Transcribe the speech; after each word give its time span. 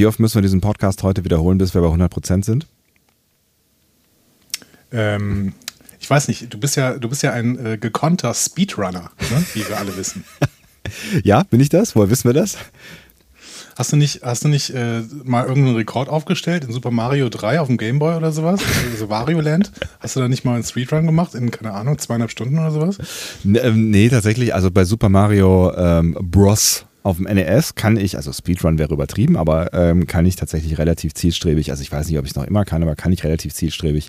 Wie 0.00 0.06
oft 0.06 0.18
müssen 0.18 0.36
wir 0.36 0.40
diesen 0.40 0.62
Podcast 0.62 1.02
heute 1.02 1.26
wiederholen, 1.26 1.58
bis 1.58 1.74
wir 1.74 1.82
bei 1.82 1.88
100% 1.88 2.42
sind? 2.42 2.66
Ähm, 4.92 5.52
ich 5.98 6.08
weiß 6.08 6.28
nicht, 6.28 6.54
du 6.54 6.58
bist 6.58 6.76
ja, 6.76 6.96
du 6.96 7.06
bist 7.10 7.22
ja 7.22 7.34
ein 7.34 7.58
äh, 7.66 7.76
gekonnter 7.76 8.32
Speedrunner, 8.32 9.10
ne? 9.20 9.44
wie 9.52 9.68
wir 9.68 9.76
alle 9.76 9.94
wissen. 9.98 10.24
ja, 11.22 11.42
bin 11.42 11.60
ich 11.60 11.68
das? 11.68 11.94
Woher 11.96 12.08
wissen 12.08 12.24
wir 12.24 12.32
das? 12.32 12.56
Hast 13.76 13.92
du 13.92 13.98
nicht, 13.98 14.22
hast 14.22 14.42
du 14.42 14.48
nicht 14.48 14.70
äh, 14.70 15.02
mal 15.24 15.46
irgendeinen 15.46 15.76
Rekord 15.76 16.08
aufgestellt 16.08 16.64
in 16.64 16.72
Super 16.72 16.90
Mario 16.90 17.28
3 17.28 17.60
auf 17.60 17.66
dem 17.66 17.76
Gameboy 17.76 18.16
oder 18.16 18.32
sowas? 18.32 18.62
Also 18.90 19.10
Wario 19.10 19.42
Land? 19.42 19.70
Hast 20.00 20.16
du 20.16 20.20
da 20.20 20.28
nicht 20.28 20.46
mal 20.46 20.54
einen 20.54 20.64
Speedrun 20.64 21.04
gemacht 21.04 21.34
in, 21.34 21.50
keine 21.50 21.74
Ahnung, 21.74 21.98
zweieinhalb 21.98 22.30
Stunden 22.30 22.58
oder 22.58 22.70
sowas? 22.70 22.96
Nee, 23.44 23.58
ähm, 23.58 23.90
nee 23.90 24.08
tatsächlich, 24.08 24.54
also 24.54 24.70
bei 24.70 24.86
Super 24.86 25.10
Mario 25.10 25.74
ähm, 25.76 26.16
Bros 26.22 26.86
auf 27.02 27.16
dem 27.16 27.26
NES 27.26 27.74
kann 27.74 27.96
ich, 27.96 28.16
also 28.16 28.32
Speedrun 28.32 28.78
wäre 28.78 28.92
übertrieben, 28.92 29.36
aber 29.36 29.72
ähm, 29.72 30.06
kann 30.06 30.26
ich 30.26 30.36
tatsächlich 30.36 30.78
relativ 30.78 31.14
zielstrebig, 31.14 31.70
also 31.70 31.82
ich 31.82 31.90
weiß 31.90 32.08
nicht, 32.08 32.18
ob 32.18 32.24
ich 32.24 32.32
es 32.32 32.36
noch 32.36 32.44
immer 32.44 32.64
kann, 32.64 32.82
aber 32.82 32.96
kann 32.96 33.12
ich 33.12 33.24
relativ 33.24 33.54
zielstrebig 33.54 34.08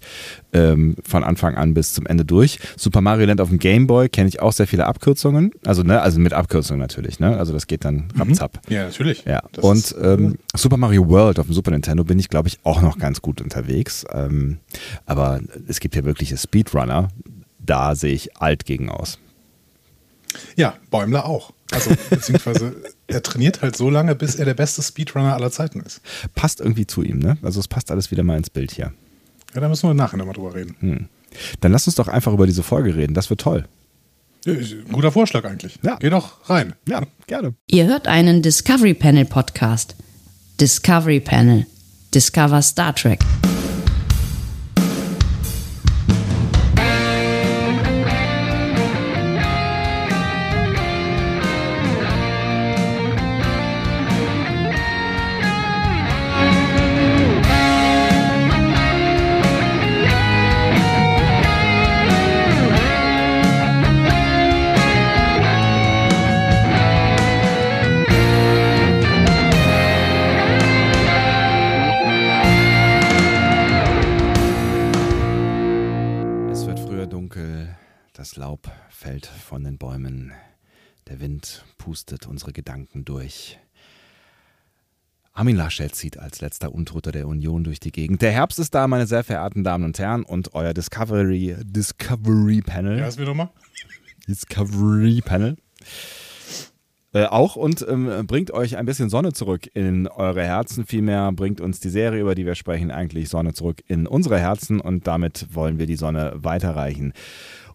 ähm, 0.54 0.96
von 1.04 1.24
Anfang 1.24 1.56
an 1.56 1.74
bis 1.74 1.94
zum 1.94 2.06
Ende 2.06 2.26
durch. 2.26 2.60
Super 2.76 3.02
Mario 3.02 3.28
Land 3.28 3.42
auf 3.42 3.50
dem 3.50 3.60
Game 3.60 3.88
Boy 3.88 4.10
kenne 4.10 4.30
ich 4.30 4.42
auch 4.42 4.54
sehr 4.54 4.68
viele 4.68 4.86
Abkürzungen, 4.86 5.52
also 5.66 5.84
ne, 5.84 6.02
also 6.02 6.20
mit 6.20 6.34
Abkürzungen 6.34 6.80
natürlich, 6.80 7.20
ne, 7.20 7.38
also 7.38 7.54
das 7.54 7.68
geht 7.68 7.86
dann. 7.86 8.10
Mhm. 8.16 8.36
Ja, 8.70 8.86
natürlich. 8.86 9.24
Ja. 9.26 9.42
Das 9.52 9.64
Und 9.64 9.96
ähm, 10.02 10.38
Super 10.56 10.78
Mario 10.78 11.08
World 11.08 11.40
auf 11.40 11.46
dem 11.46 11.54
Super 11.54 11.72
Nintendo 11.72 12.04
bin 12.04 12.20
ich, 12.20 12.30
glaube 12.30 12.48
ich, 12.48 12.60
auch 12.64 12.82
noch 12.82 12.98
ganz 12.98 13.22
gut 13.22 13.42
unterwegs. 13.42 14.06
Ähm, 14.12 14.58
aber 15.06 15.40
es 15.68 15.80
gibt 15.80 15.96
ja 15.96 16.04
wirkliche 16.04 16.38
Speedrunner, 16.38 17.10
da 17.60 17.96
sehe 17.96 18.14
ich 18.14 18.38
alt 18.38 18.66
gegen 18.66 18.90
aus. 18.90 19.20
Ja, 20.56 20.76
Bäumler 20.90 21.26
auch. 21.26 21.54
Also, 21.72 21.92
beziehungsweise 22.10 22.76
er 23.08 23.24
trainiert 23.24 23.62
halt 23.62 23.76
so 23.76 23.90
lange, 23.90 24.16
bis 24.16 24.36
er 24.36 24.46
der 24.46 24.54
beste 24.54 24.82
Speedrunner 24.82 25.34
aller 25.34 25.52
Zeiten 25.52 25.80
ist. 25.82 26.02
Passt 26.36 26.60
irgendwie 26.60 26.88
zu 26.88 27.02
ihm, 27.04 27.20
ne? 27.20 27.38
Also 27.42 27.60
es 27.60 27.68
passt 27.68 27.92
alles 27.92 28.12
wieder 28.12 28.24
mal 28.24 28.38
ins 28.38 28.50
Bild 28.50 28.72
hier. 28.72 28.92
Ja, 29.54 29.62
da 29.62 29.70
müssen 29.70 29.90
wir 29.90 29.94
nachher 29.94 30.18
nochmal 30.18 30.36
drüber 30.36 30.56
reden. 30.56 30.76
Hm. 30.80 31.10
Dann 31.62 31.72
lass 31.72 31.88
uns 31.88 31.96
doch 31.96 32.08
einfach 32.08 32.34
über 32.34 32.46
diese 32.46 32.64
Folge 32.64 32.96
reden. 32.96 33.14
Das 33.14 33.30
wird 33.30 33.42
toll. 33.42 33.66
Ja, 34.46 34.54
guter 34.92 35.12
Vorschlag 35.12 35.46
eigentlich. 35.46 35.78
Ja. 35.84 35.98
Geh 36.00 36.10
doch 36.10 36.50
rein. 36.50 36.74
Ja, 36.88 37.04
gerne. 37.28 37.54
Ihr 37.68 37.86
hört 37.86 38.08
einen 38.08 38.42
Discovery 38.42 38.96
Panel 38.96 39.26
Podcast. 39.26 39.96
Discovery 40.60 41.20
Panel. 41.20 41.68
Discover 42.14 42.62
Star 42.62 42.96
Trek. 42.96 43.20
Pustet 81.78 82.26
unsere 82.28 82.54
Gedanken 82.54 83.06
durch. 83.06 83.60
Armin 85.34 85.56
Laschet 85.56 85.94
zieht 85.96 86.20
als 86.20 86.42
letzter 86.42 86.74
Untoter 86.74 87.12
der 87.12 87.28
Union 87.28 87.64
durch 87.64 87.80
die 87.80 87.92
Gegend. 87.92 88.22
Der 88.22 88.32
Herbst 88.32 88.60
ist 88.60 88.76
da, 88.76 88.88
meine 88.88 89.08
sehr 89.08 89.24
verehrten 89.24 89.64
Damen 89.64 89.86
und 89.86 89.98
Herren, 89.98 90.24
und 90.24 90.54
euer 90.54 90.74
Discovery, 90.74 91.56
Discovery 91.64 92.62
Panel. 92.62 93.00
Ja, 93.00 93.08
ist 93.08 93.20
wieder 93.20 93.34
mal. 93.34 93.50
Discovery 94.28 95.22
Panel. 95.22 95.58
Äh, 97.14 97.26
auch 97.26 97.58
und 97.58 97.86
ähm, 97.90 98.26
bringt 98.26 98.52
euch 98.52 98.78
ein 98.78 98.86
bisschen 98.86 99.10
Sonne 99.10 99.34
zurück 99.34 99.70
in 99.74 100.08
eure 100.08 100.44
Herzen. 100.44 100.86
Vielmehr 100.86 101.32
bringt 101.34 101.60
uns 101.60 101.82
die 101.82 101.90
Serie, 101.90 102.22
über 102.22 102.36
die 102.36 102.46
wir 102.46 102.56
sprechen, 102.56 102.92
eigentlich 102.92 103.28
Sonne 103.28 103.54
zurück 103.54 103.84
in 103.88 104.08
unsere 104.08 104.40
Herzen 104.40 104.80
und 104.80 105.08
damit 105.08 105.48
wollen 105.54 105.78
wir 105.78 105.88
die 105.88 105.98
Sonne 105.98 106.34
weiterreichen 106.36 107.14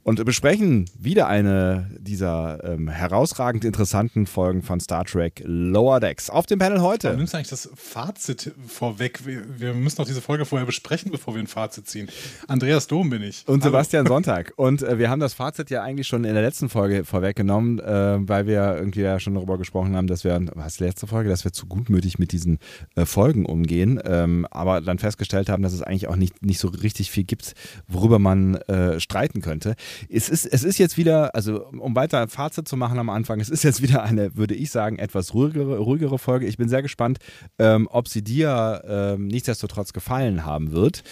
und 0.07 0.25
besprechen 0.25 0.89
wieder 0.97 1.27
eine 1.27 1.91
dieser 1.99 2.63
ähm, 2.63 2.89
herausragend 2.89 3.65
interessanten 3.65 4.27
Folgen 4.27 4.63
von 4.63 4.79
Star 4.79 5.05
Trek 5.05 5.43
Lower 5.45 5.99
Decks. 5.99 6.31
Auf 6.31 6.47
dem 6.47 6.61
Panel 6.61 6.81
heute. 6.81 7.11
Du 7.11 7.17
nimmst 7.17 7.35
eigentlich 7.35 7.49
das 7.49 7.69
Fazit 7.75 8.55
vorweg. 8.69 9.27
Wir, 9.27 9.43
wir, 9.59 9.75
müssen 9.75 9.97
doch 9.97 10.07
diese 10.07 10.23
Folge 10.23 10.45
vorher 10.45 10.65
besprechen, 10.65 11.11
bevor 11.11 11.35
wir 11.35 11.43
ein 11.43 11.49
Fazit 11.49 11.89
ziehen. 11.89 12.09
Andreas 12.47 12.87
Dom 12.87 13.11
bin 13.11 13.21
ich. 13.21 13.43
Und 13.49 13.65
Sebastian 13.65 14.07
Sonntag. 14.07 14.53
Und 14.55 14.83
äh, 14.83 14.97
wir 15.01 15.11
haben 15.11 15.19
das 15.19 15.35
Fazit 15.35 15.71
ja 15.71 15.83
eigentlich 15.83 16.07
schon 16.07 16.23
in 16.23 16.35
der 16.35 16.43
letzten 16.43 16.69
Folge 16.69 17.05
vorweggenommen, 17.05 17.81
äh, 17.81 18.29
weil 18.29 18.47
wir 18.47 18.77
irgendwie 18.77 19.01
ja 19.01 19.19
schon 19.19 19.35
darüber 19.35 19.59
gesprochen 19.59 19.97
haben, 19.97 20.07
dass 20.07 20.23
wir, 20.23 20.41
was 20.55 20.79
letzte 20.79 21.09
Folge, 21.09 21.31
dass 21.31 21.43
wir 21.43 21.53
zu 21.53 21.67
gutmütig 21.67 22.21
mit 22.21 22.31
diesen 22.31 22.61
äh, 22.95 23.07
Folgen 23.07 23.45
umgehen, 23.45 24.01
ähm, 24.05 24.47
aber 24.53 24.81
dann 24.81 25.01
festgestellt 25.01 25.49
haben, 25.49 25.65
dass 25.65 25.73
es 25.73 25.83
eigentlich 25.83 26.07
auch 26.07 26.15
nicht, 26.15 26.47
nicht 26.47 26.61
so 26.61 26.69
richtig 26.69 27.11
viel 27.11 27.25
gibt, 27.25 27.55
worüber 27.89 28.21
man 28.21 28.55
äh, 28.55 29.01
streiten 29.01 29.41
könnte 29.41 29.75
es 30.09 30.29
ist, 30.29 30.47
es 30.47 30.65
ist 30.65 30.79
jetzt 30.79 30.97
wieder, 30.97 31.35
also 31.35 31.67
um 31.67 31.95
weiter 31.95 32.21
ein 32.21 32.29
Fazit 32.29 32.69
zu 32.69 32.77
machen 32.77 32.99
am 32.99 33.11
Anfang, 33.11 33.41
es 33.41 33.49
ist 33.49 33.63
jetzt 33.63 33.83
wieder 33.83 34.03
eine, 34.03 34.37
würde 34.37 34.55
ich 34.55 34.71
sagen, 34.71 34.99
etwas 34.99 35.35
ruhigere, 35.35 35.79
ruhigere 35.79 36.19
Folge. 36.19 36.47
Ich 36.47 36.57
bin 36.57 36.69
sehr 36.69 36.83
gespannt, 36.83 37.19
ähm, 37.59 37.89
ob 37.91 38.09
sie 38.09 38.23
dir 38.23 38.83
ähm, 38.87 39.27
nichtsdestotrotz 39.29 39.93
gefallen 39.93 40.45
haben 40.45 40.73
wird. 40.73 41.03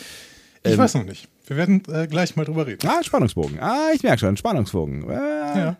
Ich 0.62 0.73
ähm, 0.73 0.78
weiß 0.78 0.94
noch 0.94 1.05
nicht. 1.05 1.28
Wir 1.47 1.56
werden 1.56 1.83
äh, 1.89 2.06
gleich 2.06 2.37
mal 2.37 2.44
drüber 2.44 2.67
reden. 2.67 2.89
Ah, 2.89 3.03
Spannungsbogen. 3.03 3.61
Ah, 3.61 3.91
ich 3.94 4.03
merke 4.03 4.21
schon, 4.21 4.37
Spannungsbogen. 4.37 5.09
Äh, 5.11 5.15
ja. 5.15 5.77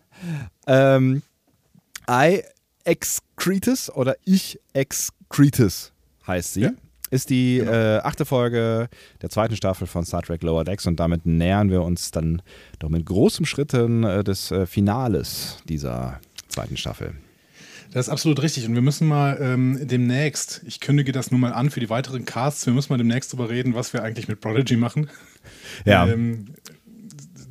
Ähm, 0.67 1.23
I 2.09 2.43
excretus 2.85 3.91
oder 3.91 4.17
ich 4.25 4.61
excretus 4.75 5.93
heißt 6.27 6.55
sie. 6.55 6.61
Ja 6.63 6.71
ist 7.15 7.31
die 7.31 7.59
genau. 7.59 7.73
äh, 7.73 7.99
achte 7.99 8.25
Folge 8.25 8.89
der 9.23 9.31
zweiten 9.31 9.57
Staffel 9.57 9.87
von 9.87 10.05
Star 10.05 10.23
Trek 10.23 10.43
Lower 10.43 10.65
Decks 10.65 10.87
und 10.87 10.99
damit 10.99 11.25
nähern 11.25 11.71
wir 11.71 11.83
uns 11.83 12.11
dann 12.11 12.43
doch 12.81 12.89
mit 12.89 13.07
großen 13.07 13.47
Schritten 13.47 14.03
äh, 14.03 14.25
des 14.25 14.51
äh, 14.51 14.67
Finales 14.67 15.59
dieser 15.69 16.21
zweiten 16.49 16.77
Staffel. 16.77 17.15
Das 17.93 18.09
ist 18.09 18.13
absolut 18.13 18.43
richtig. 18.43 18.67
Und 18.67 18.75
wir 18.75 18.83
müssen 18.83 19.07
mal 19.07 19.39
ähm, 19.41 19.79
demnächst, 19.87 20.63
ich 20.67 20.81
kündige 20.81 21.13
das 21.13 21.31
nur 21.31 21.39
mal 21.39 21.53
an 21.53 21.71
für 21.71 21.79
die 21.79 21.91
weiteren 21.91 22.25
Casts, 22.25 22.67
wir 22.67 22.73
müssen 22.73 22.93
mal 22.93 22.99
demnächst 22.99 23.33
darüber 23.33 23.49
reden, 23.49 23.75
was 23.75 23.93
wir 23.93 24.03
eigentlich 24.03 24.27
mit 24.27 24.41
Prodigy 24.41 24.77
machen. 24.77 25.09
Ja. 25.85 26.09
Ähm, 26.09 26.47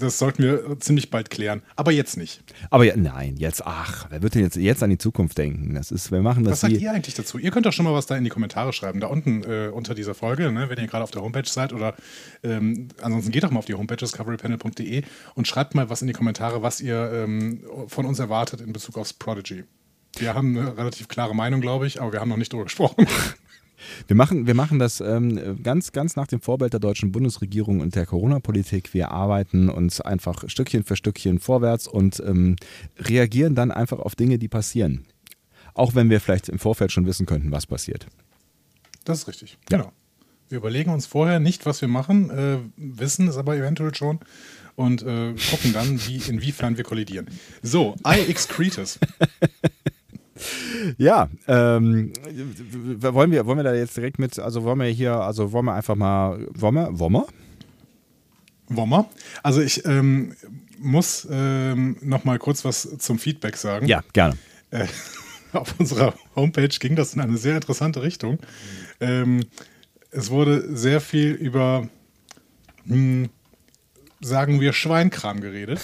das 0.03 0.19
sollten 0.19 0.43
wir 0.43 0.79
ziemlich 0.79 1.09
bald 1.09 1.29
klären. 1.29 1.61
Aber 1.75 1.91
jetzt 1.91 2.17
nicht. 2.17 2.43
Aber 2.69 2.83
ja, 2.83 2.95
nein, 2.95 3.37
jetzt, 3.37 3.65
ach, 3.65 4.07
wer 4.09 4.21
wird 4.21 4.35
denn 4.35 4.43
jetzt, 4.43 4.55
jetzt 4.55 4.83
an 4.83 4.89
die 4.89 4.97
Zukunft 4.97 5.37
denken? 5.37 5.73
Das 5.73 5.91
ist, 5.91 6.11
wir 6.11 6.21
machen 6.21 6.43
das. 6.43 6.53
Was 6.53 6.61
sagt 6.61 6.73
ihr 6.73 6.91
eigentlich 6.91 7.15
dazu? 7.15 7.37
Ihr 7.37 7.51
könnt 7.51 7.65
doch 7.65 7.73
schon 7.73 7.85
mal 7.85 7.93
was 7.93 8.05
da 8.05 8.15
in 8.15 8.23
die 8.23 8.29
Kommentare 8.29 8.73
schreiben, 8.73 8.99
da 8.99 9.07
unten 9.07 9.43
äh, 9.43 9.69
unter 9.69 9.95
dieser 9.95 10.13
Folge, 10.13 10.51
ne, 10.51 10.69
wenn 10.69 10.77
ihr 10.77 10.87
gerade 10.87 11.03
auf 11.03 11.11
der 11.11 11.21
Homepage 11.21 11.47
seid 11.47 11.73
oder 11.73 11.95
ähm, 12.43 12.89
ansonsten 13.01 13.31
geht 13.31 13.43
doch 13.43 13.51
mal 13.51 13.59
auf 13.59 13.65
die 13.65 13.73
Homepage 13.75 13.97
discoverypanel.de 13.97 15.03
und 15.35 15.47
schreibt 15.47 15.75
mal 15.75 15.89
was 15.89 16.01
in 16.01 16.07
die 16.07 16.13
Kommentare, 16.13 16.61
was 16.61 16.81
ihr 16.81 17.11
ähm, 17.13 17.61
von 17.87 18.05
uns 18.05 18.19
erwartet 18.19 18.61
in 18.61 18.73
Bezug 18.73 18.97
aufs 18.97 19.13
Prodigy. 19.13 19.63
Wir 20.17 20.35
haben 20.35 20.57
eine 20.57 20.77
relativ 20.77 21.07
klare 21.07 21.35
Meinung, 21.35 21.61
glaube 21.61 21.87
ich, 21.87 22.01
aber 22.01 22.13
wir 22.13 22.19
haben 22.19 22.29
noch 22.29 22.37
nicht 22.37 22.53
darüber 22.53 22.65
gesprochen. 22.65 23.07
Wir 24.07 24.15
machen, 24.15 24.47
wir 24.47 24.53
machen 24.53 24.79
das 24.79 25.01
ähm, 25.01 25.61
ganz, 25.63 25.91
ganz 25.91 26.15
nach 26.15 26.27
dem 26.27 26.41
Vorbild 26.41 26.73
der 26.73 26.79
deutschen 26.79 27.11
Bundesregierung 27.11 27.79
und 27.79 27.95
der 27.95 28.05
Corona-Politik. 28.05 28.93
Wir 28.93 29.11
arbeiten 29.11 29.69
uns 29.69 30.01
einfach 30.01 30.43
Stückchen 30.47 30.83
für 30.83 30.95
Stückchen 30.95 31.39
vorwärts 31.39 31.87
und 31.87 32.21
ähm, 32.25 32.55
reagieren 32.99 33.55
dann 33.55 33.71
einfach 33.71 33.99
auf 33.99 34.15
Dinge, 34.15 34.37
die 34.37 34.47
passieren. 34.47 35.05
Auch 35.73 35.95
wenn 35.95 36.09
wir 36.09 36.19
vielleicht 36.21 36.49
im 36.49 36.59
Vorfeld 36.59 36.91
schon 36.91 37.05
wissen 37.05 37.25
könnten, 37.25 37.51
was 37.51 37.65
passiert. 37.65 38.07
Das 39.05 39.19
ist 39.19 39.27
richtig. 39.27 39.57
Ja. 39.69 39.77
Genau. 39.77 39.91
Wir 40.49 40.57
überlegen 40.59 40.91
uns 40.91 41.07
vorher 41.07 41.39
nicht, 41.39 41.65
was 41.65 41.81
wir 41.81 41.87
machen, 41.87 42.29
äh, 42.29 42.57
wissen 42.77 43.27
es 43.27 43.37
aber 43.37 43.55
eventuell 43.55 43.95
schon 43.95 44.19
und 44.75 45.01
äh, 45.01 45.33
gucken 45.49 45.73
dann, 45.73 45.99
wie, 46.05 46.17
inwiefern 46.17 46.77
wir 46.77 46.83
kollidieren. 46.83 47.27
So, 47.61 47.95
I 48.05 48.19
excretus. 48.29 48.99
Ja, 50.97 51.29
ähm, 51.47 52.13
wollen 52.99 53.31
wir, 53.31 53.45
wollen 53.45 53.57
wir 53.57 53.63
da 53.63 53.73
jetzt 53.73 53.95
direkt 53.95 54.19
mit, 54.19 54.39
also 54.39 54.63
wollen 54.63 54.79
wir 54.79 54.87
hier, 54.87 55.13
also 55.15 55.51
wollen 55.51 55.65
wir 55.65 55.73
einfach 55.73 55.95
mal, 55.95 56.47
wollen 56.53 56.75
wir, 56.75 56.99
wollen 56.99 57.13
wir? 57.13 57.27
Wollen 58.69 58.89
wir? 58.89 59.09
Also 59.43 59.61
ich 59.61 59.85
ähm, 59.85 60.35
muss 60.79 61.27
ähm, 61.29 61.97
noch 62.01 62.23
mal 62.23 62.39
kurz 62.39 62.65
was 62.65 62.97
zum 62.97 63.19
Feedback 63.19 63.57
sagen. 63.57 63.87
Ja, 63.87 64.03
gerne. 64.13 64.37
Äh, 64.71 64.87
auf 65.53 65.79
unserer 65.79 66.13
Homepage 66.35 66.67
ging 66.67 66.95
das 66.95 67.13
in 67.13 67.21
eine 67.21 67.37
sehr 67.37 67.55
interessante 67.55 68.01
Richtung. 68.01 68.39
Ähm, 68.99 69.45
es 70.11 70.29
wurde 70.29 70.75
sehr 70.75 71.01
viel 71.01 71.31
über, 71.31 71.87
hm, 72.85 73.29
sagen 74.21 74.61
wir, 74.61 74.73
Schweinkram 74.73 75.41
geredet. 75.41 75.79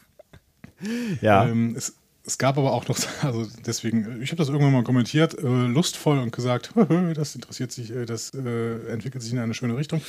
ja. 1.20 1.46
Ähm, 1.46 1.74
es, 1.76 1.94
es 2.28 2.38
gab 2.38 2.58
aber 2.58 2.72
auch 2.72 2.86
noch, 2.86 2.98
also 3.22 3.46
deswegen, 3.66 4.22
ich 4.22 4.30
habe 4.30 4.36
das 4.36 4.48
irgendwann 4.48 4.72
mal 4.72 4.84
kommentiert, 4.84 5.36
äh, 5.38 5.66
lustvoll 5.66 6.18
und 6.18 6.30
gesagt, 6.30 6.72
das 7.14 7.34
interessiert 7.34 7.72
sich, 7.72 7.90
äh, 7.90 8.04
das 8.04 8.32
äh, 8.34 8.92
entwickelt 8.92 9.22
sich 9.22 9.32
in 9.32 9.38
eine 9.38 9.54
schöne 9.54 9.76
Richtung. 9.76 10.02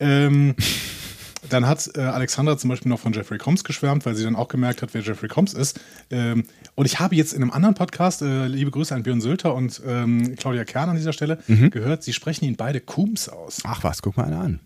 Ähm, 0.00 0.54
dann 1.48 1.66
hat 1.66 1.90
äh, 1.96 2.00
Alexandra 2.00 2.56
zum 2.58 2.68
Beispiel 2.68 2.90
noch 2.90 3.00
von 3.00 3.12
Jeffrey 3.12 3.38
Combs 3.38 3.64
geschwärmt, 3.64 4.04
weil 4.04 4.14
sie 4.14 4.24
dann 4.24 4.36
auch 4.36 4.48
gemerkt 4.48 4.82
hat, 4.82 4.92
wer 4.92 5.02
Jeffrey 5.02 5.28
Combs 5.28 5.54
ist. 5.54 5.80
Ähm, 6.10 6.44
und 6.74 6.86
ich 6.86 7.00
habe 7.00 7.14
jetzt 7.16 7.32
in 7.32 7.42
einem 7.42 7.50
anderen 7.50 7.74
Podcast, 7.74 8.22
äh, 8.22 8.46
liebe 8.46 8.70
Grüße 8.70 8.94
an 8.94 9.02
Björn 9.02 9.20
Sülter 9.20 9.54
und 9.54 9.80
ähm, 9.86 10.36
Claudia 10.36 10.64
Kern 10.64 10.90
an 10.90 10.96
dieser 10.96 11.12
Stelle, 11.12 11.38
mhm. 11.46 11.70
gehört, 11.70 12.02
sie 12.02 12.12
sprechen 12.12 12.44
ihn 12.44 12.56
beide 12.56 12.80
Coombs 12.80 13.28
aus. 13.28 13.60
Ach 13.64 13.84
was, 13.84 14.02
guck 14.02 14.16
mal 14.16 14.24
einer 14.24 14.40
an. 14.40 14.60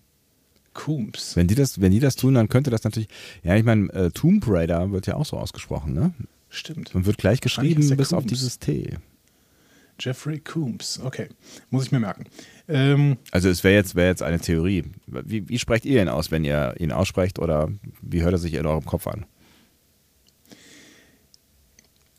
Coombs. 0.75 1.37
Wenn 1.37 1.47
die 1.47 1.55
das, 1.55 1.81
wenn 1.81 1.93
die 1.93 2.01
das 2.01 2.17
tun, 2.17 2.35
dann 2.35 2.49
könnte 2.49 2.71
das 2.71 2.83
natürlich. 2.83 3.09
Ja, 3.45 3.55
ich 3.55 3.65
meine, 3.65 3.93
äh, 3.93 4.11
Tomb 4.11 4.45
Raider 4.49 4.91
wird 4.91 5.07
ja 5.07 5.15
auch 5.15 5.25
so 5.25 5.39
ausgesprochen, 5.39 5.95
ne? 5.95 6.13
Stimmt. 6.55 6.95
Und 6.95 7.05
wird 7.05 7.19
gleich 7.19 7.41
geschrieben 7.41 7.81
bis 7.81 8.09
Coombs. 8.09 8.13
auf 8.13 8.27
dieses 8.27 8.61
T. 8.61 8.97
Jeffrey 9.99 10.39
Coombs. 10.39 11.01
Okay, 11.03 11.29
muss 11.71 11.85
ich 11.85 11.93
mir 11.93 11.99
merken. 11.99 12.25
Ähm, 12.69 13.17
also 13.33 13.49
es 13.49 13.65
wäre 13.65 13.75
jetzt, 13.75 13.97
wär 13.97 14.07
jetzt 14.07 14.23
eine 14.23 14.39
Theorie. 14.39 14.85
Wie, 15.07 15.49
wie 15.49 15.59
sprecht 15.59 15.85
ihr 15.85 16.01
ihn 16.01 16.09
aus, 16.09 16.31
wenn 16.31 16.45
ihr 16.45 16.75
ihn 16.79 16.93
aussprecht 16.93 17.41
oder 17.41 17.71
wie 18.03 18.23
hört 18.23 18.33
er 18.33 18.39
sich 18.39 18.55
in 18.55 18.67
eurem 18.67 18.85
Kopf 18.85 19.07
an? 19.09 19.27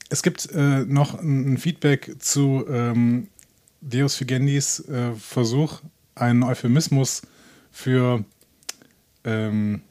Es 0.09 0.21
gibt 0.21 0.49
äh, 0.51 0.85
noch 0.85 1.19
ein 1.19 1.57
Feedback 1.57 2.15
zu 2.19 2.65
ähm, 2.69 3.27
Deus 3.81 4.15
Figendis 4.15 4.81
äh, 4.87 5.13
Versuch, 5.13 5.81
einen 6.13 6.43
Euphemismus 6.43 7.21
für 7.71 8.23
ähm, 9.23 9.81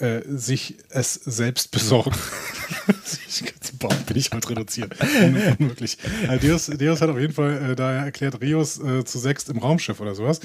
äh, 0.00 0.22
sich 0.26 0.76
es 0.88 1.14
selbst 1.14 1.70
besorgen. 1.70 2.12
Boah, 3.78 3.94
bin 4.06 4.16
ich 4.16 4.30
heute 4.32 4.50
reduziert. 4.50 4.94
Unmöglich. 5.58 5.98
Äh, 6.28 6.38
Deus, 6.38 6.66
Deus 6.66 7.00
hat 7.00 7.10
auf 7.10 7.18
jeden 7.18 7.32
Fall 7.32 7.72
äh, 7.72 7.76
da 7.76 7.92
erklärt, 7.92 8.40
Rios 8.40 8.78
äh, 8.80 9.04
zu 9.04 9.18
sechst 9.18 9.48
im 9.48 9.58
Raumschiff 9.58 10.00
oder 10.00 10.14
sowas. 10.14 10.40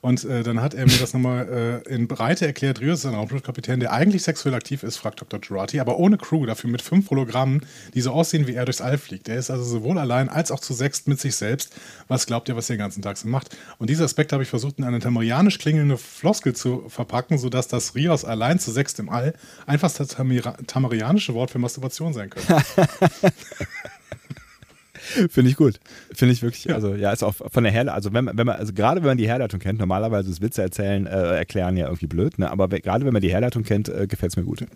Und 0.00 0.24
äh, 0.24 0.42
dann 0.44 0.62
hat 0.62 0.74
er 0.74 0.86
mir 0.86 0.96
das 0.96 1.12
nochmal 1.12 1.82
äh, 1.86 1.94
in 1.94 2.06
Breite 2.06 2.46
erklärt. 2.46 2.80
Rios 2.80 3.00
ist 3.00 3.06
ein 3.06 3.14
Raumschiffkapitän, 3.14 3.80
der 3.80 3.92
eigentlich 3.92 4.22
sexuell 4.22 4.54
aktiv 4.54 4.84
ist, 4.84 4.96
fragt 4.96 5.20
Dr. 5.20 5.40
Girardi, 5.40 5.80
aber 5.80 5.98
ohne 5.98 6.16
Crew, 6.18 6.46
dafür 6.46 6.70
mit 6.70 6.82
fünf 6.82 7.10
Hologrammen, 7.10 7.66
die 7.94 8.00
so 8.00 8.12
aussehen, 8.12 8.46
wie 8.46 8.54
er 8.54 8.64
durchs 8.64 8.80
All 8.80 8.96
fliegt. 8.96 9.28
Er 9.28 9.36
ist 9.36 9.50
also 9.50 9.64
sowohl 9.64 9.98
allein 9.98 10.28
als 10.28 10.52
auch 10.52 10.60
zu 10.60 10.72
sechst 10.72 11.08
mit 11.08 11.18
sich 11.18 11.34
selbst. 11.34 11.74
Was 12.06 12.26
glaubt 12.26 12.48
ihr, 12.48 12.54
was 12.54 12.70
er 12.70 12.76
den 12.76 12.80
ganzen 12.80 13.02
Tag 13.02 13.16
so 13.16 13.26
macht? 13.26 13.56
Und 13.78 13.90
diesen 13.90 14.04
Aspekt 14.04 14.32
habe 14.32 14.44
ich 14.44 14.48
versucht, 14.48 14.78
in 14.78 14.84
eine 14.84 15.00
tamarianisch 15.00 15.58
klingelnde 15.58 15.98
Floskel 15.98 16.54
zu 16.54 16.84
verpacken, 16.88 17.36
sodass 17.36 17.66
das 17.66 17.96
Rios 17.96 18.24
allein 18.24 18.60
zu 18.60 18.70
sechst 18.70 19.00
im 19.00 19.08
All 19.08 19.34
einfach 19.66 19.90
das 19.92 20.16
tamarianische 20.66 21.34
Wort 21.34 21.50
für 21.50 21.58
Masturbation 21.58 22.12
sein 22.12 22.27
könnte. 22.30 22.62
Finde 25.30 25.50
ich 25.50 25.56
gut. 25.56 25.80
Finde 26.12 26.32
ich 26.32 26.42
wirklich, 26.42 26.64
ja. 26.66 26.74
also 26.74 26.94
ja, 26.94 27.12
ist 27.12 27.22
auch 27.22 27.34
von 27.34 27.64
der 27.64 27.72
Herleitung, 27.72 27.94
also 27.94 28.12
wenn 28.12 28.30
wenn 28.36 28.46
man, 28.46 28.56
also 28.56 28.72
gerade 28.72 29.00
wenn 29.00 29.08
man 29.08 29.16
die 29.16 29.28
Herleitung 29.28 29.58
kennt, 29.58 29.78
normalerweise 29.78 30.30
ist 30.30 30.42
Witze 30.42 30.62
erzählen, 30.62 31.06
äh, 31.06 31.36
erklären 31.36 31.76
ja 31.76 31.86
irgendwie 31.86 32.06
blöd, 32.06 32.38
ne? 32.38 32.50
aber 32.50 32.68
gerade 32.68 33.06
wenn 33.06 33.12
man 33.12 33.22
die 33.22 33.30
Herleitung 33.30 33.62
kennt, 33.62 33.88
äh, 33.88 34.06
gefällt 34.06 34.32
es 34.32 34.36
mir 34.36 34.44
gut. 34.44 34.66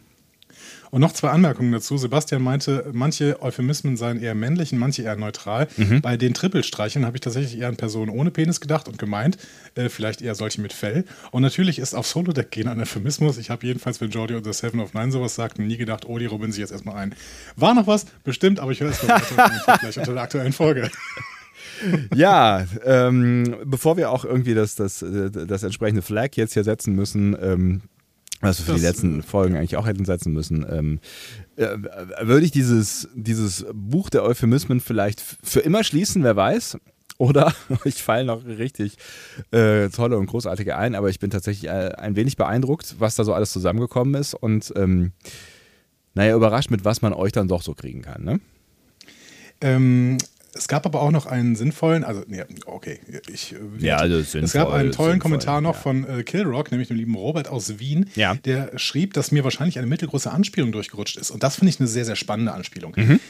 Und 0.93 1.01
noch 1.01 1.13
zwei 1.13 1.31
Anmerkungen 1.31 1.73
dazu. 1.73 1.97
Sebastian 1.97 2.43
meinte, 2.43 2.91
manche 2.93 3.41
Euphemismen 3.41 3.97
seien 3.97 4.21
eher 4.21 4.35
männlich 4.35 4.75
und 4.75 4.79
manche 4.79 5.01
eher 5.01 5.17
neutral. 5.17 5.67
Mhm. 5.79 6.03
Bei 6.03 6.19
den 6.19 6.35
Trippelstreichen 6.35 7.07
habe 7.07 7.17
ich 7.17 7.23
tatsächlich 7.23 7.59
eher 7.59 7.69
an 7.69 7.77
Personen 7.77 8.11
ohne 8.11 8.31
Penis 8.31 8.61
gedacht 8.61 8.89
und 8.89 8.99
gemeint, 8.99 9.39
äh, 9.75 9.89
vielleicht 9.89 10.21
eher 10.21 10.35
solche 10.35 10.61
mit 10.61 10.75
Fell. 10.75 11.07
Und 11.31 11.41
natürlich 11.41 11.79
ist 11.79 11.95
auf 11.95 12.07
Solo-Deck 12.07 12.51
gehen 12.51 12.69
ein 12.69 12.79
Euphemismus. 12.79 13.39
Ich 13.39 13.49
habe 13.49 13.67
jedenfalls, 13.67 14.03
wenn 14.03 14.11
Jordi 14.11 14.35
und 14.35 14.45
The 14.45 14.53
Seven 14.53 14.81
of 14.81 14.93
Nine 14.93 15.11
sowas 15.11 15.35
sagten, 15.35 15.67
nie 15.67 15.79
gedacht, 15.79 16.05
oh, 16.07 16.19
die 16.19 16.27
robben 16.27 16.53
sich 16.53 16.61
jetzt 16.61 16.73
erstmal 16.73 16.97
ein. 16.97 17.15
War 17.57 17.73
noch 17.73 17.87
was? 17.87 18.05
Bestimmt, 18.23 18.61
aber 18.61 18.73
ich 18.73 18.81
höre 18.83 18.91
es 18.91 19.01
gleich 19.01 19.97
unter 19.97 20.13
der 20.13 20.23
aktuellen 20.23 20.53
Folge. 20.53 20.91
ja, 22.15 22.67
ähm, 22.85 23.57
bevor 23.65 23.97
wir 23.97 24.11
auch 24.11 24.27
irgendwie 24.27 24.53
das, 24.53 24.75
das, 24.75 25.01
äh, 25.01 25.31
das 25.31 25.63
entsprechende 25.63 26.03
Flag 26.03 26.29
jetzt 26.35 26.53
hier 26.53 26.65
setzen 26.65 26.95
müssen, 26.95 27.35
ähm, 27.41 27.81
was 28.43 28.59
wir 28.59 28.67
für 28.67 28.73
das, 28.73 28.81
die 28.81 28.87
letzten 28.87 29.23
Folgen 29.23 29.57
eigentlich 29.57 29.77
auch 29.77 29.87
hätten 29.87 30.05
setzen 30.05 30.33
müssen, 30.33 30.67
ähm, 30.69 31.01
äh, 31.57 31.77
würde 32.23 32.45
ich 32.45 32.51
dieses, 32.51 33.09
dieses 33.15 33.65
Buch 33.73 34.11
der 34.11 34.25
Euphemismen 34.25 34.81
vielleicht 34.81 35.21
für 35.21 35.61
immer 35.61 35.85
schließen, 35.85 36.23
wer 36.23 36.37
weiß. 36.37 36.79
Oder 37.19 37.55
ich 37.85 38.03
falle 38.03 38.25
noch 38.25 38.45
richtig 38.45 38.97
äh, 39.53 39.89
tolle 39.91 40.19
und 40.19 40.27
großartige 40.27 40.77
ein, 40.77 40.95
aber 40.95 41.09
ich 41.09 41.21
bin 41.21 41.31
tatsächlich 41.31 41.71
äh, 41.71 41.93
ein 41.97 42.17
wenig 42.17 42.37
beeindruckt, 42.37 42.97
was 42.99 43.15
da 43.15 43.25
so 43.25 43.33
alles 43.33 43.53
zusammengekommen 43.53 44.15
ist 44.15 44.35
und 44.35 44.73
ähm, 44.77 45.13
naja, 46.15 46.35
überrascht, 46.35 46.71
mit 46.71 46.85
was 46.85 47.01
man 47.01 47.13
euch 47.13 47.33
dann 47.33 47.49
doch 47.49 47.63
so 47.63 47.75
kriegen 47.75 48.03
kann. 48.03 48.25
Ne? 48.25 48.41
Ähm, 49.61 50.19
es 50.55 50.69
gab 50.69 50.85
aber 50.85 51.01
auch 51.01 51.11
noch 51.11 51.27
einen 51.27 51.57
sinnvollen, 51.57 52.05
also, 52.05 52.25
nee, 52.27 52.43
okay, 52.67 53.01
ich. 53.33 53.55
Äh, 53.55 53.59
ja, 53.79 53.97
also 53.97 54.17
sinnvoll, 54.17 54.43
Es 54.45 54.53
gab 54.53 54.71
einen 54.71 54.93
tollen 54.93 55.19
Kommentar 55.19 55.61
noch 55.61 55.75
ja. 55.75 55.81
von 55.81 56.07
äh, 56.07 56.23
Killrock, 56.25 56.71
nämlich 56.71 56.89
dem 56.89 56.97
lieben 56.97 57.15
Robert 57.15 57.49
aus 57.49 57.79
Wien, 57.79 58.11
ja. 58.15 58.35
der 58.35 58.79
schrieb, 58.79 59.15
dass 59.15 59.33
mir 59.33 59.45
wahrscheinlich 59.45 59.79
eine 59.79 59.87
mittelgroße 59.87 60.31
Anspielung 60.31 60.73
durchgerutscht 60.73 61.17
ist. 61.17 61.31
Und 61.31 61.43
das 61.43 61.57
finde 61.57 61.71
ich 61.71 61.81
eine 61.81 61.89
sehr, 61.89 62.05
sehr 62.05 62.17
spannende 62.17 62.53
Anspielung. 62.53 62.95
Mhm. 62.97 63.21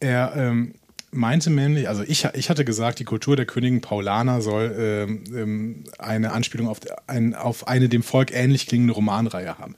Er 0.00 0.32
ähm, 0.34 0.74
meinte 1.10 1.50
nämlich, 1.50 1.88
also 1.88 2.02
ich, 2.02 2.26
ich 2.32 2.48
hatte 2.48 2.64
gesagt, 2.64 2.98
die 2.98 3.04
Kultur 3.04 3.36
der 3.36 3.44
Königin 3.44 3.82
Paulaner 3.82 4.40
soll 4.40 4.74
ähm, 4.78 5.24
ähm, 5.34 5.84
eine 5.98 6.32
Anspielung 6.32 6.68
auf, 6.68 6.80
ein, 7.06 7.34
auf 7.34 7.68
eine 7.68 7.90
dem 7.90 8.02
Volk 8.02 8.32
ähnlich 8.32 8.66
klingende 8.66 8.94
Romanreihe 8.94 9.58
haben. 9.58 9.76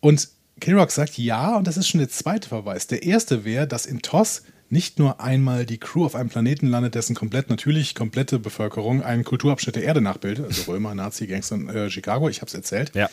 Und 0.00 0.28
Killrock 0.60 0.90
sagt 0.90 1.16
ja, 1.16 1.56
und 1.56 1.66
das 1.66 1.78
ist 1.78 1.88
schon 1.88 1.98
der 2.00 2.10
zweite 2.10 2.48
Verweis. 2.48 2.86
Der 2.86 3.02
erste 3.02 3.44
wäre, 3.44 3.66
dass 3.66 3.86
in 3.86 4.02
TOS 4.02 4.42
nicht 4.70 4.98
nur 4.98 5.20
einmal 5.20 5.66
die 5.66 5.78
Crew 5.78 6.04
auf 6.04 6.14
einem 6.14 6.28
Planeten 6.28 6.66
landet, 6.66 6.94
dessen 6.94 7.14
komplett 7.14 7.50
natürlich 7.50 7.94
komplette 7.94 8.38
Bevölkerung 8.38 9.02
einen 9.02 9.24
Kulturabschnitt 9.24 9.76
der 9.76 9.84
Erde 9.84 10.00
nachbildet, 10.00 10.46
also 10.46 10.62
Römer, 10.72 10.94
Nazi, 10.94 11.26
Gangster, 11.26 11.56
äh, 11.74 11.90
Chicago, 11.90 12.28
ich 12.28 12.40
habe 12.40 12.48
es 12.48 12.54
erzählt. 12.54 12.92
Ja. 12.94 13.08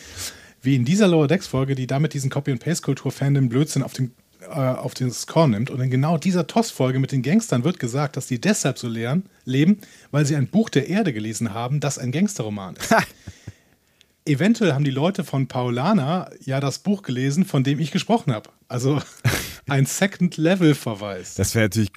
Wie 0.61 0.75
in 0.75 0.85
dieser 0.85 1.07
Lower 1.07 1.27
Decks 1.27 1.47
Folge, 1.47 1.75
die 1.75 1.87
damit 1.87 2.13
diesen 2.13 2.29
Copy-and-Paste-Kultur-Fan 2.29 3.33
den 3.33 3.49
Blödsinn 3.49 3.83
auf 3.83 3.93
den 3.93 4.11
äh, 4.41 4.55
auf 4.55 4.95
den 4.95 5.11
Score 5.11 5.47
nimmt. 5.47 5.69
Und 5.69 5.79
in 5.81 5.91
genau 5.91 6.17
dieser 6.17 6.47
TOS-Folge 6.47 6.97
mit 6.97 7.11
den 7.11 7.21
Gangstern 7.21 7.63
wird 7.63 7.79
gesagt, 7.79 8.17
dass 8.17 8.25
die 8.25 8.41
deshalb 8.41 8.79
so 8.79 8.87
lehren, 8.87 9.23
leben, 9.45 9.79
weil 10.09 10.25
sie 10.25 10.35
ein 10.35 10.47
Buch 10.47 10.69
der 10.69 10.89
Erde 10.89 11.13
gelesen 11.13 11.53
haben, 11.53 11.79
das 11.79 11.99
ein 11.99 12.11
Gangsterroman 12.11 12.75
ist. 12.75 12.95
Eventuell 14.25 14.73
haben 14.73 14.83
die 14.83 14.91
Leute 14.91 15.23
von 15.23 15.47
Paulana 15.47 16.29
ja 16.43 16.59
das 16.59 16.79
Buch 16.79 17.03
gelesen, 17.03 17.45
von 17.45 17.63
dem 17.63 17.79
ich 17.79 17.91
gesprochen 17.91 18.33
habe. 18.33 18.49
Also 18.67 19.01
ein 19.67 19.85
Second-Level-Verweis. 19.85 21.35
Das 21.35 21.55
wäre 21.55 21.65
natürlich 21.65 21.91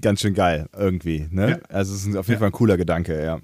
ganz 0.00 0.20
schön 0.20 0.34
geil, 0.34 0.66
irgendwie. 0.76 1.26
Ne? 1.30 1.50
Ja. 1.50 1.58
Also, 1.68 1.94
es 1.94 2.06
ist 2.06 2.16
auf 2.16 2.26
jeden 2.26 2.34
ja. 2.34 2.38
Fall 2.38 2.48
ein 2.48 2.52
cooler 2.52 2.76
Gedanke, 2.76 3.22
ja. 3.22 3.40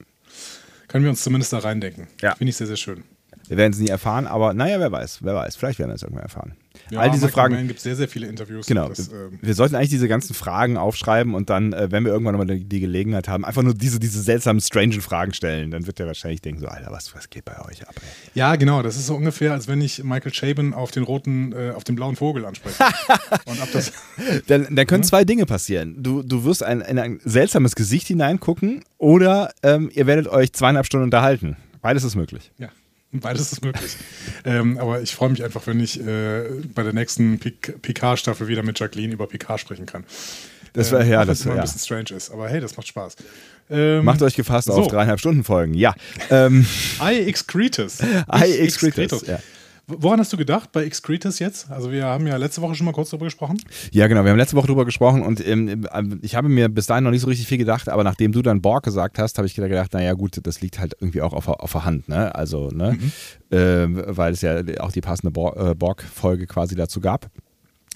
Können 0.89 1.05
wir 1.05 1.11
uns 1.11 1.23
zumindest 1.23 1.53
da 1.53 1.59
reindenken. 1.59 2.07
Ja. 2.21 2.35
Finde 2.35 2.51
ich 2.51 2.57
sehr, 2.57 2.67
sehr 2.67 2.77
schön. 2.77 3.05
Wir 3.49 3.57
werden 3.57 3.73
es 3.73 3.79
nie 3.79 3.89
erfahren, 3.89 4.27
aber 4.27 4.55
naja, 4.55 4.81
wer 4.81 4.91
weiß, 4.91 5.19
wer 5.23 5.35
weiß. 5.35 5.57
Vielleicht 5.57 5.79
werden 5.79 5.91
wir 5.91 5.97
es 5.97 6.03
irgendwann 6.03 6.25
erfahren. 6.25 6.57
Ja, 6.91 7.01
All 7.01 7.11
diese 7.11 7.27
Michael 7.27 7.33
Fragen. 7.33 7.55
Es 7.55 7.69
gibt 7.69 7.81
sehr, 7.81 7.97
sehr 7.97 8.09
viele 8.09 8.27
Interviews. 8.27 8.67
Genau. 8.67 8.89
Das, 8.89 9.09
ähm 9.09 9.39
wir 9.41 9.55
sollten 9.55 9.75
eigentlich 9.75 9.91
diese 9.91 10.09
ganzen 10.09 10.35
Fragen 10.35 10.77
aufschreiben 10.77 11.35
und 11.35 11.51
dann, 11.51 11.73
äh, 11.73 11.91
wenn 11.91 12.05
wir 12.05 12.13
irgendwann 12.13 12.37
mal 12.37 12.47
die, 12.47 12.65
die, 12.65 12.81
Gelegenheit 12.81 13.29
haben, 13.29 13.45
einfach 13.45 13.63
nur 13.63 13.75
diese, 13.75 14.01
diese 14.01 14.21
seltsamen, 14.21 14.61
strangen 14.61 15.01
Fragen 15.01 15.33
stellen. 15.33 15.71
Dann 15.71 15.87
wird 15.87 15.99
der 15.99 16.07
wahrscheinlich 16.07 16.43
denken: 16.43 16.61
so, 16.61 16.67
Alter, 16.67 16.91
was, 16.91 17.15
was 17.15 17.31
geht 17.31 17.45
bei 17.45 17.59
euch 17.65 17.87
ab? 17.87 17.95
Ey? 17.97 18.31
Ja, 18.35 18.57
genau. 18.57 18.83
Das 18.83 18.97
ist 18.97 19.07
so 19.07 19.15
ungefähr, 19.15 19.53
als 19.53 19.69
wenn 19.69 19.81
ich 19.81 20.03
Michael 20.05 20.33
Chabon 20.33 20.75
auf 20.75 20.91
den 20.91 21.05
roten, 21.05 21.53
äh, 21.53 21.71
auf 21.71 21.85
den 21.85 21.95
blauen 21.95 22.17
Vogel 22.17 22.45
anspreche. 22.45 22.85
und 23.47 23.61
ab 23.61 23.69
das. 23.73 23.93
dann, 24.47 24.75
dann 24.75 24.87
können 24.87 25.03
hm? 25.03 25.09
zwei 25.09 25.25
Dinge 25.25 25.47
passieren. 25.47 26.03
Du, 26.03 26.23
du 26.23 26.45
wirst 26.45 26.63
ein, 26.63 26.81
in 26.81 26.99
ein 26.99 27.21
seltsames 27.25 27.75
Gesicht 27.75 28.09
hineingucken 28.09 28.85
oder 28.99 29.53
ähm, 29.63 29.91
ihr 29.93 30.07
werdet 30.07 30.29
euch 30.29 30.53
zweieinhalb 30.53 30.87
Stunden 30.87 31.05
unterhalten. 31.05 31.57
Beides 31.81 32.05
ist 32.05 32.15
möglich. 32.15 32.53
Ja. 32.59 32.69
Beides 33.21 33.53
ist 33.53 33.65
möglich. 33.65 33.97
ähm, 34.45 34.79
aber 34.79 35.01
ich 35.01 35.15
freue 35.15 35.31
mich 35.31 35.45
einfach, 35.45 35.67
wenn 35.67 35.81
ich 35.81 36.01
äh, 36.01 36.45
bei 36.75 36.83
der 36.83 36.93
nächsten 36.93 37.39
Picard-Staffel 37.39 38.49
wieder 38.49 38.63
mit 38.63 38.79
Jacqueline 38.79 39.13
über 39.13 39.27
Picard 39.27 39.61
sprechen 39.61 39.87
kann. 39.87 40.05
Das 40.73 40.91
wäre 40.91 41.05
ähm, 41.05 41.11
ja, 41.11 41.25
das 41.25 41.45
immer 41.45 41.55
ja. 41.55 41.61
ein 41.61 41.67
bisschen 41.67 41.81
strange 41.81 42.17
ist. 42.17 42.33
Aber 42.33 42.49
hey, 42.49 42.61
das 42.61 42.77
macht 42.77 42.89
Spaß. 42.89 43.17
Ähm, 43.71 44.05
Macht 44.05 44.21
euch 44.23 44.35
gefasst 44.35 44.67
so. 44.67 44.75
auf 44.75 44.89
dreieinhalb 44.89 45.21
Stunden 45.21 45.45
Folgen. 45.45 45.75
Ja. 45.75 45.95
Ähm. 46.31 46.67
I 47.01 47.27
excretus. 47.27 48.01
I 48.33 48.59
excretus. 48.59 49.27
Ja. 49.27 49.39
Woran 49.87 50.19
hast 50.19 50.33
du 50.33 50.39
gedacht 50.39 50.73
bei 50.73 50.85
Excretus 50.85 51.39
jetzt? 51.39 51.71
Also 51.71 51.93
wir 51.93 52.07
haben 52.07 52.27
ja 52.27 52.37
letzte 52.37 52.63
Woche 52.63 52.75
schon 52.75 52.87
mal 52.87 52.93
kurz 52.93 53.11
darüber 53.11 53.27
gesprochen. 53.27 53.59
Ja, 53.93 54.07
genau. 54.07 54.25
Wir 54.25 54.31
haben 54.31 54.39
letzte 54.39 54.57
Woche 54.57 54.67
darüber 54.67 54.87
gesprochen 54.87 55.23
und 55.23 55.47
ähm, 55.47 55.87
ich 56.23 56.35
habe 56.35 56.49
mir 56.49 56.71
bis 56.71 56.87
dahin 56.87 57.05
noch 57.05 57.11
nicht 57.11 57.21
so 57.21 57.27
richtig 57.27 57.47
viel 57.47 57.59
gedacht, 57.59 57.91
aber 57.91 58.03
nachdem 58.03 58.33
du 58.33 58.41
dann 58.41 58.63
Borg 58.63 58.85
gesagt 58.85 59.19
hast, 59.19 59.37
habe 59.37 59.47
ich 59.47 59.55
gedacht, 59.55 59.93
naja 59.93 60.15
gut, 60.15 60.41
das 60.43 60.63
liegt 60.63 60.79
halt 60.79 60.95
irgendwie 61.01 61.21
auch 61.21 61.35
auf, 61.35 61.49
auf 61.49 61.73
der 61.73 61.85
Hand. 61.85 62.09
Ne? 62.09 62.35
Also, 62.35 62.69
ne? 62.69 62.99
Mhm. 62.99 63.57
Äh, 63.57 64.17
weil 64.17 64.33
es 64.33 64.41
ja 64.41 64.63
auch 64.81 64.93
die 64.93 65.03
passende 65.03 65.39
äh, 65.39 65.75
Borg-Folge 65.75 66.47
quasi 66.47 66.75
dazu 66.77 67.01
gab. 67.01 67.31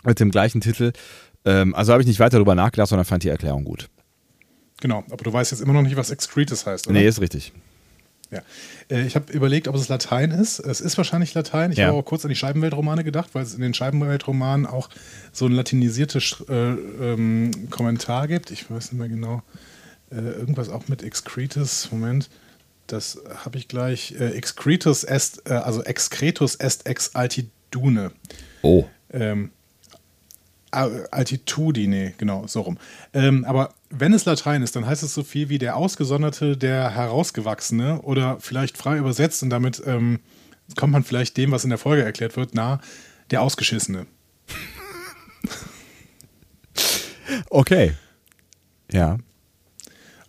Mit 0.05 0.21
dem 0.21 0.31
gleichen 0.31 0.61
Titel. 0.61 0.93
Ähm, 1.47 1.75
also 1.75 1.93
habe 1.93 2.03
ich 2.03 2.09
nicht 2.09 2.21
weiter 2.21 2.37
darüber 2.37 2.55
nachgedacht, 2.55 2.91
sondern 2.91 3.07
fand 3.07 3.25
die 3.25 3.31
Erklärung 3.31 3.65
gut. 3.65 3.89
Genau, 4.81 5.05
aber 5.11 5.25
du 5.25 5.33
weißt 5.33 5.53
jetzt 5.53 5.61
immer 5.61 5.73
noch 5.73 5.83
nicht, 5.83 5.97
was 5.97 6.11
Excretus 6.11 6.67
heißt, 6.67 6.87
oder? 6.87 6.99
Nee, 6.99 7.07
ist 7.07 7.21
richtig. 7.21 7.53
Ja. 8.31 8.43
Äh, 8.91 9.07
ich 9.07 9.15
habe 9.17 9.33
überlegt, 9.33 9.69
ob 9.69 9.75
es 9.75 9.89
Latein 9.89 10.31
ist. 10.31 10.59
Es 10.59 10.81
ist 10.81 10.97
wahrscheinlich 10.99 11.33
Latein. 11.35 11.73
Ich 11.73 11.79
Ja. 11.79 11.87
habe 11.89 11.99
auch 11.99 12.05
kurz 12.05 12.25
an 12.25 12.29
die 12.29 12.37
Scheibenweltromane 12.37 13.05
gedacht, 13.05 13.31
weil 13.33 13.43
es 13.43 13.55
in 13.55 13.61
den 13.63 13.75
Scheibenweltromanen 13.75 14.67
auch 14.67 14.89
so 15.33 15.47
ein 15.47 15.53
latinisiertes 15.53 16.45
äh, 16.49 16.53
ähm, 16.55 17.51
Kommentar 17.71 18.29
gibt. 18.29 18.51
Ich 18.51 18.71
weiß 18.71 18.93
nicht 18.93 18.99
mehr 18.99 19.09
genau. 19.09 19.43
Äh, 20.11 20.17
irgendwas 20.17 20.69
auch 20.69 20.89
mit 20.89 21.03
Excretus. 21.03 21.89
Moment. 21.91 22.29
Das 22.87 23.19
habe 23.45 23.59
ich 23.59 23.69
gleich. 23.69 24.15
Äh, 24.19 24.31
excretus 24.31 25.05
est, 25.05 25.43
äh, 25.49 25.55
also 25.55 25.83
excretus 25.85 26.55
est 26.55 26.87
ex 26.87 27.15
altitudine. 27.15 28.13
Oh. 28.63 28.85
Ähm, 29.13 29.51
Altitudine, 30.71 32.13
genau, 32.19 32.47
so 32.47 32.61
rum. 32.61 32.79
Ähm, 33.15 33.45
aber 33.47 33.73
wenn 33.91 34.13
es 34.13 34.25
Latein 34.25 34.63
ist, 34.63 34.77
dann 34.77 34.87
heißt 34.87 35.03
es 35.03 35.15
so 35.15 35.23
viel 35.23 35.49
wie 35.49 35.59
der 35.59 35.77
Ausgesonderte, 35.77 36.57
der 36.57 36.91
Herausgewachsene 36.91 38.03
oder 38.03 38.39
vielleicht 38.41 38.77
frei 38.77 38.99
übersetzt 38.99 39.43
und 39.43 39.51
damit 39.51 39.83
ähm, 39.87 40.21
kommt 40.77 40.93
man 40.93 41.05
vielleicht 41.05 41.37
dem, 41.37 41.51
was 41.51 41.65
in 41.65 41.71
der 41.71 41.79
Folge 41.79 42.05
erklärt 42.05 42.37
wird, 42.37 42.55
nah, 42.55 42.81
der 43.31 43.43
Ausgeschissene. 43.43 44.07
Okay. 47.51 47.95
Ja. 48.93 49.19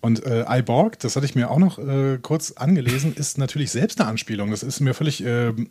Und 0.01 0.25
äh, 0.25 0.46
Iborg, 0.48 1.00
das 1.00 1.16
hatte 1.16 1.25
ich 1.25 1.36
mir 1.36 1.50
auch 1.50 1.58
noch 1.58 1.78
äh, 1.80 2.20
kurz 2.22 2.51
angelesen, 2.51 3.13
ist 3.16 3.38
natürlich 3.38 3.72
selbst 3.72 4.00
eine 4.00 4.10
Anspielung. 4.10 4.51
Das 4.51 4.63
ist 4.63 4.80
mir 4.80 4.94
völlig 4.94 5.24
ähm, 5.25 5.70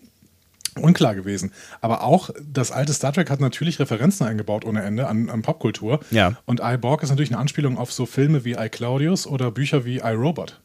unklar 0.76 1.14
gewesen. 1.14 1.52
Aber 1.80 2.02
auch 2.02 2.30
das 2.46 2.70
alte 2.72 2.92
Star 2.92 3.12
Trek 3.12 3.30
hat 3.30 3.40
natürlich 3.40 3.78
Referenzen 3.78 4.26
eingebaut 4.26 4.64
ohne 4.64 4.82
Ende 4.82 5.06
an, 5.06 5.30
an 5.30 5.42
Popkultur. 5.42 6.00
Ja. 6.10 6.36
Und 6.46 6.60
Iborg 6.62 7.02
ist 7.02 7.10
natürlich 7.10 7.30
eine 7.30 7.38
Anspielung 7.38 7.78
auf 7.78 7.92
so 7.92 8.06
Filme 8.06 8.44
wie 8.44 8.52
I, 8.52 8.68
Claudius 8.68 9.26
oder 9.26 9.50
Bücher 9.50 9.84
wie 9.84 9.98
I, 9.98 10.12
Robot. 10.14 10.60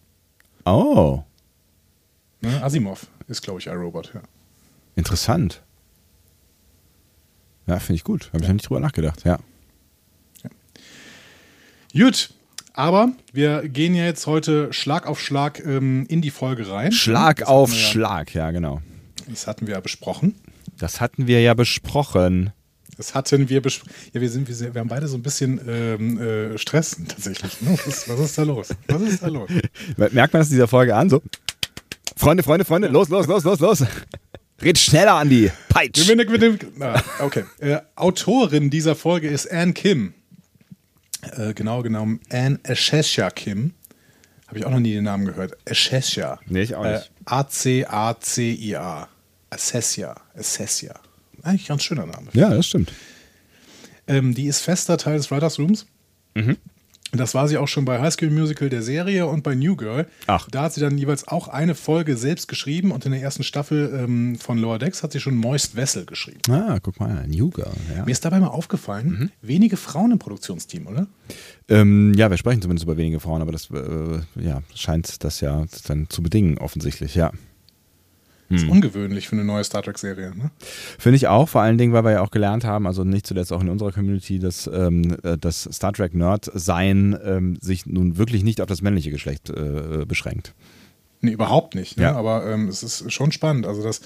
Oh. 0.65 1.23
Ne? 2.41 2.61
Asimov 2.63 3.07
ist, 3.27 3.41
glaube 3.41 3.59
ich, 3.59 3.67
I, 3.67 3.71
Robot. 3.71 4.11
Ja. 4.13 4.21
Interessant. 4.95 5.61
Ja, 7.67 7.79
finde 7.79 7.95
ich 7.95 8.03
gut. 8.03 8.27
Habe 8.33 8.43
ich 8.43 8.47
noch 8.47 8.53
nicht 8.53 8.69
drüber 8.69 8.79
nachgedacht. 8.79 9.23
Ja. 9.23 9.39
Gut. 11.93 12.33
Aber 12.73 13.09
wir 13.31 13.69
gehen 13.69 13.93
ja 13.93 14.03
jetzt 14.03 14.25
heute 14.25 14.73
Schlag 14.73 15.05
auf 15.05 15.21
Schlag 15.21 15.63
ähm, 15.63 16.05
in 16.09 16.21
die 16.21 16.31
Folge 16.31 16.67
rein. 16.69 16.91
Schlag 16.91 17.43
auf 17.43 17.71
ja- 17.71 17.77
Schlag, 17.77 18.33
ja, 18.33 18.49
genau. 18.51 18.81
Das 19.27 19.47
hatten 19.47 19.67
wir 19.67 19.75
ja 19.75 19.79
besprochen. 19.79 20.35
Das 20.77 21.01
hatten 21.01 21.27
wir 21.27 21.41
ja 21.41 21.53
besprochen. 21.53 22.51
Das 22.97 23.15
hatten 23.15 23.49
wir 23.49 23.61
besprochen. 23.61 23.91
Ja, 24.13 24.21
wir, 24.21 24.29
sind, 24.29 24.47
wir, 24.47 24.55
sind, 24.55 24.73
wir 24.73 24.81
haben 24.81 24.87
beide 24.87 25.07
so 25.07 25.17
ein 25.17 25.23
bisschen 25.23 25.59
ähm, 25.67 26.19
äh, 26.19 26.57
Stress 26.57 26.97
tatsächlich. 27.07 27.61
Ne? 27.61 27.71
Was, 27.71 27.87
ist, 27.87 28.09
was 28.09 28.19
ist 28.19 28.37
da 28.37 28.43
los? 28.43 28.69
Was 28.87 29.01
ist 29.01 29.23
da 29.23 29.27
los? 29.27 29.49
Merkt 29.97 30.33
man 30.33 30.41
das 30.41 30.47
in 30.47 30.55
dieser 30.55 30.67
Folge 30.67 30.95
an? 30.95 31.09
So. 31.09 31.21
Freunde, 32.15 32.43
Freunde, 32.43 32.65
Freunde, 32.65 32.87
los, 32.89 33.09
los, 33.09 33.27
los, 33.27 33.43
los, 33.43 33.59
los. 33.59 33.83
Red 34.61 34.77
schneller, 34.77 35.15
Andi. 35.15 35.51
Peitsch. 35.69 36.03
Gewinne, 36.03 36.25
gewinne. 36.25 36.57
Ah, 36.79 37.01
okay. 37.19 37.43
Äh, 37.59 37.79
Autorin 37.95 38.69
dieser 38.69 38.95
Folge 38.95 39.27
ist 39.27 39.51
Anne 39.51 39.73
Kim. 39.73 40.13
Äh, 41.21 41.53
genau 41.53 41.81
genommen 41.81 42.21
Anne 42.29 42.59
Ashesha 42.63 43.29
Kim. 43.29 43.73
Habe 44.47 44.59
ich 44.59 44.65
auch 44.65 44.71
noch 44.71 44.79
nie 44.79 44.93
den 44.93 45.05
Namen 45.05 45.25
gehört. 45.25 45.57
Ashesha. 45.65 46.39
Nee, 46.47 46.61
ich 46.61 46.75
auch 46.75 46.83
nicht. 46.83 47.05
Äh, 47.05 47.09
A-C-A-C-I-A. 47.25 49.09
Assessia. 49.53 50.15
Assessia. 50.35 50.93
Eigentlich 51.41 51.63
ein 51.65 51.67
ganz 51.69 51.83
schöner 51.83 52.05
Name. 52.05 52.27
Ja, 52.33 52.49
das 52.49 52.67
stimmt. 52.67 52.91
Ähm, 54.07 54.33
die 54.33 54.47
ist 54.47 54.59
fester 54.61 54.97
Teil 54.97 55.17
des 55.17 55.31
Writers 55.31 55.59
Rooms. 55.59 55.85
Mhm. 56.35 56.57
Das 57.15 57.35
war 57.35 57.47
sie 57.47 57.57
auch 57.59 57.67
schon 57.67 57.85
bei 57.85 57.99
High 58.01 58.11
School 58.11 58.31
Musical 58.31 58.69
der 58.69 58.81
Serie 58.81 59.27
und 59.27 59.43
bei 59.43 59.53
New 59.53 59.75
Girl. 59.75 60.07
Ach. 60.25 60.47
Da 60.49 60.63
hat 60.63 60.73
sie 60.73 60.81
dann 60.81 60.97
jeweils 60.97 61.27
auch 61.27 61.47
eine 61.47 61.75
Folge 61.75 62.17
selbst 62.17 62.47
geschrieben 62.47 62.89
und 62.91 63.05
in 63.05 63.11
der 63.11 63.21
ersten 63.21 63.43
Staffel 63.43 63.99
ähm, 64.03 64.35
von 64.39 64.57
Lower 64.57 64.79
Decks 64.79 65.03
hat 65.03 65.11
sie 65.11 65.19
schon 65.19 65.35
Moist 65.37 65.75
Vessel 65.75 66.07
geschrieben. 66.07 66.39
Ah, 66.49 66.79
guck 66.81 66.99
mal, 66.99 67.27
New 67.27 67.51
Girl. 67.51 67.71
Ja. 67.95 68.03
Mir 68.03 68.11
ist 68.11 68.25
dabei 68.25 68.39
mal 68.39 68.47
aufgefallen, 68.47 69.07
Mhm. 69.07 69.31
wenige 69.43 69.77
Frauen 69.77 70.11
im 70.11 70.17
Produktionsteam, 70.17 70.87
oder? 70.87 71.05
Ähm, 71.69 72.13
ja, 72.15 72.31
wir 72.31 72.37
sprechen 72.37 72.63
zumindest 72.63 72.85
über 72.85 72.97
wenige 72.97 73.19
Frauen, 73.19 73.43
aber 73.43 73.51
das 73.51 73.69
äh, 73.69 74.21
ja, 74.41 74.63
scheint 74.73 75.23
das 75.23 75.39
ja 75.39 75.65
dann 75.87 76.09
zu 76.09 76.23
bedingen, 76.23 76.57
offensichtlich, 76.57 77.13
ja. 77.13 77.31
Das 78.53 78.61
Hm. 78.61 78.67
ist 78.69 78.73
ungewöhnlich 78.73 79.27
für 79.27 79.35
eine 79.35 79.43
neue 79.43 79.63
Star 79.63 79.81
Trek-Serie. 79.83 80.33
Ne? 80.35 80.51
Finde 80.99 81.17
ich 81.17 81.27
auch, 81.27 81.49
vor 81.49 81.61
allen 81.61 81.77
Dingen, 81.77 81.93
weil 81.93 82.03
wir 82.03 82.11
ja 82.11 82.21
auch 82.21 82.31
gelernt 82.31 82.63
haben, 82.63 82.87
also 82.87 83.03
nicht 83.03 83.27
zuletzt 83.27 83.51
auch 83.51 83.61
in 83.61 83.69
unserer 83.69 83.91
Community, 83.91 84.39
dass 84.39 84.67
ähm, 84.67 85.17
äh, 85.23 85.37
das 85.37 85.67
Star 85.71 85.93
Trek 85.93 86.13
Nerd 86.13 86.49
sein 86.53 87.17
ähm, 87.23 87.57
sich 87.61 87.85
nun 87.85 88.17
wirklich 88.17 88.43
nicht 88.43 88.61
auf 88.61 88.67
das 88.67 88.81
männliche 88.81 89.11
Geschlecht 89.11 89.49
äh, 89.49 90.05
beschränkt. 90.07 90.53
Nee, 91.21 91.31
überhaupt 91.31 91.73
nicht. 91.73 91.97
Ne? 91.97 92.03
Ja. 92.03 92.15
Aber 92.15 92.45
ähm, 92.45 92.67
es 92.67 92.83
ist 92.83 93.11
schon 93.11 93.31
spannend. 93.31 93.65
Also, 93.65 93.81
dass 93.81 94.01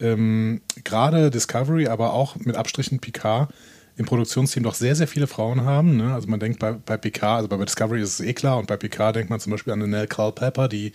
ähm, 0.00 0.60
gerade 0.84 1.30
Discovery, 1.30 1.88
aber 1.88 2.12
auch 2.12 2.36
mit 2.36 2.56
Abstrichen 2.56 2.98
Picard 2.98 3.50
im 3.98 4.06
Produktionsteam 4.06 4.62
doch 4.62 4.74
sehr, 4.74 4.94
sehr 4.96 5.06
viele 5.08 5.26
Frauen 5.26 5.62
haben. 5.62 5.96
Ne? 5.96 6.14
Also, 6.14 6.28
man 6.28 6.40
denkt 6.40 6.58
bei, 6.60 6.72
bei 6.72 6.96
Picard, 6.96 7.36
also 7.38 7.48
bei 7.48 7.56
Discovery 7.62 8.00
ist 8.00 8.20
es 8.20 8.26
eh 8.26 8.32
klar, 8.32 8.58
und 8.58 8.66
bei 8.68 8.76
Picard 8.76 9.16
denkt 9.16 9.28
man 9.28 9.40
zum 9.40 9.50
Beispiel 9.50 9.72
an 9.72 9.80
Nell 9.90 10.06
Culpepper, 10.06 10.68
die 10.68 10.92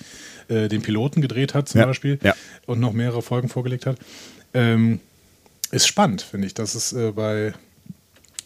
äh, 0.48 0.67
den 0.69 0.81
Piloten 0.81 1.22
gedreht 1.22 1.53
hat, 1.53 1.69
zum 1.69 1.81
Ja, 1.81 1.86
Beispiel, 1.86 2.17
ja. 2.24 2.33
und 2.65 2.79
noch 2.79 2.93
mehrere 2.93 3.22
Folgen 3.22 3.50
vorgelegt 3.50 3.86
hat. 3.86 3.98
Ähm, 4.53 5.00
ist 5.72 5.88
spannend, 5.88 6.22
finde 6.22 6.48
ich, 6.48 6.53
dass 6.53 6.75
es 6.75 6.93
äh, 6.93 7.12
bei, 7.12 7.53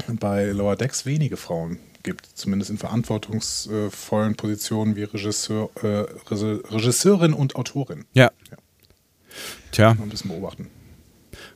bei 0.07 0.45
Lower 0.51 0.75
Decks 0.75 1.05
wenige 1.05 1.37
Frauen 1.37 1.79
gibt, 2.03 2.25
zumindest 2.25 2.71
in 2.71 2.77
verantwortungsvollen 2.77 4.35
Positionen 4.35 4.95
wie 4.95 5.03
Regisseur, 5.03 5.69
äh, 5.83 6.05
Regisseurin 6.29 7.33
und 7.33 7.55
Autorin. 7.55 8.05
Ja. 8.13 8.31
Ja. 8.49 8.57
Tja, 9.71 9.93
Mal 9.93 10.03
ein 10.03 10.09
bisschen 10.09 10.29
beobachten. 10.31 10.67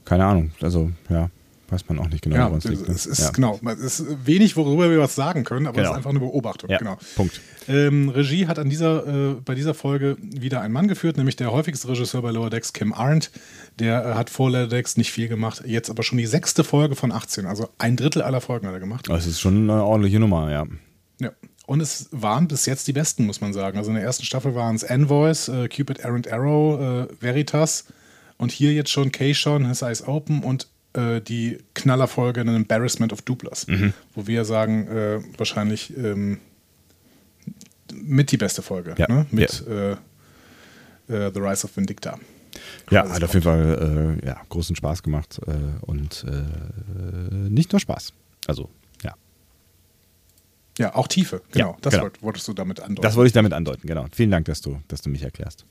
keine 0.06 0.26
Ahnung. 0.26 0.52
Also, 0.62 0.92
ja, 1.10 1.30
weiß 1.72 1.88
man 1.88 2.00
auch 2.00 2.10
nicht 2.10 2.22
genau, 2.24 2.36
Ja, 2.36 2.46
woran 2.48 2.58
es 2.60 2.66
liegt. 2.66 2.88
ne? 2.88 2.94
es 2.94 3.06
ist 3.06 3.20
ja. 3.20 3.30
genau. 3.32 3.60
Es 3.66 4.00
ist 4.00 4.26
wenig, 4.26 4.56
worüber 4.58 4.90
wir 4.90 5.00
was 5.00 5.16
sagen 5.16 5.44
können, 5.44 5.68
aber 5.68 5.78
es 5.78 5.82
Genau. 5.84 5.92
ist 5.92 5.98
einfach 5.98 6.10
eine 6.10 6.20
Beobachtung. 6.20 6.70
Ja, 6.70 6.78
Genau. 6.78 6.98
Punkt. 7.16 7.40
Ähm, 7.68 8.10
Regie 8.10 8.48
hat 8.48 8.60
an 8.60 8.70
dieser, 8.70 9.08
äh, 9.08 9.34
bei 9.46 9.56
dieser 9.56 9.74
Folge 9.74 10.18
wieder 10.22 10.62
ein 10.62 10.72
Mann 10.72 10.88
geführt, 10.88 11.18
nämlich 11.18 11.36
der 11.36 11.52
häufigste 11.52 11.88
Regisseur 11.88 12.22
bei 12.22 12.32
Lower 12.32 12.50
Decks, 12.50 12.74
Kim 12.74 12.92
Arndt. 12.94 13.32
Der 13.80 14.06
äh, 14.06 14.14
hat 14.16 14.30
vor 14.30 14.50
Lower 14.52 14.68
Decks 14.68 14.98
nicht 14.98 15.12
viel 15.12 15.28
gemacht, 15.28 15.64
jetzt 15.66 15.90
aber 15.90 16.04
schon 16.04 16.18
die 16.18 16.26
sechste 16.26 16.64
Folge 16.64 16.96
von 16.96 17.12
18, 17.12 17.46
also 17.46 17.70
ein 17.78 17.96
Drittel 17.96 18.22
aller 18.22 18.42
Folgen 18.42 18.68
hat 18.68 18.74
er 18.74 18.80
gemacht. 18.80 19.08
Das 19.10 19.26
ist 19.28 19.40
schon 19.40 19.70
eine 19.70 19.84
ordentliche 19.84 20.20
Nummer, 20.20 20.52
ja. 20.52 20.66
Ja. 21.20 21.32
Und 21.68 21.80
es 21.80 22.10
waren 22.12 22.48
bis 22.48 22.66
jetzt 22.66 22.88
die 22.88 22.94
besten, 22.94 23.26
muss 23.26 23.40
man 23.40 23.54
sagen. 23.54 23.78
Also 23.78 23.92
in 23.92 23.96
der 23.96 24.04
ersten 24.04 24.26
Staffel 24.26 24.56
waren 24.56 24.76
es 24.76 24.84
Envoys, 24.84 25.48
äh, 25.48 25.70
Cupid, 25.70 26.00
Errant 26.00 26.30
Arrow, 26.32 26.80
äh, 26.82 27.08
Veritas 27.22 27.86
und 28.38 28.52
hier 28.52 28.74
jetzt 28.74 28.90
schon 28.90 29.12
K-Shon, 29.12 29.68
His 29.68 29.84
Eyes 29.84 30.06
Open 30.08 30.42
und 30.44 30.68
äh, 30.94 31.22
die 31.22 31.60
Knallerfolge 31.74 32.42
An 32.42 32.48
Embarrassment 32.50 33.14
of 33.14 33.22
Duplas, 33.22 33.66
wo 34.16 34.28
wir 34.28 34.46
sagen, 34.46 34.88
äh, 34.88 35.20
wahrscheinlich 35.38 35.96
ähm, 35.98 36.40
mit 37.94 38.32
die 38.32 38.38
beste 38.38 38.62
Folge. 38.62 38.96
Ja. 38.98 39.08
Ne? 39.08 39.26
Mit 39.32 39.66
äh, 39.68 39.92
äh, 39.92 39.98
The 41.08 41.40
Rise 41.40 41.66
of 41.66 41.76
Vindicta. 41.76 42.20
Ja, 42.90 43.08
hat 43.10 43.24
auf 43.24 43.34
jeden 43.34 43.44
Fall 43.44 44.18
äh, 44.22 44.26
ja, 44.28 44.42
großen 44.50 44.76
Spaß 44.76 45.04
gemacht 45.04 45.40
äh, 45.48 45.52
und 45.86 46.26
äh, 46.28 47.34
nicht 47.50 47.72
nur 47.72 47.80
Spaß. 47.80 48.14
Also, 48.48 48.70
ja. 49.04 49.14
Ja, 50.78 50.96
auch 50.96 51.08
Tiefe, 51.08 51.42
genau. 51.52 51.72
Ja, 51.72 51.78
das 51.82 51.92
genau. 51.94 52.04
wollt- 52.04 52.22
wolltest 52.24 52.48
du 52.48 52.54
damit 52.54 52.80
andeuten. 52.82 53.02
Das 53.02 53.16
wollte 53.16 53.28
ich 53.28 53.34
damit 53.34 53.54
andeuten, 53.54 53.88
genau. 53.88 54.06
Vielen 54.12 54.32
Dank, 54.32 54.46
dass 54.46 54.62
du, 54.62 54.80
dass 54.90 55.02
du 55.02 55.10
mich 55.10 55.24
erklärst. 55.24 55.66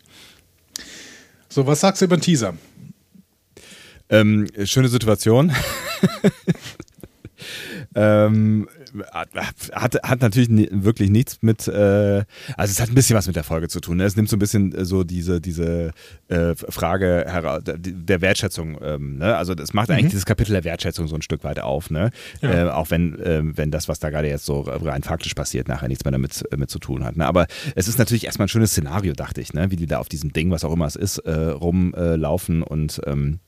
so, 1.49 1.67
was 1.67 1.81
sagst 1.81 2.01
du 2.01 2.07
über 2.07 2.17
den 2.17 2.23
Teaser? 2.23 2.55
Ähm, 4.11 4.47
schöne 4.65 4.89
Situation. 4.89 5.53
ähm, 7.95 8.69
hat, 9.73 9.95
hat 10.03 10.21
natürlich 10.21 10.49
wirklich 10.73 11.11
nichts 11.11 11.39
mit, 11.43 11.67
äh, 11.69 12.25
also 12.57 12.71
es 12.73 12.81
hat 12.81 12.89
ein 12.91 12.95
bisschen 12.95 13.17
was 13.17 13.27
mit 13.27 13.37
der 13.37 13.45
Folge 13.45 13.69
zu 13.69 13.81
tun. 13.81 13.97
Ne? 13.99 14.05
Es 14.05 14.17
nimmt 14.17 14.29
so 14.29 14.37
ein 14.37 14.39
bisschen 14.41 14.75
äh, 14.75 14.85
so 14.85 15.05
diese, 15.05 15.41
diese 15.41 15.93
äh, 16.29 16.55
Frage 16.55 17.25
hera- 17.29 17.61
der- 17.61 18.21
Wertschätzung. 18.21 18.79
Ähm, 18.83 19.19
ne? 19.19 19.37
Also 19.37 19.55
das 19.55 19.73
macht 19.75 19.91
eigentlich 19.91 20.11
dieses 20.11 20.27
Kapitel 20.27 20.53
der 20.53 20.65
Wertschätzung 20.65 21.09
so 21.09 21.15
ein 21.15 21.23
Stück 21.23 21.45
weit 21.45 21.61
auf. 21.61 21.91
Ne? 21.91 22.11
Ja. 22.43 22.67
Äh, 22.67 22.71
auch 22.71 22.91
wenn, 22.91 23.19
äh, 23.21 23.43
wenn 23.45 23.71
das, 23.71 23.89
was 23.89 23.99
da 24.01 24.11
gerade 24.11 24.29
jetzt 24.29 24.45
so 24.45 24.61
rein 24.63 25.03
faktisch 25.03 25.35
passiert, 25.35 25.69
nachher 25.69 25.89
nichts 25.89 26.05
mehr 26.05 26.13
damit 26.13 26.45
äh, 26.51 26.57
mit 26.57 26.69
zu 26.71 26.79
tun 26.79 27.05
hat. 27.05 27.17
Ne? 27.17 27.27
Aber 27.27 27.47
es 27.75 27.89
ist 27.89 27.99
natürlich 27.99 28.25
erstmal 28.27 28.47
ein 28.47 28.51
schönes 28.51 28.73
Szenario, 28.73 29.13
dachte 29.15 29.41
ich, 29.41 29.55
ne? 29.55 29.71
wie 29.71 29.77
die 29.77 29.87
da 29.87 29.99
auf 29.99 30.09
diesem 30.09 30.33
Ding, 30.33 30.51
was 30.51 30.65
auch 30.65 30.73
immer 30.73 30.87
es 30.87 30.97
ist, 30.97 31.19
äh, 31.19 31.33
rumlaufen 31.33 32.63
und 32.63 33.01
ähm, 33.07 33.39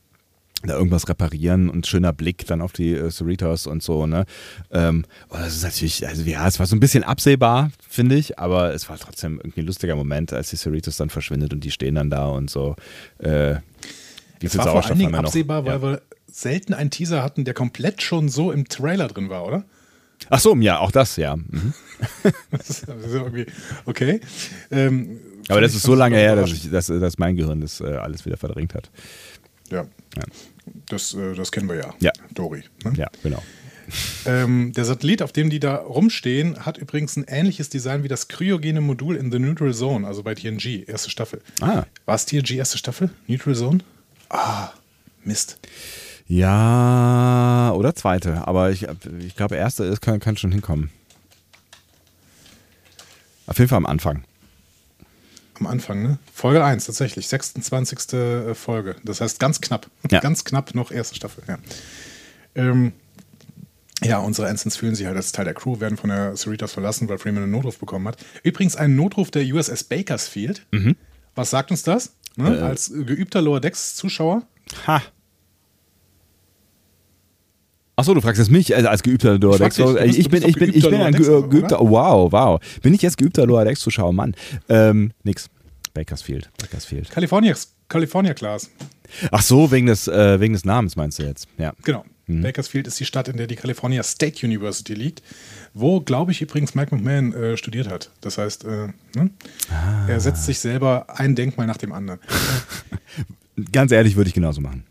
da 0.68 0.74
irgendwas 0.76 1.08
reparieren 1.08 1.68
und 1.68 1.86
schöner 1.86 2.12
Blick 2.12 2.46
dann 2.46 2.60
auf 2.60 2.72
die 2.72 2.92
äh, 2.92 3.10
Cerritos 3.10 3.66
und 3.66 3.82
so, 3.82 4.06
ne? 4.06 4.24
Ähm, 4.70 5.04
und 5.28 5.40
das 5.40 5.56
ist 5.56 5.62
natürlich, 5.64 6.06
also 6.06 6.22
ja, 6.22 6.46
es 6.46 6.58
war 6.58 6.66
so 6.66 6.76
ein 6.76 6.80
bisschen 6.80 7.04
absehbar, 7.04 7.70
finde 7.88 8.16
ich, 8.16 8.38
aber 8.38 8.72
es 8.74 8.88
war 8.88 8.98
trotzdem 8.98 9.38
irgendwie 9.38 9.60
ein 9.60 9.66
lustiger 9.66 9.96
Moment, 9.96 10.32
als 10.32 10.50
die 10.50 10.56
Cerritos 10.56 10.96
dann 10.96 11.10
verschwindet 11.10 11.52
und 11.52 11.64
die 11.64 11.70
stehen 11.70 11.94
dann 11.94 12.10
da 12.10 12.26
und 12.26 12.50
so. 12.50 12.76
Äh, 13.18 13.56
wie 14.40 14.46
Es 14.46 14.52
viel 14.52 14.58
war 14.58 14.68
vor 14.72 14.84
allen 14.84 14.98
Dingen 14.98 15.12
wir 15.12 15.18
noch? 15.18 15.28
absehbar, 15.28 15.64
weil 15.64 15.74
ja. 15.74 15.82
wir 15.82 16.02
selten 16.30 16.74
einen 16.74 16.90
Teaser 16.90 17.22
hatten, 17.22 17.44
der 17.44 17.54
komplett 17.54 18.02
schon 18.02 18.28
so 18.28 18.50
im 18.52 18.68
Trailer 18.68 19.08
drin 19.08 19.28
war, 19.28 19.46
oder? 19.46 19.64
Ach 20.30 20.38
so, 20.40 20.54
ja, 20.56 20.78
auch 20.78 20.90
das, 20.92 21.16
ja. 21.16 21.36
Mhm. 21.36 21.74
Das 22.50 22.68
ist 22.70 22.88
irgendwie, 22.88 23.46
okay. 23.84 24.20
Ähm, 24.70 25.18
Aber 25.48 25.60
das 25.60 25.74
ist 25.74 25.82
so 25.82 25.94
lange 25.94 26.16
her, 26.16 26.36
dass, 26.36 26.50
ich, 26.50 26.70
dass, 26.70 26.86
dass 26.86 27.18
mein 27.18 27.36
Gehirn 27.36 27.60
das 27.60 27.80
äh, 27.80 27.84
alles 27.94 28.24
wieder 28.26 28.36
verdrängt 28.36 28.74
hat. 28.74 28.90
Ja, 29.70 29.86
Ja, 30.16 30.22
das, 30.86 31.14
äh, 31.14 31.34
das 31.34 31.52
kennen 31.52 31.68
wir 31.68 31.76
ja. 31.76 31.94
Ja. 32.00 32.12
Dori. 32.34 32.64
Ne? 32.84 32.92
ja 32.96 33.08
genau. 33.22 33.42
Ähm, 34.24 34.72
der 34.74 34.84
Satellit, 34.84 35.22
auf 35.22 35.32
dem 35.32 35.50
die 35.50 35.60
da 35.60 35.76
rumstehen, 35.76 36.64
hat 36.64 36.78
übrigens 36.78 37.16
ein 37.16 37.24
ähnliches 37.28 37.68
Design 37.68 38.04
wie 38.04 38.08
das 38.08 38.28
kryogene 38.28 38.80
Modul 38.80 39.16
in 39.16 39.30
The 39.30 39.38
Neutral 39.38 39.74
Zone, 39.74 40.06
also 40.06 40.22
bei 40.22 40.34
TNG, 40.34 40.84
erste 40.86 41.10
Staffel. 41.10 41.42
Ah. 41.60 41.84
War 42.06 42.14
es 42.14 42.24
TNG 42.26 42.52
erste 42.52 42.78
Staffel? 42.78 43.10
Neutral 43.26 43.54
Zone? 43.54 43.80
Ah, 44.28 44.70
Mist. 45.24 45.58
Ja, 46.26 47.72
oder 47.74 47.94
zweite. 47.94 48.46
Aber 48.46 48.70
ich, 48.70 48.86
ich 49.18 49.36
glaube, 49.36 49.56
erste 49.56 49.84
ist, 49.84 50.00
kann, 50.00 50.20
kann 50.20 50.36
schon 50.36 50.52
hinkommen. 50.52 50.90
Auf 53.46 53.58
jeden 53.58 53.68
Fall 53.68 53.78
am 53.78 53.86
Anfang. 53.86 54.24
Am 55.62 55.68
Anfang, 55.68 56.02
ne? 56.02 56.18
Folge 56.34 56.64
1, 56.64 56.86
tatsächlich. 56.86 57.28
26. 57.28 58.56
Folge. 58.56 58.96
Das 59.04 59.20
heißt 59.20 59.38
ganz 59.38 59.60
knapp. 59.60 59.86
Ja. 60.10 60.18
Ganz 60.18 60.44
knapp 60.44 60.74
noch 60.74 60.90
erste 60.90 61.14
Staffel, 61.14 61.44
ja. 61.46 61.58
Ähm, 62.56 62.92
ja, 64.02 64.18
unsere 64.18 64.48
Ensigns 64.48 64.76
fühlen 64.76 64.96
sich 64.96 65.06
halt 65.06 65.16
als 65.16 65.30
Teil 65.30 65.44
der 65.44 65.54
Crew, 65.54 65.78
werden 65.78 65.96
von 65.96 66.10
der 66.10 66.34
Cerritos 66.34 66.72
verlassen, 66.72 67.08
weil 67.08 67.18
Freeman 67.18 67.44
einen 67.44 67.52
Notruf 67.52 67.78
bekommen 67.78 68.08
hat. 68.08 68.16
Übrigens 68.42 68.74
ein 68.74 68.96
Notruf 68.96 69.30
der 69.30 69.44
USS 69.44 69.84
Bakersfield. 69.84 70.66
Was 71.36 71.50
sagt 71.50 71.70
uns 71.70 71.84
das? 71.84 72.12
Ne? 72.34 72.56
Äh. 72.56 72.60
Als 72.60 72.92
geübter 72.92 73.40
Lower 73.40 73.60
Decks-Zuschauer. 73.60 74.42
Ha. 74.88 75.00
Achso, 77.96 78.14
du 78.14 78.20
fragst 78.20 78.38
jetzt 78.38 78.50
mich 78.50 78.74
also 78.74 78.88
als 78.88 79.02
geübter 79.02 79.38
Lower 79.38 79.58
Decks. 79.58 79.76
bist- 79.76 79.88
Ich 80.16 80.24
du 80.24 80.30
bin, 80.30 80.42
ich 80.48 80.54
bin, 80.54 80.68
ich 80.70 80.74
geübter 80.74 80.90
bin 80.90 81.00
ein 81.00 81.12
Lower 81.12 81.12
Decks, 81.12 81.26
ge- 81.26 81.36
oder? 81.36 81.48
geübter. 81.48 81.80
Wow, 81.80 82.32
wow. 82.32 82.60
Bin 82.82 82.94
ich 82.94 83.02
jetzt 83.02 83.18
geübter 83.18 83.46
Lower 83.46 83.64
Decks 83.64 83.80
Zuschauer? 83.80 84.12
Mann. 84.12 84.34
Ähm, 84.68 85.12
nix. 85.24 85.48
Bakersfield. 85.94 86.50
Bakersfield. 86.58 87.10
California, 87.10 87.54
California 87.88 88.32
Class. 88.32 88.70
Ach 89.30 89.42
so, 89.42 89.70
wegen 89.70 89.86
des, 89.86 90.08
äh, 90.08 90.40
wegen 90.40 90.54
des 90.54 90.64
Namens 90.64 90.96
meinst 90.96 91.18
du 91.18 91.22
jetzt? 91.24 91.46
Ja. 91.58 91.74
Genau. 91.84 92.04
Mhm. 92.28 92.40
Bakersfield 92.42 92.86
ist 92.86 92.98
die 92.98 93.04
Stadt, 93.04 93.28
in 93.28 93.36
der 93.36 93.46
die 93.46 93.56
California 93.56 94.02
State 94.02 94.46
University 94.46 94.94
liegt, 94.94 95.22
wo, 95.74 96.00
glaube 96.00 96.32
ich, 96.32 96.40
übrigens 96.40 96.74
Mike 96.74 96.94
McMahon 96.94 97.34
äh, 97.34 97.56
studiert 97.58 97.90
hat. 97.90 98.10
Das 98.22 98.38
heißt, 98.38 98.64
äh, 98.64 98.88
ne? 99.16 99.30
Ah. 99.70 100.06
er 100.08 100.18
setzt 100.20 100.46
sich 100.46 100.58
selber 100.60 101.06
ein 101.18 101.34
Denkmal 101.34 101.66
nach 101.66 101.76
dem 101.76 101.92
anderen. 101.92 102.20
Ganz 103.72 103.92
ehrlich, 103.92 104.16
würde 104.16 104.28
ich 104.28 104.34
genauso 104.34 104.60
machen. 104.62 104.84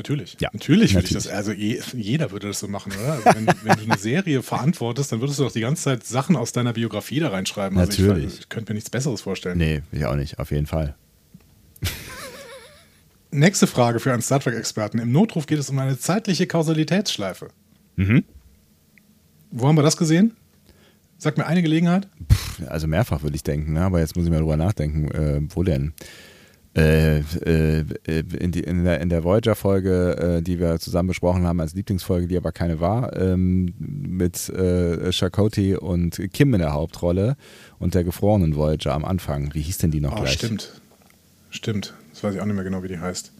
Natürlich. 0.00 0.38
Ja, 0.40 0.48
Natürlich 0.54 0.94
würde 0.94 1.06
ich 1.08 1.12
das. 1.12 1.28
Also 1.28 1.52
je, 1.52 1.78
jeder 1.92 2.30
würde 2.30 2.48
das 2.48 2.60
so 2.60 2.68
machen, 2.68 2.90
oder? 2.92 3.12
Also 3.12 3.24
wenn, 3.34 3.46
wenn 3.46 3.76
du 3.76 3.84
eine 3.84 3.98
Serie 3.98 4.42
verantwortest, 4.42 5.12
dann 5.12 5.20
würdest 5.20 5.38
du 5.38 5.42
doch 5.44 5.52
die 5.52 5.60
ganze 5.60 5.82
Zeit 5.82 6.04
Sachen 6.04 6.36
aus 6.36 6.52
deiner 6.52 6.72
Biografie 6.72 7.20
da 7.20 7.28
reinschreiben. 7.28 7.76
Also 7.76 8.02
Natürlich. 8.02 8.32
Ich, 8.32 8.40
ich 8.40 8.48
könnte 8.48 8.72
mir 8.72 8.76
nichts 8.76 8.88
Besseres 8.88 9.20
vorstellen. 9.20 9.58
Nee, 9.58 9.82
ich 9.92 10.06
auch 10.06 10.16
nicht. 10.16 10.38
Auf 10.38 10.52
jeden 10.52 10.64
Fall. 10.66 10.94
Nächste 13.30 13.66
Frage 13.66 14.00
für 14.00 14.10
einen 14.10 14.22
Star 14.22 14.40
Trek-Experten. 14.40 14.98
Im 14.98 15.12
Notruf 15.12 15.44
geht 15.44 15.58
es 15.58 15.68
um 15.68 15.78
eine 15.78 15.98
zeitliche 15.98 16.46
Kausalitätsschleife. 16.46 17.48
Mhm. 17.96 18.24
Wo 19.50 19.68
haben 19.68 19.76
wir 19.76 19.82
das 19.82 19.98
gesehen? 19.98 20.34
Sag 21.18 21.36
mir 21.36 21.44
eine 21.44 21.60
Gelegenheit. 21.60 22.08
Also 22.68 22.86
mehrfach 22.86 23.22
würde 23.22 23.36
ich 23.36 23.42
denken, 23.42 23.74
ne? 23.74 23.82
aber 23.82 24.00
jetzt 24.00 24.16
muss 24.16 24.24
ich 24.24 24.30
mal 24.30 24.38
drüber 24.38 24.56
nachdenken. 24.56 25.10
Äh, 25.10 25.42
wo 25.54 25.62
denn? 25.62 25.92
Äh, 26.76 27.18
äh, 27.18 27.84
in, 28.38 28.52
die, 28.52 28.60
in 28.60 28.84
der, 28.84 29.00
in 29.00 29.08
der 29.08 29.24
Voyager-Folge, 29.24 30.36
äh, 30.38 30.42
die 30.42 30.60
wir 30.60 30.78
zusammen 30.78 31.08
besprochen 31.08 31.44
haben 31.44 31.58
als 31.60 31.74
Lieblingsfolge, 31.74 32.28
die 32.28 32.36
aber 32.36 32.52
keine 32.52 32.78
war, 32.78 33.16
ähm, 33.16 33.74
mit 33.78 34.48
äh, 34.50 35.10
Chakoti 35.10 35.74
und 35.74 36.20
Kim 36.32 36.54
in 36.54 36.60
der 36.60 36.72
Hauptrolle 36.72 37.36
und 37.80 37.94
der 37.94 38.04
gefrorenen 38.04 38.54
Voyager 38.54 38.94
am 38.94 39.04
Anfang. 39.04 39.52
Wie 39.52 39.62
hieß 39.62 39.78
denn 39.78 39.90
die 39.90 40.00
noch 40.00 40.12
Oh, 40.12 40.20
gleich? 40.20 40.34
stimmt. 40.34 40.80
Stimmt. 41.50 41.94
Das 42.12 42.22
weiß 42.22 42.34
ich 42.36 42.40
auch 42.40 42.46
nicht 42.46 42.54
mehr 42.54 42.62
genau, 42.64 42.84
wie 42.84 42.88
die 42.88 42.98
heißt. 43.00 43.32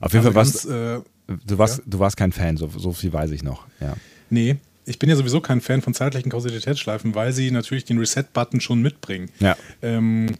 Auf 0.00 0.12
jeden 0.12 0.26
Also 0.26 0.32
Fall 0.32 0.34
warst 0.34 0.64
äh, 0.66 1.36
du, 1.46 1.58
warst, 1.58 1.78
ja. 1.78 1.84
du 1.86 1.98
warst 2.00 2.16
kein 2.16 2.32
Fan, 2.32 2.56
so, 2.56 2.68
so 2.68 2.92
viel 2.92 3.12
weiß 3.12 3.30
ich 3.30 3.42
noch. 3.44 3.66
Ja. 3.80 3.94
nee, 4.30 4.56
ich 4.86 4.98
bin 4.98 5.08
ja 5.08 5.14
sowieso 5.14 5.40
kein 5.40 5.60
Fan 5.60 5.82
von 5.82 5.94
zeitlichen 5.94 6.30
Kausalitätsschleifen, 6.32 7.14
weil 7.14 7.32
sie 7.32 7.52
natürlich 7.52 7.84
den 7.84 7.98
Reset-Button 7.98 8.60
schon 8.60 8.82
mitbringen. 8.82 9.30
Ja. 9.38 9.56
Ähm, 9.82 10.34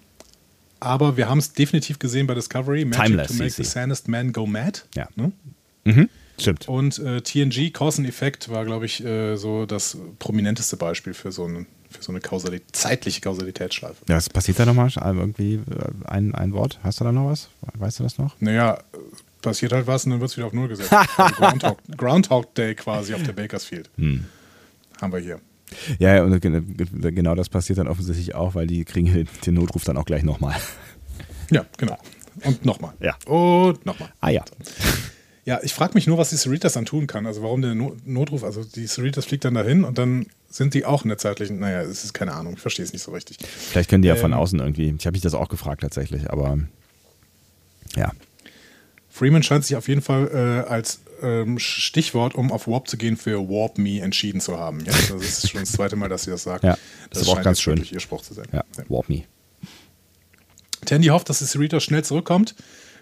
aber 0.81 1.17
wir 1.17 1.29
haben 1.29 1.39
es 1.39 1.53
definitiv 1.53 1.99
gesehen 1.99 2.27
bei 2.27 2.35
Discovery. 2.35 2.85
Magic 2.85 3.07
Timeless 3.07 3.29
to 3.29 3.35
make 3.35 3.51
the 3.51 3.65
sanest 3.65 4.09
man 4.09 4.33
go 4.33 4.47
mad. 4.47 4.83
Ja. 4.95 5.09
Ne? 5.15 5.33
Mhm. 5.85 6.09
Stimmt. 6.39 6.69
Und 6.69 6.99
äh, 6.99 7.21
TNG, 7.21 7.73
Cause 7.73 8.01
and 8.01 8.09
Effect, 8.09 8.49
war, 8.49 8.65
glaube 8.65 8.87
ich, 8.87 9.05
äh, 9.05 9.37
so 9.37 9.67
das 9.67 9.99
prominenteste 10.19 10.77
Beispiel 10.77 11.13
für 11.15 11.33
so 11.33 11.45
eine, 11.45 11.67
für 11.91 12.03
so 12.03 12.13
eine 12.13 12.21
Kausali 12.21 12.63
zeitliche 12.73 13.21
Kausalitätsschleife. 13.21 13.97
Ja, 14.09 14.17
was 14.17 14.31
passiert 14.31 14.59
da 14.59 14.65
nochmal? 14.65 14.91
Irgendwie 14.97 15.55
äh, 15.55 15.61
ein, 16.07 16.35
ein 16.35 16.53
Wort? 16.53 16.79
Hast 16.83 17.01
du 17.01 17.05
da 17.05 17.13
noch 17.13 17.31
was? 17.31 17.49
Weißt 17.75 17.99
du 17.99 18.05
das 18.05 18.19
noch? 18.19 18.37
Naja, 18.41 18.75
äh, 18.75 18.99
passiert 19.43 19.73
halt 19.73 19.87
was 19.87 20.05
und 20.05 20.13
dann 20.13 20.21
wird 20.21 20.31
es 20.31 20.37
wieder 20.37 20.47
auf 20.47 20.53
Null 20.53 20.69
gesetzt. 20.69 20.93
also 21.17 21.35
Groundhog, 21.35 21.79
Groundhog 21.97 22.55
Day 22.55 22.75
quasi 22.75 23.15
auf 23.15 23.23
der 23.23 23.33
Bakersfield. 23.33 23.91
Hm. 23.97 24.25
Haben 25.01 25.13
wir 25.13 25.21
hier. 25.21 25.41
Ja, 25.99 26.17
ja, 26.17 26.23
und 26.25 26.41
ge- 26.41 26.61
ge- 26.61 27.13
genau 27.13 27.35
das 27.35 27.49
passiert 27.49 27.79
dann 27.79 27.89
offensichtlich 27.89 28.35
auch, 28.35 28.55
weil 28.55 28.67
die 28.67 28.85
kriegen 28.85 29.27
den- 29.45 29.55
Notruf 29.55 29.85
dann 29.85 29.97
auch 29.97 30.05
gleich 30.05 30.23
nochmal. 30.23 30.57
Ja, 31.51 31.65
genau. 31.77 31.99
Und 32.45 32.65
nochmal. 32.65 32.95
Ja. 33.01 33.17
Und 33.27 33.85
nochmal. 33.85 34.11
Ah 34.21 34.31
ja. 34.31 34.45
Ja, 35.45 35.59
ich 35.63 35.73
frage 35.75 35.95
mich 35.95 36.07
nur, 36.07 36.17
was 36.19 36.31
die 36.31 36.37
Cerritas 36.37 36.75
dann 36.75 36.85
tun 36.85 37.07
kann. 37.07 37.27
Also 37.27 37.43
warum 37.43 37.61
der 37.63 37.75
No- 37.75 37.97
Notruf, 38.05 38.45
also 38.45 38.63
die 38.63 38.87
Cerritas 38.87 39.25
fliegt 39.25 39.45
dann 39.45 39.55
dahin 39.55 39.85
und 39.85 39.99
dann 39.99 40.27
sind 40.49 40.75
die 40.75 40.85
auch 40.85 41.03
in 41.03 41.09
der 41.09 41.19
zeitlichen, 41.19 41.59
naja, 41.59 41.81
es 41.83 42.05
ist 42.05 42.13
keine 42.15 42.33
Ahnung, 42.35 42.55
ich 42.55 42.61
verstehe 42.61 42.85
es 42.85 42.93
nicht 42.93 43.03
so 43.03 43.11
richtig. 43.13 43.39
Vielleicht 43.41 43.91
können 43.91 44.03
die 44.03 44.09
ja 44.09 44.17
von 44.17 44.33
Ähm. 44.33 44.39
außen 44.39 44.59
irgendwie. 44.61 44.95
Ich 44.97 45.07
habe 45.07 45.15
mich 45.15 45.23
das 45.23 45.35
auch 45.35 45.49
gefragt 45.49 45.81
tatsächlich, 45.83 46.31
aber 46.31 46.59
ja. 47.97 48.13
Freeman 49.09 49.43
scheint 49.43 49.65
sich 49.65 49.77
auf 49.77 49.89
jeden 49.89 50.03
Fall 50.03 50.29
äh, 50.67 50.69
als 50.71 51.01
ähm, 51.23 51.59
Stichwort, 51.59 52.35
um 52.35 52.53
auf 52.53 52.67
Warp 52.67 52.89
zu 52.89 52.97
gehen, 52.97 53.17
für 53.17 53.49
Warp 53.49 53.79
Me 53.79 54.01
entschieden 54.01 54.41
zu 54.41 54.59
haben. 54.59 54.81
Ja, 54.85 54.93
das 54.93 55.11
ist 55.11 55.51
schon 55.51 55.61
das 55.61 55.73
zweite 55.73 55.97
Mal, 55.97 56.09
dass 56.09 56.25
sie 56.25 56.31
das 56.31 56.43
sagt. 56.43 56.65
Ja, 56.71 56.77
das 57.11 57.23
ist 57.23 57.29
aber 57.29 57.41
auch 57.41 57.45
ganz 57.45 57.61
schön. 57.61 57.77
wirklich 57.77 57.93
ihr 57.93 58.01
Spruch 58.01 58.23
zu 58.23 58.35
sein. 58.35 58.47
Ja, 58.53 58.65
Warp 58.89 59.09
Me. 59.09 59.25
Tandy 60.85 61.09
hofft, 61.09 61.29
dass 61.29 61.39
die 61.41 61.47
Cerritos 61.47 61.85
schnell 61.85 62.05
zurückkommt. 62.05 62.55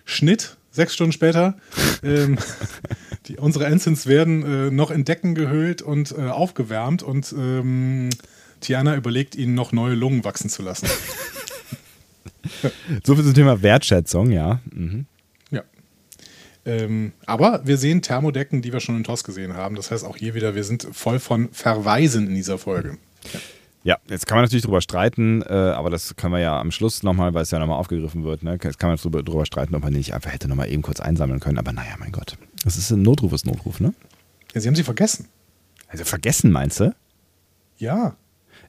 Schnitt, 0.04 0.56
sechs 0.70 0.94
Stunden 0.94 1.12
später. 1.12 1.56
ähm, 2.02 2.38
die, 3.26 3.36
unsere 3.36 3.66
Ensigns 3.66 4.06
werden 4.06 4.42
äh, 4.42 4.70
noch 4.70 4.90
in 4.90 5.04
Decken 5.04 5.34
gehüllt 5.34 5.82
und 5.82 6.12
äh, 6.12 6.28
aufgewärmt 6.28 7.02
und 7.02 7.32
ähm, 7.32 8.10
Tiana 8.60 8.96
überlegt, 8.96 9.36
ihnen 9.36 9.54
noch 9.54 9.72
neue 9.72 9.94
Lungen 9.94 10.24
wachsen 10.24 10.50
zu 10.50 10.62
lassen. 10.62 10.88
So 13.04 13.14
viel 13.14 13.24
zum 13.24 13.34
Thema 13.34 13.62
Wertschätzung, 13.62 14.30
ja. 14.30 14.60
Mhm. 14.70 15.06
Ähm, 16.68 17.12
aber 17.26 17.62
wir 17.64 17.76
sehen 17.78 18.02
Thermodecken, 18.02 18.62
die 18.62 18.72
wir 18.72 18.80
schon 18.80 18.96
in 18.96 19.04
TOS 19.04 19.24
gesehen 19.24 19.54
haben. 19.54 19.74
Das 19.74 19.90
heißt 19.90 20.04
auch 20.04 20.16
hier 20.16 20.34
wieder, 20.34 20.54
wir 20.54 20.64
sind 20.64 20.86
voll 20.92 21.18
von 21.18 21.48
Verweisen 21.52 22.26
in 22.28 22.34
dieser 22.34 22.58
Folge. 22.58 22.98
Ja, 23.84 23.96
jetzt 24.08 24.26
kann 24.26 24.36
man 24.36 24.44
natürlich 24.44 24.64
drüber 24.64 24.80
streiten, 24.80 25.40
äh, 25.42 25.52
aber 25.52 25.88
das 25.88 26.14
können 26.16 26.32
wir 26.34 26.40
ja 26.40 26.60
am 26.60 26.70
Schluss 26.72 27.02
nochmal, 27.02 27.32
weil 27.32 27.42
es 27.42 27.50
ja 27.52 27.58
nochmal 27.58 27.78
aufgegriffen 27.78 28.24
wird. 28.24 28.42
Ne? 28.42 28.58
Jetzt 28.62 28.78
kann 28.78 28.90
man 28.90 28.98
drüber, 28.98 29.22
drüber 29.22 29.46
streiten, 29.46 29.74
ob 29.74 29.82
man 29.82 29.92
den 29.92 29.98
nicht 29.98 30.14
einfach 30.14 30.32
hätte 30.32 30.48
nochmal 30.48 30.68
eben 30.70 30.82
kurz 30.82 31.00
einsammeln 31.00 31.40
können. 31.40 31.58
Aber 31.58 31.72
naja, 31.72 31.94
mein 31.98 32.12
Gott. 32.12 32.36
Das 32.64 32.76
ist 32.76 32.90
ein 32.90 33.02
Notruf, 33.02 33.32
ist 33.32 33.46
Notruf, 33.46 33.80
ne? 33.80 33.94
Ja, 34.52 34.60
sie 34.60 34.68
haben 34.68 34.74
sie 34.74 34.82
vergessen. 34.82 35.26
Also 35.86 36.04
vergessen, 36.04 36.50
meinst 36.50 36.80
du? 36.80 36.94
Ja, 37.78 38.16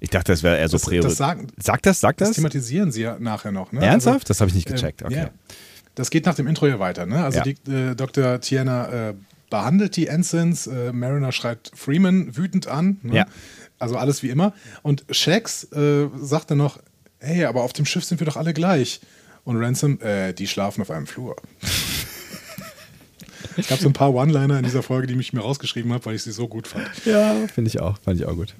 Ich 0.01 0.09
dachte, 0.11 0.31
das 0.31 0.43
wäre 0.43 0.57
eher 0.57 0.69
so 0.69 0.77
Das- 0.77 0.83
Priori- 0.85 1.03
das 1.03 1.17
Sagt 1.17 1.85
das, 1.85 1.99
sagt 1.99 2.21
das 2.21 2.29
das? 2.29 2.35
thematisieren 2.35 2.91
sie 2.93 3.01
ja 3.01 3.17
nachher 3.19 3.51
noch. 3.51 3.73
Ne? 3.73 3.81
Ernsthaft? 3.83 4.15
Also, 4.21 4.27
das 4.27 4.39
habe 4.39 4.49
ich 4.49 4.55
nicht 4.55 4.69
Ähm, 4.69 4.75
gecheckt. 4.75 5.03
Okay. 5.03 5.15
ja. 5.15 5.29
Das 5.99 6.11
geht 6.11 6.25
nach 6.25 6.35
dem 6.35 6.47
Intro 6.47 6.65
ja 6.65 6.79
weiter. 6.79 7.05
Ne? 7.05 7.21
Also 7.21 7.39
Ja. 7.39 7.43
die, 7.43 7.57
äh, 7.69 7.93
Dr. 7.93 8.39
Tiana 8.39 9.09
äh, 9.09 9.13
behandelt 9.49 9.97
die 9.97 10.07
Ensigns, 10.07 10.65
äh, 10.65 10.93
Mariner 10.93 11.33
schreit 11.33 11.71
Freeman 11.75 12.37
wütend 12.37 12.67
an. 12.67 12.99
Ne? 13.03 13.15
Ja. 13.17 13.25
Also 13.79 13.97
alles 13.97 14.23
wie 14.23 14.29
immer. 14.29 14.53
Und 14.81 15.03
Shax 15.11 15.65
äh, 15.73 16.07
sagt 16.21 16.51
dann 16.51 16.57
noch, 16.59 16.79
hey, 17.19 17.43
aber 17.43 17.63
auf 17.63 17.73
dem 17.73 17.85
Schiff 17.85 18.05
sind 18.05 18.21
wir 18.21 18.25
doch 18.25 18.37
alle 18.37 18.53
gleich. 18.53 19.01
Und 19.43 19.57
Ransom, 19.57 19.99
äh, 19.99 20.31
die 20.31 20.47
schlafen 20.47 20.81
auf 20.81 20.89
einem 20.89 21.05
Flur. 21.05 21.35
Es 23.57 23.67
gab 23.67 23.79
so 23.79 23.89
ein 23.89 23.93
paar 23.93 24.13
One-Liner 24.13 24.57
in 24.57 24.63
dieser 24.63 24.83
Folge, 24.83 25.07
die 25.07 25.19
ich 25.19 25.33
mir 25.33 25.41
rausgeschrieben 25.41 25.91
habe, 25.91 26.05
weil 26.05 26.15
ich 26.15 26.23
sie 26.23 26.31
so 26.31 26.47
gut 26.47 26.65
fand. 26.65 26.87
Ja, 27.03 27.35
finde 27.53 27.67
ich 27.67 27.81
auch. 27.81 27.97
Fand 28.05 28.17
ich 28.17 28.25
auch 28.25 28.35
gut. 28.35 28.55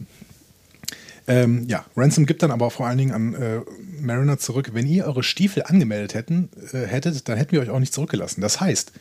Ähm, 1.27 1.67
ja, 1.69 1.85
Ransom 1.95 2.25
gibt 2.25 2.43
dann 2.43 2.51
aber 2.51 2.69
vor 2.71 2.87
allen 2.87 2.97
Dingen 2.97 3.11
an 3.13 3.33
äh, 3.35 3.61
Mariner 4.01 4.37
zurück, 4.37 4.71
wenn 4.73 4.87
ihr 4.87 5.05
eure 5.05 5.23
Stiefel 5.23 5.63
angemeldet 5.63 6.13
hätten, 6.13 6.49
äh, 6.73 6.85
hättet, 6.85 7.27
dann 7.29 7.37
hätten 7.37 7.51
wir 7.53 7.61
euch 7.61 7.69
auch 7.69 7.79
nicht 7.79 7.93
zurückgelassen. 7.93 8.41
Das 8.41 8.59
heißt, 8.59 8.91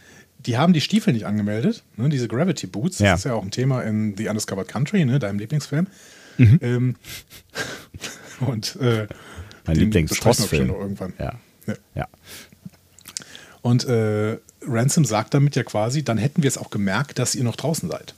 die 0.40 0.56
haben 0.56 0.72
die 0.72 0.80
Stiefel 0.80 1.12
nicht 1.12 1.26
angemeldet, 1.26 1.82
ne, 1.96 2.08
diese 2.08 2.28
Gravity 2.28 2.66
Boots, 2.66 2.98
Ja. 3.00 3.12
das 3.12 3.20
ist 3.20 3.24
ja 3.24 3.34
auch 3.34 3.42
ein 3.42 3.50
Thema 3.50 3.82
in 3.82 4.16
The 4.16 4.28
Undiscovered 4.28 4.68
Country, 4.68 5.04
ne, 5.04 5.18
deinem 5.18 5.38
Lieblingsfilm. 5.38 5.87
Mhm. 6.38 6.58
Ähm, 6.62 6.96
und 8.40 8.76
äh, 8.76 9.06
Mein 9.66 9.74
den 9.74 9.84
lieblings 9.84 10.11
besprechen 10.11 10.44
wir 10.44 10.48
film 10.48 10.68
bestimmt 10.68 10.78
noch 10.78 10.80
irgendwann. 10.80 11.12
Ja. 11.18 11.32
Ja. 11.66 11.74
ja. 11.94 12.08
Und 13.62 13.84
äh, 13.87 14.38
Ransom 14.62 15.04
sagt 15.04 15.34
damit 15.34 15.56
ja 15.56 15.64
quasi, 15.64 16.04
dann 16.04 16.18
hätten 16.18 16.42
wir 16.42 16.48
es 16.48 16.58
auch 16.58 16.70
gemerkt, 16.70 17.18
dass 17.18 17.34
ihr 17.34 17.44
noch 17.44 17.56
draußen 17.56 17.90
seid. 17.90 18.14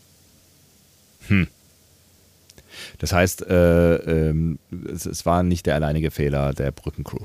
Das 2.99 3.12
heißt, 3.12 3.47
äh, 3.47 3.97
ähm, 3.97 4.59
es, 4.93 5.07
es 5.07 5.27
war 5.27 5.43
nicht 5.43 5.66
der 5.66 5.75
alleinige 5.75 6.11
Fehler 6.11 6.53
der 6.53 6.71
Brückencrew. 6.71 7.25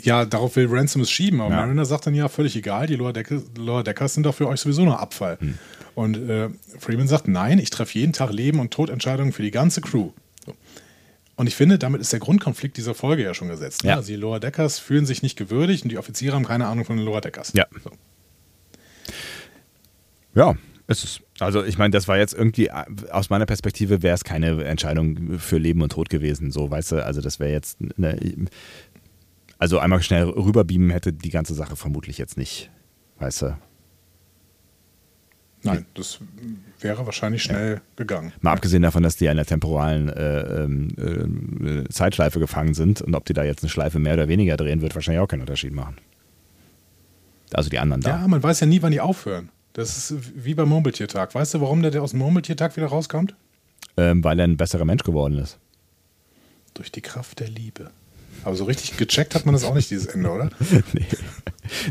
Ja, 0.00 0.24
darauf 0.24 0.54
will 0.56 0.68
Ransom 0.70 1.02
es 1.02 1.10
schieben, 1.10 1.40
aber 1.40 1.50
Ja. 1.50 1.56
Mariner 1.56 1.84
sagt 1.84 2.06
dann 2.06 2.14
ja, 2.14 2.28
völlig 2.28 2.54
egal, 2.54 2.86
die 2.86 2.94
Lower, 2.94 3.12
Decke, 3.12 3.42
Lower 3.56 3.82
Deckers 3.82 4.14
sind 4.14 4.24
doch 4.24 4.34
für 4.34 4.46
euch 4.46 4.60
sowieso 4.60 4.84
nur 4.84 5.00
Abfall. 5.00 5.38
Hm. 5.40 5.58
Und 5.94 6.16
äh, 6.28 6.50
Freeman 6.78 7.08
sagt, 7.08 7.26
nein, 7.26 7.58
ich 7.58 7.70
treffe 7.70 7.98
jeden 7.98 8.12
Tag 8.12 8.32
Leben 8.32 8.60
und 8.60 8.70
Todentscheidungen 8.72 9.32
für 9.32 9.42
die 9.42 9.50
ganze 9.50 9.80
Crew. 9.80 10.12
So. 10.46 10.54
Und 11.34 11.48
ich 11.48 11.56
finde, 11.56 11.78
damit 11.78 12.00
ist 12.00 12.12
der 12.12 12.20
Grundkonflikt 12.20 12.76
dieser 12.76 12.94
Folge 12.94 13.24
ja 13.24 13.34
schon 13.34 13.48
gesetzt. 13.48 13.82
ne? 13.82 13.90
Ja. 13.90 13.96
Also 13.96 14.08
die 14.08 14.16
Lower 14.16 14.38
Deckers 14.38 14.78
fühlen 14.78 15.06
sich 15.06 15.22
nicht 15.22 15.36
gewürdigt 15.36 15.82
und 15.82 15.90
die 15.90 15.98
Offiziere 15.98 16.36
haben 16.36 16.44
keine 16.44 16.66
Ahnung 16.66 16.84
von 16.84 16.96
den 16.96 17.04
Lower 17.04 17.20
Deckers. 17.20 17.52
Ja. 17.54 17.66
So. 17.82 17.90
Ja, 20.34 20.56
ist 20.86 21.04
es. 21.04 21.20
Also 21.40 21.64
ich 21.64 21.78
meine, 21.78 21.90
das 21.90 22.08
war 22.08 22.18
jetzt 22.18 22.34
irgendwie, 22.34 22.66
äh, 22.66 22.84
aus 23.10 23.30
meiner 23.30 23.46
Perspektive 23.46 24.02
wäre 24.02 24.14
es 24.14 24.24
keine 24.24 24.64
Entscheidung 24.64 25.38
für 25.38 25.58
Leben 25.58 25.82
und 25.82 25.92
Tod 25.92 26.08
gewesen, 26.08 26.50
so, 26.50 26.70
weißt 26.70 26.92
du, 26.92 27.04
also 27.04 27.20
das 27.20 27.38
wäre 27.38 27.52
jetzt, 27.52 27.78
eine, 27.96 28.18
also 29.58 29.78
einmal 29.78 30.02
schnell 30.02 30.24
rüberbeamen 30.24 30.90
hätte 30.90 31.12
die 31.12 31.30
ganze 31.30 31.54
Sache 31.54 31.76
vermutlich 31.76 32.18
jetzt 32.18 32.36
nicht, 32.36 32.70
weißt 33.18 33.42
du. 33.42 33.58
Nein, 35.62 35.86
das 35.94 36.20
wäre 36.80 37.04
wahrscheinlich 37.04 37.42
schnell 37.42 37.80
gegangen. 37.96 38.32
Mal 38.40 38.52
abgesehen 38.52 38.82
davon, 38.82 39.02
dass 39.02 39.16
die 39.16 39.24
in 39.24 39.32
einer 39.32 39.44
temporalen 39.44 40.08
äh, 40.08 40.62
ähm, 40.62 40.88
äh, 41.86 41.88
Zeitschleife 41.88 42.38
gefangen 42.38 42.74
sind 42.74 43.02
und 43.02 43.14
ob 43.16 43.24
die 43.24 43.32
da 43.32 43.42
jetzt 43.42 43.64
eine 43.64 43.70
Schleife 43.70 43.98
mehr 43.98 44.14
oder 44.14 44.28
weniger 44.28 44.56
drehen, 44.56 44.82
wird 44.82 44.94
wahrscheinlich 44.94 45.20
auch 45.20 45.26
keinen 45.26 45.40
Unterschied 45.40 45.72
machen. 45.72 45.96
Also 47.52 47.70
die 47.70 47.78
anderen 47.78 48.02
da. 48.02 48.20
Ja, 48.20 48.28
man 48.28 48.42
weiß 48.42 48.60
ja 48.60 48.66
nie, 48.66 48.82
wann 48.82 48.92
die 48.92 49.00
aufhören. 49.00 49.50
Das 49.78 49.96
ist 49.96 50.34
wie 50.34 50.54
beim 50.54 50.70
Murmeltiertag. 50.70 51.36
Weißt 51.36 51.54
du, 51.54 51.60
warum 51.60 51.82
der, 51.82 52.02
aus 52.02 52.10
dem 52.10 52.18
Murmeltiertag 52.18 52.76
wieder 52.76 52.88
rauskommt? 52.88 53.36
Ähm, 53.96 54.24
weil 54.24 54.40
er 54.40 54.44
ein 54.44 54.56
besserer 54.56 54.84
Mensch 54.84 55.04
geworden 55.04 55.38
ist. 55.38 55.56
Durch 56.74 56.90
die 56.90 57.00
Kraft 57.00 57.38
der 57.38 57.46
Liebe. 57.46 57.92
Aber 58.42 58.56
so 58.56 58.64
richtig 58.64 58.96
gecheckt 58.96 59.36
hat 59.36 59.46
man 59.46 59.52
das 59.52 59.62
auch 59.62 59.76
nicht, 59.76 59.88
dieses 59.88 60.06
Ende, 60.06 60.30
oder? 60.30 60.50
nee. 60.94 61.06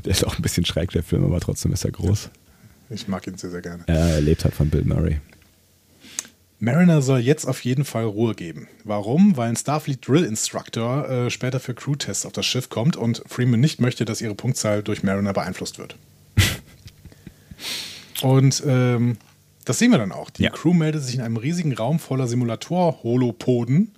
Der 0.03 0.11
ist 0.11 0.25
auch 0.25 0.35
ein 0.35 0.41
bisschen 0.41 0.65
schräg, 0.65 0.91
der 0.91 1.01
Film, 1.01 1.23
aber 1.23 1.39
trotzdem 1.39 1.71
ist 1.71 1.85
er 1.85 1.91
groß. 1.91 2.29
Ich 2.89 3.07
mag 3.07 3.25
ihn 3.25 3.37
sehr, 3.37 3.51
sehr 3.51 3.61
gerne. 3.61 3.85
Ja, 3.87 3.95
er 3.95 4.21
lebt 4.21 4.43
halt 4.43 4.53
von 4.53 4.69
Bill 4.69 4.83
Murray. 4.83 5.21
Mariner 6.59 7.01
soll 7.01 7.19
jetzt 7.19 7.45
auf 7.45 7.63
jeden 7.63 7.85
Fall 7.85 8.03
Ruhe 8.03 8.35
geben. 8.35 8.67
Warum? 8.83 9.37
Weil 9.37 9.47
ein 9.47 9.55
Starfleet 9.55 10.05
Drill 10.05 10.25
Instructor 10.25 11.09
äh, 11.09 11.29
später 11.29 11.61
für 11.61 11.73
Crew-Tests 11.73 12.25
auf 12.25 12.33
das 12.33 12.45
Schiff 12.45 12.67
kommt 12.67 12.97
und 12.97 13.23
Freeman 13.27 13.61
nicht 13.61 13.79
möchte, 13.79 14.03
dass 14.03 14.19
ihre 14.19 14.35
Punktzahl 14.35 14.83
durch 14.83 15.03
Mariner 15.03 15.31
beeinflusst 15.31 15.79
wird. 15.79 15.95
Und 18.21 18.63
ähm, 18.65 19.17
das 19.65 19.79
sehen 19.79 19.91
wir 19.91 19.97
dann 19.97 20.11
auch. 20.11 20.29
Die 20.29 20.43
Ja. 20.43 20.49
Crew 20.49 20.73
meldet 20.73 21.03
sich 21.03 21.15
in 21.15 21.21
einem 21.21 21.37
riesigen 21.37 21.73
Raum 21.73 21.99
voller 21.99 22.27
Simulator-Holopoden 22.27 23.91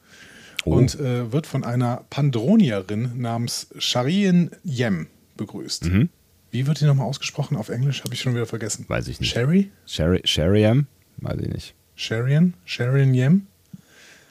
Oh. 0.65 0.71
und 0.75 0.99
äh, 0.99 1.31
wird 1.31 1.47
von 1.47 1.63
einer 1.63 2.03
Pandronierin 2.09 3.21
namens 3.21 3.67
Sharien 3.77 4.51
Yem 4.65 5.07
begrüßt. 5.37 5.85
Mhm. 5.85 6.09
Wie 6.51 6.67
wird 6.67 6.81
die 6.81 6.85
nochmal 6.85 7.05
ausgesprochen 7.07 7.55
auf 7.55 7.69
Englisch? 7.69 8.03
Habe 8.03 8.13
ich 8.13 8.19
schon 8.19 8.33
wieder 8.33 8.45
vergessen. 8.45 8.83
Weiß 8.89 9.07
ich 9.07 9.21
nicht. 9.21 9.31
Sherry? 9.31 9.71
Sherry, 9.85 10.19
Sherryam? 10.25 10.87
Weiß 11.17 11.39
ich 11.39 11.47
nicht. 11.47 11.75
Sharian? 11.95 12.55
Sharian 12.65 13.13
Yem? 13.13 13.47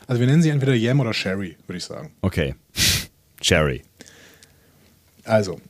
Also 0.06 0.20
wir 0.20 0.26
nennen 0.26 0.42
sie 0.42 0.50
entweder 0.50 0.74
Yem 0.74 1.00
oder 1.00 1.14
Sherry, 1.14 1.56
würde 1.66 1.78
ich 1.78 1.84
sagen. 1.84 2.10
Okay. 2.20 2.54
Sherry. 3.40 3.82
Also, 5.24 5.60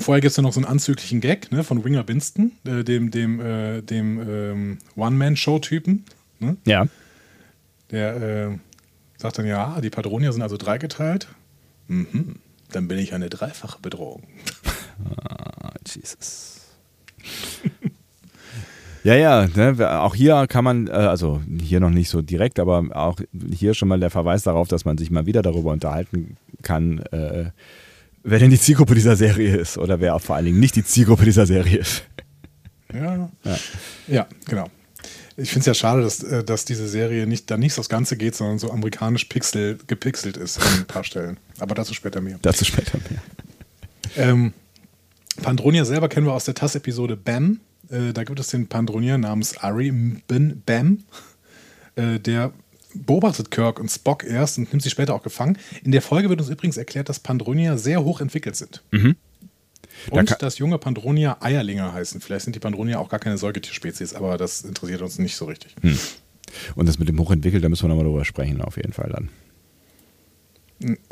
vorher 0.00 0.20
gibt 0.20 0.32
es 0.32 0.38
noch 0.38 0.52
so 0.52 0.60
einen 0.60 0.66
anzüglichen 0.66 1.20
Gag 1.20 1.52
ne, 1.52 1.64
von 1.64 1.84
Winger 1.84 2.02
Binston, 2.02 2.52
äh, 2.64 2.82
dem, 2.84 3.10
dem, 3.10 3.40
äh, 3.40 3.82
dem 3.82 4.20
ähm, 4.20 4.78
One-Man-Show-Typen. 4.96 6.04
Ne? 6.38 6.56
Ja. 6.64 6.86
Der 7.90 8.16
äh, 8.16 8.58
sagt 9.16 9.38
dann, 9.38 9.46
ja, 9.46 9.80
die 9.80 9.90
Padronier 9.90 10.32
sind 10.32 10.42
also 10.42 10.56
dreigeteilt. 10.56 11.28
Mhm. 11.88 12.36
Dann 12.72 12.88
bin 12.88 12.98
ich 12.98 13.14
eine 13.14 13.28
dreifache 13.28 13.80
Bedrohung. 13.80 14.22
Ah, 15.16 15.72
Jesus. 15.86 16.60
ja, 19.04 19.14
ja, 19.14 19.48
ne, 19.54 20.00
auch 20.00 20.14
hier 20.14 20.46
kann 20.46 20.64
man, 20.64 20.86
äh, 20.86 20.92
also 20.92 21.42
hier 21.60 21.80
noch 21.80 21.90
nicht 21.90 22.10
so 22.10 22.22
direkt, 22.22 22.60
aber 22.60 22.84
auch 22.94 23.18
hier 23.32 23.74
schon 23.74 23.88
mal 23.88 24.00
der 24.00 24.10
Verweis 24.10 24.42
darauf, 24.42 24.68
dass 24.68 24.84
man 24.84 24.98
sich 24.98 25.10
mal 25.10 25.26
wieder 25.26 25.42
darüber 25.42 25.72
unterhalten 25.72 26.36
kann, 26.62 26.98
äh, 27.10 27.50
wer 28.22 28.38
denn 28.38 28.50
die 28.50 28.58
Zielgruppe 28.58 28.94
dieser 28.94 29.16
Serie 29.16 29.56
ist 29.56 29.78
oder 29.78 30.00
wer 30.00 30.14
auch 30.14 30.20
vor 30.20 30.36
allen 30.36 30.46
Dingen 30.46 30.60
nicht 30.60 30.76
die 30.76 30.84
Zielgruppe 30.84 31.24
dieser 31.24 31.46
Serie 31.46 31.78
ist. 31.78 32.02
Ja, 32.92 33.30
Ja. 33.44 33.58
ja 34.08 34.26
genau. 34.46 34.68
Ich 35.36 35.50
finde 35.50 35.60
es 35.60 35.66
ja 35.66 35.74
schade, 35.74 36.02
dass, 36.02 36.22
äh, 36.22 36.44
dass 36.44 36.64
diese 36.66 36.86
Serie 36.86 37.26
nicht 37.26 37.50
da 37.50 37.56
nicht 37.56 37.78
aufs 37.78 37.88
Ganze 37.88 38.16
geht, 38.16 38.34
sondern 38.34 38.58
so 38.58 38.70
amerikanisch 38.70 39.24
pixel, 39.24 39.78
gepixelt 39.86 40.36
ist 40.36 40.60
an 40.60 40.80
ein 40.80 40.86
paar 40.86 41.04
Stellen. 41.04 41.38
Aber 41.58 41.74
dazu 41.74 41.94
später 41.94 42.20
mehr. 42.20 42.38
Dazu 42.42 42.64
später 42.64 42.98
mehr. 43.08 43.22
Ähm, 44.16 44.52
Pandronia 45.42 45.84
selber 45.84 46.08
kennen 46.08 46.26
wir 46.26 46.34
aus 46.34 46.44
der 46.44 46.54
TAS-Episode 46.54 47.16
Bam. 47.16 47.60
Äh, 47.88 48.12
da 48.12 48.24
gibt 48.24 48.38
es 48.38 48.48
den 48.48 48.68
Pandronier 48.68 49.16
namens 49.16 49.56
Ari 49.56 49.90
Bin 50.26 50.62
Bam. 50.66 51.04
Äh, 51.96 52.18
der 52.18 52.52
beobachtet 52.94 53.50
Kirk 53.50 53.78
und 53.80 53.88
Spock 53.90 54.24
erst 54.24 54.58
und 54.58 54.70
nimmt 54.72 54.82
sie 54.82 54.90
später 54.90 55.14
auch 55.14 55.22
gefangen. 55.22 55.58
In 55.84 55.92
der 55.92 56.02
Folge 56.02 56.28
wird 56.28 56.40
uns 56.40 56.50
übrigens 56.50 56.76
erklärt, 56.76 57.08
dass 57.08 57.20
Pandronier 57.20 57.78
sehr 57.78 58.04
hoch 58.04 58.20
entwickelt 58.20 58.56
sind. 58.56 58.82
Mhm. 58.90 59.16
Da 60.10 60.20
Und 60.20 60.26
kann- 60.28 60.38
dass 60.38 60.58
junge 60.58 60.78
Pandronier 60.78 61.36
Eierlinge 61.40 61.92
heißen. 61.92 62.20
Vielleicht 62.20 62.44
sind 62.44 62.56
die 62.56 62.60
Pandronier 62.60 63.00
auch 63.00 63.08
gar 63.10 63.20
keine 63.20 63.36
Säugetierspezies, 63.36 64.14
aber 64.14 64.38
das 64.38 64.62
interessiert 64.62 65.02
uns 65.02 65.18
nicht 65.18 65.36
so 65.36 65.44
richtig. 65.44 65.74
Und 66.74 66.88
das 66.88 66.98
mit 66.98 67.08
dem 67.08 67.18
Hochentwickelt, 67.18 67.62
da 67.62 67.68
müssen 67.68 67.84
wir 67.84 67.88
nochmal 67.88 68.06
drüber 68.06 68.24
sprechen, 68.24 68.62
auf 68.62 68.76
jeden 68.76 68.92
Fall 68.92 69.10
dann. 69.10 69.28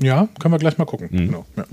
Ja, 0.01 0.29
können 0.41 0.55
wir 0.55 0.59
gleich 0.59 0.79
mal 0.79 0.87
gucken. 0.87 1.09
Mhm. 1.13 1.17
Genau, 1.27 1.47
ja. 1.57 1.65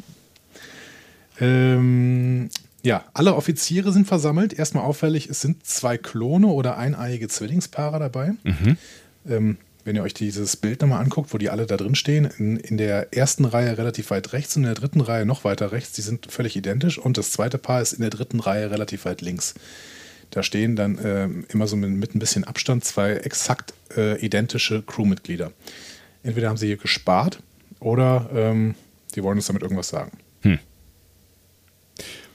Ähm, 1.39 2.49
ja, 2.83 3.03
alle 3.13 3.35
Offiziere 3.35 3.91
sind 3.91 4.07
versammelt. 4.07 4.53
Erstmal 4.53 4.83
auffällig, 4.83 5.29
es 5.29 5.41
sind 5.41 5.65
zwei 5.65 5.97
Klone 5.97 6.47
oder 6.47 6.77
eineiige 6.77 7.27
Zwillingspaare 7.27 7.99
dabei. 7.99 8.33
Mhm. 8.43 8.77
Ähm, 9.27 9.57
wenn 9.85 9.95
ihr 9.95 10.03
euch 10.03 10.13
dieses 10.13 10.57
Bild 10.57 10.81
nochmal 10.81 11.01
anguckt, 11.01 11.33
wo 11.33 11.37
die 11.37 11.49
alle 11.49 11.65
da 11.65 11.77
drin 11.77 11.95
stehen, 11.95 12.25
in, 12.37 12.57
in 12.57 12.77
der 12.77 13.13
ersten 13.13 13.45
Reihe 13.45 13.77
relativ 13.77 14.09
weit 14.09 14.33
rechts 14.33 14.57
und 14.57 14.63
in 14.63 14.67
der 14.67 14.75
dritten 14.75 14.99
Reihe 14.99 15.25
noch 15.25 15.43
weiter 15.43 15.71
rechts, 15.71 15.93
die 15.93 16.01
sind 16.01 16.31
völlig 16.31 16.55
identisch. 16.55 16.97
Und 16.97 17.17
das 17.17 17.31
zweite 17.31 17.57
Paar 17.57 17.81
ist 17.81 17.93
in 17.93 18.01
der 18.01 18.09
dritten 18.09 18.39
Reihe 18.39 18.71
relativ 18.71 19.05
weit 19.05 19.21
links. 19.21 19.53
Da 20.31 20.43
stehen 20.43 20.75
dann 20.75 20.99
ähm, 21.03 21.45
immer 21.49 21.67
so 21.67 21.75
mit, 21.75 21.91
mit 21.91 22.15
ein 22.15 22.19
bisschen 22.19 22.43
Abstand 22.43 22.83
zwei 22.83 23.13
exakt 23.13 23.73
äh, 23.95 24.19
identische 24.19 24.81
Crewmitglieder. 24.81 25.51
Entweder 26.23 26.49
haben 26.49 26.57
sie 26.57 26.67
hier 26.67 26.77
gespart 26.77 27.39
oder 27.79 28.29
ähm, 28.33 28.75
die 29.13 29.23
wollen 29.23 29.37
uns 29.37 29.47
damit 29.47 29.61
irgendwas 29.61 29.89
sagen. 29.89 30.11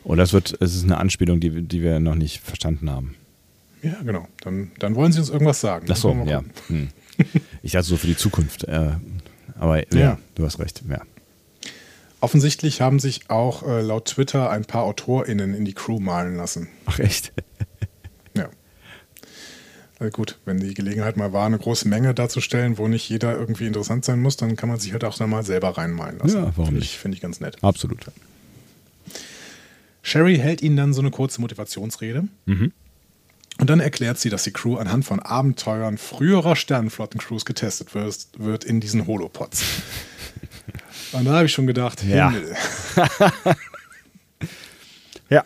Und 0.04 0.18
das 0.18 0.32
wird, 0.32 0.56
es 0.60 0.74
ist 0.74 0.84
eine 0.84 0.98
Anspielung, 0.98 1.40
die, 1.40 1.62
die 1.62 1.82
wir 1.82 2.00
noch 2.00 2.14
nicht 2.14 2.40
verstanden 2.40 2.90
haben. 2.90 3.16
Ja, 3.82 3.96
genau. 4.04 4.28
Dann, 4.42 4.72
dann 4.78 4.94
wollen 4.94 5.12
sie 5.12 5.20
uns 5.20 5.30
irgendwas 5.30 5.60
sagen. 5.60 5.86
Ach 5.90 5.96
so, 5.96 6.12
ja. 6.26 6.42
Hm. 6.68 6.88
Ich 7.62 7.72
dachte 7.72 7.86
so 7.86 7.96
für 7.96 8.06
die 8.06 8.16
Zukunft. 8.16 8.64
Äh, 8.64 8.92
aber 9.58 9.78
ja, 9.94 9.98
Ja. 10.00 10.18
du 10.34 10.44
hast 10.44 10.58
recht. 10.58 10.82
Ja. 10.88 11.02
Offensichtlich 12.22 12.80
haben 12.80 12.98
sich 12.98 13.30
auch 13.30 13.62
äh, 13.66 13.80
laut 13.80 14.06
Twitter 14.06 14.50
ein 14.50 14.64
paar 14.64 14.84
AutorInnen 14.84 15.54
in 15.54 15.64
die 15.64 15.72
Crew 15.72 16.00
malen 16.00 16.36
lassen. 16.36 16.68
Ach 16.86 16.98
echt? 16.98 17.32
Ja. 18.36 18.48
Äh, 19.98 20.10
gut, 20.10 20.38
wenn 20.44 20.60
die 20.60 20.72
Gelegenheit 20.74 21.16
mal 21.16 21.32
war, 21.32 21.46
eine 21.46 21.58
große 21.58 21.88
Menge 21.88 22.14
darzustellen, 22.14 22.78
wo 22.78 22.86
nicht 22.88 23.08
jeder 23.08 23.36
irgendwie 23.36 23.66
interessant 23.66 24.04
sein 24.04 24.20
muss, 24.20 24.36
dann 24.36 24.54
kann 24.56 24.68
man 24.68 24.78
sich 24.78 24.92
halt 24.92 25.02
auch 25.04 25.16
dann 25.16 25.28
mal 25.30 25.44
selber 25.44 25.70
reinmalen 25.76 26.18
lassen. 26.18 26.36
Ja, 26.44 26.52
warum 26.56 26.74
nicht? 26.74 26.84
Ich, 26.92 26.98
Finde 26.98 27.16
ich 27.16 27.20
ganz 27.20 27.40
nett. 27.40 27.56
Absolut. 27.62 28.06
Sherry 30.02 30.36
hält 30.38 30.62
ihnen 30.62 30.76
dann 30.76 30.94
so 30.94 31.00
eine 31.00 31.10
kurze 31.10 31.40
Motivationsrede. 31.40 32.24
Mhm. 32.46 32.72
Und 33.60 33.68
dann 33.68 33.80
erklärt 33.80 34.18
sie, 34.18 34.30
dass 34.30 34.44
die 34.44 34.52
Crew 34.52 34.76
anhand 34.76 35.04
von 35.04 35.20
Abenteuern 35.20 35.98
früherer 35.98 36.56
Sternenflottencrews 36.56 37.44
getestet 37.44 37.94
wird, 37.94 38.26
wird 38.38 38.64
in 38.64 38.80
diesen 38.80 39.06
Holopods. 39.06 39.62
Und 41.12 41.24
da 41.26 41.32
habe 41.32 41.46
ich 41.46 41.52
schon 41.52 41.66
gedacht, 41.66 42.02
Ja. 42.04 42.30
Himmel. 42.30 42.56
Ja. 45.28 45.44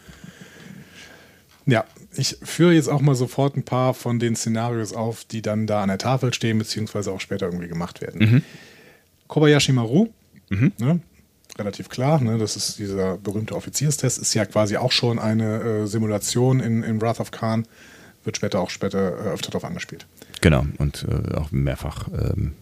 Ja, 1.66 1.84
ich 2.16 2.38
führe 2.42 2.72
jetzt 2.72 2.88
auch 2.88 3.02
mal 3.02 3.14
sofort 3.14 3.56
ein 3.56 3.64
paar 3.64 3.92
von 3.92 4.18
den 4.18 4.34
Szenarios 4.34 4.94
auf, 4.94 5.24
die 5.24 5.42
dann 5.42 5.66
da 5.66 5.82
an 5.82 5.88
der 5.88 5.98
Tafel 5.98 6.32
stehen, 6.32 6.56
beziehungsweise 6.58 7.12
auch 7.12 7.20
später 7.20 7.46
irgendwie 7.46 7.68
gemacht 7.68 8.00
werden. 8.00 8.42
Kobayashi 9.28 9.72
Maru, 9.72 10.08
ne, 10.48 11.00
relativ 11.58 11.88
klar, 11.90 12.20
ne, 12.22 12.38
das 12.38 12.56
ist 12.56 12.78
dieser 12.78 13.18
berühmte 13.18 13.54
Offizierstest, 13.56 14.18
ist 14.18 14.32
ja 14.34 14.46
quasi 14.46 14.76
auch 14.78 14.92
schon 14.92 15.18
eine 15.18 15.60
äh, 15.60 15.86
Simulation 15.86 16.60
in, 16.60 16.82
in 16.82 17.00
Wrath 17.02 17.20
of 17.20 17.30
Khan, 17.30 17.66
wird 18.24 18.36
später 18.36 18.60
auch 18.60 18.70
später 18.70 18.98
äh, 18.98 19.30
öfter 19.30 19.50
darauf 19.50 19.64
angespielt. 19.64 20.06
Genau. 20.40 20.66
Und 20.78 21.06
äh, 21.08 21.34
auch 21.34 21.50
mehrfach, 21.52 22.08
ähm, 22.08 22.52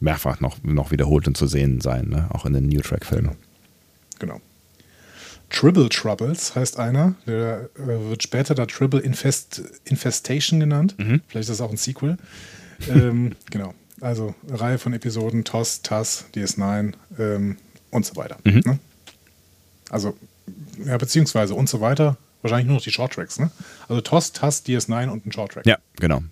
mehrfach 0.00 0.40
noch, 0.40 0.62
noch 0.62 0.90
wiederholt 0.90 1.26
und 1.26 1.36
zu 1.36 1.46
sehen 1.46 1.80
sein, 1.80 2.08
ne? 2.08 2.28
auch 2.30 2.46
in 2.46 2.52
den 2.52 2.68
New 2.68 2.80
Track-Filmen. 2.80 3.36
Genau. 4.18 4.40
Tribble 5.50 5.88
Troubles 5.90 6.56
heißt 6.56 6.78
einer. 6.78 7.14
Der 7.26 7.68
äh, 7.76 8.08
wird 8.08 8.22
später 8.22 8.54
da 8.54 8.66
Tribble 8.66 9.00
Infest, 9.00 9.62
Infestation 9.84 10.60
genannt. 10.60 10.94
Vielleicht 11.28 11.48
ist 11.48 11.50
das 11.50 11.60
auch 11.60 11.70
ein 11.70 11.76
Sequel. 11.76 12.16
ähm, 12.88 13.32
genau. 13.50 13.74
Also 14.00 14.34
eine 14.48 14.60
Reihe 14.60 14.78
von 14.78 14.94
Episoden, 14.94 15.44
TOS, 15.44 15.82
TAS, 15.82 16.24
DS9 16.34 16.94
ähm, 17.18 17.56
und 17.90 18.04
so 18.04 18.16
weiter. 18.16 18.38
Ne? 18.42 18.78
Also, 19.90 20.16
ja, 20.84 20.96
beziehungsweise 20.96 21.54
und 21.54 21.68
so 21.68 21.80
weiter. 21.80 22.16
Wahrscheinlich 22.42 22.66
nur 22.66 22.76
noch 22.76 22.82
die 22.82 22.90
Shorttracks. 22.90 23.38
Ne? 23.38 23.50
Also 23.88 24.00
TOS, 24.00 24.32
TAS, 24.32 24.64
DS9 24.66 25.08
und 25.08 25.26
ein 25.26 25.32
Shorttrack. 25.32 25.66
Ja, 25.66 25.78
genau. 25.96 26.22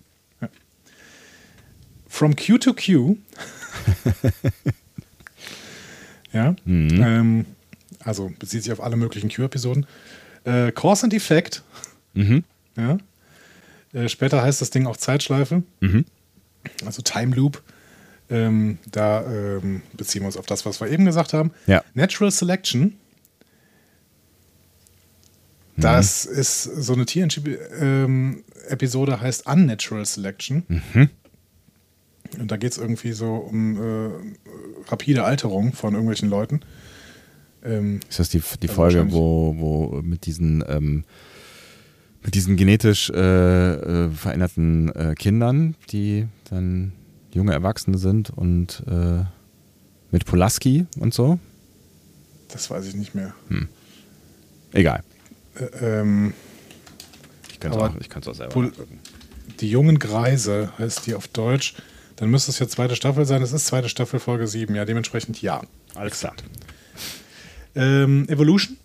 From 2.09 2.35
Q 2.35 2.59
to 2.59 2.75
Q. 2.75 3.16
ja. 6.33 6.57
Ähm, 6.66 7.46
also 8.01 8.33
bezieht 8.38 8.64
sich 8.64 8.73
auf 8.73 8.83
alle 8.83 8.96
möglichen 8.96 9.31
Q-Episoden. 9.31 9.87
Äh, 10.44 10.73
Cause 10.73 11.05
and 11.05 11.14
Effect. 11.14 11.62
Ja. 12.77 12.99
Äh, 13.92 14.09
später 14.09 14.42
heißt 14.42 14.61
das 14.61 14.70
Ding 14.70 14.87
auch 14.87 14.96
Zeitschleife. 14.96 15.62
Also 16.85 17.03
Time 17.03 17.35
Loop. 17.37 17.62
Ähm, 18.29 18.79
da 18.90 19.25
ähm, 19.25 19.83
beziehen 19.92 20.23
wir 20.23 20.27
uns 20.27 20.37
auf 20.37 20.46
das, 20.46 20.64
was 20.66 20.81
wir 20.81 20.88
eben 20.88 21.05
gesagt 21.05 21.33
haben. 21.33 21.53
Ja. 21.66 21.85
Natural 21.94 22.31
Selection. 22.31 22.96
Das 25.81 26.25
ist 26.25 26.64
so 26.64 26.95
eine 26.95 27.07
TNG-Episode, 27.07 29.21
heißt 29.21 29.47
Unnatural 29.47 30.05
Selection. 30.07 30.64
Und 32.38 32.51
da 32.51 32.57
geht 32.57 32.73
es 32.73 32.79
irgendwie 32.79 33.12
so 33.12 33.35
um 33.35 33.77
äh, 33.77 34.11
rapide 34.88 35.25
Alterung 35.25 35.73
von 35.73 35.95
irgendwelchen 35.95 36.29
Leuten. 36.29 36.61
Ähm, 37.64 38.01
Ist 38.09 38.19
das 38.19 38.29
die, 38.31 38.43
die 38.62 38.66
Ja, 38.69 38.73
Folge, 38.73 39.12
wo, 39.12 39.55
wo 39.59 40.01
mit 40.03 40.27
diesen 40.27 40.64
ähm, 40.69 41.05
mit 42.23 42.35
diesen 42.35 42.57
genetisch 42.57 43.11
äh, 43.11 43.73
äh, 44.05 44.11
veränderten 44.11 44.90
äh, 44.95 45.14
Kindern, 45.19 45.75
die 45.90 46.27
dann 46.51 46.93
junge 47.33 47.53
Erwachsene 47.53 47.97
sind 47.99 48.31
und 48.31 48.83
äh, 48.87 49.25
mit 50.11 50.27
Pulaski 50.27 50.87
und 50.99 51.14
so? 51.14 51.38
das 52.53 52.69
weiß 52.69 52.85
ich 52.88 52.97
nicht 52.97 53.14
mehr. 53.14 53.33
Egal. 54.73 55.05
Äh, 55.61 56.01
ähm, 56.01 56.35
Ich 57.51 57.61
kann 57.61 57.73
es 57.73 57.77
auch, 57.79 57.94
ich 58.01 58.16
auch 58.16 58.35
selber 58.35 58.53
Pul- 58.53 58.66
nachgucken. 58.68 58.99
die 59.61 59.70
jungen 59.70 59.99
Greise 59.99 60.73
heißt 60.79 61.07
die 61.07 61.14
auf 61.14 61.29
Deutsch. 61.29 61.75
Dann 62.16 62.31
müsste 62.31 62.51
es 62.51 62.59
jetzt 62.59 62.73
zweite 62.73 62.96
Staffel 62.96 63.25
sein. 63.25 63.42
Es 63.42 63.53
ist 63.53 63.66
zweite 63.66 63.88
Staffel, 63.88 64.20
Folge 64.20 64.46
7. 64.46 64.75
Ja, 64.75 64.85
dementsprechend 64.85 65.40
ja. 65.42 65.62
Alles 65.94 66.18
klar. 66.20 66.35
Ähm, 67.75 68.29
Evolution. 68.29 68.77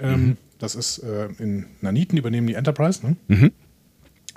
Ähm, 0.00 0.26
Mhm. 0.26 0.36
Das 0.60 0.74
ist 0.76 0.98
äh, 0.98 1.28
in 1.38 1.66
Naniten 1.80 2.16
übernehmen 2.16 2.46
die 2.46 2.54
Enterprise. 2.54 3.04
Ne? 3.04 3.16
Mhm. 3.28 3.52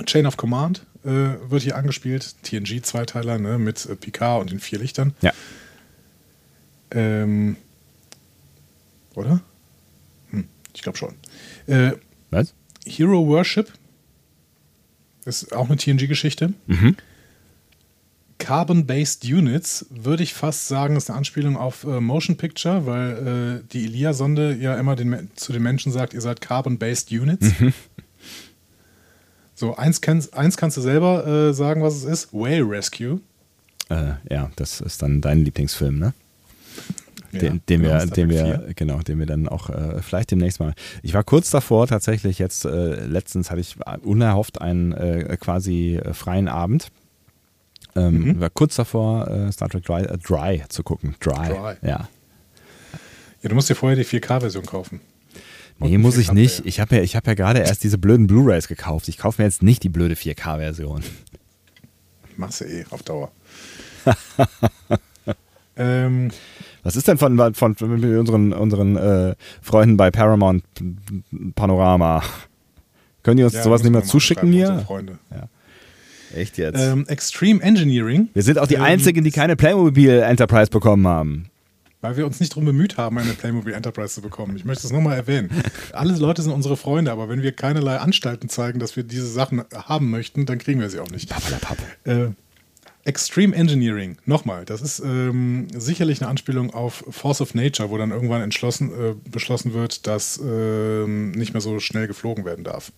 Chain 0.05 0.25
of 0.25 0.36
Command 0.38 0.86
äh, 1.03 1.10
wird 1.10 1.62
hier 1.63 1.75
angespielt. 1.77 2.36
TNG-Zweiteiler 2.43 3.38
ne? 3.38 3.57
mit 3.60 3.86
äh, 3.86 3.95
Picard 3.95 4.41
und 4.41 4.51
den 4.51 4.60
vier 4.60 4.79
Lichtern. 4.79 5.13
Ja. 5.21 5.31
Ähm, 6.91 7.55
oder? 9.15 9.41
Ich 10.77 10.83
glaube 10.83 10.99
schon. 10.99 11.15
Äh, 11.65 11.93
Was? 12.29 12.53
Hero 12.85 13.25
Worship 13.25 13.73
ist 15.25 15.55
auch 15.55 15.69
eine 15.69 15.77
TNG-Geschichte. 15.77 16.53
Mhm. 16.67 16.95
Carbon-Based 18.37 19.25
Units 19.25 19.87
würde 19.89 20.21
ich 20.21 20.35
fast 20.35 20.67
sagen, 20.67 20.95
ist 20.95 21.09
eine 21.09 21.17
Anspielung 21.17 21.57
auf 21.57 21.83
äh, 21.83 21.99
Motion 21.99 22.37
Picture, 22.37 22.85
weil 22.85 23.63
äh, 23.65 23.67
die 23.73 23.85
Elia-Sonde 23.85 24.55
ja 24.55 24.75
immer 24.75 24.95
den, 24.95 25.31
zu 25.35 25.51
den 25.51 25.63
Menschen 25.63 25.91
sagt, 25.91 26.13
ihr 26.13 26.21
seid 26.21 26.41
Carbon-Based 26.41 27.11
Units. 27.11 27.53
So, 29.55 29.75
eins, 29.75 30.01
kennst, 30.01 30.35
eins 30.35 30.55
kannst 30.55 30.77
du 30.77 30.81
selber 30.81 31.25
äh, 31.25 31.51
sagen, 31.55 31.81
was 31.81 31.95
es 31.95 32.03
ist. 32.03 32.31
Whale 32.31 32.61
Rescue. 32.61 33.21
Äh, 33.89 34.11
ja, 34.29 34.51
das 34.55 34.81
ist 34.81 35.01
dann 35.01 35.19
dein 35.21 35.39
Lieblingsfilm, 35.39 35.97
ne? 35.97 36.13
Ja, 37.31 37.39
den, 37.39 37.61
den, 37.67 37.81
wir, 37.81 38.05
den 38.05 38.29
wir, 38.29 38.63
4. 38.65 38.73
genau, 38.75 38.99
den 38.99 39.19
wir 39.19 39.25
dann 39.25 39.47
auch 39.47 39.69
äh, 39.69 40.01
vielleicht 40.01 40.31
demnächst 40.31 40.59
mal. 40.59 40.73
Ich 41.03 41.13
war 41.13 41.23
kurz 41.23 41.49
davor 41.49 41.87
tatsächlich 41.87 42.39
jetzt, 42.39 42.65
äh, 42.65 43.05
letztens 43.05 43.51
hatte 43.51 43.61
ich 43.61 43.75
unerhofft 44.03 44.61
einen 44.61 44.93
äh, 44.93 45.37
quasi 45.39 45.97
äh, 45.97 46.13
freien 46.13 46.47
Abend. 46.47 46.87
Ähm, 47.95 48.23
Mhm. 48.23 48.39
War 48.39 48.49
kurz 48.49 48.75
davor, 48.75 49.27
äh, 49.27 49.51
Star 49.51 49.69
Trek 49.69 49.83
Dry, 49.85 50.03
äh, 50.03 50.17
Dry 50.17 50.63
zu 50.69 50.83
gucken. 50.83 51.15
Dry. 51.19 51.49
Dry. 51.49 51.75
Ja. 51.81 52.07
Ja, 53.41 53.49
du 53.49 53.55
musst 53.55 53.69
dir 53.69 53.75
vorher 53.75 53.95
die 53.97 54.05
4K-Version 54.05 54.65
kaufen. 54.65 54.99
Und 55.79 55.89
Nee, 55.89 55.97
muss 55.97 56.17
ich 56.17 56.29
4K 56.29 56.33
nicht. 56.33 56.65
Ich 56.65 56.79
habe 56.79 56.95
ja, 56.95 57.01
ich 57.01 57.15
hab 57.15 57.27
ja 57.27 57.33
gerade 57.33 57.59
erst 57.59 57.83
diese 57.83 57.97
blöden 57.97 58.27
Blu-Rays 58.27 58.67
gekauft. 58.67 59.07
Ich 59.09 59.17
kaufe 59.17 59.41
mir 59.41 59.47
jetzt 59.47 59.61
nicht 59.61 59.83
die 59.83 59.89
blöde 59.89 60.15
4K-Version. 60.15 61.03
Machst 62.35 62.61
du 62.61 62.65
eh 62.65 62.85
auf 62.89 63.03
Dauer. 63.03 63.31
ähm, 65.75 66.29
Was 66.83 66.95
ist 66.95 67.07
denn 67.07 67.17
von, 67.17 67.53
von, 67.53 67.75
von 67.75 68.03
unseren, 68.03 68.53
unseren 68.53 68.95
äh, 68.95 69.35
Freunden 69.61 69.97
bei 69.97 70.11
Paramount 70.11 70.63
Panorama? 71.55 72.23
Können 73.23 73.37
die 73.37 73.43
uns 73.43 73.53
ja, 73.53 73.63
sowas 73.63 73.83
nicht 73.83 73.91
mehr 73.91 74.03
zuschicken 74.03 74.51
hier? 74.51 74.83
Freunde. 74.85 75.17
Echt 76.35 76.57
jetzt? 76.57 76.79
Ähm, 76.79 77.05
Extreme 77.07 77.61
Engineering. 77.61 78.29
wir 78.33 78.43
sind 78.43 78.59
auch 78.59 78.67
die 78.67 78.75
ähm, 78.75 78.83
Einzigen, 78.83 79.23
die 79.23 79.31
keine 79.31 79.55
Playmobil 79.55 80.19
Enterprise 80.19 80.69
bekommen 80.69 81.07
haben. 81.07 81.49
Weil 82.01 82.15
wir 82.15 82.25
uns 82.25 82.39
nicht 82.39 82.51
darum 82.51 82.65
bemüht 82.65 82.97
haben, 82.97 83.17
eine 83.17 83.33
Playmobil 83.33 83.73
Enterprise 83.73 84.13
zu 84.13 84.21
bekommen. 84.21 84.55
Ich 84.55 84.65
möchte 84.65 84.85
es 84.85 84.93
nochmal 84.93 85.17
erwähnen. 85.17 85.49
Alle 85.93 86.15
Leute 86.15 86.43
sind 86.43 86.51
unsere 86.51 86.77
Freunde, 86.77 87.11
aber 87.11 87.27
wenn 87.27 87.41
wir 87.41 87.51
keinerlei 87.53 87.97
Anstalten 87.97 88.49
zeigen, 88.49 88.79
dass 88.79 88.95
wir 88.95 89.03
diese 89.03 89.27
Sachen 89.27 89.63
haben 89.73 90.11
möchten, 90.11 90.45
dann 90.45 90.59
kriegen 90.59 90.79
wir 90.79 90.89
sie 90.89 90.99
auch 90.99 91.09
nicht. 91.09 91.33
Äh, 92.03 92.27
Extreme 93.07 93.55
Engineering, 93.55 94.17
nochmal, 94.25 94.65
das 94.65 94.81
ist 94.81 94.99
ähm, 94.99 95.69
sicherlich 95.73 96.21
eine 96.21 96.29
Anspielung 96.29 96.73
auf 96.73 97.05
Force 97.09 97.39
of 97.39 97.53
Nature, 97.53 97.89
wo 97.89 97.97
dann 97.97 98.11
irgendwann 98.11 98.41
entschlossen, 98.41 98.91
äh, 98.91 99.15
beschlossen 99.29 99.73
wird, 99.73 100.07
dass 100.07 100.37
ähm, 100.43 101.31
nicht 101.31 101.53
mehr 101.53 101.61
so 101.61 101.79
schnell 101.79 102.07
geflogen 102.07 102.43
werden 102.43 102.65
darf. 102.65 102.91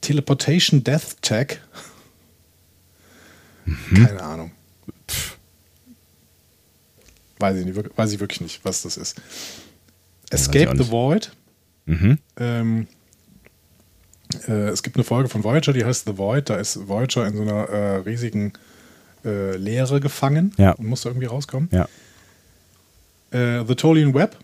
Teleportation 0.00 0.84
Death 0.84 1.20
Tech. 1.22 1.58
Keine 3.92 4.22
Ahnung. 4.22 4.52
Weiß 7.40 7.56
ich, 7.56 7.66
nicht, 7.66 7.98
weiß 7.98 8.12
ich 8.12 8.20
wirklich 8.20 8.42
nicht, 8.42 8.64
was 8.64 8.82
das 8.82 8.96
ist. 8.96 9.20
Escape 10.30 10.76
the. 10.76 10.88
Void. 10.88 11.32
Mhm. 11.86 12.18
Ähm, 12.36 12.82
äh, 12.82 12.99
es 14.48 14.82
gibt 14.82 14.96
eine 14.96 15.04
Folge 15.04 15.28
von 15.28 15.42
Voyager, 15.44 15.72
die 15.72 15.84
heißt 15.84 16.06
The 16.06 16.16
Void. 16.18 16.48
Da 16.50 16.56
ist 16.56 16.88
Voyager 16.88 17.26
in 17.26 17.36
so 17.36 17.42
einer 17.42 17.68
äh, 17.68 17.96
riesigen 17.96 18.52
äh, 19.24 19.56
Leere 19.56 20.00
gefangen 20.00 20.52
Ja. 20.56 20.72
und 20.72 20.86
muss 20.86 21.02
da 21.02 21.10
irgendwie 21.10 21.26
rauskommen. 21.26 21.68
Ja. 21.72 21.88
Äh, 23.30 23.64
The 23.66 23.74
Tolian 23.74 24.14
Web, 24.14 24.36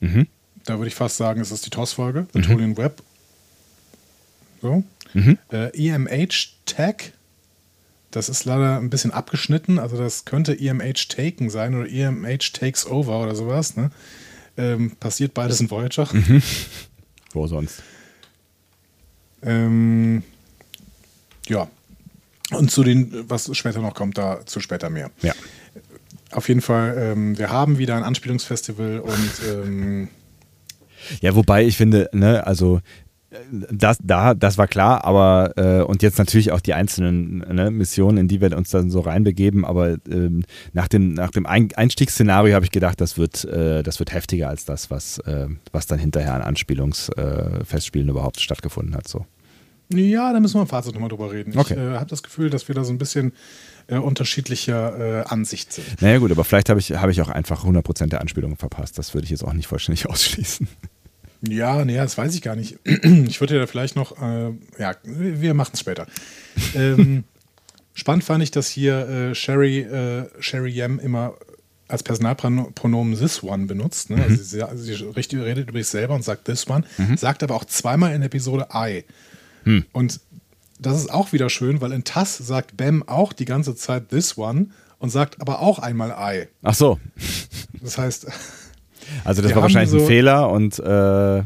Mhm. 0.00 0.26
da 0.64 0.78
würde 0.78 0.88
ich 0.88 0.94
fast 0.94 1.16
sagen, 1.18 1.40
es 1.40 1.50
ist 1.52 1.66
die 1.66 1.70
TOS-Folge. 1.70 2.26
The 2.32 2.40
Tolian 2.40 2.76
Web. 2.78 3.02
So. 4.62 4.82
Mhm. 5.12 5.38
Äh, 5.52 5.70
EMH 5.76 6.54
Tag, 6.66 7.12
das 8.10 8.28
ist 8.28 8.44
leider 8.44 8.78
ein 8.78 8.90
bisschen 8.90 9.10
abgeschnitten. 9.10 9.78
Also, 9.78 9.96
das 9.98 10.24
könnte 10.24 10.52
EMH 10.58 11.08
Taken 11.08 11.50
sein 11.50 11.74
oder 11.74 11.88
EMH 11.88 12.52
Takes 12.52 12.86
Over 12.86 13.22
oder 13.22 13.34
sowas. 13.34 13.76
Ne? 13.76 13.90
Ähm, 14.56 14.92
passiert 15.00 15.34
beides 15.34 15.60
in 15.60 15.70
Voyager. 15.70 16.08
Wo 17.32 17.46
sonst? 17.46 17.82
Ähm, 19.42 20.22
ja. 21.46 21.68
Und 22.52 22.70
zu 22.70 22.82
den, 22.82 23.28
was 23.28 23.54
später 23.56 23.80
noch 23.80 23.94
kommt, 23.94 24.18
da 24.18 24.44
zu 24.44 24.60
später 24.60 24.90
mehr. 24.90 25.10
Ja. 25.22 25.32
Auf 26.32 26.48
jeden 26.48 26.60
Fall, 26.60 26.96
ähm, 26.98 27.38
wir 27.38 27.50
haben 27.50 27.78
wieder 27.78 27.96
ein 27.96 28.04
Anspielungsfestival 28.04 29.00
und 29.00 29.30
ähm, 29.48 30.08
Ja, 31.20 31.34
wobei 31.34 31.64
ich 31.64 31.76
finde, 31.76 32.08
ne, 32.12 32.46
also 32.46 32.80
das, 33.70 33.98
da, 34.02 34.34
das 34.34 34.58
war 34.58 34.66
klar, 34.66 35.04
aber 35.04 35.52
äh, 35.56 35.82
und 35.82 36.02
jetzt 36.02 36.18
natürlich 36.18 36.50
auch 36.50 36.60
die 36.60 36.74
einzelnen 36.74 37.38
ne, 37.38 37.70
Missionen, 37.70 38.18
in 38.18 38.28
die 38.28 38.40
wir 38.40 38.56
uns 38.56 38.70
dann 38.70 38.90
so 38.90 39.00
reinbegeben, 39.00 39.64
aber 39.64 39.96
ähm, 40.10 40.44
nach 40.72 40.88
dem, 40.88 41.14
nach 41.14 41.30
dem 41.30 41.46
Ein 41.46 41.68
Einstiegsszenario 41.74 42.54
habe 42.54 42.64
ich 42.64 42.72
gedacht, 42.72 43.00
das 43.00 43.18
wird, 43.18 43.44
äh, 43.44 43.84
das 43.84 44.00
wird 44.00 44.12
heftiger 44.12 44.48
als 44.48 44.64
das, 44.64 44.90
was, 44.90 45.18
äh, 45.18 45.46
was 45.70 45.86
dann 45.86 46.00
hinterher 46.00 46.34
an 46.34 46.42
Anspielungsfestspielen 46.42 47.64
Festspielen 47.64 48.08
überhaupt 48.08 48.40
stattgefunden 48.40 48.96
hat. 48.96 49.06
So. 49.06 49.26
Ja, 49.92 50.32
da 50.32 50.40
müssen 50.40 50.54
wir 50.54 50.62
im 50.62 50.68
Fazit 50.68 50.92
nochmal 50.94 51.08
drüber 51.08 51.32
reden. 51.32 51.56
Okay. 51.58 51.74
Ich 51.74 51.78
äh, 51.78 51.96
habe 51.96 52.06
das 52.08 52.22
Gefühl, 52.22 52.50
dass 52.50 52.68
wir 52.68 52.74
da 52.74 52.84
so 52.84 52.92
ein 52.92 52.98
bisschen 52.98 53.32
äh, 53.88 53.96
unterschiedlicher 53.96 55.22
äh, 55.22 55.24
Ansicht 55.24 55.72
sind. 55.72 56.00
Naja 56.02 56.18
gut, 56.18 56.30
aber 56.30 56.44
vielleicht 56.44 56.68
habe 56.68 56.78
ich, 56.80 56.92
habe 56.92 57.10
ich 57.12 57.20
auch 57.22 57.28
einfach 57.28 57.64
100% 57.64 58.06
der 58.08 58.20
Anspielungen 58.20 58.56
verpasst. 58.56 58.98
Das 58.98 59.14
würde 59.14 59.24
ich 59.24 59.30
jetzt 59.30 59.42
auch 59.44 59.52
nicht 59.52 59.66
vollständig 59.66 60.06
ausschließen. 60.08 60.68
Ja, 61.48 61.84
nee, 61.84 61.96
das 61.96 62.16
weiß 62.18 62.34
ich 62.34 62.42
gar 62.42 62.56
nicht. 62.56 62.78
Ich 63.04 63.40
würde 63.40 63.56
ja 63.56 63.66
vielleicht 63.66 63.96
noch, 63.96 64.20
äh, 64.20 64.50
ja, 64.78 64.94
wir 65.04 65.54
machen 65.54 65.70
es 65.74 65.80
später. 65.80 66.06
ähm, 66.74 67.24
spannend 67.94 68.24
fand 68.24 68.42
ich, 68.42 68.50
dass 68.50 68.68
hier 68.68 69.08
äh, 69.08 69.34
Sherry, 69.34 69.80
äh, 69.80 70.26
Sherry 70.40 70.70
Yam 70.70 70.98
immer 70.98 71.34
als 71.88 72.02
Personalpronomen 72.04 73.18
this 73.18 73.42
one 73.42 73.66
benutzt. 73.66 74.10
Ne? 74.10 74.16
Mhm. 74.16 74.22
Also 74.22 74.42
sie, 74.42 74.62
also 74.62 74.82
sie 74.84 74.92
richtig, 74.92 75.40
redet 75.40 75.68
über 75.70 75.78
sich 75.78 75.88
selber 75.88 76.14
und 76.14 76.22
sagt 76.22 76.44
this 76.44 76.68
one, 76.68 76.84
Mhm. 76.98 77.16
sagt 77.16 77.42
aber 77.42 77.54
auch 77.56 77.64
zweimal 77.64 78.12
in 78.14 78.20
der 78.20 78.26
Episode 78.26 78.68
I. 78.72 79.04
Hm. 79.64 79.84
Und 79.92 80.20
das 80.78 80.96
ist 80.98 81.12
auch 81.12 81.32
wieder 81.32 81.50
schön, 81.50 81.80
weil 81.80 81.92
in 81.92 82.04
TAS 82.04 82.38
sagt 82.38 82.76
Bam 82.76 83.02
auch 83.06 83.32
die 83.32 83.44
ganze 83.44 83.74
Zeit 83.76 84.08
this 84.08 84.38
one 84.38 84.68
und 84.98 85.10
sagt 85.10 85.40
aber 85.40 85.60
auch 85.60 85.78
einmal 85.78 86.10
I. 86.18 86.46
Ach 86.62 86.74
so. 86.74 86.98
Das 87.82 87.98
heißt, 87.98 88.26
Also 89.24 89.42
das 89.42 89.54
war 89.54 89.62
wahrscheinlich 89.62 89.92
ein 89.94 90.00
so- 90.00 90.06
Fehler 90.06 90.50
und 90.50 90.78
äh, 90.78 91.38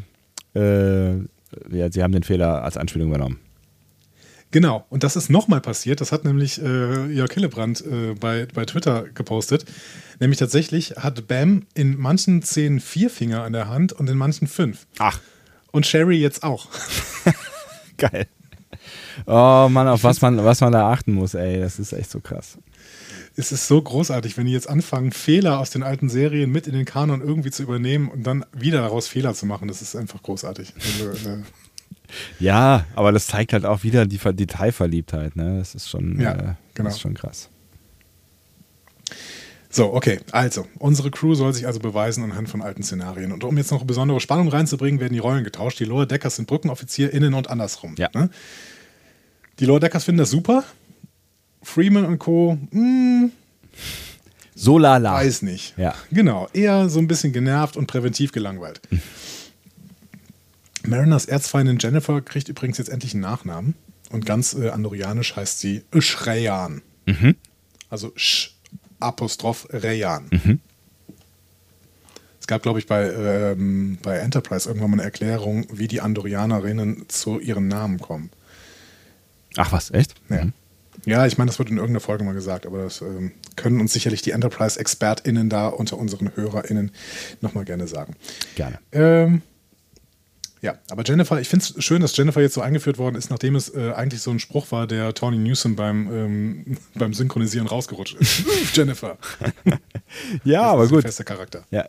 äh, 0.58 1.18
ja, 1.70 1.90
sie 1.90 2.02
haben 2.02 2.12
den 2.12 2.22
Fehler 2.22 2.62
als 2.62 2.76
Anspielung 2.76 3.08
übernommen. 3.08 3.38
Genau, 4.50 4.86
und 4.88 5.02
das 5.02 5.16
ist 5.16 5.30
nochmal 5.30 5.60
passiert. 5.60 6.00
Das 6.00 6.12
hat 6.12 6.24
nämlich 6.24 6.62
äh, 6.62 7.06
Jörg 7.12 7.32
Hillebrand 7.32 7.84
äh, 7.84 8.14
bei, 8.14 8.46
bei 8.54 8.64
Twitter 8.64 9.02
gepostet. 9.12 9.64
Nämlich 10.20 10.38
tatsächlich 10.38 10.92
hat 10.96 11.26
Bam 11.26 11.62
in 11.74 11.98
manchen 11.98 12.40
Szenen 12.42 12.78
vier 12.78 13.10
Finger 13.10 13.42
an 13.42 13.52
der 13.52 13.68
Hand 13.68 13.92
und 13.92 14.08
in 14.08 14.16
manchen 14.16 14.46
fünf. 14.46 14.86
Ach, 14.98 15.18
Und 15.72 15.86
Sherry 15.86 16.18
jetzt 16.20 16.44
auch. 16.44 16.68
geil. 18.10 18.26
Oh 19.26 19.68
Mann, 19.70 19.86
auf 19.88 20.02
was 20.04 20.20
man, 20.20 20.44
was 20.44 20.60
man 20.60 20.72
da 20.72 20.90
achten 20.90 21.12
muss, 21.12 21.34
ey, 21.34 21.60
das 21.60 21.78
ist 21.78 21.92
echt 21.92 22.10
so 22.10 22.20
krass. 22.20 22.58
Es 23.36 23.50
ist 23.52 23.66
so 23.66 23.80
großartig, 23.80 24.36
wenn 24.36 24.46
die 24.46 24.52
jetzt 24.52 24.68
anfangen, 24.68 25.10
Fehler 25.12 25.58
aus 25.58 25.70
den 25.70 25.82
alten 25.82 26.08
Serien 26.08 26.50
mit 26.50 26.66
in 26.66 26.74
den 26.74 26.84
Kanon 26.84 27.20
irgendwie 27.20 27.50
zu 27.50 27.62
übernehmen 27.62 28.08
und 28.08 28.24
dann 28.24 28.44
wieder 28.52 28.80
daraus 28.82 29.08
Fehler 29.08 29.34
zu 29.34 29.46
machen. 29.46 29.68
Das 29.68 29.82
ist 29.82 29.96
einfach 29.96 30.22
großartig. 30.22 30.72
Also, 30.76 31.10
äh, 31.30 31.42
Ja, 32.38 32.84
aber 32.94 33.10
das 33.12 33.26
zeigt 33.26 33.52
halt 33.52 33.64
auch 33.64 33.82
wieder 33.82 34.06
die 34.06 34.18
Ver- 34.18 34.32
Detailverliebtheit, 34.32 35.34
ne? 35.36 35.58
Das 35.58 35.74
ist 35.74 35.88
schon, 35.88 36.20
Ja, 36.20 36.32
äh, 36.32 36.36
genau. 36.74 36.88
das 36.88 36.94
ist 36.94 37.00
schon 37.00 37.14
krass. 37.14 37.48
So, 39.74 39.92
okay. 39.92 40.20
Also, 40.30 40.68
unsere 40.78 41.10
Crew 41.10 41.34
soll 41.34 41.52
sich 41.52 41.66
also 41.66 41.80
beweisen 41.80 42.22
anhand 42.22 42.48
von 42.48 42.62
alten 42.62 42.84
Szenarien. 42.84 43.32
Und 43.32 43.42
um 43.42 43.56
jetzt 43.58 43.72
noch 43.72 43.82
besondere 43.84 44.20
Spannung 44.20 44.46
reinzubringen, 44.48 45.00
werden 45.00 45.14
die 45.14 45.18
Rollen 45.18 45.42
getauscht. 45.42 45.80
Die 45.80 45.84
Lower 45.84 46.06
Deckers 46.06 46.36
sind 46.36 46.46
BrückenoffizierInnen 46.46 47.34
und 47.34 47.50
andersrum. 47.50 47.96
Ja. 47.98 48.08
Ne? 48.14 48.30
Die 49.58 49.66
Lower 49.66 49.80
Deckers 49.80 50.04
finden 50.04 50.18
das 50.20 50.30
super. 50.30 50.62
Freeman 51.60 52.04
und 52.04 52.20
Co. 52.20 52.56
Hm, 52.70 53.32
So 54.54 54.78
lala. 54.78 55.14
weiß 55.14 55.42
nicht. 55.42 55.76
Ja. 55.76 55.96
Genau. 56.12 56.46
Eher 56.52 56.88
so 56.88 57.00
ein 57.00 57.08
bisschen 57.08 57.32
genervt 57.32 57.76
und 57.76 57.88
präventiv 57.88 58.30
gelangweilt. 58.30 58.80
Mariners 60.86 61.24
Erzfeindin 61.24 61.78
Jennifer 61.80 62.20
kriegt 62.20 62.48
übrigens 62.48 62.78
jetzt 62.78 62.90
endlich 62.90 63.14
einen 63.14 63.22
Nachnamen. 63.22 63.74
Und 64.10 64.24
ganz 64.24 64.54
äh, 64.54 64.68
andorianisch 64.68 65.34
heißt 65.34 65.58
sie 65.58 65.82
Shreyan. 65.98 66.82
Also 67.90 68.12
Sch 68.14 68.53
Apostroph 69.04 69.68
Reyan. 69.70 70.28
Es 72.44 72.46
gab, 72.46 72.62
glaube 72.62 72.78
ich, 72.78 72.86
bei, 72.86 73.10
ähm, 73.10 73.96
bei 74.02 74.18
Enterprise 74.18 74.68
irgendwann 74.68 74.90
mal 74.90 74.96
eine 74.96 75.04
Erklärung, 75.04 75.66
wie 75.72 75.88
die 75.88 76.02
Andorianerinnen 76.02 77.08
zu 77.08 77.38
ihren 77.40 77.68
Namen 77.68 78.00
kommen. 78.00 78.28
Ach 79.56 79.72
was, 79.72 79.90
echt? 79.92 80.14
Ja, 80.28 80.48
ja 81.06 81.26
ich 81.26 81.38
meine, 81.38 81.48
das 81.48 81.58
wird 81.58 81.70
in 81.70 81.76
irgendeiner 81.76 82.00
Folge 82.00 82.22
mal 82.22 82.34
gesagt, 82.34 82.66
aber 82.66 82.82
das 82.82 83.00
ähm, 83.00 83.32
können 83.56 83.80
uns 83.80 83.94
sicherlich 83.94 84.20
die 84.20 84.32
Enterprise-ExpertInnen 84.32 85.48
da 85.48 85.68
unter 85.68 85.96
unseren 85.96 86.32
HörerInnen 86.34 86.90
nochmal 87.40 87.64
gerne 87.64 87.86
sagen. 87.86 88.14
Gerne. 88.56 88.78
Ähm, 88.92 89.40
ja, 90.64 90.78
aber 90.90 91.02
Jennifer, 91.04 91.38
ich 91.38 91.48
finde 91.48 91.66
es 91.76 91.84
schön, 91.84 92.00
dass 92.00 92.16
Jennifer 92.16 92.40
jetzt 92.40 92.54
so 92.54 92.62
eingeführt 92.62 92.96
worden 92.96 93.16
ist, 93.16 93.28
nachdem 93.28 93.54
es 93.54 93.68
äh, 93.74 93.92
eigentlich 93.94 94.22
so 94.22 94.30
ein 94.30 94.38
Spruch 94.38 94.72
war, 94.72 94.86
der 94.86 95.12
Tony 95.12 95.36
Newsom 95.36 95.76
beim, 95.76 96.10
ähm, 96.10 96.78
beim 96.94 97.12
Synchronisieren 97.12 97.66
rausgerutscht 97.66 98.16
ist. 98.18 98.44
Jennifer. 98.74 99.18
Ja, 100.42 100.62
Das 100.62 100.72
aber 100.72 100.84
ist 100.84 100.90
ein 100.90 100.94
gut. 100.94 101.02
fester 101.04 101.24
Charakter. 101.24 101.64
Ja. 101.70 101.84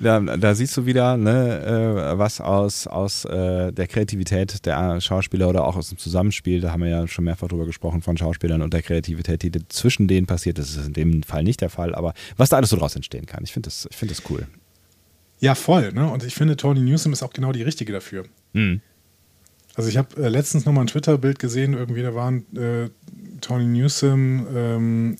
Da, 0.00 0.18
da 0.18 0.54
siehst 0.56 0.76
du 0.76 0.86
wieder, 0.86 1.16
ne, 1.18 2.10
äh, 2.12 2.18
was 2.18 2.40
aus, 2.40 2.88
aus 2.88 3.26
äh, 3.26 3.70
der 3.70 3.86
Kreativität 3.86 4.66
der 4.66 5.00
Schauspieler 5.00 5.48
oder 5.48 5.64
auch 5.64 5.76
aus 5.76 5.90
dem 5.90 5.98
Zusammenspiel, 5.98 6.60
da 6.62 6.72
haben 6.72 6.82
wir 6.82 6.88
ja 6.88 7.06
schon 7.06 7.26
mehrfach 7.26 7.46
drüber 7.48 7.66
gesprochen, 7.66 8.02
von 8.02 8.16
Schauspielern 8.16 8.62
und 8.62 8.72
der 8.72 8.82
Kreativität, 8.82 9.42
die 9.42 9.52
zwischen 9.68 10.08
denen 10.08 10.26
passiert. 10.26 10.58
Das 10.58 10.70
ist 10.70 10.84
in 10.86 10.94
dem 10.94 11.22
Fall 11.22 11.44
nicht 11.44 11.60
der 11.60 11.70
Fall, 11.70 11.94
aber 11.94 12.14
was 12.36 12.48
da 12.48 12.56
alles 12.56 12.70
so 12.70 12.76
draus 12.76 12.96
entstehen 12.96 13.26
kann. 13.26 13.44
Ich 13.44 13.52
finde 13.52 13.68
das, 13.68 13.86
ich 13.88 13.96
find 13.96 14.10
das 14.10 14.22
cool. 14.30 14.48
Ja, 15.40 15.54
voll. 15.54 15.92
Ne? 15.92 16.08
Und 16.10 16.22
ich 16.22 16.34
finde, 16.34 16.56
Tony 16.56 16.80
Newsom 16.80 17.12
ist 17.12 17.22
auch 17.22 17.32
genau 17.32 17.52
die 17.52 17.62
Richtige 17.62 17.92
dafür. 17.92 18.24
Mhm. 18.52 18.80
Also 19.74 19.88
ich 19.88 19.96
habe 19.96 20.22
äh, 20.22 20.28
letztens 20.28 20.66
nochmal 20.66 20.84
ein 20.84 20.88
Twitter-Bild 20.88 21.38
gesehen, 21.38 21.74
irgendwie, 21.74 22.02
da 22.02 22.14
waren 22.14 22.44
äh, 22.56 22.90
Tony 23.40 23.64
Newsom 23.64 24.46
ähm, 24.54 25.16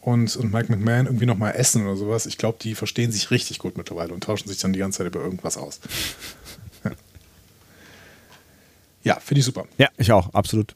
und, 0.00 0.34
und 0.36 0.52
Mike 0.52 0.72
McMahon 0.74 1.06
irgendwie 1.06 1.26
nochmal 1.26 1.54
essen 1.54 1.84
oder 1.84 1.96
sowas. 1.96 2.26
Ich 2.26 2.38
glaube, 2.38 2.58
die 2.60 2.74
verstehen 2.74 3.12
sich 3.12 3.30
richtig 3.30 3.58
gut 3.58 3.76
mittlerweile 3.76 4.12
und 4.14 4.24
tauschen 4.24 4.48
sich 4.48 4.58
dann 4.58 4.72
die 4.72 4.78
ganze 4.80 4.98
Zeit 4.98 5.06
über 5.06 5.20
irgendwas 5.20 5.56
aus. 5.56 5.80
ja, 6.84 6.90
ja 9.04 9.20
finde 9.20 9.40
ich 9.40 9.44
super. 9.44 9.66
Ja, 9.76 9.88
ich 9.98 10.10
auch, 10.10 10.32
absolut. 10.34 10.74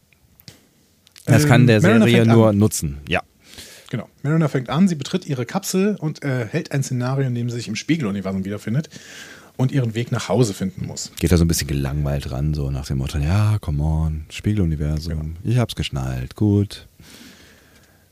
Das 1.25 1.45
Ähm, 1.45 1.49
kann 1.49 1.67
der 1.67 1.81
Serie 1.81 2.27
nur 2.27 2.51
an. 2.51 2.59
nutzen. 2.59 2.99
Ja. 3.09 3.23
Genau. 3.93 4.09
Mariner 4.23 4.49
fängt 4.49 4.71
an, 4.71 4.89
sie 4.89 4.95
betritt 4.95 5.27
ihre 5.27 5.45
Kapsel 5.45 5.97
und 5.97 6.25
äh, 6.25 6.47
hält 6.47 6.73
ein 6.73 6.83
Szenario, 6.83 7.27
in 7.27 7.35
dem 7.35 7.51
sie 7.51 7.57
sich 7.57 7.69
im 7.69 7.77
Spiegeluniversum 7.77 8.47
wiederfindet 8.47 8.89
und 9.59 9.71
ihren 9.71 9.95
Weg 9.95 10.11
nach 10.13 10.31
Hause 10.31 10.55
finden 10.55 10.87
muss. 10.87 11.13
Geht 11.21 11.31
da 11.31 11.37
so 11.37 11.45
ein 11.45 11.49
bisschen 11.49 11.69
gelangweilt 11.69 12.31
ran, 12.31 12.55
so 12.55 12.71
nach 12.71 12.87
dem 12.87 12.97
Motto, 12.97 13.19
ja, 13.19 13.59
come 13.61 13.83
on, 13.83 14.25
Spiegeluniversum, 14.31 15.37
ich 15.45 15.59
hab's 15.59 15.75
geschnallt, 15.75 16.37
gut. 16.37 16.89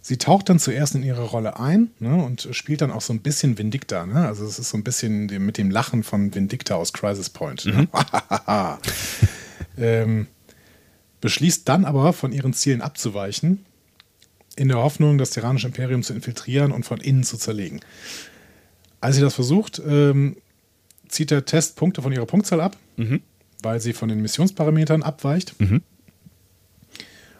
Sie 0.02 0.18
taucht 0.18 0.50
dann 0.50 0.58
zuerst 0.58 0.94
in 0.94 1.02
ihre 1.02 1.22
Rolle 1.22 1.58
ein 1.58 1.88
ne, 1.98 2.14
und 2.14 2.46
spielt 2.52 2.82
dann 2.82 2.90
auch 2.90 3.00
so 3.00 3.14
ein 3.14 3.20
bisschen 3.20 3.56
Vindicta. 3.56 4.04
Ne? 4.04 4.26
Also 4.26 4.44
es 4.44 4.58
ist 4.58 4.68
so 4.68 4.76
ein 4.76 4.84
bisschen 4.84 5.28
mit 5.42 5.56
dem 5.56 5.70
Lachen 5.70 6.02
von 6.02 6.34
Vindicta 6.34 6.74
aus 6.74 6.92
Crisis 6.92 7.30
Point. 7.30 7.64
Ne? 7.64 7.88
ähm, 9.78 10.26
beschließt 11.22 11.66
dann 11.66 11.86
aber 11.86 12.12
von 12.12 12.32
ihren 12.32 12.52
Zielen 12.52 12.82
abzuweichen, 12.82 13.64
in 14.60 14.68
der 14.68 14.76
Hoffnung, 14.76 15.16
das 15.16 15.30
Tyrannische 15.30 15.68
Imperium 15.68 16.02
zu 16.02 16.12
infiltrieren 16.12 16.70
und 16.70 16.84
von 16.84 17.00
innen 17.00 17.24
zu 17.24 17.38
zerlegen. 17.38 17.80
Als 19.00 19.16
sie 19.16 19.22
das 19.22 19.34
versucht, 19.34 19.80
ähm, 19.86 20.36
zieht 21.08 21.30
der 21.30 21.46
Test 21.46 21.76
Punkte 21.76 22.02
von 22.02 22.12
ihrer 22.12 22.26
Punktzahl 22.26 22.60
ab, 22.60 22.76
weil 23.62 23.80
sie 23.80 23.94
von 23.94 24.10
den 24.10 24.20
Missionsparametern 24.20 25.02
abweicht. 25.02 25.54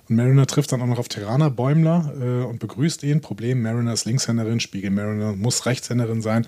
Und 0.08 0.16
Mariner 0.16 0.46
trifft 0.46 0.72
dann 0.72 0.80
auch 0.80 0.86
noch 0.86 0.98
auf 0.98 1.08
Terraner 1.08 1.50
Bäumler 1.50 2.14
äh, 2.18 2.44
und 2.46 2.58
begrüßt 2.58 3.02
ihn. 3.02 3.20
Problem, 3.20 3.60
Mariner 3.60 3.92
ist 3.92 4.06
Linkshänderin, 4.06 4.58
Spiegel 4.58 4.90
Mariner 4.90 5.36
muss 5.36 5.66
Rechtshänderin 5.66 6.22
sein. 6.22 6.46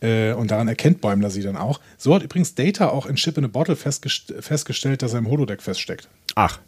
Äh, 0.00 0.34
und 0.34 0.50
daran 0.50 0.68
erkennt 0.68 1.00
Bäumler 1.00 1.30
sie 1.30 1.42
dann 1.42 1.56
auch. 1.56 1.80
So 1.96 2.14
hat 2.14 2.22
übrigens 2.22 2.54
Data 2.54 2.90
auch 2.90 3.06
in 3.06 3.16
Ship 3.16 3.36
in 3.38 3.46
a 3.46 3.48
Bottle 3.48 3.74
festgest 3.74 4.34
festgestellt, 4.40 5.00
dass 5.00 5.14
er 5.14 5.20
im 5.20 5.28
Holodeck 5.28 5.62
feststeckt. 5.62 6.08
Ach, 6.34 6.60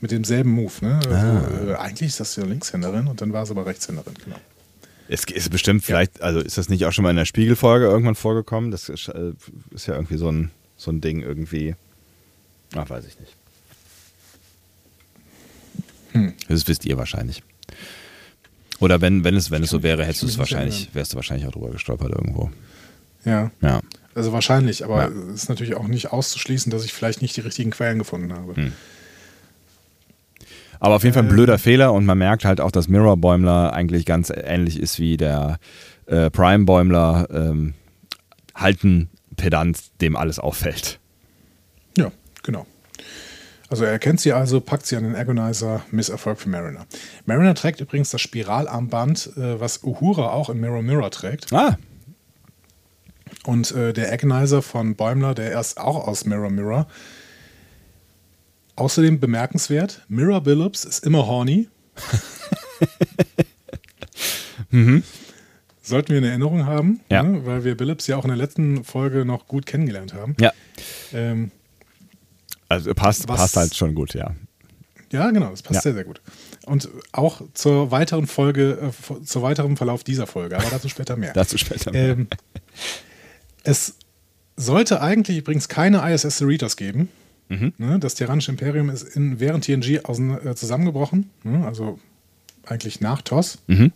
Mit 0.00 0.10
demselben 0.12 0.50
Move. 0.52 0.72
Ne? 0.80 1.00
Also, 1.08 1.70
äh, 1.70 1.74
eigentlich 1.76 2.08
ist 2.08 2.20
das 2.20 2.36
ja 2.36 2.44
Linkshänderin 2.44 3.06
und 3.06 3.20
dann 3.20 3.32
war 3.32 3.42
es 3.42 3.50
aber 3.50 3.66
Rechtshänderin. 3.66 4.14
Genau. 4.24 4.36
es 5.08 5.24
ist 5.24 5.50
bestimmt 5.50 5.84
vielleicht, 5.84 6.22
also 6.22 6.40
ist 6.40 6.56
das 6.56 6.68
nicht 6.68 6.84
auch 6.86 6.92
schon 6.92 7.02
mal 7.02 7.10
in 7.10 7.16
der 7.16 7.24
Spiegelfolge 7.26 7.86
irgendwann 7.86 8.14
vorgekommen? 8.14 8.70
Das 8.70 8.88
ist, 8.88 9.08
äh, 9.08 9.32
ist 9.72 9.86
ja 9.86 9.94
irgendwie 9.94 10.16
so 10.16 10.30
ein, 10.30 10.50
so 10.76 10.90
ein 10.90 11.00
Ding 11.00 11.20
irgendwie. 11.20 11.74
Ach, 12.74 12.88
weiß 12.88 13.04
ich 13.06 13.18
nicht. 13.20 13.34
Hm. 16.12 16.32
Das 16.48 16.66
wisst 16.66 16.84
ihr 16.84 16.96
wahrscheinlich. 16.96 17.42
Oder 18.80 19.00
wenn, 19.00 19.24
wenn 19.24 19.36
es, 19.36 19.50
wenn 19.50 19.62
es 19.62 19.70
so 19.70 19.82
wäre, 19.82 20.04
hättest 20.04 20.22
du 20.22 20.26
es 20.26 20.38
wahrscheinlich, 20.38 20.88
wärst 20.94 21.12
du 21.12 21.16
wahrscheinlich 21.16 21.46
auch 21.46 21.52
drüber 21.52 21.70
gestolpert 21.70 22.10
irgendwo. 22.10 22.50
Ja, 23.24 23.50
Ja. 23.60 23.80
also 24.14 24.32
wahrscheinlich, 24.32 24.82
aber 24.84 25.02
Ja. 25.02 25.08
es 25.34 25.42
ist 25.42 25.48
natürlich 25.50 25.74
auch 25.74 25.86
nicht 25.86 26.10
auszuschließen, 26.12 26.70
dass 26.72 26.84
ich 26.84 26.92
vielleicht 26.94 27.20
nicht 27.20 27.36
die 27.36 27.42
richtigen 27.42 27.70
Quellen 27.70 27.98
gefunden 27.98 28.32
habe. 28.32 28.56
Hm. 28.56 28.72
Aber 30.80 30.96
auf 30.96 31.04
jeden 31.04 31.14
Fall 31.14 31.22
ein 31.22 31.28
blöder 31.28 31.58
Fehler 31.58 31.92
und 31.92 32.06
man 32.06 32.18
merkt 32.18 32.44
halt 32.44 32.60
auch, 32.60 32.70
dass 32.70 32.88
Mirror 32.88 33.18
Bäumler 33.18 33.72
eigentlich 33.72 34.06
ganz 34.06 34.32
ähnlich 34.34 34.80
ist 34.80 34.98
wie 34.98 35.16
der 35.16 35.58
äh, 36.06 36.30
Prime 36.30 36.64
Bäumler. 36.64 37.28
Ähm, 37.30 37.74
halten 38.54 39.10
Pedant, 39.36 39.78
dem 40.00 40.16
alles 40.16 40.38
auffällt. 40.38 40.98
Ja, 41.96 42.10
genau. 42.42 42.66
Also 43.68 43.84
er 43.84 43.92
erkennt 43.92 44.20
sie 44.20 44.32
also, 44.32 44.60
packt 44.60 44.86
sie 44.86 44.96
an 44.96 45.04
den 45.04 45.14
Agonizer, 45.14 45.82
Misserfolg 45.92 46.40
für 46.40 46.48
Mariner. 46.48 46.86
Mariner 47.24 47.54
trägt 47.54 47.80
übrigens 47.80 48.10
das 48.10 48.20
Spiralarmband, 48.20 49.30
äh, 49.36 49.60
was 49.60 49.84
Uhura 49.84 50.30
auch 50.30 50.50
in 50.50 50.58
Mirror 50.58 50.82
Mirror 50.82 51.10
trägt. 51.10 51.52
Ah, 51.52 51.76
Und 53.44 53.70
äh, 53.72 53.92
der 53.92 54.12
Agonizer 54.12 54.60
von 54.60 54.96
Bäumler, 54.96 55.34
der 55.34 55.52
erst 55.52 55.78
auch 55.78 56.06
aus 56.06 56.24
Mirror 56.24 56.50
Mirror. 56.50 56.86
Außerdem 58.80 59.20
bemerkenswert, 59.20 60.06
Mirror 60.08 60.40
Billups 60.42 60.84
ist 60.86 61.04
immer 61.04 61.26
horny. 61.26 61.68
Sollten 65.82 66.08
wir 66.12 66.18
in 66.18 66.24
Erinnerung 66.24 66.64
haben, 66.66 67.00
Ja. 67.10 67.22
ne? 67.22 67.44
weil 67.44 67.64
wir 67.64 67.76
Billups 67.76 68.06
ja 68.06 68.16
auch 68.16 68.24
in 68.24 68.28
der 68.28 68.36
letzten 68.38 68.82
Folge 68.84 69.24
noch 69.26 69.46
gut 69.48 69.66
kennengelernt 69.66 70.14
haben. 70.14 70.34
ja. 70.40 70.52
Ähm, 71.12 71.50
Also 72.70 72.94
passt, 72.94 73.28
Was- 73.28 73.36
passt 73.36 73.56
halt 73.56 73.74
schon 73.74 73.94
gut, 73.94 74.14
ja. 74.14 74.34
Ja, 75.12 75.30
genau, 75.32 75.50
das 75.50 75.60
passt 75.62 75.74
Ja. 75.76 75.80
sehr, 75.82 75.94
sehr 75.94 76.04
gut. 76.04 76.20
Und 76.66 76.88
auch 77.12 77.42
zur 77.52 77.90
weiteren 77.90 78.26
Folge, 78.28 78.78
äh, 78.80 79.24
zur 79.24 79.42
weiteren 79.42 79.76
Verlauf 79.76 80.04
dieser 80.04 80.26
Folge, 80.28 80.56
aber 80.56 80.70
dazu 80.70 80.88
später 80.88 81.16
mehr. 81.16 81.32
Dazu 81.34 81.58
später. 81.58 81.90
mehr. 81.92 82.10
Ähm, 82.10 82.28
es 83.64 83.96
sollte 84.56 85.02
eigentlich 85.02 85.36
übrigens 85.38 85.68
keine 85.68 85.98
ISS 86.10 86.38
Cerritos 86.38 86.76
geben. 86.76 87.08
Mhm. 87.50 87.72
Ne, 87.78 87.98
das 87.98 88.14
Terranische 88.14 88.52
Imperium 88.52 88.90
ist 88.90 89.02
in, 89.02 89.40
während 89.40 89.64
TNG 89.64 89.96
äh, 89.96 90.54
zusammengebrochen, 90.54 91.30
ne, 91.42 91.66
also 91.66 91.98
eigentlich 92.64 93.00
nach 93.00 93.22
TOS. 93.22 93.58
Mhm. 93.66 93.92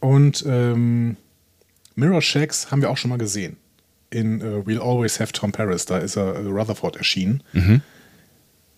Und 0.00 0.44
ähm, 0.48 1.16
Mirror 1.96 2.22
Shacks 2.22 2.70
haben 2.70 2.80
wir 2.80 2.90
auch 2.90 2.96
schon 2.96 3.10
mal 3.10 3.18
gesehen. 3.18 3.58
In 4.08 4.40
äh, 4.40 4.62
We'll 4.64 4.80
Always 4.80 5.20
Have 5.20 5.32
Tom 5.32 5.52
Paris, 5.52 5.84
da 5.84 5.98
ist 5.98 6.16
er 6.16 6.34
äh, 6.34 6.46
Rutherford 6.46 6.96
erschienen. 6.96 7.42
Mhm. 7.52 7.82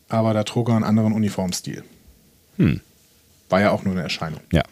Aber 0.09 0.35
da 0.35 0.43
trug 0.43 0.69
er 0.69 0.75
einen 0.75 0.85
anderen 0.85 1.13
Uniformstil. 1.13 1.85
Hm. 2.57 2.81
War 3.49 3.61
ja 3.61 3.71
auch 3.71 3.85
nur 3.85 3.95
eine 3.95 4.03
Erscheinung. 4.03 4.41
Ja. 4.53 4.63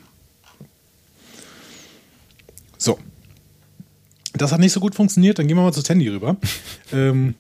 So. 2.79 2.99
Das 4.33 4.53
hat 4.53 4.61
nicht 4.61 4.73
so 4.73 4.81
gut 4.81 4.95
funktioniert, 4.95 5.39
dann 5.39 5.47
gehen 5.47 5.57
wir 5.57 5.63
mal 5.63 5.73
zu 5.73 5.83
Tandy 5.83 6.09
rüber. 6.09 6.37
ähm, 6.93 7.35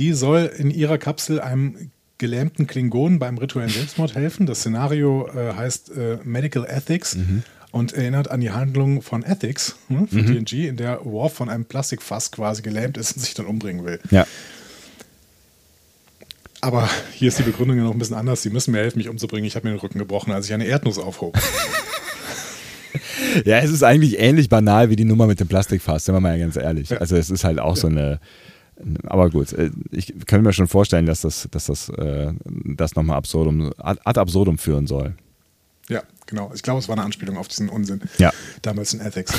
die 0.00 0.14
soll 0.14 0.50
in 0.56 0.70
ihrer 0.70 0.96
Kapsel 0.96 1.40
einem 1.40 1.90
gelähmten 2.16 2.66
Klingonen 2.66 3.18
beim 3.18 3.36
rituellen 3.36 3.68
Selbstmord 3.68 4.14
helfen. 4.14 4.46
Das 4.46 4.60
Szenario 4.60 5.28
äh, 5.28 5.52
heißt 5.54 5.90
äh, 5.96 6.18
Medical 6.24 6.64
Ethics 6.66 7.18
und 7.70 7.92
erinnert 7.92 8.30
an 8.30 8.40
die 8.40 8.50
Handlung 8.50 9.02
von 9.02 9.22
Ethics 9.22 9.76
ne, 9.88 10.06
für 10.10 10.24
TNG, 10.24 10.68
in 10.68 10.76
der 10.76 11.04
Worf 11.04 11.34
von 11.34 11.50
einem 11.50 11.66
Plastikfass 11.66 12.32
quasi 12.32 12.62
gelähmt 12.62 12.96
ist 12.96 13.16
und 13.16 13.22
sich 13.22 13.34
dann 13.34 13.46
umbringen 13.46 13.84
will. 13.84 14.00
Ja. 14.10 14.26
Aber 16.62 16.88
hier 17.12 17.28
ist 17.28 17.38
die 17.38 17.42
Begründung 17.42 17.76
ja 17.76 17.84
noch 17.84 17.92
ein 17.92 17.98
bisschen 17.98 18.16
anders. 18.16 18.42
Sie 18.42 18.50
müssen 18.50 18.72
mir 18.72 18.78
helfen, 18.78 18.98
mich 18.98 19.08
umzubringen. 19.08 19.46
Ich 19.46 19.54
habe 19.54 19.66
mir 19.66 19.74
den 19.74 19.80
Rücken 19.80 19.98
gebrochen, 19.98 20.32
als 20.32 20.46
ich 20.46 20.54
eine 20.54 20.64
Erdnuss 20.64 20.98
aufhob. 20.98 21.38
Ja, 23.44 23.58
es 23.58 23.70
ist 23.70 23.84
eigentlich 23.84 24.18
ähnlich 24.18 24.48
banal 24.48 24.90
wie 24.90 24.96
die 24.96 25.04
Nummer 25.04 25.28
mit 25.28 25.38
dem 25.38 25.46
Plastikfass, 25.46 26.04
sind 26.04 26.16
wir 26.16 26.20
mal 26.20 26.36
ganz 26.36 26.56
ehrlich. 26.56 26.90
Ja. 26.90 26.96
Also 26.96 27.16
es 27.16 27.30
ist 27.30 27.44
halt 27.44 27.60
auch 27.60 27.76
so 27.76 27.86
eine, 27.86 28.18
aber 29.04 29.30
gut, 29.30 29.52
äh, 29.52 29.70
ich 29.90 30.14
kann 30.26 30.42
mir 30.42 30.52
schon 30.52 30.68
vorstellen, 30.68 31.06
dass 31.06 31.22
das, 31.22 31.48
dass 31.50 31.66
das, 31.66 31.88
äh, 31.90 32.32
das 32.44 32.94
nochmal 32.94 33.16
absurdum, 33.16 33.72
ad 33.78 34.20
absurdum 34.20 34.58
führen 34.58 34.86
soll. 34.86 35.14
Ja, 35.88 36.02
genau. 36.26 36.52
Ich 36.54 36.62
glaube, 36.62 36.78
es 36.78 36.88
war 36.88 36.96
eine 36.96 37.04
Anspielung 37.04 37.36
auf 37.36 37.48
diesen 37.48 37.68
Unsinn. 37.68 38.00
Ja. 38.18 38.32
Damals 38.62 38.94
in 38.94 39.00
Ethics. 39.00 39.34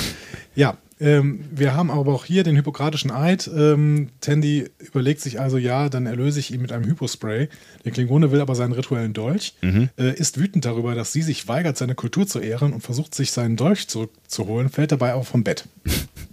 Ja, 0.54 0.78
ähm, 1.00 1.46
wir 1.50 1.74
haben 1.74 1.90
aber 1.90 2.14
auch 2.14 2.26
hier 2.26 2.44
den 2.44 2.56
hippokratischen 2.58 3.10
Eid. 3.10 3.50
Ähm, 3.56 4.10
Tandy 4.20 4.70
überlegt 4.80 5.22
sich 5.22 5.40
also, 5.40 5.58
ja, 5.58 5.90
dann 5.90 6.06
erlöse 6.06 6.40
ich 6.40 6.54
ihn 6.54 6.62
mit 6.62 6.72
einem 6.72 6.86
Hypospray. 6.86 7.48
Der 7.86 7.92
Klingone 7.92 8.32
will 8.32 8.42
aber 8.42 8.54
seinen 8.54 8.74
rituellen 8.74 9.14
Dolch, 9.14 9.56
äh, 9.64 10.14
ist 10.14 10.38
wütend 10.38 10.66
darüber, 10.66 10.94
dass 10.94 11.14
sie 11.14 11.22
sich 11.22 11.48
weigert, 11.48 11.78
seine 11.78 11.96
Kultur 11.96 12.28
zu 12.28 12.40
ehren 12.40 12.74
und 12.74 12.82
versucht, 12.82 13.16
sich 13.16 13.32
seinen 13.32 13.56
Dolch 13.56 13.88
zurückzuholen, 13.88 14.70
fällt 14.70 14.92
dabei 14.92 15.14
aber 15.14 15.24
vom 15.24 15.44
Bett. 15.44 15.68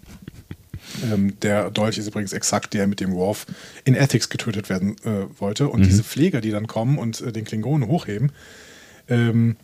ähm, 1.11 1.39
der 1.41 1.71
Dolch 1.71 1.99
ist 1.99 2.07
übrigens 2.07 2.33
exakt 2.33 2.75
der, 2.75 2.87
mit 2.87 3.01
dem 3.01 3.13
Worf 3.13 3.47
in 3.85 3.95
Ethics 3.95 4.29
getötet 4.29 4.69
werden 4.69 4.97
äh, 5.05 5.27
wollte. 5.39 5.69
Und 5.69 5.85
diese 5.85 6.03
Pfleger, 6.03 6.41
die 6.41 6.51
dann 6.51 6.67
kommen 6.67 6.99
und 6.99 7.21
äh, 7.21 7.33
den 7.33 7.45
Klingonen 7.45 7.89
hochheben, 7.89 8.33
ähm, 9.09 9.57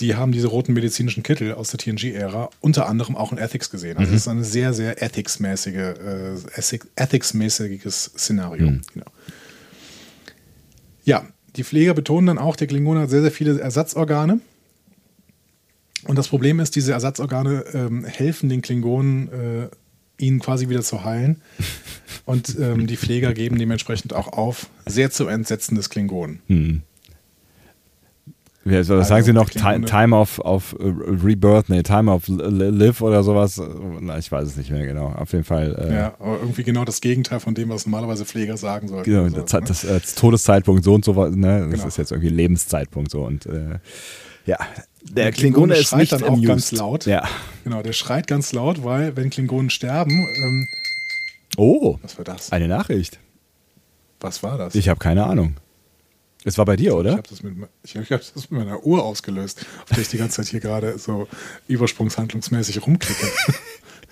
die 0.00 0.16
haben 0.16 0.32
diese 0.32 0.48
roten 0.48 0.72
medizinischen 0.72 1.22
Kittel 1.22 1.54
aus 1.54 1.70
der 1.70 1.78
TNG-Ära 1.78 2.50
unter 2.60 2.88
anderem 2.88 3.16
auch 3.16 3.30
in 3.30 3.38
Ethics 3.38 3.70
gesehen. 3.70 3.98
Also 3.98 4.12
es 4.12 4.22
ist 4.22 4.28
ein 4.28 4.42
sehr, 4.42 4.72
sehr 4.74 5.00
Ethics-mäßige, 5.02 5.74
äh, 5.74 6.34
Ethic- 6.56 6.88
Ethics-mäßiges 6.96 8.12
Szenario. 8.16 8.72
Genau. 8.92 9.06
Ja, 11.04 11.24
die 11.56 11.64
Pfleger 11.64 11.94
betonen 11.94 12.26
dann 12.26 12.38
auch, 12.38 12.56
der 12.56 12.66
Klingon 12.66 12.98
hat 12.98 13.10
sehr, 13.10 13.22
sehr 13.22 13.30
viele 13.30 13.60
Ersatzorgane. 13.60 14.40
Und 16.04 16.16
das 16.16 16.28
Problem 16.28 16.58
ist, 16.58 16.74
diese 16.74 16.92
Ersatzorgane 16.92 17.64
ähm, 17.72 18.04
helfen 18.04 18.48
den 18.48 18.62
Klingonen, 18.62 19.28
äh, 19.28 19.68
ihn 20.22 20.38
quasi 20.38 20.68
wieder 20.68 20.82
zu 20.82 21.04
heilen. 21.04 21.40
Und 22.24 22.56
ähm, 22.58 22.86
die 22.86 22.96
Pfleger 22.96 23.34
geben 23.34 23.58
dementsprechend 23.58 24.14
auch 24.14 24.28
auf, 24.28 24.68
sehr 24.86 25.10
zu 25.10 25.26
Entsetzen 25.26 25.74
des 25.74 25.90
Klingonen. 25.90 26.40
Hm. 26.46 26.82
Ja, 28.64 28.78
was 28.78 28.90
Also, 28.92 29.02
sagen 29.02 29.24
Sie 29.24 29.32
noch? 29.32 29.50
Klingone- 29.50 29.86
Time 29.86 30.14
of, 30.16 30.38
of 30.38 30.76
äh, 30.78 30.84
Rebirth, 30.86 31.68
nee, 31.68 31.82
Time 31.82 32.08
of 32.12 32.28
Li- 32.28 32.70
Live 32.70 33.00
oder 33.02 33.24
sowas? 33.24 33.60
Na, 34.00 34.18
ich 34.18 34.30
weiß 34.30 34.46
es 34.46 34.56
nicht 34.56 34.70
mehr 34.70 34.86
genau. 34.86 35.06
Auf 35.08 35.32
jeden 35.32 35.42
Fall. 35.42 35.74
Äh, 35.90 35.92
Ja, 35.94 36.14
aber 36.20 36.38
irgendwie 36.38 36.62
genau 36.62 36.84
das 36.84 37.00
Gegenteil 37.00 37.40
von 37.40 37.54
dem, 37.56 37.70
was 37.70 37.86
normalerweise 37.86 38.24
Pfleger 38.24 38.56
sagen 38.56 38.86
sollten. 38.86 39.10
Genau, 39.10 39.24
Also, 39.24 39.40
das, 39.40 39.52
ne? 39.52 39.60
das, 39.66 39.80
das 39.82 40.14
Todeszeitpunkt 40.14 40.84
so 40.84 40.94
und 40.94 41.04
so, 41.04 41.12
ne? 41.26 41.62
Das 41.62 41.70
Genau. 41.72 41.86
ist 41.88 41.98
jetzt 41.98 42.12
irgendwie 42.12 42.28
Lebenszeitpunkt 42.30 43.10
so 43.10 43.24
und 43.24 43.46
äh, 43.46 43.80
ja, 44.46 44.56
der, 45.02 45.24
Der 45.24 45.32
Klingone 45.32 45.74
Klingone 45.74 45.74
ist 45.76 45.88
schreit 45.88 46.00
nicht 46.00 46.12
dann 46.12 46.22
auch 46.24 46.28
amused. 46.28 46.46
ganz 46.48 46.72
laut. 46.72 47.06
Ja. 47.06 47.28
Genau, 47.64 47.82
der 47.82 47.92
schreit 47.92 48.26
ganz 48.26 48.52
laut, 48.52 48.84
weil 48.84 49.16
wenn 49.16 49.30
Klingonen 49.30 49.70
sterben, 49.70 50.26
ähm, 50.36 50.68
Oh, 51.56 51.98
was 52.02 52.16
war 52.16 52.24
das? 52.24 52.50
eine 52.52 52.68
Nachricht. 52.68 53.18
Was 54.20 54.42
war 54.42 54.56
das? 54.58 54.74
Ich 54.74 54.88
habe 54.88 54.98
keine 55.00 55.24
Ahnung. 55.26 55.56
Es 56.44 56.58
war 56.58 56.64
bei 56.64 56.76
dir, 56.76 56.90
Ich 56.92 56.96
oder? 56.96 57.12
habe 57.12 57.22
das, 57.28 57.42
mit, 57.42 57.54
ich 57.84 57.94
hab 57.96 58.08
das 58.08 58.34
mit 58.50 58.50
meiner 58.50 58.82
Uhr 58.84 59.04
ausgelöst, 59.04 59.64
auf 59.82 59.90
der 59.90 59.98
ich 59.98 60.08
die 60.08 60.16
ganze 60.18 60.36
Zeit 60.36 60.48
hier 60.48 60.60
gerade 60.60 60.98
so 60.98 61.28
übersprungshandlungsmäßig 61.68 62.84
rumklicke. 62.86 63.26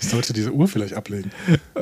Ich 0.02 0.08
sollte 0.08 0.32
diese 0.32 0.50
Uhr 0.52 0.66
vielleicht 0.66 0.94
ablegen. 0.94 1.30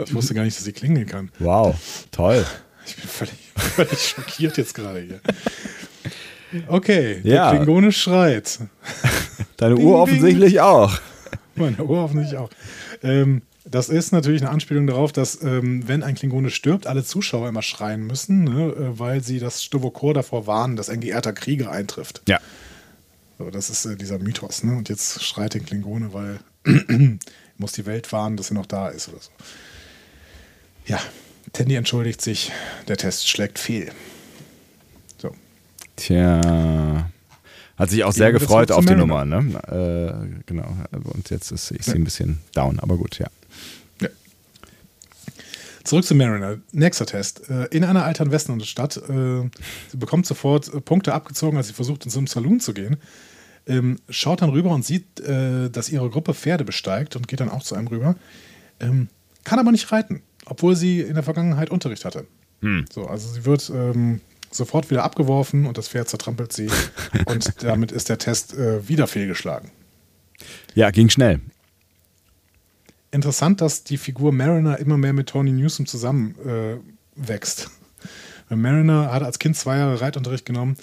Ich 0.04 0.12
wusste 0.12 0.34
gar 0.34 0.42
nicht, 0.42 0.56
dass 0.56 0.64
sie 0.64 0.72
klingeln 0.72 1.06
kann. 1.06 1.30
Wow, 1.38 1.76
toll. 2.10 2.44
Ich 2.84 2.96
bin 2.96 3.04
völlig, 3.06 3.34
völlig 3.54 4.08
schockiert 4.08 4.56
jetzt 4.56 4.74
gerade 4.74 4.98
hier. 5.02 5.20
Okay, 6.66 7.20
der 7.22 7.34
Ja. 7.34 7.50
Klingone 7.54 7.92
schreit. 7.92 8.58
Deine 9.56 9.74
Ding, 9.74 9.84
Uhr 9.84 9.92
ding. 9.92 10.00
offensichtlich 10.02 10.60
auch. 10.60 10.98
Meine 11.56 11.82
Uhr 11.84 11.98
hoffentlich 11.98 12.36
auch. 12.36 12.50
Ähm, 13.02 13.42
das 13.64 13.88
ist 13.90 14.12
natürlich 14.12 14.40
eine 14.42 14.50
Anspielung 14.50 14.86
darauf, 14.86 15.12
dass, 15.12 15.42
ähm, 15.42 15.86
wenn 15.86 16.02
ein 16.02 16.14
Klingone 16.14 16.50
stirbt, 16.50 16.86
alle 16.86 17.04
Zuschauer 17.04 17.48
immer 17.48 17.60
schreien 17.62 18.06
müssen, 18.06 18.44
ne, 18.44 18.68
äh, 18.72 18.98
weil 18.98 19.22
sie 19.22 19.38
das 19.40 19.62
Stovokor 19.62 20.14
davor 20.14 20.46
warnen, 20.46 20.76
dass 20.76 20.88
ein 20.88 21.00
geehrter 21.00 21.32
Krieger 21.34 21.70
eintrifft. 21.70 22.22
Ja. 22.28 22.40
So, 23.38 23.50
das 23.50 23.68
ist 23.68 23.84
äh, 23.84 23.96
dieser 23.96 24.18
Mythos. 24.18 24.64
Ne? 24.64 24.76
Und 24.76 24.88
jetzt 24.88 25.22
schreit 25.22 25.54
den 25.54 25.66
Klingone, 25.66 26.12
weil 26.14 26.38
muss 27.58 27.72
die 27.72 27.84
Welt 27.86 28.10
warnen, 28.12 28.36
dass 28.36 28.50
er 28.50 28.54
noch 28.54 28.66
da 28.66 28.88
ist 28.88 29.08
oder 29.08 29.18
so. 29.20 29.30
Ja, 30.86 30.98
Tandy 31.52 31.74
entschuldigt 31.74 32.22
sich, 32.22 32.50
der 32.88 32.96
Test 32.96 33.28
schlägt 33.28 33.58
fehl. 33.58 33.90
Tja. 35.98 37.10
Hat 37.76 37.90
sich 37.90 38.02
auch 38.04 38.12
sehr 38.12 38.32
wir 38.32 38.38
gefreut 38.40 38.72
auf 38.72 38.84
die. 38.84 38.94
Nummer, 38.94 39.24
ne? 39.24 39.38
Äh, 39.68 40.42
genau. 40.46 40.76
Und 41.14 41.30
jetzt 41.30 41.52
ist, 41.52 41.68
sie 41.68 41.76
Ja. 41.84 41.94
ein 41.94 42.04
bisschen 42.04 42.38
down, 42.54 42.80
aber 42.80 42.96
gut, 42.96 43.18
ja. 43.18 43.26
Ja. 44.00 44.08
Zurück 45.84 46.04
zu 46.04 46.14
Mariner. 46.14 46.58
Nächster 46.72 47.06
Test. 47.06 47.48
Äh, 47.48 47.66
In 47.66 47.84
einer 47.84 48.04
alten 48.04 48.30
Westernstadt. 48.32 48.96
äh, 48.96 49.48
Sie 49.90 49.96
bekommt 49.96 50.26
sofort 50.26 50.72
äh, 50.74 50.80
Punkte 50.80 51.14
abgezogen, 51.14 51.56
als 51.56 51.68
sie 51.68 51.72
versucht, 51.74 52.04
in 52.04 52.10
so 52.10 52.18
einen 52.18 52.26
Saloon 52.26 52.58
zu 52.60 52.74
gehen. 52.74 52.96
Ähm, 53.66 53.98
Schaut 54.08 54.42
dann 54.42 54.50
rüber 54.50 54.70
und 54.70 54.84
sieht, 54.84 55.20
äh, 55.20 55.68
dass 55.70 55.88
ihre 55.88 56.10
Gruppe 56.10 56.34
Pferde 56.34 56.64
besteigt 56.64 57.14
und 57.16 57.28
geht 57.28 57.40
dann 57.40 57.48
auch 57.50 57.62
zu 57.62 57.74
einem 57.76 57.86
rüber. 57.88 58.16
Ähm, 58.80 59.08
Kann 59.44 59.58
aber 59.60 59.70
nicht 59.72 59.92
reiten, 59.92 60.22
obwohl 60.46 60.74
sie 60.74 61.00
in 61.00 61.14
der 61.14 61.22
Vergangenheit 61.22 61.70
Unterricht 61.70 62.04
hatte. 62.04 62.26
So, 62.92 63.06
also 63.06 63.28
sie 63.28 63.44
wird 63.44 63.70
ähm, 63.72 64.20
sofort 64.50 64.90
wieder 64.90 65.04
abgeworfen 65.04 65.66
und 65.66 65.78
das 65.78 65.88
Pferd 65.88 66.08
zertrampelt 66.08 66.52
sie. 66.52 66.68
und 67.26 67.62
damit 67.62 67.92
ist 67.92 68.08
der 68.08 68.18
Test 68.18 68.54
äh, 68.54 68.88
wieder 68.88 69.06
fehlgeschlagen. 69.06 69.70
Ja, 70.74 70.90
ging 70.90 71.08
schnell. 71.08 71.40
interessant, 73.10 73.60
dass 73.60 73.84
die 73.84 73.98
Figur 73.98 74.32
Mariner 74.32 74.78
immer 74.78 74.96
mehr 74.96 75.12
mit 75.12 75.28
Tony 75.28 75.52
Newsom 75.52 75.86
zusammen 75.86 76.34
äh, 76.46 76.76
Mariner 78.50 79.12
hat 79.12 79.22
als 79.22 79.38
Kind 79.38 79.56
zwei 79.56 79.76
Jahre 79.76 80.00
Reitunterricht 80.00 80.46
genommen. 80.46 80.76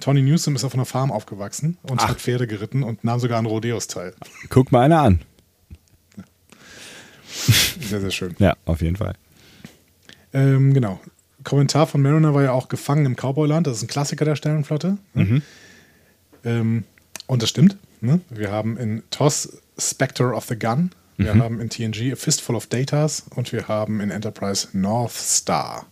Tony 0.00 0.22
Newsom 0.22 0.56
ist 0.56 0.64
auf 0.64 0.74
einer 0.74 0.86
Farm 0.86 1.12
aufgewachsen 1.12 1.76
und 1.82 2.00
Ach. 2.00 2.08
hat 2.08 2.20
Pferde 2.20 2.46
geritten 2.46 2.82
und 2.82 3.04
nahm 3.04 3.20
sogar 3.20 3.38
an 3.38 3.46
Rodeos 3.46 3.86
teil. 3.86 4.14
Guck 4.48 4.72
mal 4.72 4.82
einer 4.82 5.00
an. 5.00 5.20
Sehr, 7.26 8.00
sehr 8.00 8.10
schön. 8.10 8.34
Ja, 8.38 8.56
auf 8.64 8.80
jeden 8.80 8.96
Fall. 8.96 9.14
Ähm, 10.32 10.74
genau. 10.74 11.00
Kommentar 11.44 11.86
von 11.86 12.02
Mariner 12.02 12.34
war 12.34 12.42
ja 12.42 12.52
auch 12.52 12.68
gefangen 12.68 13.06
im 13.06 13.16
Cowboyland. 13.16 13.66
Das 13.66 13.78
ist 13.78 13.82
ein 13.82 13.88
Klassiker 13.88 14.24
der 14.24 14.36
Sternenflotte. 14.36 14.98
Ne? 15.14 15.24
Ähm, 16.44 16.84
und 17.26 17.42
das 17.42 17.48
stimmt. 17.50 17.76
Ne? 18.00 18.20
Wir 18.30 18.50
haben 18.50 18.76
in 18.76 19.02
TOS 19.10 19.58
Spectre 19.78 20.34
of 20.34 20.46
the 20.46 20.58
Gun. 20.58 20.90
Wir 21.16 21.34
haben 21.34 21.60
in 21.60 21.68
TNG 21.68 22.12
A 22.12 22.16
Fistful 22.16 22.56
of 22.56 22.66
Datas 22.66 23.24
und 23.34 23.52
wir 23.52 23.68
haben 23.68 24.00
in 24.00 24.10
Enterprise 24.10 24.68
North 24.72 25.12
Star. 25.12 25.86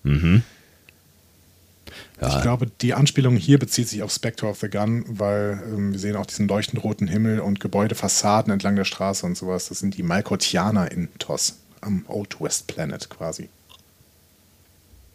Ich 2.21 2.43
glaube, 2.43 2.67
die 2.81 2.95
Anspielung 2.95 3.37
hier 3.37 3.59
bezieht 3.59 3.89
sich 3.89 4.03
auf 4.03 4.11
Spectre 4.11 4.49
of 4.49 4.59
the 4.61 4.69
Gun, 4.69 5.05
weil 5.07 5.63
ähm, 5.67 5.93
wir 5.93 5.99
sehen 5.99 6.17
auch 6.17 6.27
diesen 6.27 6.49
leuchtend 6.49 6.83
roten 6.83 7.07
Himmel 7.07 7.41
und 7.41 7.61
Gebäudefassaden 7.61 8.53
entlang 8.53 8.75
der 8.75 8.85
Straße 8.85 9.25
und 9.25 9.37
sowas. 9.37 9.69
Das 9.69 9.79
sind 9.79 9.97
die 9.97 10.03
Malkotianer 10.03 10.91
in 10.91 11.09
TOS, 11.19 11.59
am 11.81 12.05
Old 12.09 12.41
West 12.41 12.67
Planet 12.67 13.09
quasi. 13.11 13.51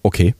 Okay. 0.03 0.35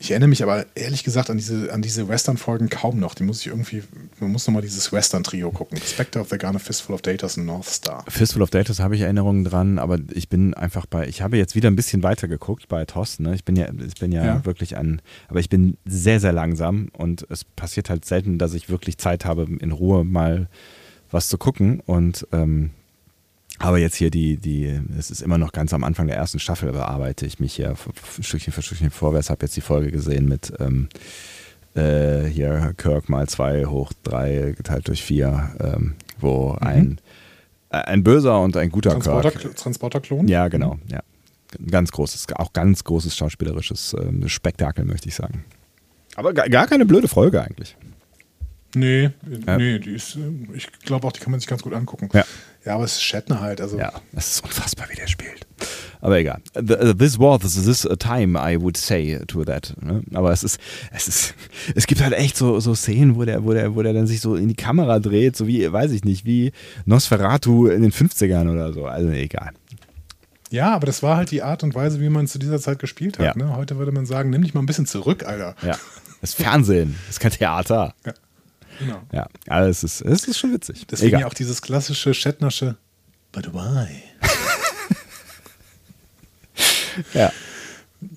Ich 0.00 0.12
erinnere 0.12 0.28
mich 0.28 0.44
aber 0.44 0.64
ehrlich 0.76 1.02
gesagt 1.02 1.28
an 1.28 1.38
diese, 1.38 1.72
an 1.72 1.82
diese 1.82 2.06
Western-Folgen 2.06 2.68
kaum 2.68 3.00
noch. 3.00 3.16
Die 3.16 3.24
muss 3.24 3.40
ich 3.40 3.48
irgendwie, 3.48 3.82
man 4.20 4.30
muss 4.30 4.46
nochmal 4.46 4.62
dieses 4.62 4.92
Western-Trio 4.92 5.50
gucken. 5.50 5.76
Spectre 5.84 6.20
of 6.20 6.28
the 6.30 6.38
Gun, 6.38 6.54
A 6.54 6.60
Fistful 6.60 6.94
of 6.94 7.02
Datas 7.02 7.36
und 7.36 7.46
North 7.46 7.66
Star. 7.66 8.04
Fistful 8.06 8.42
of 8.42 8.50
Datas 8.50 8.78
habe 8.78 8.94
ich 8.94 9.00
Erinnerungen 9.00 9.42
dran, 9.42 9.80
aber 9.80 9.98
ich 10.12 10.28
bin 10.28 10.54
einfach 10.54 10.86
bei, 10.86 11.08
ich 11.08 11.20
habe 11.20 11.36
jetzt 11.36 11.56
wieder 11.56 11.68
ein 11.68 11.74
bisschen 11.74 12.04
weiter 12.04 12.28
geguckt 12.28 12.68
bei 12.68 12.84
TOS. 12.84 13.18
Ne? 13.18 13.34
Ich 13.34 13.44
bin 13.44 13.56
ja, 13.56 13.66
ich 13.84 13.98
bin 13.98 14.12
ja, 14.12 14.24
Ja. 14.24 14.44
wirklich 14.46 14.76
ein, 14.76 15.02
aber 15.26 15.40
ich 15.40 15.48
bin 15.48 15.76
sehr, 15.84 16.20
sehr 16.20 16.32
langsam 16.32 16.90
und 16.96 17.26
es 17.28 17.42
passiert 17.44 17.90
halt 17.90 18.04
selten, 18.04 18.38
dass 18.38 18.54
ich 18.54 18.68
wirklich 18.70 18.98
Zeit 18.98 19.24
habe, 19.24 19.48
in 19.58 19.72
Ruhe 19.72 20.04
mal 20.04 20.48
was 21.10 21.28
zu 21.28 21.38
gucken 21.38 21.80
und 21.80 22.24
ähm, 22.30 22.70
aber 23.58 23.78
jetzt 23.78 23.96
hier 23.96 24.10
die, 24.10 24.36
die, 24.36 24.80
es 24.98 25.10
ist 25.10 25.20
immer 25.22 25.38
noch 25.38 25.52
ganz 25.52 25.72
am 25.72 25.84
Anfang 25.84 26.06
der 26.06 26.16
ersten 26.16 26.38
Staffel, 26.38 26.72
bearbeite 26.72 27.26
ich 27.26 27.40
mich 27.40 27.54
hier 27.54 27.74
Stückchen 28.20 28.52
für 28.52 28.62
Stückchen 28.62 28.90
vorwärts, 28.90 29.30
habe 29.30 29.44
jetzt 29.44 29.56
die 29.56 29.60
Folge 29.60 29.90
gesehen 29.90 30.28
mit 30.28 30.52
ähm, 30.60 30.88
äh, 31.74 32.24
hier 32.26 32.72
Kirk 32.76 33.08
mal 33.08 33.28
zwei 33.28 33.66
hoch 33.66 33.92
drei 34.02 34.54
geteilt 34.56 34.88
durch 34.88 35.02
vier, 35.02 35.50
ähm, 35.60 35.94
wo 36.20 36.52
ein, 36.60 37.00
äh, 37.70 37.78
ein 37.78 38.02
böser 38.04 38.40
und 38.40 38.56
ein 38.56 38.70
guter 38.70 38.90
Transporter, 38.90 39.30
Kirk. 39.32 39.56
Transporterklon? 39.56 40.28
Ja, 40.28 40.48
genau, 40.48 40.78
ja. 40.90 41.00
Ganz 41.70 41.92
großes, 41.92 42.26
auch 42.36 42.52
ganz 42.52 42.84
großes 42.84 43.16
schauspielerisches 43.16 43.96
ähm, 43.98 44.28
Spektakel, 44.28 44.84
möchte 44.84 45.08
ich 45.08 45.14
sagen. 45.14 45.44
Aber 46.14 46.34
gar, 46.34 46.48
gar 46.48 46.66
keine 46.66 46.84
blöde 46.84 47.08
Folge 47.08 47.40
eigentlich. 47.42 47.74
Nee, 48.74 49.10
Ja. 49.46 49.56
nee, 49.56 49.78
die 49.78 49.92
ist, 49.92 50.16
äh, 50.16 50.20
ich 50.54 50.70
glaube 50.80 51.06
auch, 51.06 51.12
die 51.12 51.20
kann 51.20 51.30
man 51.30 51.40
sich 51.40 51.48
ganz 51.48 51.62
gut 51.62 51.72
angucken. 51.72 52.10
Ja. 52.12 52.24
Ja, 52.68 52.74
aber 52.74 52.84
es 52.84 52.96
ist 52.96 53.02
Shatner 53.02 53.40
halt. 53.40 53.62
Also, 53.62 53.78
Ja, 53.78 53.90
es 54.14 54.32
ist 54.32 54.44
unfassbar, 54.44 54.88
wie 54.90 54.96
der 54.96 55.06
spielt. 55.06 55.46
Aber 56.02 56.18
egal. 56.18 56.42
The, 56.52 56.74
uh, 56.74 56.92
this 56.92 57.18
was 57.18 57.40
this, 57.64 57.86
a 57.86 57.96
time, 57.96 58.38
I 58.38 58.60
would 58.60 58.76
say 58.76 59.18
to 59.26 59.42
that. 59.46 59.74
Ne? 59.80 60.02
Aber 60.12 60.32
es 60.32 60.44
ist, 60.44 60.60
es 60.92 61.08
ist, 61.08 61.34
es 61.74 61.86
gibt 61.86 62.02
halt 62.02 62.12
echt 62.12 62.36
so, 62.36 62.60
so 62.60 62.74
Szenen, 62.74 63.16
wo 63.16 63.24
der, 63.24 63.42
wo 63.42 63.54
der, 63.54 63.74
wo 63.74 63.82
der 63.82 63.94
dann 63.94 64.06
sich 64.06 64.20
so 64.20 64.36
in 64.36 64.48
die 64.48 64.54
Kamera 64.54 64.98
dreht, 64.98 65.34
so 65.34 65.46
wie, 65.46 65.72
weiß 65.72 65.92
ich 65.92 66.04
nicht, 66.04 66.26
wie 66.26 66.52
Nosferatu 66.84 67.68
in 67.68 67.80
den 67.80 67.90
50ern 67.90 68.52
oder 68.52 68.74
so. 68.74 68.84
Also 68.84 69.08
egal. 69.08 69.52
Ja, 70.50 70.74
aber 70.74 70.84
das 70.84 71.02
war 71.02 71.16
halt 71.16 71.30
die 71.30 71.42
Art 71.42 71.62
und 71.62 71.74
Weise, 71.74 72.02
wie 72.02 72.10
man 72.10 72.26
zu 72.26 72.38
dieser 72.38 72.60
Zeit 72.60 72.80
gespielt 72.80 73.18
hat. 73.18 73.34
Ja. 73.34 73.42
Ne? 73.42 73.56
Heute 73.56 73.78
würde 73.78 73.92
man 73.92 74.04
sagen, 74.04 74.28
nimm 74.28 74.42
dich 74.42 74.52
mal 74.52 74.60
ein 74.60 74.66
bisschen 74.66 74.84
zurück, 74.84 75.24
Alter. 75.26 75.54
Ja. 75.62 75.78
Das 76.20 76.34
Fernsehen, 76.34 76.96
das 77.06 77.16
ist 77.16 77.20
kein 77.20 77.30
Theater. 77.30 77.94
Genau. 78.78 79.02
Ja, 79.12 79.28
aber 79.46 79.66
es 79.66 79.82
ist, 79.82 80.02
es 80.02 80.28
ist 80.28 80.38
schon 80.38 80.52
witzig. 80.52 80.86
Deswegen 80.90 81.08
egal. 81.08 81.20
ja 81.22 81.26
auch 81.26 81.34
dieses 81.34 81.62
klassische 81.62 82.14
Shatnersche 82.14 82.76
But 83.32 83.52
why? 83.52 83.88
Ja. 87.14 87.32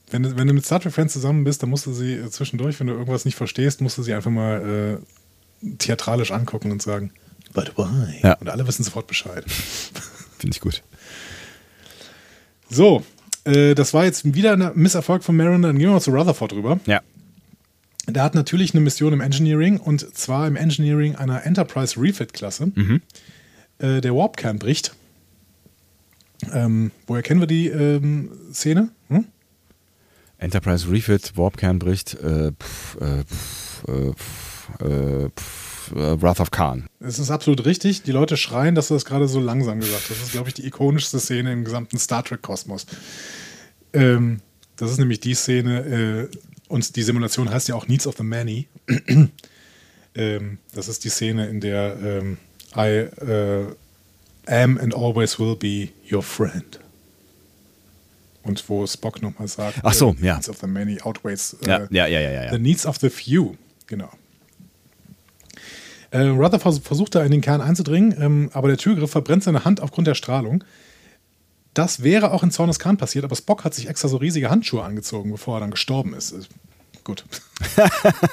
Wenn 0.09 0.23
du, 0.23 0.35
wenn 0.35 0.47
du 0.47 0.53
mit 0.53 0.65
Star 0.65 0.79
Trek 0.79 0.93
Friends 0.93 1.13
zusammen 1.13 1.43
bist, 1.43 1.61
dann 1.61 1.69
musst 1.69 1.85
du 1.85 1.93
sie 1.93 2.13
äh, 2.13 2.29
zwischendurch, 2.29 2.79
wenn 2.79 2.87
du 2.87 2.93
irgendwas 2.93 3.25
nicht 3.25 3.35
verstehst, 3.35 3.81
musst 3.81 3.97
du 3.97 4.03
sie 4.03 4.13
einfach 4.13 4.31
mal 4.31 4.99
äh, 5.63 5.75
theatralisch 5.77 6.31
angucken 6.31 6.71
und 6.71 6.81
sagen, 6.81 7.11
But 7.53 7.77
why? 7.77 8.19
Ja. 8.23 8.33
Und 8.35 8.49
alle 8.49 8.65
wissen 8.67 8.83
sofort 8.83 9.07
Bescheid. 9.07 9.43
Finde 10.39 10.55
ich 10.55 10.61
gut. 10.61 10.83
So, 12.69 13.03
äh, 13.43 13.75
das 13.75 13.93
war 13.93 14.05
jetzt 14.05 14.33
wieder 14.33 14.53
ein 14.53 14.71
Misserfolg 14.75 15.23
von 15.23 15.35
Mariner. 15.35 15.67
Dann 15.67 15.77
gehen 15.77 15.89
wir 15.89 15.93
mal 15.93 16.01
zu 16.01 16.11
Rutherford 16.11 16.53
rüber. 16.53 16.79
Ja. 16.85 17.01
Der 18.07 18.23
hat 18.23 18.35
natürlich 18.35 18.73
eine 18.73 18.81
Mission 18.81 19.13
im 19.13 19.21
Engineering 19.21 19.79
und 19.79 20.15
zwar 20.15 20.47
im 20.47 20.55
Engineering 20.55 21.15
einer 21.15 21.45
Enterprise 21.45 21.99
Refit-Klasse. 22.01 22.71
Äh, 23.77 24.01
der 24.01 24.15
Warp-Kern 24.15 24.59
bricht. 24.59 24.95
Ähm, 26.51 26.91
woher 27.07 27.21
kennen 27.21 27.39
wir 27.39 27.47
die 27.47 27.67
ähm, 27.67 28.31
Szene? 28.51 28.89
Hm? 29.09 29.25
Enterprise 30.37 30.89
Refit, 30.89 31.37
Warpkern 31.37 31.77
bricht, 31.77 32.15
äh, 32.15 32.51
pff, 32.51 32.97
äh, 32.99 33.23
pff, 33.23 33.83
äh, 33.87 34.13
pff, 34.13 34.81
äh, 34.81 35.29
äh, 35.95 36.21
Wrath 36.21 36.39
of 36.39 36.51
Khan. 36.51 36.87
Es 36.99 37.19
ist 37.19 37.29
absolut 37.29 37.65
richtig. 37.65 38.03
Die 38.03 38.11
Leute 38.11 38.37
schreien, 38.37 38.75
dass 38.75 38.87
du 38.87 38.95
das 38.95 39.05
gerade 39.05 39.27
so 39.27 39.39
langsam 39.39 39.79
gesagt 39.79 40.03
hast. 40.09 40.11
Das 40.11 40.27
ist, 40.27 40.31
glaube 40.31 40.47
ich, 40.47 40.53
die 40.55 40.65
ikonischste 40.65 41.19
Szene 41.19 41.53
im 41.53 41.63
gesamten 41.63 41.99
Star 41.99 42.23
Trek-Kosmos. 42.23 42.87
Ähm, 43.93 44.41
das 44.77 44.91
ist 44.91 44.97
nämlich 44.97 45.19
die 45.19 45.35
Szene, 45.35 46.29
äh, 46.31 46.37
und 46.71 46.95
die 46.95 47.03
Simulation 47.03 47.49
heißt 47.49 47.67
ja 47.67 47.75
auch 47.75 47.87
Needs 47.87 48.07
of 48.07 48.15
the 48.17 48.23
Many. 48.23 48.67
ähm, 50.15 50.57
das 50.73 50.87
ist 50.87 51.03
die 51.03 51.09
Szene, 51.09 51.47
in 51.47 51.59
der 51.59 51.97
ähm, 52.01 52.37
I 52.75 53.07
äh, 53.23 53.65
am 54.47 54.77
and 54.77 54.95
always 54.95 55.39
will 55.39 55.55
be 55.55 55.89
your 56.11 56.23
friend. 56.23 56.79
Und 58.43 58.67
wo 58.69 58.87
Spock 58.87 59.21
nochmal 59.21 59.47
sagt, 59.47 59.79
Ach 59.83 59.93
so, 59.93 60.15
äh, 60.21 60.25
ja. 60.25 60.35
Needs 60.35 60.49
of 60.49 60.57
the 60.57 60.67
Many 60.67 60.99
outweighs 61.01 61.55
äh, 61.63 61.67
Ja, 61.67 61.87
ja, 61.89 62.07
ja, 62.07 62.19
ja, 62.19 62.43
ja. 62.45 62.51
The 62.51 62.59
Needs 62.59 62.85
of 62.85 62.97
the 62.97 63.09
Few, 63.09 63.55
genau. 63.85 64.09
Äh, 66.09 66.23
Rutherford 66.23 66.83
versucht 66.83 67.15
da 67.15 67.23
in 67.23 67.31
den 67.31 67.41
Kern 67.41 67.61
einzudringen, 67.61 68.15
ähm, 68.19 68.49
aber 68.53 68.67
der 68.67 68.77
Türgriff 68.77 69.11
verbrennt 69.11 69.43
seine 69.43 69.63
Hand 69.63 69.81
aufgrund 69.81 70.07
der 70.07 70.15
Strahlung. 70.15 70.63
Das 71.73 72.03
wäre 72.03 72.31
auch 72.31 72.43
in 72.43 72.51
Zornes 72.51 72.79
Khan 72.79 72.97
passiert, 72.97 73.23
aber 73.23 73.35
Spock 73.35 73.63
hat 73.63 73.73
sich 73.73 73.87
extra 73.87 74.09
so 74.09 74.17
riesige 74.17 74.49
Handschuhe 74.49 74.83
angezogen, 74.83 75.31
bevor 75.31 75.57
er 75.57 75.59
dann 75.61 75.71
gestorben 75.71 76.13
ist. 76.13 76.49
Gut. 77.03 77.25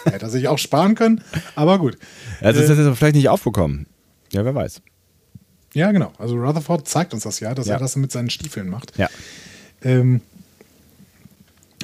Hätte 0.05 0.27
er 0.27 0.31
sich 0.31 0.49
auch 0.49 0.59
sparen 0.59 0.95
können, 0.95 1.23
aber 1.55 1.79
gut. 1.79 1.97
Also 2.41 2.61
ist 2.61 2.67
Äh, 2.71 2.77
das 2.77 2.87
jetzt 2.87 2.99
vielleicht 2.99 3.17
nicht 3.17 3.29
aufgekommen. 3.29 3.87
Ja, 4.33 4.45
wer 4.45 4.55
weiß. 4.55 4.83
ja, 5.75 5.91
genau. 5.93 6.13
Also 6.19 6.37
Rutherford 6.37 6.87
zeigt 6.87 7.15
uns 7.15 7.23
das 7.23 7.41
ja, 7.41 7.55
dass 7.55 7.67
Ja. 7.67 7.75
er 7.75 7.81
das 7.81 7.97
mit 7.97 8.13
seinen 8.13 8.31
Stiefeln 8.31 8.69
macht. 8.69 8.97
Ja. 8.99 9.09
Ähm, 9.83 10.21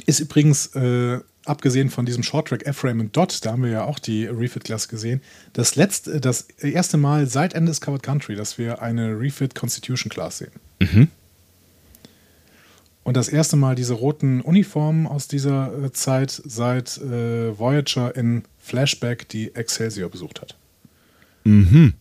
ist 0.07 0.21
übrigens, 0.21 0.67
äh, 0.75 1.21
abgesehen 1.47 1.91
von 1.91 2.05
diesem 2.07 2.23
Short-Track 2.23 2.67
F-Frame 2.67 3.01
und 3.01 3.17
Dot, 3.17 3.45
da 3.45 3.53
haben 3.53 3.63
wir 3.63 3.71
ja 3.71 3.85
auch 3.85 3.99
die 3.99 4.27
Refit-Class 4.27 4.89
gesehen, 4.89 5.23
das, 5.53 5.77
letzte, 5.77 6.21
das 6.21 6.43
erste 6.61 6.97
Mal 6.97 7.27
seit 7.27 7.55
Ende 7.55 7.71
Discovered 7.71 8.03
Country, 8.03 8.35
dass 8.35 8.59
wir 8.59 8.83
eine 8.83 9.19
Refit 9.19 9.55
Constitution 9.55 10.11
Class 10.11 10.39
sehen. 10.39 10.53
Mhm. 10.81 11.09
Und 13.05 13.17
das 13.17 13.29
erste 13.29 13.57
Mal 13.57 13.75
diese 13.75 13.95
roten 13.95 14.41
Uniformen 14.41 15.07
aus 15.07 15.29
dieser 15.29 15.85
äh, 15.85 15.93
Zeit 15.93 16.43
seit 16.45 16.99
äh, 16.99 17.57
Voyager 17.57 18.17
in 18.17 18.45
Flashback 18.59 19.29
die 19.29 19.55
Excelsior 19.55 20.11
besucht 20.11 20.41
hat. 20.41 20.57
Mhm. 21.45 21.93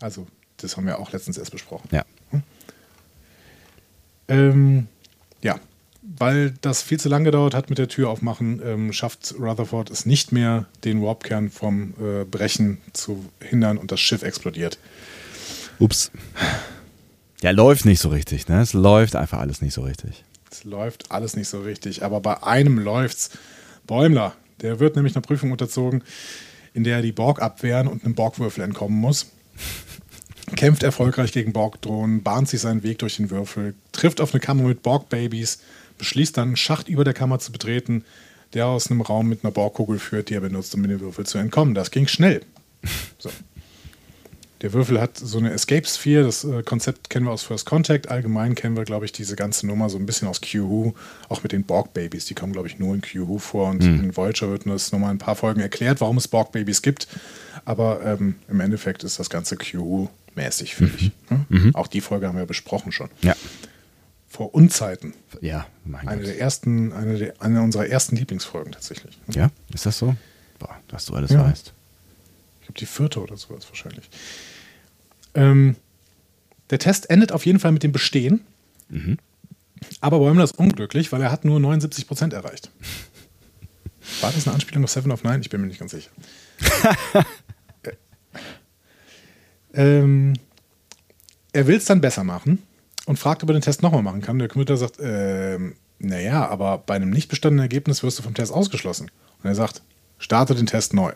Also, 0.00 0.26
das 0.56 0.76
haben 0.76 0.86
wir 0.86 0.98
auch 0.98 1.12
letztens 1.12 1.36
erst 1.36 1.52
besprochen. 1.52 1.88
Ja. 1.92 2.04
Ähm, 4.28 4.88
ja, 5.42 5.60
weil 6.02 6.54
das 6.60 6.82
viel 6.82 6.98
zu 6.98 7.08
lange 7.08 7.26
gedauert 7.26 7.54
hat 7.54 7.68
mit 7.68 7.78
der 7.78 7.88
Tür 7.88 8.10
aufmachen, 8.10 8.60
ähm, 8.64 8.92
schafft 8.92 9.34
Rutherford 9.38 9.90
es 9.90 10.06
nicht 10.06 10.32
mehr, 10.32 10.66
den 10.84 11.02
Warpkern 11.02 11.50
vom 11.50 11.94
äh, 12.00 12.24
Brechen 12.24 12.78
zu 12.92 13.24
hindern 13.40 13.76
und 13.78 13.92
das 13.92 14.00
Schiff 14.00 14.22
explodiert. 14.22 14.78
Ups. 15.78 16.10
Ja, 17.46 17.52
läuft 17.52 17.84
nicht 17.84 18.00
so 18.00 18.08
richtig, 18.08 18.48
ne? 18.48 18.60
Es 18.60 18.72
läuft 18.72 19.14
einfach 19.14 19.38
alles 19.38 19.62
nicht 19.62 19.72
so 19.72 19.82
richtig. 19.82 20.24
Es 20.50 20.64
läuft 20.64 21.12
alles 21.12 21.36
nicht 21.36 21.46
so 21.46 21.60
richtig, 21.60 22.02
aber 22.02 22.18
bei 22.18 22.42
einem 22.42 22.76
läuft's. 22.76 23.30
Bäumler, 23.86 24.34
der 24.62 24.80
wird 24.80 24.96
nämlich 24.96 25.14
einer 25.14 25.22
Prüfung 25.22 25.52
unterzogen, 25.52 26.02
in 26.74 26.82
der 26.82 26.96
er 26.96 27.02
die 27.02 27.12
Borg 27.12 27.40
abwehren 27.40 27.86
und 27.86 28.04
einem 28.04 28.16
Borgwürfel 28.16 28.64
entkommen 28.64 28.98
muss. 28.98 29.30
Kämpft 30.56 30.82
erfolgreich 30.82 31.30
gegen 31.30 31.52
Borgdrohnen, 31.52 32.24
bahnt 32.24 32.48
sich 32.48 32.62
seinen 32.62 32.82
Weg 32.82 32.98
durch 32.98 33.14
den 33.14 33.30
Würfel, 33.30 33.76
trifft 33.92 34.20
auf 34.20 34.34
eine 34.34 34.40
Kammer 34.40 34.64
mit 34.64 34.82
Borg-Babys, 34.82 35.60
beschließt 35.98 36.36
dann, 36.36 36.48
einen 36.48 36.56
Schacht 36.56 36.88
über 36.88 37.04
der 37.04 37.14
Kammer 37.14 37.38
zu 37.38 37.52
betreten, 37.52 38.04
der 38.54 38.66
aus 38.66 38.90
einem 38.90 39.02
Raum 39.02 39.28
mit 39.28 39.44
einer 39.44 39.52
Borgkugel 39.52 40.00
führt, 40.00 40.30
die 40.30 40.34
er 40.34 40.40
benutzt, 40.40 40.74
um 40.74 40.82
in 40.82 40.90
den 40.90 40.98
Würfel 40.98 41.26
zu 41.26 41.38
entkommen. 41.38 41.74
Das 41.74 41.92
ging 41.92 42.08
schnell. 42.08 42.40
So. 43.18 43.30
Der 44.62 44.72
Würfel 44.72 44.98
hat 45.00 45.18
so 45.18 45.36
eine 45.38 45.50
Escape 45.52 45.86
Sphere, 45.86 46.24
das 46.24 46.42
äh, 46.44 46.62
Konzept 46.62 47.10
kennen 47.10 47.26
wir 47.26 47.32
aus 47.32 47.42
First 47.42 47.66
Contact. 47.66 48.08
Allgemein 48.08 48.54
kennen 48.54 48.74
wir, 48.76 48.84
glaube 48.84 49.04
ich, 49.04 49.12
diese 49.12 49.36
ganze 49.36 49.66
Nummer 49.66 49.90
so 49.90 49.98
ein 49.98 50.06
bisschen 50.06 50.28
aus 50.28 50.40
Q-Who, 50.40 50.94
auch 51.28 51.42
mit 51.42 51.52
den 51.52 51.64
Borg-Babys. 51.64 52.24
Die 52.24 52.34
kommen, 52.34 52.52
glaube 52.54 52.66
ich, 52.68 52.78
nur 52.78 52.94
in 52.94 53.02
Q-Who 53.02 53.38
vor 53.38 53.68
und 53.68 53.82
in 53.82 54.16
Voyager 54.16 54.48
wird 54.50 54.66
uns 54.66 54.92
nochmal 54.92 55.10
ein 55.10 55.18
paar 55.18 55.36
Folgen 55.36 55.60
erklärt, 55.60 56.00
warum 56.00 56.16
es 56.16 56.26
Borg-Babys 56.28 56.80
gibt. 56.80 57.06
Aber 57.66 58.02
ähm, 58.04 58.36
im 58.48 58.60
Endeffekt 58.60 59.04
ist 59.04 59.18
das 59.18 59.28
Ganze 59.28 59.56
Q-Who-mäßig, 59.56 60.74
finde 60.74 60.94
ich. 60.96 61.10
ne? 61.50 61.70
Auch 61.74 61.86
die 61.86 62.00
Folge 62.00 62.26
haben 62.26 62.38
wir 62.38 62.46
besprochen 62.46 62.92
schon. 62.92 63.10
Ja. 63.20 63.34
Vor 64.26 64.54
Unzeiten. 64.54 65.12
Ja, 65.42 65.66
mein 65.84 66.08
Eine 66.08 66.20
Gott. 66.22 66.28
der 66.30 66.40
ersten, 66.40 66.92
eine, 66.94 67.18
der, 67.18 67.34
eine 67.40 67.60
unserer 67.62 67.86
ersten 67.88 68.16
Lieblingsfolgen 68.16 68.72
tatsächlich. 68.72 69.18
Ja, 69.34 69.50
ist 69.74 69.84
das 69.86 69.98
so? 69.98 70.14
Boah, 70.58 70.76
was 70.88 71.04
du 71.06 71.14
alles 71.14 71.30
Ja. 71.30 71.44
weißt. 71.44 71.72
Ich 72.66 72.74
glaube, 72.74 72.80
die 72.80 72.86
vierte 72.86 73.22
oder 73.22 73.36
sowas 73.36 73.68
wahrscheinlich. 73.68 74.10
Ähm, 75.34 75.76
der 76.70 76.80
Test 76.80 77.10
endet 77.10 77.30
auf 77.30 77.46
jeden 77.46 77.60
Fall 77.60 77.70
mit 77.70 77.84
dem 77.84 77.92
Bestehen. 77.92 78.44
Aber 80.00 80.18
Bäumler 80.18 80.42
ist 80.42 80.58
unglücklich, 80.58 81.12
weil 81.12 81.22
er 81.22 81.30
hat 81.30 81.44
nur 81.44 81.60
79 81.60 82.08
Prozent 82.08 82.32
erreicht. 82.32 82.72
War 84.20 84.32
das 84.32 84.48
eine 84.48 84.54
Anspielung 84.54 84.82
auf 84.82 84.90
Seven 84.90 85.12
of 85.12 85.22
Nine? 85.22 85.40
Ich 85.40 85.50
bin 85.50 85.60
mir 85.60 85.68
nicht 85.68 85.78
ganz 85.78 85.92
sicher. 85.92 86.10
Äh, 87.82 87.92
ähm, 89.74 90.34
er 91.52 91.68
will 91.68 91.76
es 91.76 91.84
dann 91.84 92.00
besser 92.00 92.24
machen 92.24 92.62
und 93.06 93.18
fragt, 93.18 93.44
ob 93.44 93.50
er 93.50 93.52
den 93.52 93.62
Test 93.62 93.82
nochmal 93.82 94.02
machen 94.02 94.22
kann. 94.22 94.40
Der 94.40 94.48
Computer 94.48 94.76
sagt, 94.76 94.96
ähm, 95.00 95.76
naja, 96.00 96.48
aber 96.48 96.78
bei 96.78 96.94
einem 96.94 97.10
nicht 97.10 97.28
bestandenen 97.28 97.62
Ergebnis 97.62 98.02
wirst 98.02 98.18
du 98.18 98.24
vom 98.24 98.34
Test 98.34 98.52
ausgeschlossen. 98.52 99.08
Und 99.42 99.48
er 99.48 99.54
sagt, 99.54 99.82
starte 100.18 100.56
den 100.56 100.66
Test 100.66 100.94
neu. 100.94 101.12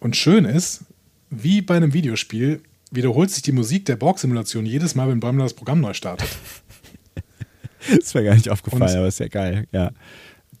Und 0.00 0.16
schön 0.16 0.44
ist, 0.44 0.84
wie 1.30 1.60
bei 1.62 1.76
einem 1.76 1.92
Videospiel 1.92 2.62
wiederholt 2.90 3.30
sich 3.30 3.42
die 3.42 3.52
Musik 3.52 3.86
der 3.86 3.96
Borg-Simulation 3.96 4.64
jedes 4.66 4.94
Mal, 4.94 5.08
wenn 5.08 5.18
Bäumler 5.20 5.44
das 5.44 5.54
Programm 5.54 5.80
neu 5.80 5.94
startet. 5.94 6.28
Das 8.00 8.14
wäre 8.14 8.24
gar 8.24 8.34
nicht 8.34 8.48
aufgefallen, 8.48 8.80
Und- 8.82 8.96
aber 8.96 9.08
ist 9.08 9.20
ja 9.20 9.28
geil. 9.28 9.66
Ja. 9.70 9.90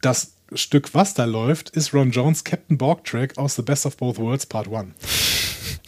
Das 0.02 0.34
Stück, 0.52 0.92
was 0.92 1.14
da 1.14 1.24
läuft, 1.24 1.70
ist 1.70 1.94
Ron 1.94 2.10
Jones 2.10 2.44
Captain 2.44 2.76
Borg 2.76 3.02
Track 3.04 3.38
aus 3.38 3.56
The 3.56 3.62
Best 3.62 3.86
of 3.86 3.96
Both 3.96 4.18
Worlds 4.18 4.44
Part 4.44 4.68
1. 4.68 4.88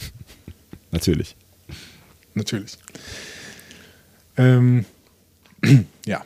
Natürlich. 0.93 1.37
Natürlich. 2.33 2.79
Ähm, 4.39 4.87
ja. 6.07 6.25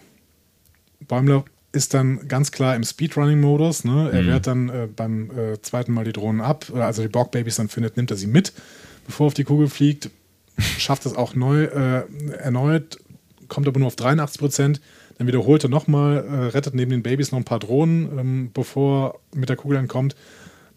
Bäumler 1.09 1.45
ist 1.73 1.95
dann 1.95 2.27
ganz 2.27 2.51
klar 2.51 2.75
im 2.75 2.83
Speedrunning-Modus. 2.83 3.85
Ne? 3.85 4.11
Er 4.13 4.27
wehrt 4.27 4.47
dann 4.47 4.69
äh, 4.69 4.89
beim 4.95 5.31
äh, 5.31 5.63
zweiten 5.63 5.93
Mal 5.93 6.05
die 6.05 6.13
Drohnen 6.13 6.41
ab. 6.41 6.67
Äh, 6.75 6.81
Also 6.81 7.03
die 7.03 7.09
Borg-Babys 7.09 7.57
dann 7.57 7.69
findet, 7.69 7.97
nimmt 7.97 8.11
er 8.11 8.17
sie 8.17 8.27
mit, 8.27 8.53
bevor 9.07 9.27
er 9.27 9.29
auf 9.29 9.35
die 9.35 9.45
Kugel 9.45 9.69
fliegt. 9.69 10.11
Schafft 10.79 11.07
es 11.07 11.15
auch 11.15 11.35
neu, 11.35 11.65
äh, 11.65 12.03
erneut, 12.39 12.99
kommt 13.49 13.69
aber 13.69 13.79
nur 13.79 13.87
auf 13.87 13.97
83 13.97 14.41
Prozent. 14.41 14.81
Dann 15.19 15.27
wiederholt 15.27 15.63
er 15.65 15.71
nochmal, 15.71 16.25
äh, 16.25 16.35
rettet 16.49 16.75
neben 16.75 16.91
den 16.91 17.03
Babys 17.03 17.31
noch 17.31 17.39
ein 17.39 17.45
paar 17.45 17.61
Drohnen, 17.61 18.19
ähm, 18.19 18.51
bevor 18.53 19.21
er 19.33 19.39
mit 19.39 19.49
der 19.49 19.57
Kugel 19.57 19.79
entkommt. 19.79 20.17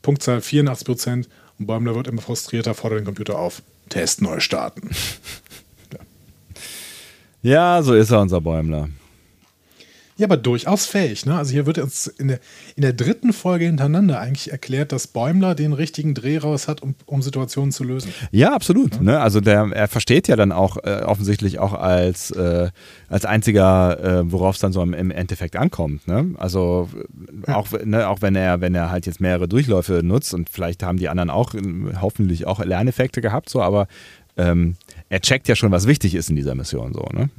Punktzahl 0.01 0.41
84 0.41 0.85
Prozent. 0.85 1.29
Und 1.59 1.67
Bäumler 1.67 1.95
wird 1.95 2.07
immer 2.07 2.21
frustrierter, 2.21 2.73
fordert 2.73 2.99
den 2.99 3.05
Computer 3.05 3.39
auf. 3.39 3.61
Test 3.89 4.21
neu 4.21 4.39
starten. 4.39 4.89
Ja, 7.45 7.83
so 7.83 7.93
ist 7.93 8.09
er, 8.09 8.21
unser 8.21 8.39
Bäumler. 8.39 8.87
Ja, 10.17 10.27
aber 10.27 10.37
durchaus 10.37 10.85
fähig. 10.85 11.25
Ne? 11.25 11.35
Also 11.35 11.51
hier 11.51 11.65
wird 11.65 11.79
uns 11.79 12.07
in 12.07 12.27
der, 12.27 12.39
in 12.75 12.83
der 12.83 12.93
dritten 12.93 13.33
Folge 13.33 13.65
hintereinander 13.65 14.19
eigentlich 14.19 14.51
erklärt, 14.51 14.91
dass 14.91 15.07
Bäumler 15.07 15.55
den 15.55 15.73
richtigen 15.73 16.13
Dreh 16.13 16.37
raus 16.37 16.67
hat, 16.67 16.81
um, 16.83 16.95
um 17.05 17.21
Situationen 17.21 17.71
zu 17.71 17.83
lösen. 17.83 18.13
Ja, 18.31 18.53
absolut. 18.53 19.01
Ne? 19.01 19.19
Also 19.19 19.41
der, 19.41 19.71
er 19.73 19.87
versteht 19.87 20.27
ja 20.27 20.35
dann 20.35 20.51
auch 20.51 20.77
äh, 20.83 21.01
offensichtlich 21.03 21.57
auch 21.57 21.73
als, 21.73 22.29
äh, 22.31 22.69
als 23.09 23.25
einziger, 23.25 23.99
äh, 24.21 24.31
worauf 24.31 24.55
es 24.55 24.61
dann 24.61 24.71
so 24.71 24.83
im, 24.83 24.93
im 24.93 25.09
Endeffekt 25.09 25.55
ankommt. 25.55 26.07
Ne? 26.07 26.35
Also 26.37 26.89
äh, 27.47 27.51
auch, 27.51 27.67
ne, 27.83 28.07
auch 28.07 28.21
wenn 28.21 28.35
er, 28.35 28.61
wenn 28.61 28.75
er 28.75 28.91
halt 28.91 29.07
jetzt 29.07 29.19
mehrere 29.19 29.47
Durchläufe 29.47 30.01
nutzt 30.03 30.33
und 30.35 30.49
vielleicht 30.49 30.83
haben 30.83 30.97
die 30.97 31.09
anderen 31.09 31.31
auch 31.31 31.55
äh, 31.55 31.61
hoffentlich 31.99 32.45
auch 32.45 32.63
Lerneffekte 32.63 33.21
gehabt, 33.21 33.49
so, 33.49 33.61
aber 33.61 33.87
ähm, 34.37 34.75
er 35.09 35.21
checkt 35.21 35.47
ja 35.47 35.55
schon, 35.55 35.71
was 35.71 35.87
wichtig 35.87 36.15
ist 36.15 36.29
in 36.29 36.35
dieser 36.35 36.55
Mission 36.55 36.93
so, 36.93 37.07
ne? 37.13 37.29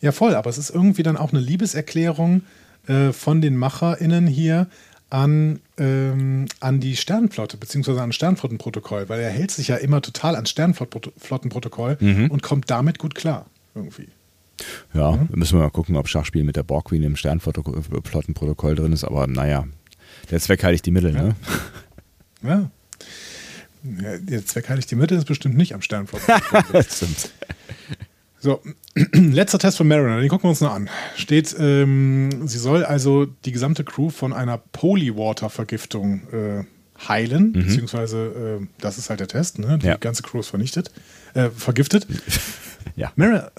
Ja, 0.00 0.12
voll. 0.12 0.34
Aber 0.34 0.50
es 0.50 0.58
ist 0.58 0.70
irgendwie 0.70 1.02
dann 1.02 1.16
auch 1.16 1.32
eine 1.32 1.40
Liebeserklärung 1.40 2.42
äh, 2.86 3.12
von 3.12 3.40
den 3.40 3.56
MacherInnen 3.56 4.26
hier 4.26 4.68
an, 5.10 5.60
ähm, 5.76 6.46
an 6.60 6.80
die 6.80 6.96
Sternenflotte, 6.96 7.56
beziehungsweise 7.56 8.00
an 8.00 8.12
Sternflottenprotokoll, 8.12 9.08
weil 9.08 9.20
er 9.20 9.30
hält 9.30 9.50
sich 9.50 9.68
ja 9.68 9.76
immer 9.76 10.00
total 10.00 10.36
ans 10.36 10.50
Sternflottenprotokoll 10.50 11.98
und 12.00 12.42
kommt 12.42 12.70
damit 12.70 12.98
gut 12.98 13.14
klar. 13.14 13.46
Irgendwie. 13.74 14.08
Ja, 14.94 15.18
müssen 15.30 15.58
wir 15.58 15.64
mal 15.64 15.70
gucken, 15.70 15.96
ob 15.96 16.08
Schachspiel 16.08 16.44
mit 16.44 16.56
der 16.56 16.62
Borg 16.62 16.86
Queen 16.86 17.02
im 17.02 17.16
Sternflottenprotokoll 17.16 18.74
drin 18.74 18.92
ist, 18.92 19.04
aber 19.04 19.26
naja, 19.26 19.66
der 20.30 20.40
Zweck 20.40 20.62
heiligt 20.62 20.86
die 20.86 20.90
Mittel, 20.90 21.12
ne? 21.12 21.34
Ja. 22.42 22.70
ja 24.02 24.18
der 24.18 24.44
Zweck 24.46 24.68
heiligt 24.68 24.90
die 24.90 24.96
Mitte 24.96 25.14
ist 25.14 25.26
bestimmt 25.26 25.56
nicht 25.56 25.74
am 25.74 25.82
Sternenflottenprotokoll. 25.82 26.84
Stimmt. 26.88 27.30
So, 28.40 28.60
letzter 29.12 29.58
Test 29.58 29.76
von 29.76 29.86
Mariner, 29.86 30.18
den 30.20 30.28
gucken 30.28 30.44
wir 30.44 30.50
uns 30.50 30.60
noch 30.62 30.72
an. 30.74 30.88
Steht, 31.16 31.54
ähm, 31.58 32.46
sie 32.48 32.58
soll 32.58 32.84
also 32.84 33.26
die 33.26 33.52
gesamte 33.52 33.84
Crew 33.84 34.08
von 34.10 34.32
einer 34.32 34.58
Polywater-Vergiftung 34.58 36.22
äh, 36.32 36.64
heilen, 37.08 37.52
beziehungsweise 37.52 38.58
äh, 38.62 38.66
das 38.80 38.98
ist 38.98 39.10
halt 39.10 39.20
der 39.20 39.28
Test, 39.28 39.58
ne? 39.58 39.78
Die 39.78 39.86
Ja. 39.86 39.96
ganze 39.96 40.22
Crew 40.22 40.40
ist 40.40 40.48
vernichtet, 40.48 40.90
äh, 41.34 41.50
vergiftet. 41.50 42.06
Ja. 42.96 43.12
Mariner, 43.14 43.52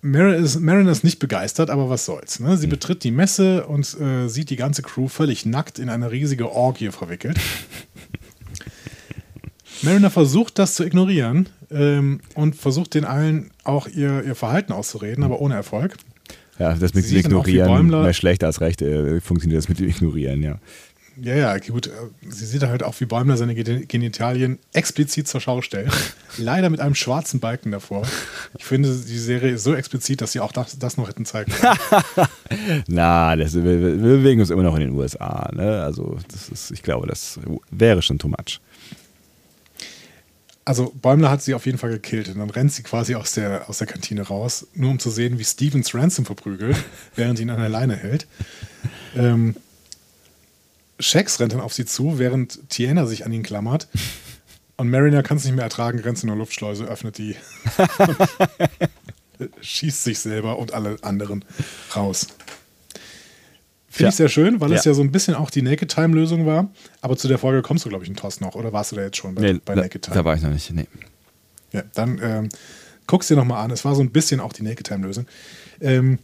Mariner, 0.00 0.36
ist, 0.36 0.58
Mariner 0.60 0.90
ist 0.90 1.04
nicht 1.04 1.18
begeistert, 1.18 1.68
aber 1.70 1.88
was 1.90 2.04
soll's. 2.06 2.40
Ne? 2.40 2.56
Sie 2.56 2.66
betritt 2.66 3.04
die 3.04 3.10
Messe 3.10 3.66
und 3.66 3.98
äh, 4.00 4.28
sieht 4.28 4.48
die 4.50 4.56
ganze 4.56 4.82
Crew 4.82 5.08
völlig 5.08 5.44
nackt 5.46 5.78
in 5.78 5.88
eine 5.90 6.10
riesige 6.10 6.50
Orgie 6.50 6.90
verwickelt. 6.90 7.38
Mariner 9.82 10.10
versucht 10.10 10.58
das 10.58 10.74
zu 10.74 10.84
ignorieren 10.84 11.48
ähm, 11.70 12.20
und 12.34 12.56
versucht 12.56 12.94
den 12.94 13.04
allen 13.04 13.50
auch 13.64 13.88
ihr, 13.88 14.22
ihr 14.24 14.34
Verhalten 14.34 14.72
auszureden, 14.72 15.24
aber 15.24 15.40
ohne 15.40 15.54
Erfolg. 15.54 15.96
Ja, 16.58 16.74
das 16.74 16.94
mit 16.94 17.08
wie 17.10 17.18
Ignorieren, 17.18 17.88
mehr 17.88 18.12
schlecht 18.12 18.44
als 18.44 18.60
recht, 18.60 18.82
äh, 18.82 19.20
funktioniert 19.20 19.58
das 19.58 19.68
mit 19.68 19.78
dem 19.80 19.88
Ignorieren, 19.88 20.42
ja. 20.42 20.58
Ja, 21.20 21.34
ja, 21.34 21.58
gut. 21.58 21.88
äh, 21.88 21.90
Sie 22.30 22.46
sieht 22.46 22.62
halt 22.62 22.82
auch, 22.82 22.94
wie 23.00 23.04
Bäumler 23.04 23.36
seine 23.36 23.54
Gen- 23.54 23.86
Genitalien 23.86 24.58
explizit 24.72 25.28
zur 25.28 25.42
Schau 25.42 25.60
stellt. 25.60 25.90
Leider 26.38 26.70
mit 26.70 26.80
einem 26.80 26.94
schwarzen 26.94 27.38
Balken 27.38 27.70
davor. 27.70 28.06
Ich 28.58 28.64
finde, 28.64 28.88
die 28.88 29.18
Serie 29.18 29.52
ist 29.52 29.64
so 29.64 29.74
explizit, 29.74 30.22
dass 30.22 30.32
sie 30.32 30.40
auch 30.40 30.52
das, 30.52 30.78
das 30.78 30.96
noch 30.96 31.08
hätten 31.08 31.26
zeigen 31.26 31.52
können. 31.52 31.76
Na, 32.88 33.36
das, 33.36 33.54
wir, 33.54 33.62
wir 33.64 33.96
bewegen 33.96 34.40
uns 34.40 34.48
immer 34.50 34.62
noch 34.62 34.74
in 34.74 34.80
den 34.80 34.90
USA, 34.92 35.50
ne? 35.54 35.82
Also, 35.82 36.16
das 36.32 36.48
ist, 36.48 36.70
ich 36.70 36.82
glaube, 36.82 37.06
das 37.06 37.38
wäre 37.70 38.00
schon 38.00 38.18
too 38.18 38.28
much. 38.28 38.60
Also 40.64 40.92
Bäumler 40.94 41.30
hat 41.30 41.42
sie 41.42 41.54
auf 41.54 41.66
jeden 41.66 41.78
Fall 41.78 41.90
gekillt 41.90 42.28
und 42.28 42.38
dann 42.38 42.50
rennt 42.50 42.72
sie 42.72 42.84
quasi 42.84 43.16
aus 43.16 43.32
der, 43.32 43.68
aus 43.68 43.78
der 43.78 43.88
Kantine 43.88 44.22
raus, 44.22 44.68
nur 44.74 44.90
um 44.90 44.98
zu 45.00 45.10
sehen, 45.10 45.38
wie 45.38 45.44
Stevens 45.44 45.94
Ransom 45.94 46.24
verprügelt, 46.24 46.76
während 47.16 47.38
sie 47.38 47.44
ihn 47.44 47.50
an 47.50 47.58
der 47.58 47.68
Leine 47.68 47.96
hält. 47.96 48.26
Ähm, 49.16 49.56
Shax 51.00 51.40
rennt 51.40 51.52
dann 51.52 51.60
auf 51.60 51.74
sie 51.74 51.84
zu, 51.84 52.18
während 52.18 52.68
Tiana 52.68 53.06
sich 53.06 53.26
an 53.26 53.32
ihn 53.32 53.42
klammert. 53.42 53.88
Und 54.76 54.88
Mariner 54.90 55.22
kann 55.22 55.36
es 55.36 55.44
nicht 55.44 55.54
mehr 55.54 55.64
ertragen, 55.64 55.98
rennt 55.98 56.22
in 56.22 56.28
der 56.28 56.36
Luftschleuse, 56.36 56.84
öffnet 56.84 57.18
die, 57.18 57.36
schießt 59.60 60.04
sich 60.04 60.20
selber 60.20 60.58
und 60.58 60.74
alle 60.74 60.96
anderen 61.02 61.44
raus. 61.94 62.28
Finde 63.92 64.04
Ja. 64.04 64.08
ich 64.08 64.14
sehr 64.14 64.28
schön, 64.30 64.58
weil 64.62 64.72
es 64.72 64.84
Ja. 64.86 64.92
ja 64.92 64.94
so 64.94 65.02
ein 65.02 65.12
bisschen 65.12 65.34
auch 65.34 65.50
die 65.50 65.60
Naked 65.60 65.90
Time-Lösung 65.90 66.46
war. 66.46 66.70
Aber 67.02 67.16
zu 67.18 67.28
der 67.28 67.36
Folge 67.36 67.60
kommst 67.60 67.84
du, 67.84 67.90
glaube 67.90 68.04
ich, 68.04 68.10
in 68.10 68.16
Toss 68.16 68.40
noch. 68.40 68.54
Oder 68.54 68.72
warst 68.72 68.90
du 68.92 68.96
da 68.96 69.02
jetzt 69.02 69.18
schon 69.18 69.34
bei, 69.34 69.42
Nee, 69.52 69.60
bei 69.64 69.74
da, 69.74 69.82
Naked 69.82 70.00
Time? 70.02 70.16
da 70.16 70.24
war 70.24 70.34
ich 70.34 70.40
noch 70.42 70.48
nicht. 70.50 70.70
Nee. 70.72 70.86
Ja, 71.72 71.82
dann 71.94 72.18
ähm, 72.22 72.48
guck's 73.06 73.28
dir 73.28 73.36
nochmal 73.36 73.62
an. 73.64 73.70
Es 73.70 73.84
war 73.84 73.94
so 73.94 74.00
ein 74.02 74.10
bisschen 74.10 74.40
auch 74.40 74.54
die 74.54 74.62
Naked 74.62 74.86
Time-Lösung. 74.86 75.26
Ähm, 75.82 76.18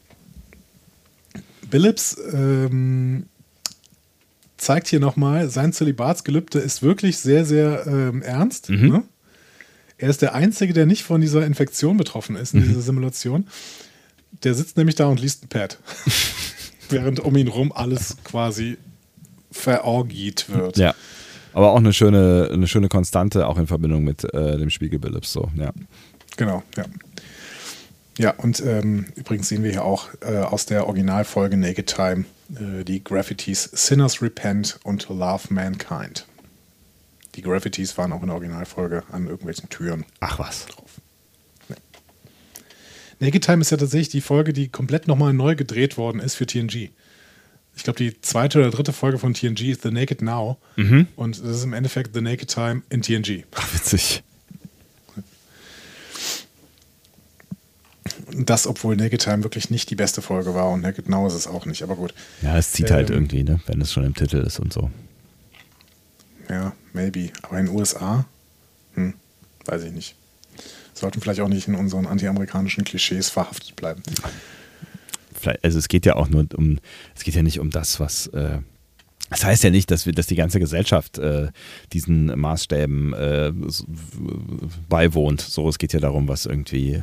Billups 1.70 2.16
ähm, 2.32 3.26
zeigt 4.56 4.88
hier 4.88 5.00
nochmal, 5.00 5.50
sein 5.50 5.74
Zölibatsgelübde 5.74 6.58
ist 6.60 6.82
wirklich 6.82 7.18
sehr, 7.18 7.44
sehr 7.44 7.86
ähm, 7.86 8.22
ernst. 8.22 8.70
Ne? 8.70 9.02
Er 9.98 10.08
ist 10.08 10.22
der 10.22 10.34
Einzige, 10.34 10.72
der 10.72 10.86
nicht 10.86 11.02
von 11.02 11.20
dieser 11.20 11.44
Infektion 11.44 11.98
betroffen 11.98 12.34
ist 12.36 12.54
in 12.54 12.62
dieser 12.62 12.80
Simulation. 12.80 13.46
Der 14.44 14.54
sitzt 14.54 14.76
nämlich 14.78 14.94
da 14.96 15.06
und 15.06 15.20
liest 15.20 15.44
ein 15.44 15.48
Pad. 15.48 15.78
Während 16.88 17.20
um 17.20 17.36
ihn 17.36 17.48
rum 17.48 17.72
alles 17.72 18.16
quasi 18.24 18.78
verorgiet 19.50 20.48
wird. 20.48 20.76
Ja. 20.76 20.94
Aber 21.52 21.72
auch 21.72 21.78
eine 21.78 21.92
schöne, 21.92 22.50
eine 22.52 22.66
schöne 22.66 22.88
Konstante, 22.88 23.46
auch 23.46 23.58
in 23.58 23.66
Verbindung 23.66 24.04
mit 24.04 24.24
äh, 24.32 24.58
dem 24.58 24.70
Spiegel 24.70 24.98
Billups. 24.98 25.32
So, 25.32 25.50
ja. 25.56 25.72
Genau, 26.36 26.62
ja. 26.76 26.84
Ja, 28.18 28.34
und 28.36 28.60
ähm, 28.60 29.06
übrigens 29.14 29.48
sehen 29.48 29.62
wir 29.62 29.70
hier 29.70 29.84
auch 29.84 30.08
äh, 30.20 30.38
aus 30.38 30.66
der 30.66 30.86
Originalfolge 30.86 31.56
Naked 31.56 31.86
Time 31.86 32.24
äh, 32.50 32.84
die 32.84 33.02
Graffitis 33.02 33.64
Sinners 33.72 34.20
Repent 34.20 34.80
und 34.82 35.08
Love 35.08 35.42
Mankind. 35.50 36.26
Die 37.36 37.42
Graffitis 37.42 37.96
waren 37.96 38.12
auch 38.12 38.20
in 38.22 38.26
der 38.26 38.34
Originalfolge 38.34 39.04
an 39.12 39.28
irgendwelchen 39.28 39.68
Türen 39.68 40.04
Ach 40.18 40.40
was. 40.40 40.66
drauf. 40.66 41.00
Naked 43.20 43.44
Time 43.44 43.60
ist 43.60 43.70
ja 43.70 43.76
tatsächlich 43.76 44.08
die 44.10 44.20
Folge, 44.20 44.52
die 44.52 44.68
komplett 44.68 45.08
nochmal 45.08 45.32
neu 45.32 45.56
gedreht 45.56 45.96
worden 45.96 46.20
ist 46.20 46.34
für 46.34 46.46
TNG. 46.46 46.90
Ich 47.76 47.84
glaube, 47.84 47.98
die 47.98 48.20
zweite 48.20 48.58
oder 48.58 48.70
dritte 48.70 48.92
Folge 48.92 49.18
von 49.18 49.34
TNG 49.34 49.70
ist 49.70 49.82
The 49.82 49.90
Naked 49.90 50.20
Now. 50.22 50.58
Und 51.16 51.38
das 51.38 51.56
ist 51.56 51.64
im 51.64 51.72
Endeffekt 51.72 52.14
The 52.14 52.20
Naked 52.20 52.48
Time 52.48 52.82
in 52.90 53.02
TNG. 53.02 53.44
Ach, 53.54 53.74
witzig. 53.74 54.22
Das, 58.32 58.66
obwohl 58.66 58.96
Naked 58.96 59.20
Time 59.22 59.42
wirklich 59.42 59.70
nicht 59.70 59.90
die 59.90 59.94
beste 59.94 60.22
Folge 60.22 60.54
war 60.54 60.70
und 60.70 60.80
Naked 60.80 61.08
Now 61.08 61.26
ist 61.26 61.34
es 61.34 61.46
auch 61.46 61.66
nicht, 61.66 61.82
aber 61.82 61.96
gut. 61.96 62.14
Ja, 62.42 62.58
es 62.58 62.72
zieht 62.72 62.90
halt 62.90 63.10
Ähm, 63.10 63.16
irgendwie, 63.16 63.42
ne? 63.44 63.60
Wenn 63.66 63.80
es 63.80 63.92
schon 63.92 64.04
im 64.04 64.14
Titel 64.14 64.38
ist 64.38 64.58
und 64.58 64.72
so. 64.72 64.90
Ja, 66.48 66.72
maybe. 66.92 67.30
Aber 67.42 67.58
in 67.58 67.66
den 67.66 67.74
USA? 67.76 68.24
Hm, 68.94 69.14
weiß 69.66 69.84
ich 69.84 69.92
nicht. 69.92 70.14
Sollten 70.98 71.20
vielleicht 71.20 71.40
auch 71.40 71.48
nicht 71.48 71.68
in 71.68 71.74
unseren 71.74 72.06
anti-amerikanischen 72.06 72.82
Klischees 72.84 73.28
verhaftet 73.30 73.76
bleiben. 73.76 74.02
Also 75.62 75.78
es 75.78 75.86
geht 75.86 76.04
ja 76.06 76.16
auch 76.16 76.28
nur 76.28 76.46
um, 76.56 76.80
es 77.14 77.22
geht 77.22 77.34
ja 77.36 77.42
nicht 77.42 77.60
um 77.60 77.70
das, 77.70 78.00
was. 78.00 78.26
Äh, 78.28 78.58
das 79.30 79.44
heißt 79.44 79.62
ja 79.62 79.70
nicht, 79.70 79.90
dass 79.90 80.06
wir, 80.06 80.12
dass 80.12 80.26
die 80.26 80.34
ganze 80.34 80.58
Gesellschaft 80.58 81.18
äh, 81.18 81.48
diesen 81.92 82.26
Maßstäben 82.26 83.12
äh, 83.12 83.52
beiwohnt. 84.88 85.40
So, 85.40 85.68
es 85.68 85.78
geht 85.78 85.92
ja 85.92 86.00
darum, 86.00 86.26
was 86.26 86.46
irgendwie 86.46 87.02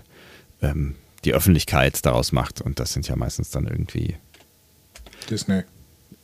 ähm, 0.61 0.95
die 1.23 1.33
Öffentlichkeit 1.33 2.05
daraus 2.05 2.31
macht. 2.31 2.61
Und 2.61 2.79
das 2.79 2.93
sind 2.93 3.07
ja 3.07 3.15
meistens 3.15 3.51
dann 3.51 3.65
irgendwie, 3.67 4.15
Disney. 5.29 5.61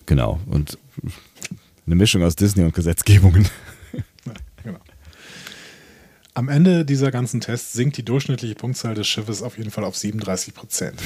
genau, 0.08 0.40
und 0.48 0.78
eine 1.86 1.96
Mischung 1.96 2.24
aus 2.24 2.36
Disney 2.36 2.64
und 2.64 2.74
Gesetzgebungen. 2.74 3.48
Am 6.34 6.48
Ende 6.48 6.86
dieser 6.86 7.12
ganzen 7.12 7.42
Tests 7.42 7.74
sinkt 7.74 7.98
die 7.98 8.06
durchschnittliche 8.06 8.56
Punktzahl 8.56 8.96
des 8.96 9.08
Schiffes 9.08 9.42
auf 9.42 9.58
jeden 9.58 9.72
Fall 9.72 9.84
auf 9.84 9.98
37 9.98 10.54
Prozent. 10.54 11.02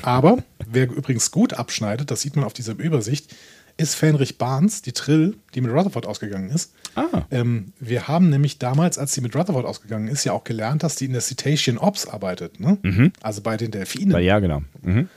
Aber 0.00 0.38
wer 0.66 0.90
übrigens 0.90 1.30
gut 1.30 1.52
abschneidet, 1.52 2.10
das 2.10 2.22
sieht 2.22 2.36
man 2.36 2.44
auf 2.44 2.54
dieser 2.54 2.78
Übersicht, 2.78 3.34
ist 3.76 3.94
Fähnrich 3.94 4.38
Barnes, 4.38 4.82
die 4.82 4.92
Trill, 4.92 5.36
die 5.54 5.60
mit 5.60 5.72
Rutherford 5.72 6.06
ausgegangen 6.06 6.50
ist. 6.50 6.72
Ah. 6.94 7.26
Ähm, 7.30 7.72
wir 7.80 8.08
haben 8.08 8.30
nämlich 8.30 8.58
damals, 8.58 8.98
als 8.98 9.12
sie 9.12 9.20
mit 9.20 9.34
Rutherford 9.34 9.66
ausgegangen 9.66 10.08
ist, 10.08 10.24
ja 10.24 10.32
auch 10.32 10.44
gelernt, 10.44 10.82
dass 10.82 10.96
die 10.96 11.06
in 11.06 11.12
der 11.12 11.22
Cetacean 11.22 11.78
Ops 11.78 12.06
arbeitet. 12.06 12.60
Ne? 12.60 12.78
Also 13.20 13.42
bei 13.42 13.56
den 13.56 13.70
Delfinen. 13.70 14.18
Ja, 14.22 14.38
genau. 14.38 14.62
Mhm. 14.82 15.08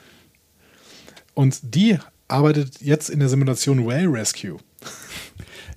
Und 1.34 1.76
die 1.76 1.97
arbeitet 2.28 2.82
jetzt 2.82 3.10
in 3.10 3.20
der 3.20 3.30
Simulation 3.30 3.86
Whale 3.86 4.12
Rescue. 4.12 4.58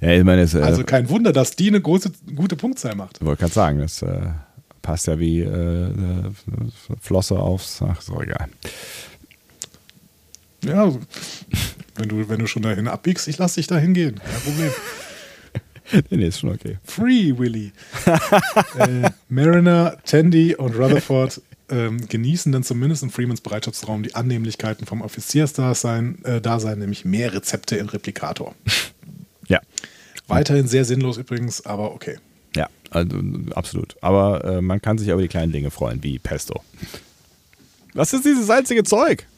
Ja, 0.00 0.12
ich 0.12 0.24
meine, 0.24 0.42
es, 0.42 0.54
äh, 0.54 0.60
Also 0.60 0.84
kein 0.84 1.08
Wunder, 1.08 1.32
dass 1.32 1.56
die 1.56 1.68
eine 1.68 1.80
große, 1.80 2.12
gute 2.34 2.56
Punktzahl 2.56 2.94
macht. 2.94 3.18
Ich 3.20 3.26
wollte 3.26 3.40
gerade 3.40 3.54
sagen, 3.54 3.78
das 3.80 4.02
äh, 4.02 4.20
passt 4.82 5.06
ja 5.06 5.18
wie 5.18 5.40
äh, 5.40 5.44
äh, 5.46 6.30
Flosse 7.00 7.38
aufs. 7.38 7.82
Ach, 7.82 8.00
so 8.00 8.20
egal. 8.20 8.48
Ja, 10.64 10.84
also, 10.84 11.00
wenn 11.96 12.08
du, 12.08 12.28
wenn 12.28 12.38
du 12.38 12.46
schon 12.46 12.62
dahin 12.62 12.88
abbiegst, 12.88 13.28
ich 13.28 13.38
lass 13.38 13.54
dich 13.54 13.66
dahin 13.66 13.94
gehen. 13.94 14.16
Kein 14.16 14.40
Problem. 14.42 14.72
Nee, 16.10 16.18
nee, 16.18 16.26
ist 16.26 16.40
schon 16.40 16.50
okay. 16.50 16.76
Free 16.84 17.38
Willy. 17.38 17.72
äh, 18.78 19.08
Mariner, 19.30 19.96
Tandy 20.04 20.54
und 20.54 20.76
Rutherford 20.76 21.40
ähm, 21.70 22.06
genießen 22.06 22.52
dann 22.52 22.62
zumindest 22.62 23.02
in 23.02 23.10
Freemans 23.10 23.40
Bereitschaftsraum 23.40 24.02
die 24.02 24.14
Annehmlichkeiten 24.14 24.86
vom 24.86 25.00
Offiziersdasein, 25.00 26.22
äh, 26.24 26.40
Dasein, 26.42 26.80
nämlich 26.80 27.06
mehr 27.06 27.32
Rezepte 27.32 27.76
im 27.76 27.88
Replikator. 27.88 28.54
Ja. 29.48 29.60
Weiterhin 30.28 30.68
sehr 30.68 30.84
sinnlos 30.84 31.16
übrigens, 31.16 31.64
aber 31.64 31.92
okay. 31.94 32.18
Ja, 32.54 32.68
also, 32.90 33.16
absolut. 33.54 33.96
Aber 34.02 34.44
äh, 34.44 34.60
man 34.60 34.80
kann 34.82 34.98
sich 34.98 35.08
über 35.08 35.22
die 35.22 35.28
kleinen 35.28 35.52
Dinge 35.52 35.70
freuen, 35.70 36.02
wie 36.02 36.18
Pesto. 36.18 36.62
Was 37.94 38.12
ist 38.12 38.24
dieses 38.24 38.46
salzige 38.46 38.84
Zeug? 38.84 39.26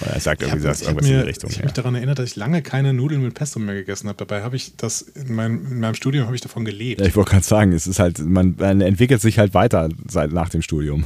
Er 0.00 0.20
sagt 0.20 0.42
Ich 0.42 0.48
irgendwie 0.48 0.66
habe 0.66 0.68
das 0.78 0.82
irgendwas 0.82 1.06
in 1.08 1.12
die 1.12 1.18
Richtung. 1.20 1.50
ich 1.50 1.56
hab 1.56 1.62
Ja. 1.62 1.66
mich 1.66 1.72
daran 1.74 1.94
erinnert, 1.96 2.18
dass 2.20 2.26
ich 2.30 2.36
lange 2.36 2.62
keine 2.62 2.92
Nudeln 2.94 3.22
mit 3.22 3.34
Pesto 3.34 3.58
mehr 3.58 3.74
gegessen 3.74 4.08
habe. 4.08 4.16
Dabei 4.18 4.42
habe 4.42 4.54
ich 4.54 4.76
das 4.76 5.02
in 5.02 5.34
meinem, 5.34 5.66
in 5.72 5.80
meinem 5.80 5.94
Studium 5.94 6.26
habe 6.26 6.36
ich 6.36 6.40
davon 6.42 6.64
gelebt. 6.64 7.00
Ja, 7.00 7.06
ich 7.06 7.16
wollte 7.16 7.30
gerade 7.32 7.44
sagen, 7.44 7.72
es 7.72 7.86
ist 7.88 7.98
halt, 7.98 8.18
man, 8.20 8.54
man 8.58 8.80
entwickelt 8.80 9.20
sich 9.20 9.38
halt 9.38 9.54
weiter 9.54 9.88
seit 10.08 10.30
nach 10.32 10.50
dem 10.50 10.62
Studium. 10.62 11.04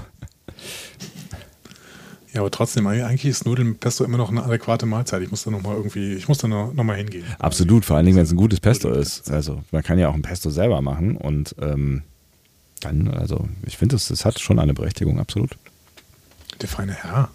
Ja, 2.33 2.41
aber 2.41 2.51
trotzdem, 2.51 2.87
eigentlich 2.87 3.27
ist 3.27 3.45
Nudeln 3.45 3.69
mit 3.69 3.81
Pesto 3.81 4.05
immer 4.05 4.17
noch 4.17 4.31
eine 4.31 4.43
adäquate 4.43 4.87
Mahlzeit. 4.87 5.21
Ich 5.23 5.31
muss 5.31 5.45
da 5.45 5.51
noch 5.51 5.63
mal 5.63 5.77
irgendwie, 5.77 6.15
ich 6.15 6.29
muss 6.29 6.39
da 6.39 6.49
noch, 6.49 6.73
noch 6.73 6.85
mal 6.85 6.97
hingehen. 6.97 7.25
Absolut, 7.39 7.85
vor 7.85 7.97
allen 7.97 8.07
Dingen, 8.07 8.17
wenn 8.17 8.25
es 8.25 8.33
ein 8.33 8.37
gutes 8.39 8.59
Pesto 8.61 8.91
ist. 8.91 9.31
Also 9.31 9.63
man 9.71 9.83
kann 9.83 9.99
ja 9.99 10.09
auch 10.09 10.15
ein 10.15 10.23
Pesto 10.23 10.49
selber 10.49 10.81
machen 10.81 11.17
und 11.19 11.55
ähm, 11.61 12.03
dann, 12.81 13.09
also 13.09 13.49
ich 13.67 13.77
finde, 13.77 13.97
es 13.97 14.09
das 14.09 14.25
hat 14.25 14.41
schon 14.41 14.59
eine 14.59 14.73
Berechtigung, 14.73 15.21
absolut. 15.21 15.59
Der 16.61 16.69
feine 16.69 16.93
Herr. 16.95 17.29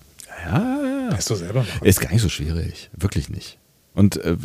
Ja, 0.45 1.09
Pesto 1.11 1.35
selber 1.35 1.59
machen. 1.61 1.85
ist 1.85 1.99
gar 2.01 2.11
nicht 2.11 2.21
so 2.21 2.29
schwierig, 2.29 2.89
wirklich 2.93 3.29
nicht. 3.29 3.57
Und 3.93 4.17
äh, 4.17 4.35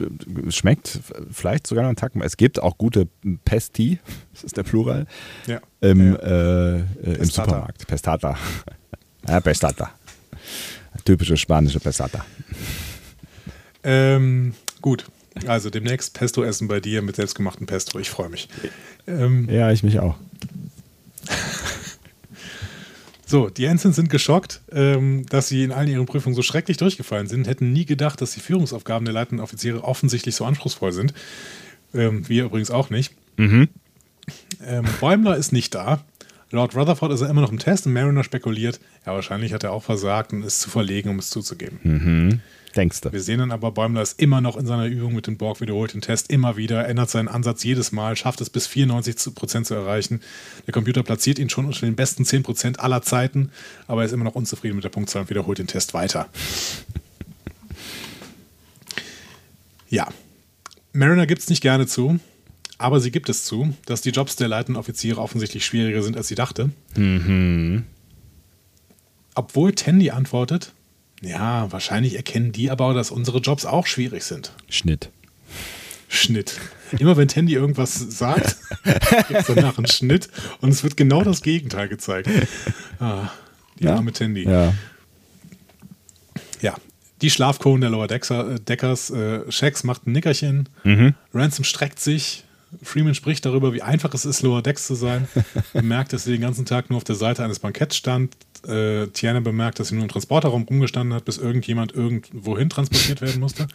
es 0.48 0.56
schmeckt 0.56 1.00
vielleicht 1.30 1.66
sogar 1.66 1.82
noch 1.84 1.88
einen 1.90 1.96
Tacken. 1.96 2.22
Es 2.22 2.36
gibt 2.38 2.62
auch 2.62 2.78
gute 2.78 3.06
Pesti, 3.44 3.98
das 4.32 4.44
ist 4.44 4.56
der 4.56 4.62
Plural, 4.62 5.06
Ja. 5.46 5.60
im, 5.80 6.12
ja. 6.12 6.18
äh, 6.18 6.76
äh, 6.78 6.84
im. 7.04 7.24
Supermarkt. 7.24 7.86
Pestata. 7.86 8.36
ja, 9.28 9.40
Pestata. 9.40 9.90
Typische 11.04 11.36
spanische 11.36 11.80
Pestata. 11.80 12.24
Ähm, 13.84 14.54
gut. 14.80 15.06
Also 15.46 15.70
demnächst 15.70 16.14
Pesto 16.14 16.42
essen 16.42 16.68
bei 16.68 16.80
dir 16.80 17.02
mit 17.02 17.16
selbstgemachtem 17.16 17.66
Pesto. 17.66 17.98
Ich 17.98 18.10
freue 18.10 18.28
mich. 18.28 18.48
Ähm, 19.06 19.48
Ja, 19.50 19.72
ich 19.72 19.82
mich 19.82 19.98
auch. 19.98 20.16
So, 23.24 23.48
die 23.48 23.64
Ensigns 23.64 23.96
sind 23.96 24.10
geschockt, 24.10 24.60
ähm, 24.72 25.24
dass 25.30 25.48
sie 25.48 25.64
in 25.64 25.72
allen 25.72 25.88
ihren 25.88 26.04
Prüfungen 26.04 26.34
so 26.34 26.42
schrecklich 26.42 26.76
durchgefallen 26.76 27.28
sind, 27.28 27.46
hätten 27.46 27.72
nie 27.72 27.86
gedacht, 27.86 28.20
dass 28.20 28.32
die 28.32 28.40
Führungsaufgaben 28.40 29.06
der 29.06 29.14
leitenden 29.14 29.42
Offiziere 29.42 29.84
offensichtlich 29.84 30.36
so 30.36 30.44
anspruchsvoll 30.44 30.92
sind. 30.92 31.14
Ähm, 31.94 32.28
wir 32.28 32.44
übrigens 32.44 32.70
auch 32.70 32.90
nicht. 32.90 33.14
Ähm, 34.62 34.84
Bäumler 35.00 35.38
ist 35.38 35.50
nicht 35.50 35.74
da. 35.74 36.04
Lord 36.52 36.76
Rutherford 36.76 37.12
ist 37.12 37.22
er 37.22 37.30
immer 37.30 37.40
noch 37.40 37.50
im 37.50 37.58
Test 37.58 37.86
und 37.86 37.94
Mariner 37.94 38.24
spekuliert, 38.24 38.78
ja, 39.06 39.14
wahrscheinlich 39.14 39.52
hat 39.52 39.64
er 39.64 39.72
auch 39.72 39.82
versagt 39.82 40.32
und 40.32 40.42
ist 40.42 40.60
zu 40.60 40.70
verlegen, 40.70 41.08
um 41.08 41.18
es 41.18 41.30
zuzugeben. 41.30 41.80
Mhm. 41.82 42.40
Denkst 42.76 43.00
du? 43.00 43.12
Wir 43.12 43.20
sehen 43.20 43.38
dann 43.38 43.50
aber, 43.50 43.70
Bäumler 43.72 44.02
ist 44.02 44.20
immer 44.20 44.40
noch 44.40 44.56
in 44.56 44.66
seiner 44.66 44.86
Übung 44.86 45.14
mit 45.14 45.26
dem 45.26 45.36
Borg, 45.36 45.60
wiederholt 45.60 45.94
den 45.94 46.00
Test 46.00 46.30
immer 46.30 46.56
wieder, 46.56 46.86
ändert 46.88 47.10
seinen 47.10 47.28
Ansatz 47.28 47.64
jedes 47.64 47.92
Mal, 47.92 48.16
schafft 48.16 48.40
es 48.40 48.50
bis 48.50 48.66
94% 48.68 49.64
zu 49.64 49.74
erreichen. 49.74 50.20
Der 50.66 50.72
Computer 50.72 51.02
platziert 51.02 51.38
ihn 51.38 51.50
schon 51.50 51.66
unter 51.66 51.80
den 51.80 51.96
besten 51.96 52.24
10% 52.24 52.78
aller 52.78 53.02
Zeiten, 53.02 53.50
aber 53.86 54.02
er 54.02 54.06
ist 54.06 54.12
immer 54.12 54.24
noch 54.24 54.34
unzufrieden 54.34 54.76
mit 54.76 54.84
der 54.84 54.90
Punktzahl 54.90 55.22
und 55.22 55.30
wiederholt 55.30 55.58
den 55.58 55.66
Test 55.66 55.94
weiter. 55.94 56.28
Ja, 59.88 60.08
Mariner 60.92 61.26
gibt 61.26 61.42
es 61.42 61.50
nicht 61.50 61.62
gerne 61.62 61.86
zu, 61.86 62.18
aber 62.78 63.00
sie 63.00 63.10
gibt 63.10 63.28
es 63.28 63.44
zu, 63.44 63.74
dass 63.86 64.00
die 64.02 64.10
Jobs 64.10 64.36
der 64.36 64.48
leitenden 64.48 64.78
Offiziere 64.78 65.20
offensichtlich 65.20 65.64
schwieriger 65.64 66.02
sind, 66.02 66.16
als 66.16 66.28
sie 66.28 66.34
dachte. 66.34 66.70
Obwohl 69.34 69.72
Tandy 69.74 70.10
antwortet, 70.10 70.72
ja, 71.22 71.70
wahrscheinlich 71.70 72.16
erkennen 72.16 72.52
die 72.52 72.70
aber, 72.70 72.94
dass 72.94 73.10
unsere 73.10 73.38
Jobs 73.38 73.64
auch 73.64 73.86
schwierig 73.86 74.24
sind. 74.24 74.52
Schnitt. 74.68 75.10
Schnitt. 76.08 76.58
Immer 76.98 77.16
wenn 77.16 77.28
Tandy 77.28 77.54
irgendwas 77.54 77.94
sagt, 77.94 78.56
gibt 79.28 79.40
es 79.40 79.46
danach 79.46 79.78
einen 79.78 79.86
Schnitt 79.86 80.28
und 80.60 80.70
es 80.70 80.82
wird 80.82 80.96
genau 80.96 81.22
das 81.24 81.40
Gegenteil 81.42 81.88
gezeigt. 81.88 82.28
Ah, 82.98 83.30
die 83.78 83.84
Ja. 83.84 83.94
arme 83.96 84.12
Tandy. 84.12 84.44
Ja. 84.44 84.74
Ja, 86.60 86.74
die 87.22 87.30
Schlafkohlen 87.30 87.80
der 87.80 87.90
Lower 87.90 88.08
Deckers, 88.08 89.10
äh, 89.10 89.50
Shax 89.50 89.84
macht 89.84 90.06
ein 90.06 90.12
Nickerchen, 90.12 90.68
Ransom 91.32 91.64
streckt 91.64 91.98
sich, 91.98 92.44
Freeman 92.82 93.14
spricht 93.14 93.44
darüber, 93.44 93.72
wie 93.72 93.82
einfach 93.82 94.12
es 94.14 94.24
ist, 94.24 94.42
Lower 94.42 94.62
Decks 94.62 94.86
zu 94.86 94.94
sein, 94.94 95.28
bemerkt, 95.72 96.12
dass 96.12 96.24
sie 96.24 96.32
den 96.32 96.40
ganzen 96.40 96.64
Tag 96.64 96.90
nur 96.90 96.96
auf 96.96 97.04
der 97.04 97.16
Seite 97.16 97.44
eines 97.44 97.58
Banketts 97.58 97.96
stand, 97.96 98.36
äh, 98.66 99.06
Tiana 99.08 99.40
bemerkt, 99.40 99.80
dass 99.80 99.88
sie 99.88 99.94
nur 99.94 100.04
im 100.04 100.10
Transporterraum 100.10 100.62
rumgestanden 100.62 101.14
hat, 101.14 101.24
bis 101.24 101.38
irgendjemand 101.38 101.92
irgendwohin 101.92 102.70
transportiert 102.70 103.20
werden 103.20 103.40
musste. 103.40 103.66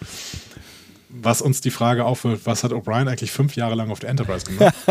Was 1.10 1.42
uns 1.42 1.62
die 1.62 1.72
Frage 1.72 2.06
aufwirft, 2.06 2.46
was 2.46 2.64
hat 2.64 2.72
O'Brien 2.72 3.08
eigentlich 3.08 3.32
fünf 3.32 3.56
Jahre 3.56 3.76
lang 3.76 3.92
auf 3.92 4.00
der 4.00 4.10
Enterprise 4.10 4.46
gemacht? 4.46 4.76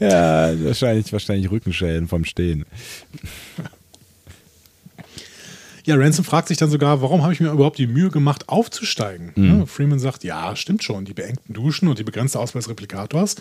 Ja, 0.00 0.52
wahrscheinlich, 0.64 1.12
wahrscheinlich 1.12 1.50
Rückenschellen 1.50 2.08
vom 2.08 2.24
Stehen. 2.24 2.64
Ja, 5.84 5.96
Ransom 5.96 6.24
fragt 6.24 6.48
sich 6.48 6.58
dann 6.58 6.70
sogar, 6.70 7.02
warum 7.02 7.22
habe 7.22 7.32
ich 7.32 7.40
mir 7.40 7.50
überhaupt 7.50 7.78
die 7.78 7.88
Mühe 7.88 8.10
gemacht, 8.10 8.48
aufzusteigen? 8.48 9.32
Ja, 9.34 9.66
Freeman 9.66 9.98
sagt, 9.98 10.22
ja, 10.22 10.54
stimmt 10.54 10.84
schon, 10.84 11.04
die 11.04 11.14
beengten 11.14 11.54
Duschen 11.54 11.88
und 11.88 11.98
die 11.98 12.04
begrenzte 12.04 12.38
Auswahl 12.38 12.60
des 12.60 12.68
Replikators, 12.68 13.36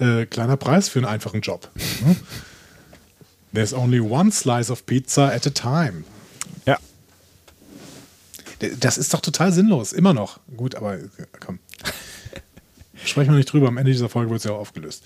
äh, 0.00 0.26
kleiner 0.26 0.56
Preis 0.56 0.88
für 0.88 0.98
einen 0.98 1.06
einfachen 1.06 1.40
Job. 1.40 1.70
Ja. 2.04 2.16
There's 3.54 3.72
only 3.72 4.00
one 4.00 4.32
slice 4.32 4.70
of 4.72 4.84
pizza 4.84 5.32
at 5.32 5.46
a 5.46 5.50
time. 5.50 6.02
Ja. 6.66 6.78
Das 8.80 8.98
ist 8.98 9.14
doch 9.14 9.20
total 9.20 9.52
sinnlos, 9.52 9.92
immer 9.92 10.12
noch. 10.12 10.40
Gut, 10.56 10.74
aber 10.74 10.96
äh, 10.96 11.08
komm. 11.38 11.60
Sprechen 13.04 13.30
wir 13.30 13.36
nicht 13.36 13.52
drüber, 13.52 13.68
am 13.68 13.76
Ende 13.76 13.92
dieser 13.92 14.08
Folge 14.08 14.30
wird 14.30 14.38
es 14.38 14.44
ja 14.44 14.52
auch 14.52 14.58
aufgelöst. 14.58 15.04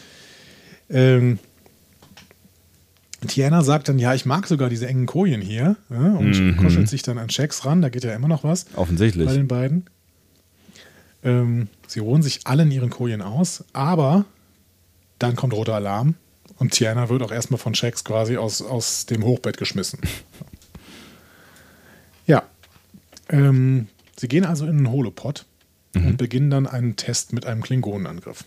Ähm, 0.88 1.38
Tiana 3.26 3.62
sagt 3.62 3.88
dann, 3.88 3.98
ja, 3.98 4.14
ich 4.14 4.26
mag 4.26 4.46
sogar 4.46 4.68
diese 4.68 4.86
engen 4.86 5.06
Kojen 5.06 5.40
hier 5.40 5.76
ja, 5.90 6.12
und 6.14 6.56
kuschelt 6.56 6.88
sich 6.88 7.02
dann 7.02 7.18
an 7.18 7.30
Shax 7.30 7.64
ran, 7.64 7.82
da 7.82 7.88
geht 7.88 8.04
ja 8.04 8.14
immer 8.14 8.28
noch 8.28 8.44
was 8.44 8.66
Offensichtlich. 8.76 9.26
bei 9.26 9.34
den 9.34 9.48
beiden. 9.48 9.86
Ähm, 11.24 11.68
sie 11.88 11.98
ruhen 11.98 12.22
sich 12.22 12.40
alle 12.44 12.62
in 12.62 12.70
ihren 12.70 12.90
Kojen 12.90 13.22
aus, 13.22 13.64
aber 13.72 14.24
dann 15.18 15.34
kommt 15.34 15.52
roter 15.52 15.74
Alarm 15.74 16.14
und 16.58 16.72
Tiana 16.72 17.08
wird 17.08 17.22
auch 17.22 17.32
erstmal 17.32 17.58
von 17.58 17.74
Shax 17.74 18.04
quasi 18.04 18.36
aus, 18.36 18.62
aus 18.62 19.06
dem 19.06 19.24
Hochbett 19.24 19.56
geschmissen. 19.56 20.00
Ja. 22.26 22.42
Ähm, 23.30 23.88
sie 24.18 24.28
gehen 24.28 24.44
also 24.44 24.66
in 24.66 24.76
einen 24.76 24.92
Holopod 24.92 25.46
und 25.94 26.18
beginnen 26.18 26.50
dann 26.50 26.66
einen 26.66 26.94
Test 26.96 27.32
mit 27.32 27.46
einem 27.46 27.62
Klingonenangriff. 27.62 28.44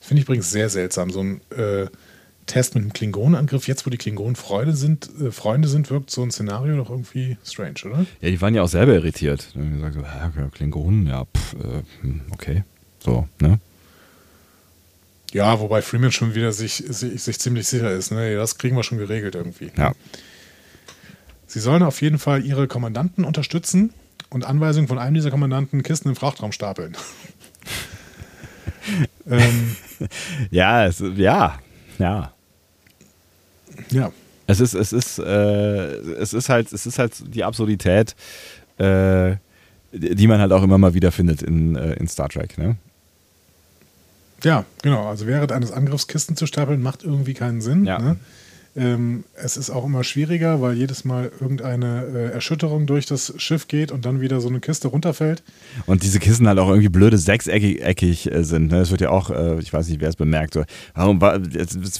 Finde 0.00 0.20
ich 0.20 0.26
übrigens 0.26 0.50
sehr 0.50 0.68
seltsam, 0.68 1.08
so 1.08 1.20
ein 1.22 1.40
äh, 1.50 1.86
Test 2.46 2.74
mit 2.74 2.82
einem 2.82 2.92
Klingonenangriff. 2.92 3.68
Jetzt, 3.68 3.86
wo 3.86 3.90
die 3.90 3.96
Klingonen 3.96 4.36
Freude 4.36 4.74
sind, 4.74 5.08
äh, 5.20 5.30
Freunde 5.30 5.68
sind, 5.68 5.90
wirkt 5.90 6.10
so 6.10 6.22
ein 6.22 6.30
Szenario 6.30 6.76
doch 6.76 6.90
irgendwie 6.90 7.36
strange, 7.44 7.74
oder? 7.84 8.06
Ja, 8.20 8.30
die 8.30 8.40
waren 8.40 8.54
ja 8.54 8.62
auch 8.62 8.68
selber 8.68 8.94
irritiert. 8.94 9.48
Die 9.54 9.58
haben 9.58 9.74
gesagt, 9.74 9.94
so, 9.94 10.00
ja, 10.00 10.48
Klingonen, 10.52 11.06
ja, 11.06 11.24
pff, 11.24 11.54
äh, 11.54 11.82
hm, 12.02 12.20
okay. 12.32 12.64
So, 13.00 13.28
ne? 13.40 13.60
Ja, 15.32 15.60
wobei 15.60 15.82
Freeman 15.82 16.12
schon 16.12 16.34
wieder 16.34 16.52
sich, 16.52 16.84
sich, 16.88 17.22
sich 17.22 17.38
ziemlich 17.38 17.66
sicher 17.66 17.90
ist. 17.90 18.10
Ne? 18.10 18.36
Das 18.36 18.58
kriegen 18.58 18.76
wir 18.76 18.82
schon 18.84 18.98
geregelt 18.98 19.34
irgendwie. 19.34 19.70
Ja. 19.76 19.92
Sie 21.46 21.60
sollen 21.60 21.82
auf 21.82 22.00
jeden 22.00 22.18
Fall 22.18 22.44
ihre 22.44 22.68
Kommandanten 22.68 23.24
unterstützen 23.24 23.92
und 24.30 24.44
Anweisungen 24.44 24.88
von 24.88 24.98
einem 24.98 25.14
dieser 25.14 25.30
Kommandanten 25.30 25.82
Kisten 25.82 26.08
im 26.08 26.16
Frachtraum 26.16 26.52
stapeln. 26.52 26.96
ähm, 29.28 29.76
Ja, 30.50 30.86
es, 30.86 31.02
ja, 31.16 31.58
ja. 31.98 32.32
Ja, 33.90 34.12
Es 34.46 34.60
ist, 34.60 34.74
es 34.74 34.92
ist, 34.92 35.18
äh, 35.18 35.96
es 36.18 36.32
ist 36.32 36.48
halt, 36.48 36.72
es 36.72 36.86
ist 36.86 36.98
halt 36.98 37.12
die 37.34 37.44
Absurdität, 37.44 38.14
äh, 38.78 39.36
die 39.92 40.26
man 40.26 40.40
halt 40.40 40.52
auch 40.52 40.62
immer 40.62 40.78
mal 40.78 40.94
wieder 40.94 41.10
findet 41.10 41.42
in, 41.42 41.76
äh, 41.76 41.94
in 41.94 42.06
Star 42.08 42.28
Trek, 42.28 42.58
ne? 42.58 42.76
Ja, 44.42 44.64
genau. 44.82 45.08
Also 45.08 45.26
während 45.26 45.50
eines 45.50 45.72
Angriffs 45.72 46.06
Kisten 46.06 46.36
zu 46.36 46.46
stapeln, 46.46 46.82
macht 46.82 47.02
irgendwie 47.02 47.34
keinen 47.34 47.60
Sinn. 47.60 47.86
Ja. 47.86 47.98
Ne? 47.98 48.16
Ähm, 48.76 49.24
es 49.34 49.56
ist 49.56 49.70
auch 49.70 49.86
immer 49.86 50.04
schwieriger, 50.04 50.60
weil 50.60 50.74
jedes 50.76 51.06
Mal 51.06 51.32
irgendeine 51.40 52.04
äh, 52.14 52.32
Erschütterung 52.32 52.86
durch 52.86 53.06
das 53.06 53.32
Schiff 53.38 53.68
geht 53.68 53.90
und 53.90 54.04
dann 54.04 54.20
wieder 54.20 54.42
so 54.42 54.48
eine 54.48 54.60
Kiste 54.60 54.88
runterfällt. 54.88 55.42
Und 55.86 56.02
diese 56.02 56.18
Kissen 56.18 56.46
halt 56.46 56.58
auch 56.58 56.68
irgendwie 56.68 56.90
blöde 56.90 57.16
sechseckig 57.16 57.80
eckig, 57.82 58.30
äh, 58.30 58.44
sind. 58.44 58.70
Ne? 58.70 58.80
Das 58.80 58.90
wird 58.90 59.00
ja 59.00 59.08
auch, 59.08 59.30
äh, 59.30 59.58
ich 59.60 59.72
weiß 59.72 59.88
nicht, 59.88 60.02
wer 60.02 60.10
es 60.10 60.16
bemerkt. 60.16 60.52
So, 60.52 60.64
warum 60.94 61.22
war, 61.22 61.40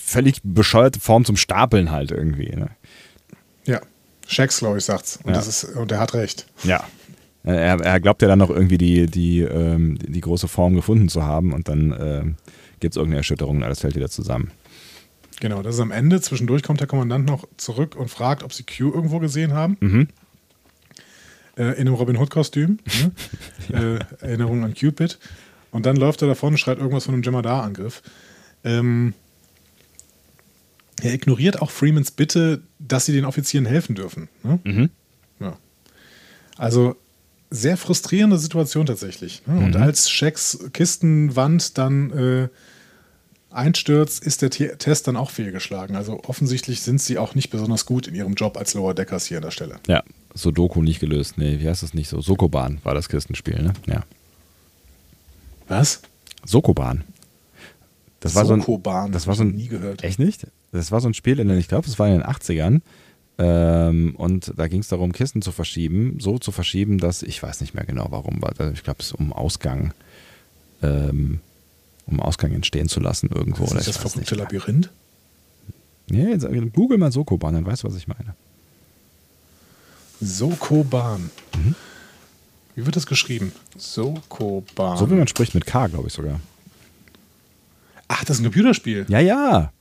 völlig 0.05 0.41
bescheuerte 0.45 1.01
Form 1.01 1.25
zum 1.25 1.37
Stapeln 1.37 1.91
halt 1.91 2.11
irgendwie. 2.11 2.55
Ne? 2.55 2.69
Ja, 3.65 3.81
Shax, 4.27 4.59
glaube 4.59 4.77
ich, 4.77 4.85
sagt's. 4.85 5.19
Und, 5.23 5.31
Ja. 5.31 5.37
das 5.37 5.49
ist, 5.49 5.65
und 5.77 5.91
er 5.93 5.99
hat 6.01 6.13
recht. 6.13 6.47
Ja. 6.65 6.85
Er, 7.43 7.81
er 7.81 8.01
glaubt 8.01 8.21
ja 8.23 8.29
dann 8.29 8.41
noch 8.41 8.51
irgendwie 8.51 8.77
die, 8.77 9.07
die, 9.07 9.41
ähm, 9.41 9.99
die 10.01 10.21
große 10.21 10.49
Form 10.49 10.75
gefunden 10.75 11.09
zu 11.09 11.23
haben 11.23 11.55
und 11.55 11.69
dann 11.69 11.95
ähm, 11.99 12.37
gibt 12.81 12.93
es 12.95 12.97
irgendeine 12.97 13.19
Erschütterung 13.19 13.59
und 13.59 13.63
alles 13.63 13.81
fällt 13.81 13.95
wieder 13.95 14.11
zusammen. 14.11 14.51
Genau, 15.41 15.63
das 15.63 15.75
ist 15.75 15.81
am 15.81 15.91
Ende. 15.91 16.21
Zwischendurch 16.21 16.63
kommt 16.63 16.81
der 16.81 16.87
Kommandant 16.87 17.27
noch 17.27 17.47
zurück 17.57 17.95
und 17.97 18.09
fragt, 18.09 18.43
ob 18.43 18.53
sie 18.53 18.63
Q 18.65 18.93
irgendwo 18.93 19.19
gesehen 19.19 19.53
haben. 19.53 19.77
Mhm. 19.81 20.09
Äh, 21.57 21.73
in 21.73 21.81
einem 21.89 21.95
Robin 21.95 22.17
Hood-Kostüm. 22.17 22.79
Ne? 23.71 23.99
äh, 24.21 24.25
Erinnerung 24.25 24.65
an 24.65 24.75
Cupid. 24.75 25.19
Und 25.71 25.85
dann 25.87 25.97
läuft 25.97 26.23
er 26.23 26.29
davon 26.29 26.55
und 26.55 26.59
schreit 26.59 26.79
irgendwas 26.79 27.05
von 27.05 27.15
einem 27.15 27.23
Jemadar-Angriff. 27.23 28.03
Ähm, 28.65 29.15
er 31.03 31.13
ignoriert 31.13 31.61
auch 31.61 31.71
Freemans 31.71 32.11
Bitte, 32.11 32.63
dass 32.79 33.05
sie 33.05 33.13
den 33.13 33.27
Offizieren 33.27 33.67
helfen 33.67 33.95
dürfen. 33.95 34.29
Ne? 34.43 34.59
Mhm. 34.65 34.91
Ja. 35.41 35.59
Also 36.57 36.97
sehr 37.51 37.77
frustrierende 37.77 38.39
Situation 38.39 38.87
tatsächlich. 38.87 39.43
Ne? 39.47 39.59
Und 39.59 39.75
Mhm. 39.75 39.83
als 39.83 40.11
Shacks 40.11 40.59
Kistenwand 40.73 41.77
dann 41.79 42.11
äh, 42.13 42.49
einstürzt, 43.57 44.25
ist 44.25 44.43
der 44.43 44.51
Te 44.51 44.77
Test 44.79 45.09
dann 45.09 45.17
auch 45.17 45.31
fehlgeschlagen. 45.31 45.97
Also 45.97 46.21
offensichtlich 46.25 46.83
sind 46.83 47.01
sie 47.01 47.19
auch 47.19 47.35
nicht 47.35 47.51
besonders 47.51 47.87
gut 47.87 48.07
in 48.07 48.15
ihrem 48.15 48.35
Job 48.35 48.57
als 48.57 48.75
Lower 48.75 48.95
Deckers 48.95 49.27
hier 49.27 49.39
an 49.39 49.45
der 49.45 49.51
Stelle. 49.51 49.77
Ja, 49.87 50.03
Sudoku 50.35 50.83
nicht 50.83 51.01
gelöst. 51.01 51.39
Nee, 51.39 51.59
wie 51.61 51.69
heißt 51.69 51.83
das 51.83 51.95
nicht 51.95 52.09
so? 52.09 52.21
Sokoban 52.21 52.79
war 52.85 52.95
das 52.95 53.09
Kistenspiel, 53.09 53.63
ne? 53.63 53.73
Ja. 53.87 54.05
Was? 55.69 56.03
Sokoban. 56.45 57.05
Das 58.21 58.35
war 58.35 58.45
so 58.45 58.55
ein, 58.55 58.61
Sokoban, 58.61 59.13
das 59.13 59.27
war 59.27 59.35
so 59.35 59.43
ein, 59.43 59.51
nie 59.51 59.69
gehört. 59.69 60.03
Echt 60.05 60.19
nicht? 60.19 60.47
Das 60.73 60.91
war 60.91 61.01
so 61.01 61.09
ein 61.09 61.15
Spiel 61.15 61.39
in 61.39 61.49
den, 61.49 61.59
ich 61.59 61.69
glaube, 61.69 61.87
es 61.87 61.99
war 61.99 62.09
in 62.09 62.15
den 62.15 62.25
80ern. 62.25 62.81
Ähm, 63.39 64.15
und 64.17 64.53
da 64.57 64.67
ging 64.67 64.81
es 64.81 64.89
darum, 64.89 65.13
Kisten 65.13 65.43
zu 65.43 65.53
verschieben, 65.53 66.19
so 66.21 66.39
zu 66.39 66.53
verschieben, 66.53 66.99
dass 66.99 67.23
ich 67.23 67.43
weiß 67.43 67.61
nicht 67.61 67.75
mehr 67.75 67.85
genau 67.85 68.07
warum, 68.11 68.41
war. 68.41 68.53
Ich 68.73 68.83
glaube, 68.83 69.01
es 69.01 69.07
ist 69.07 69.13
um 69.13 69.33
Ausgang, 69.33 69.93
ähm, 70.83 71.41
um 72.07 72.21
Ausgang 72.21 72.53
entstehen 72.53 72.89
zu 72.89 73.01
lassen 73.01 73.29
irgendwo. 73.33 73.65
Ist 73.65 73.75
das 73.75 73.85
das 73.87 73.97
verrückte 73.97 74.35
nicht. 74.37 74.53
Labyrinth? 74.53 74.91
Nee, 76.09 76.31
jetzt, 76.31 76.47
Google 76.73 76.99
mal 76.99 77.11
Sokoban, 77.11 77.55
dann 77.55 77.67
weißt 77.67 77.83
du, 77.83 77.89
was 77.89 77.97
ich 77.97 78.07
meine. 78.07 78.35
Sokoban. 80.21 81.31
Mhm. 81.57 81.75
Wie 82.75 82.85
wird 82.85 82.95
das 82.95 83.07
geschrieben? 83.07 83.53
Sokoban. 83.77 84.99
So 84.99 85.11
wie 85.11 85.15
man 85.15 85.27
spricht 85.27 85.55
mit 85.55 85.67
K, 85.67 85.89
glaube 85.89 86.09
ich 86.09 86.13
sogar. 86.13 86.41
Ach, 88.09 88.25
das 88.25 88.37
ist 88.37 88.41
ein 88.41 88.45
Computerspiel. 88.45 89.07
Ja, 89.09 89.19
ja. 89.19 89.73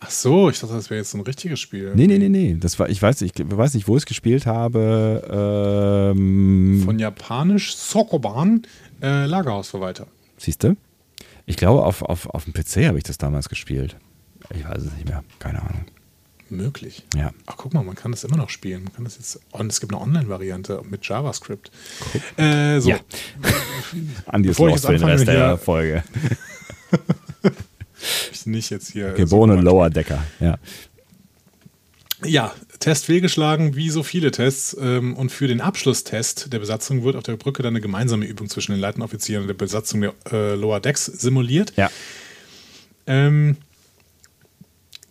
Ach 0.00 0.10
so, 0.10 0.48
ich 0.48 0.58
dachte, 0.58 0.74
das 0.74 0.88
wäre 0.88 1.00
jetzt 1.00 1.10
so 1.10 1.18
ein 1.18 1.24
richtiges 1.24 1.60
Spiel. 1.60 1.92
Nee, 1.94 2.06
nee, 2.06 2.18
nee, 2.18 2.30
nee. 2.30 2.56
Das 2.58 2.78
war, 2.78 2.88
ich 2.88 3.00
weiß, 3.00 3.20
ich 3.20 3.32
weiß 3.36 3.74
nicht, 3.74 3.86
wo 3.86 3.96
ich 3.96 4.02
es 4.02 4.06
gespielt 4.06 4.46
habe. 4.46 6.14
Ähm, 6.16 6.82
Von 6.84 6.98
japanisch 6.98 7.76
Sokoban, 7.76 8.62
äh, 9.02 9.26
Lagerhausverwalter. 9.26 10.06
Siehst 10.40 10.62
du? 10.64 10.76
Ich 11.46 11.56
glaube, 11.56 11.84
auf, 11.84 12.02
auf, 12.02 12.26
auf 12.30 12.44
dem 12.44 12.54
PC 12.54 12.86
habe 12.88 12.96
ich 12.98 13.04
das 13.04 13.18
damals 13.18 13.48
gespielt. 13.50 13.96
Ich 14.54 14.64
weiß 14.66 14.78
es 14.82 14.92
nicht 14.94 15.06
mehr. 15.08 15.22
Keine 15.38 15.60
Ahnung. 15.60 15.84
Möglich. 16.48 17.04
Ja. 17.14 17.30
Ach, 17.46 17.54
guck 17.58 17.74
mal, 17.74 17.84
man 17.84 17.94
kann 17.94 18.10
das 18.10 18.24
immer 18.24 18.36
noch 18.38 18.48
spielen. 18.48 18.84
Man 18.84 18.92
kann 18.94 19.04
das 19.04 19.16
jetzt. 19.16 19.38
Und 19.52 19.70
es 19.70 19.80
gibt 19.80 19.92
eine 19.92 20.00
Online-Variante 20.02 20.82
mit 20.88 21.06
JavaScript. 21.06 21.70
Äh, 22.36 22.80
so. 22.80 22.88
Ja. 22.90 22.96
Andi 24.26 24.48
ist 24.48 24.58
los 24.58 24.80
für 24.84 24.92
den 24.94 25.04
Rest 25.04 25.26
der 25.28 25.48
hier- 25.48 25.58
Folge. 25.58 26.02
Ich 28.32 28.46
nicht 28.46 28.70
jetzt 28.70 28.90
hier. 28.92 29.12
Geborene 29.12 29.56
so- 29.56 29.60
Lower 29.60 29.90
Decker. 29.90 30.24
Ja. 30.40 30.56
Ja, 32.24 32.54
Test 32.80 33.06
fehlgeschlagen, 33.06 33.76
wie 33.76 33.88
so 33.90 34.02
viele 34.02 34.30
Tests. 34.30 34.76
Ähm, 34.80 35.14
Und 35.16 35.30
für 35.32 35.48
den 35.48 35.60
Abschlusstest 35.60 36.52
der 36.52 36.58
Besatzung 36.58 37.02
wird 37.02 37.16
auf 37.16 37.22
der 37.22 37.36
Brücke 37.36 37.62
dann 37.62 37.72
eine 37.72 37.80
gemeinsame 37.80 38.26
Übung 38.26 38.48
zwischen 38.48 38.72
den 38.72 38.80
leitenden 38.80 39.04
Offizieren 39.04 39.42
und 39.42 39.48
der 39.48 39.54
Besatzung 39.54 40.00
der 40.02 40.14
äh, 40.30 40.54
Lower 40.54 40.80
Decks 40.80 41.06
simuliert. 41.06 41.72
Ja. 41.76 41.90
Ähm, 43.06 43.56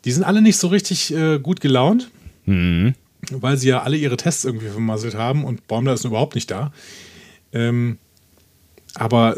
die 0.06 0.12
sind 0.12 0.24
alle 0.24 0.42
nicht 0.42 0.58
so 0.58 0.68
richtig 0.68 1.14
äh, 1.14 1.40
gut 1.40 1.62
gelaunt, 1.62 2.10
Mhm. 2.46 2.96
weil 3.32 3.58
sie 3.58 3.68
ja 3.70 3.82
alle 3.84 3.98
ihre 3.98 4.18
Tests 4.18 4.46
irgendwie 4.46 4.70
vermasselt 4.70 5.16
haben 5.16 5.44
und 5.46 5.68
Baumler 5.68 5.94
ist 5.94 6.06
überhaupt 6.06 6.36
nicht 6.36 6.50
da. 6.50 6.72
Ähm, 7.54 7.98
aber 8.96 9.38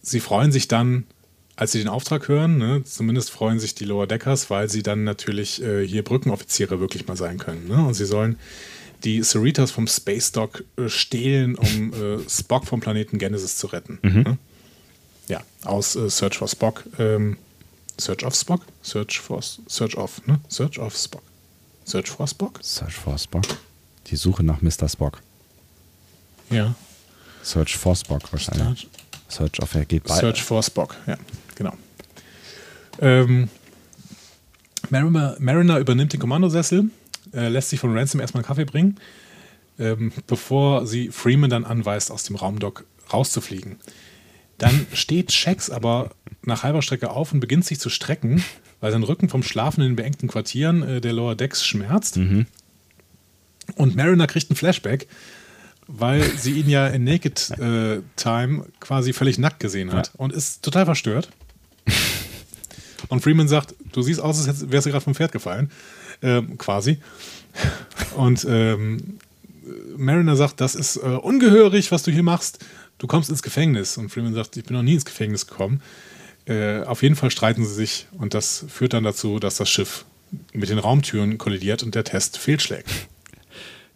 sie 0.00 0.20
freuen 0.20 0.52
sich 0.52 0.68
dann, 0.68 1.04
als 1.56 1.72
sie 1.72 1.78
den 1.78 1.88
Auftrag 1.88 2.28
hören, 2.28 2.58
ne, 2.58 2.84
zumindest 2.84 3.30
freuen 3.30 3.58
sich 3.58 3.74
die 3.74 3.84
Lower 3.84 4.06
Deckers, 4.06 4.50
weil 4.50 4.68
sie 4.68 4.82
dann 4.82 5.04
natürlich 5.04 5.62
äh, 5.62 5.86
hier 5.86 6.04
Brückenoffiziere 6.04 6.80
wirklich 6.80 7.06
mal 7.06 7.16
sein 7.16 7.38
können. 7.38 7.66
Ne? 7.66 7.84
Und 7.86 7.94
sie 7.94 8.04
sollen 8.04 8.38
die 9.04 9.22
Cerritas 9.22 9.70
vom 9.70 9.86
Space 9.86 10.32
Dock 10.32 10.64
äh, 10.76 10.88
stehlen, 10.88 11.54
um 11.54 11.92
äh, 11.92 12.28
Spock 12.28 12.66
vom 12.66 12.80
Planeten 12.80 13.18
Genesis 13.18 13.56
zu 13.56 13.68
retten. 13.68 13.98
Ne? 14.02 14.38
Ja, 15.28 15.42
aus 15.64 15.96
äh, 15.96 16.10
Search 16.10 16.36
for 16.38 16.48
Spock. 16.48 16.84
Ähm, 16.98 17.38
Search 17.98 18.24
of 18.24 18.34
Spock? 18.34 18.60
Search 18.82 19.20
for 19.20 19.40
Search 19.42 19.96
of, 19.96 20.26
ne? 20.26 20.38
Search 20.48 20.78
of 20.78 20.94
Spock. 20.96 21.22
Search 21.84 22.10
for 22.10 22.28
Spock? 22.28 22.58
Search 22.62 22.94
for 22.94 23.16
Spock. 23.16 23.44
Die 24.08 24.16
Suche 24.16 24.42
nach 24.42 24.60
Mr. 24.60 24.88
Spock. 24.88 25.22
Ja. 26.50 26.74
Search 27.42 27.76
for 27.76 27.96
Spock 27.96 28.30
wahrscheinlich. 28.32 28.88
Search 29.28 29.60
of, 29.60 29.74
er 29.74 29.84
geht 29.84 30.04
bei. 30.04 30.14
Search 30.18 30.42
for 30.42 30.62
Spock, 30.62 30.96
ja, 31.06 31.16
genau. 31.56 31.74
Ähm, 33.00 33.48
Mariner, 34.90 35.36
Mariner 35.38 35.78
übernimmt 35.78 36.12
den 36.12 36.20
Kommandosessel, 36.20 36.90
äh, 37.34 37.48
lässt 37.48 37.70
sich 37.70 37.80
von 37.80 37.96
Ransom 37.96 38.20
erstmal 38.20 38.42
einen 38.42 38.46
Kaffee 38.46 38.64
bringen, 38.64 38.96
ähm, 39.78 40.12
bevor 40.26 40.86
sie 40.86 41.08
Freeman 41.08 41.50
dann 41.50 41.64
anweist, 41.64 42.10
aus 42.10 42.22
dem 42.22 42.36
Raumdock 42.36 42.84
rauszufliegen. 43.12 43.76
Dann 44.58 44.86
steht 44.92 45.32
Shax 45.32 45.70
aber 45.70 46.10
nach 46.42 46.62
halber 46.62 46.82
Strecke 46.82 47.10
auf 47.10 47.32
und 47.32 47.40
beginnt 47.40 47.64
sich 47.64 47.78
zu 47.80 47.90
strecken, 47.90 48.42
weil 48.80 48.92
sein 48.92 49.02
Rücken 49.02 49.28
vom 49.28 49.42
Schlafen 49.42 49.82
in 49.82 49.90
den 49.90 49.96
beengten 49.96 50.28
Quartieren 50.28 50.82
äh, 50.82 51.00
der 51.00 51.12
Lower 51.12 51.34
Decks 51.34 51.64
schmerzt. 51.64 52.16
Und 53.74 53.96
Mariner 53.96 54.26
kriegt 54.26 54.50
einen 54.50 54.56
Flashback, 54.56 55.08
weil 55.88 56.22
sie 56.22 56.52
ihn 56.52 56.68
ja 56.68 56.86
in 56.86 57.04
Naked 57.04 57.50
äh, 57.58 58.00
Time 58.16 58.64
quasi 58.80 59.12
völlig 59.12 59.38
nackt 59.38 59.60
gesehen 59.60 59.92
hat 59.92 60.12
und 60.16 60.32
ist 60.32 60.62
total 60.64 60.84
verstört. 60.84 61.30
Und 63.08 63.20
Freeman 63.20 63.48
sagt, 63.48 63.74
du 63.92 64.02
siehst 64.02 64.20
aus, 64.20 64.46
als 64.46 64.70
wärst 64.70 64.86
du 64.86 64.90
gerade 64.90 65.04
vom 65.04 65.14
Pferd 65.14 65.32
gefallen. 65.32 65.70
Ähm, 66.22 66.58
quasi. 66.58 66.98
Und 68.16 68.46
ähm, 68.48 69.18
Mariner 69.96 70.36
sagt, 70.36 70.60
das 70.60 70.74
ist 70.74 70.96
äh, 70.96 71.00
ungehörig, 71.00 71.92
was 71.92 72.02
du 72.02 72.10
hier 72.10 72.22
machst. 72.22 72.64
Du 72.98 73.06
kommst 73.06 73.30
ins 73.30 73.42
Gefängnis. 73.42 73.96
Und 73.96 74.10
Freeman 74.10 74.34
sagt, 74.34 74.56
ich 74.56 74.64
bin 74.64 74.76
noch 74.76 74.82
nie 74.82 74.94
ins 74.94 75.04
Gefängnis 75.04 75.46
gekommen. 75.46 75.82
Äh, 76.46 76.82
auf 76.82 77.02
jeden 77.02 77.16
Fall 77.16 77.30
streiten 77.30 77.64
sie 77.64 77.74
sich 77.74 78.06
und 78.18 78.32
das 78.32 78.64
führt 78.68 78.92
dann 78.92 79.02
dazu, 79.02 79.40
dass 79.40 79.56
das 79.56 79.68
Schiff 79.68 80.04
mit 80.52 80.68
den 80.68 80.78
Raumtüren 80.78 81.38
kollidiert 81.38 81.82
und 81.82 81.94
der 81.94 82.04
Test 82.04 82.38
fehlschlägt. 82.38 82.88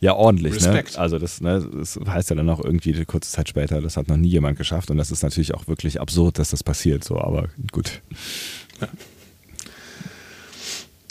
Ja, 0.00 0.14
ordentlich. 0.14 0.54
Ne? 0.54 0.58
Respekt. 0.58 0.98
Also 0.98 1.18
das, 1.18 1.40
ne, 1.40 1.68
das 1.72 1.98
heißt 2.04 2.30
ja 2.30 2.36
dann 2.36 2.48
auch 2.48 2.64
irgendwie 2.64 2.94
eine 2.94 3.04
kurze 3.04 3.30
Zeit 3.30 3.48
später, 3.48 3.80
das 3.80 3.96
hat 3.96 4.08
noch 4.08 4.16
nie 4.16 4.28
jemand 4.28 4.58
geschafft 4.58 4.90
und 4.90 4.96
das 4.96 5.10
ist 5.10 5.22
natürlich 5.22 5.54
auch 5.54 5.68
wirklich 5.68 6.00
absurd, 6.00 6.38
dass 6.38 6.50
das 6.50 6.64
passiert. 6.64 7.04
So, 7.04 7.20
aber 7.20 7.50
gut. 7.70 8.00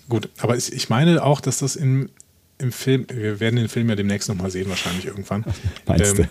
Gut, 0.07 0.29
aber 0.39 0.57
ich, 0.57 0.89
meine 0.89 1.23
auch, 1.23 1.39
dass 1.39 1.59
das 1.59 1.75
im, 1.75 2.09
im 2.57 2.71
Film, 2.71 3.05
wir 3.11 3.39
werden 3.39 3.57
den 3.57 3.69
Film 3.69 3.89
ja 3.89 3.95
demnächst 3.95 4.27
nochmal 4.27 4.49
sehen, 4.49 4.67
wahrscheinlich 4.69 5.05
irgendwann. 5.05 5.45
Meinst 5.85 6.19
Ähm, 6.19 6.27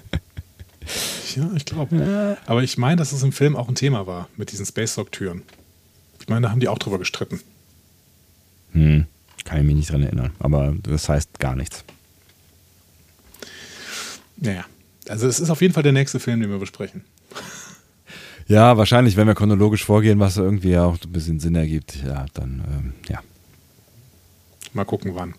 Ja, 1.36 1.50
ich 1.54 1.64
glaube. 1.64 2.38
Aber 2.46 2.62
ich 2.62 2.78
meine, 2.78 2.96
dass 2.96 3.12
es 3.12 3.22
im 3.22 3.32
Film 3.32 3.56
auch 3.56 3.68
ein 3.68 3.74
Thema 3.74 4.06
war 4.06 4.28
mit 4.36 4.50
diesen 4.50 4.66
Space 4.66 4.94
Dock 4.94 5.12
Türen. 5.12 5.42
Ich 6.20 6.28
meine, 6.28 6.42
da 6.42 6.50
haben 6.50 6.60
die 6.60 6.68
auch 6.68 6.78
drüber 6.78 6.98
gestritten. 6.98 7.40
Hm, 8.72 9.06
kann 9.44 9.60
ich 9.60 9.64
mich 9.64 9.76
nicht 9.76 9.90
dran 9.90 10.02
erinnern. 10.02 10.32
Aber 10.38 10.74
das 10.82 11.08
heißt 11.08 11.38
gar 11.38 11.54
nichts. 11.54 11.84
Naja. 14.36 14.64
Also 15.08 15.26
es 15.26 15.40
ist 15.40 15.50
auf 15.50 15.62
jeden 15.62 15.72
Fall 15.72 15.82
der 15.82 15.92
nächste 15.92 16.20
Film, 16.20 16.40
den 16.40 16.50
wir 16.50 16.58
besprechen. 16.58 17.02
Ja, 18.48 18.78
wahrscheinlich, 18.78 19.16
wenn 19.16 19.26
wir 19.26 19.34
chronologisch 19.34 19.84
vorgehen, 19.84 20.18
was 20.20 20.38
irgendwie 20.38 20.78
auch 20.78 20.96
ein 21.04 21.12
bisschen 21.12 21.38
Sinn 21.38 21.54
ergibt, 21.54 22.02
ja, 22.02 22.24
dann, 22.32 22.64
ähm, 22.66 22.92
ja. 23.08 23.20
Mal 24.72 24.84
gucken, 24.84 25.14
wann. 25.14 25.34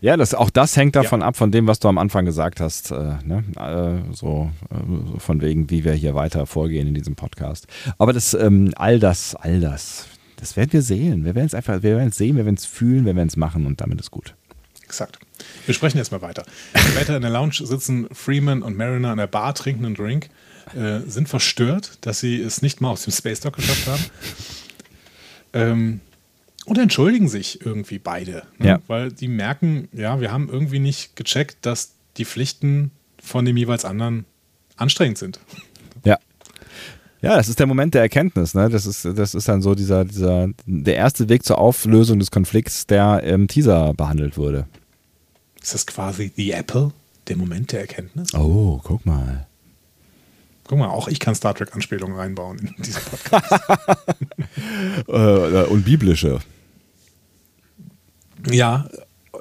Ja, 0.00 0.16
das, 0.16 0.34
auch 0.34 0.50
das 0.50 0.76
hängt 0.76 0.96
davon 0.96 1.20
ja. 1.20 1.26
ab, 1.26 1.36
von 1.36 1.50
dem, 1.50 1.66
was 1.66 1.78
du 1.78 1.88
am 1.88 1.98
Anfang 1.98 2.24
gesagt 2.24 2.60
hast. 2.60 2.92
Äh, 2.92 3.16
ne? 3.24 3.44
äh, 3.58 4.14
so 4.14 4.50
äh, 4.70 5.18
von 5.18 5.42
wegen, 5.42 5.68
wie 5.68 5.84
wir 5.84 5.92
hier 5.92 6.14
weiter 6.14 6.46
vorgehen 6.46 6.88
in 6.88 6.94
diesem 6.94 7.14
Podcast. 7.14 7.66
Aber 7.98 8.14
das, 8.14 8.32
ähm, 8.32 8.72
all 8.76 8.98
das, 8.98 9.34
all 9.34 9.60
das, 9.60 10.06
das 10.36 10.56
werden 10.56 10.72
wir 10.72 10.82
sehen. 10.82 11.24
Wir 11.24 11.34
werden 11.34 11.46
es 11.46 11.54
einfach, 11.54 11.82
wir 11.82 11.96
werden 11.96 12.08
es 12.08 12.16
sehen, 12.16 12.36
wir 12.36 12.46
werden 12.46 12.56
es 12.56 12.64
fühlen, 12.64 13.04
wir 13.04 13.16
werden 13.16 13.28
es 13.28 13.36
machen 13.36 13.66
und 13.66 13.82
damit 13.82 14.00
ist 14.00 14.10
gut. 14.10 14.34
Exakt. 14.82 15.18
Wir 15.66 15.74
sprechen 15.74 15.98
jetzt 15.98 16.12
mal 16.12 16.22
weiter. 16.22 16.44
Später 16.74 17.16
in 17.16 17.22
der 17.22 17.30
Lounge 17.30 17.54
sitzen 17.54 18.06
Freeman 18.12 18.62
und 18.62 18.76
Mariner 18.76 19.10
an 19.10 19.18
der 19.18 19.26
Bar, 19.26 19.54
trinken 19.54 19.84
einen 19.84 19.94
Drink, 19.94 20.30
äh, 20.74 21.00
sind 21.06 21.28
verstört, 21.28 21.98
dass 22.00 22.20
sie 22.20 22.40
es 22.40 22.62
nicht 22.62 22.80
mal 22.80 22.90
aus 22.90 23.04
dem 23.04 23.12
Space 23.12 23.40
Dock 23.40 23.56
geschafft 23.56 23.86
haben. 23.86 24.04
Ähm, 25.52 26.00
und 26.66 26.78
entschuldigen 26.78 27.28
sich 27.28 27.64
irgendwie 27.64 27.98
beide. 27.98 28.42
Ne? 28.58 28.66
Ja. 28.66 28.80
Weil 28.88 29.12
die 29.12 29.28
merken, 29.28 29.88
ja, 29.92 30.20
wir 30.20 30.32
haben 30.32 30.48
irgendwie 30.50 30.80
nicht 30.80 31.14
gecheckt, 31.14 31.58
dass 31.62 31.92
die 32.16 32.24
Pflichten 32.24 32.90
von 33.22 33.44
dem 33.44 33.56
jeweils 33.56 33.84
anderen 33.84 34.24
anstrengend 34.76 35.18
sind. 35.18 35.40
Ja. 36.04 36.18
Ja, 37.22 37.36
das 37.36 37.48
ist 37.48 37.58
der 37.58 37.66
Moment 37.66 37.94
der 37.94 38.02
Erkenntnis. 38.02 38.54
Ne? 38.54 38.68
Das, 38.68 38.84
ist, 38.84 39.04
das 39.04 39.34
ist 39.34 39.48
dann 39.48 39.62
so 39.62 39.74
dieser, 39.74 40.04
dieser, 40.04 40.48
der 40.66 40.96
erste 40.96 41.28
Weg 41.28 41.44
zur 41.44 41.58
Auflösung 41.58 42.18
des 42.18 42.30
Konflikts, 42.30 42.86
der 42.86 43.22
im 43.22 43.48
Teaser 43.48 43.94
behandelt 43.94 44.36
wurde. 44.36 44.66
Ist 45.62 45.74
das 45.74 45.86
quasi 45.86 46.30
The 46.36 46.52
Apple, 46.52 46.92
der 47.28 47.36
Moment 47.36 47.72
der 47.72 47.80
Erkenntnis? 47.80 48.34
Oh, 48.34 48.80
guck 48.82 49.06
mal. 49.06 49.46
Guck 50.68 50.78
mal, 50.78 50.88
auch 50.88 51.08
ich 51.08 51.20
kann 51.20 51.34
Star 51.34 51.54
Trek-Anspielungen 51.54 52.16
reinbauen 52.16 52.58
in 52.58 52.82
diesen 52.82 53.02
Podcast. 53.02 53.62
äh, 55.08 55.64
und 55.64 55.84
biblische. 55.84 56.40
Ja, 58.50 58.88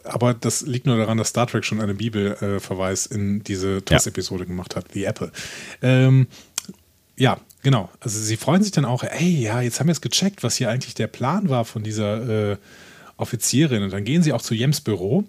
aber 0.04 0.34
das 0.34 0.62
liegt 0.62 0.86
nur 0.86 0.98
daran, 0.98 1.18
dass 1.18 1.30
Star 1.30 1.48
Trek 1.48 1.66
schon 1.66 1.82
einen 1.82 1.98
Bibelverweis 1.98 3.08
äh, 3.08 3.16
in 3.16 3.44
diese 3.44 3.84
TOS-Episode 3.84 4.44
ja. 4.44 4.48
gemacht 4.48 4.76
hat, 4.76 4.86
The 4.94 5.06
Apple. 5.06 5.32
Ähm, 5.82 6.28
ja, 7.18 7.40
genau. 7.64 7.90
Also 8.00 8.20
sie 8.20 8.38
freuen 8.38 8.62
sich 8.62 8.72
dann 8.72 8.86
auch, 8.86 9.04
ey, 9.04 9.42
ja, 9.42 9.62
jetzt 9.62 9.80
haben 9.80 9.88
wir 9.88 9.94
es 9.94 10.02
gecheckt, 10.02 10.44
was 10.44 10.56
hier 10.56 10.70
eigentlich 10.70 10.94
der 10.94 11.08
Plan 11.08 11.50
war 11.50 11.66
von 11.66 11.84
dieser 11.84 12.52
äh, 12.52 12.58
Offizierin. 13.18 13.84
Und 13.84 13.94
dann 13.94 14.04
gehen 14.04 14.22
sie 14.22 14.34
auch 14.34 14.42
zu 14.42 14.54
Jems 14.54 14.82
Büro 14.82 15.24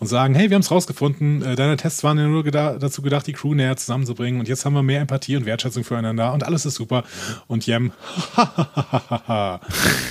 und 0.00 0.06
sagen, 0.06 0.34
hey, 0.34 0.48
wir 0.48 0.54
haben 0.54 0.62
es 0.62 0.70
rausgefunden, 0.70 1.42
äh, 1.42 1.56
deine 1.56 1.76
Tests 1.76 2.04
waren 2.04 2.18
ja 2.18 2.26
nur 2.26 2.44
geda 2.44 2.78
dazu 2.78 3.02
gedacht, 3.02 3.26
die 3.26 3.32
Crew 3.32 3.54
näher 3.54 3.76
zusammenzubringen 3.76 4.38
und 4.38 4.48
jetzt 4.48 4.64
haben 4.64 4.74
wir 4.74 4.82
mehr 4.82 5.00
Empathie 5.00 5.36
und 5.36 5.44
Wertschätzung 5.44 5.82
füreinander 5.82 6.32
und 6.32 6.44
alles 6.44 6.66
ist 6.66 6.76
super. 6.76 7.04
Und 7.48 7.66
Jem, 7.66 7.92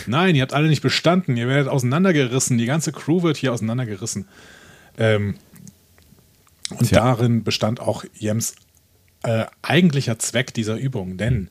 nein, 0.08 0.36
ihr 0.36 0.42
habt 0.42 0.54
alle 0.54 0.68
nicht 0.68 0.82
bestanden, 0.82 1.38
ihr 1.38 1.48
werdet 1.48 1.70
auseinandergerissen, 1.70 2.58
die 2.58 2.66
ganze 2.66 2.92
Crew 2.92 3.24
wird 3.24 3.38
hier 3.38 3.54
auseinandergerissen. 3.54 4.28
Ähm, 4.98 5.36
und 6.72 6.90
Tja. 6.90 7.00
darin 7.02 7.44
bestand 7.46 7.80
auch 7.80 8.04
Jems 8.14 8.56
äh, 9.24 9.46
eigentlicher 9.62 10.20
Zweck 10.20 10.54
dieser 10.54 10.76
Übung, 10.76 11.18
denn 11.18 11.50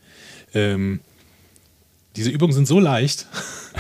ähm, 0.53 1.01
diese 2.17 2.31
Übungen 2.31 2.53
sind 2.53 2.69
so 2.69 2.81
leicht, 2.81 3.27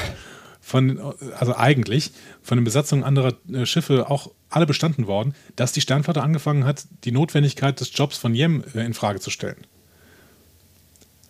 von, 0.61 0.99
also 1.39 1.55
eigentlich 1.55 2.13
von 2.43 2.59
den 2.59 2.65
Besatzungen 2.65 3.05
anderer 3.05 3.35
äh, 3.53 3.67
Schiffe 3.67 4.11
auch 4.11 4.31
alle 4.51 4.67
bestanden 4.67 5.07
worden, 5.07 5.35
dass 5.57 5.73
die 5.73 5.81
Sternflotte 5.81 6.23
angefangen 6.23 6.65
hat, 6.65 6.87
die 7.05 7.13
Notwendigkeit 7.13 7.81
des 7.81 7.91
Jobs 7.95 8.17
von 8.17 8.35
Yem 8.35 8.65
äh, 8.75 8.85
in 8.85 8.95
Frage 8.95 9.21
zu 9.21 9.31
stellen. 9.31 9.57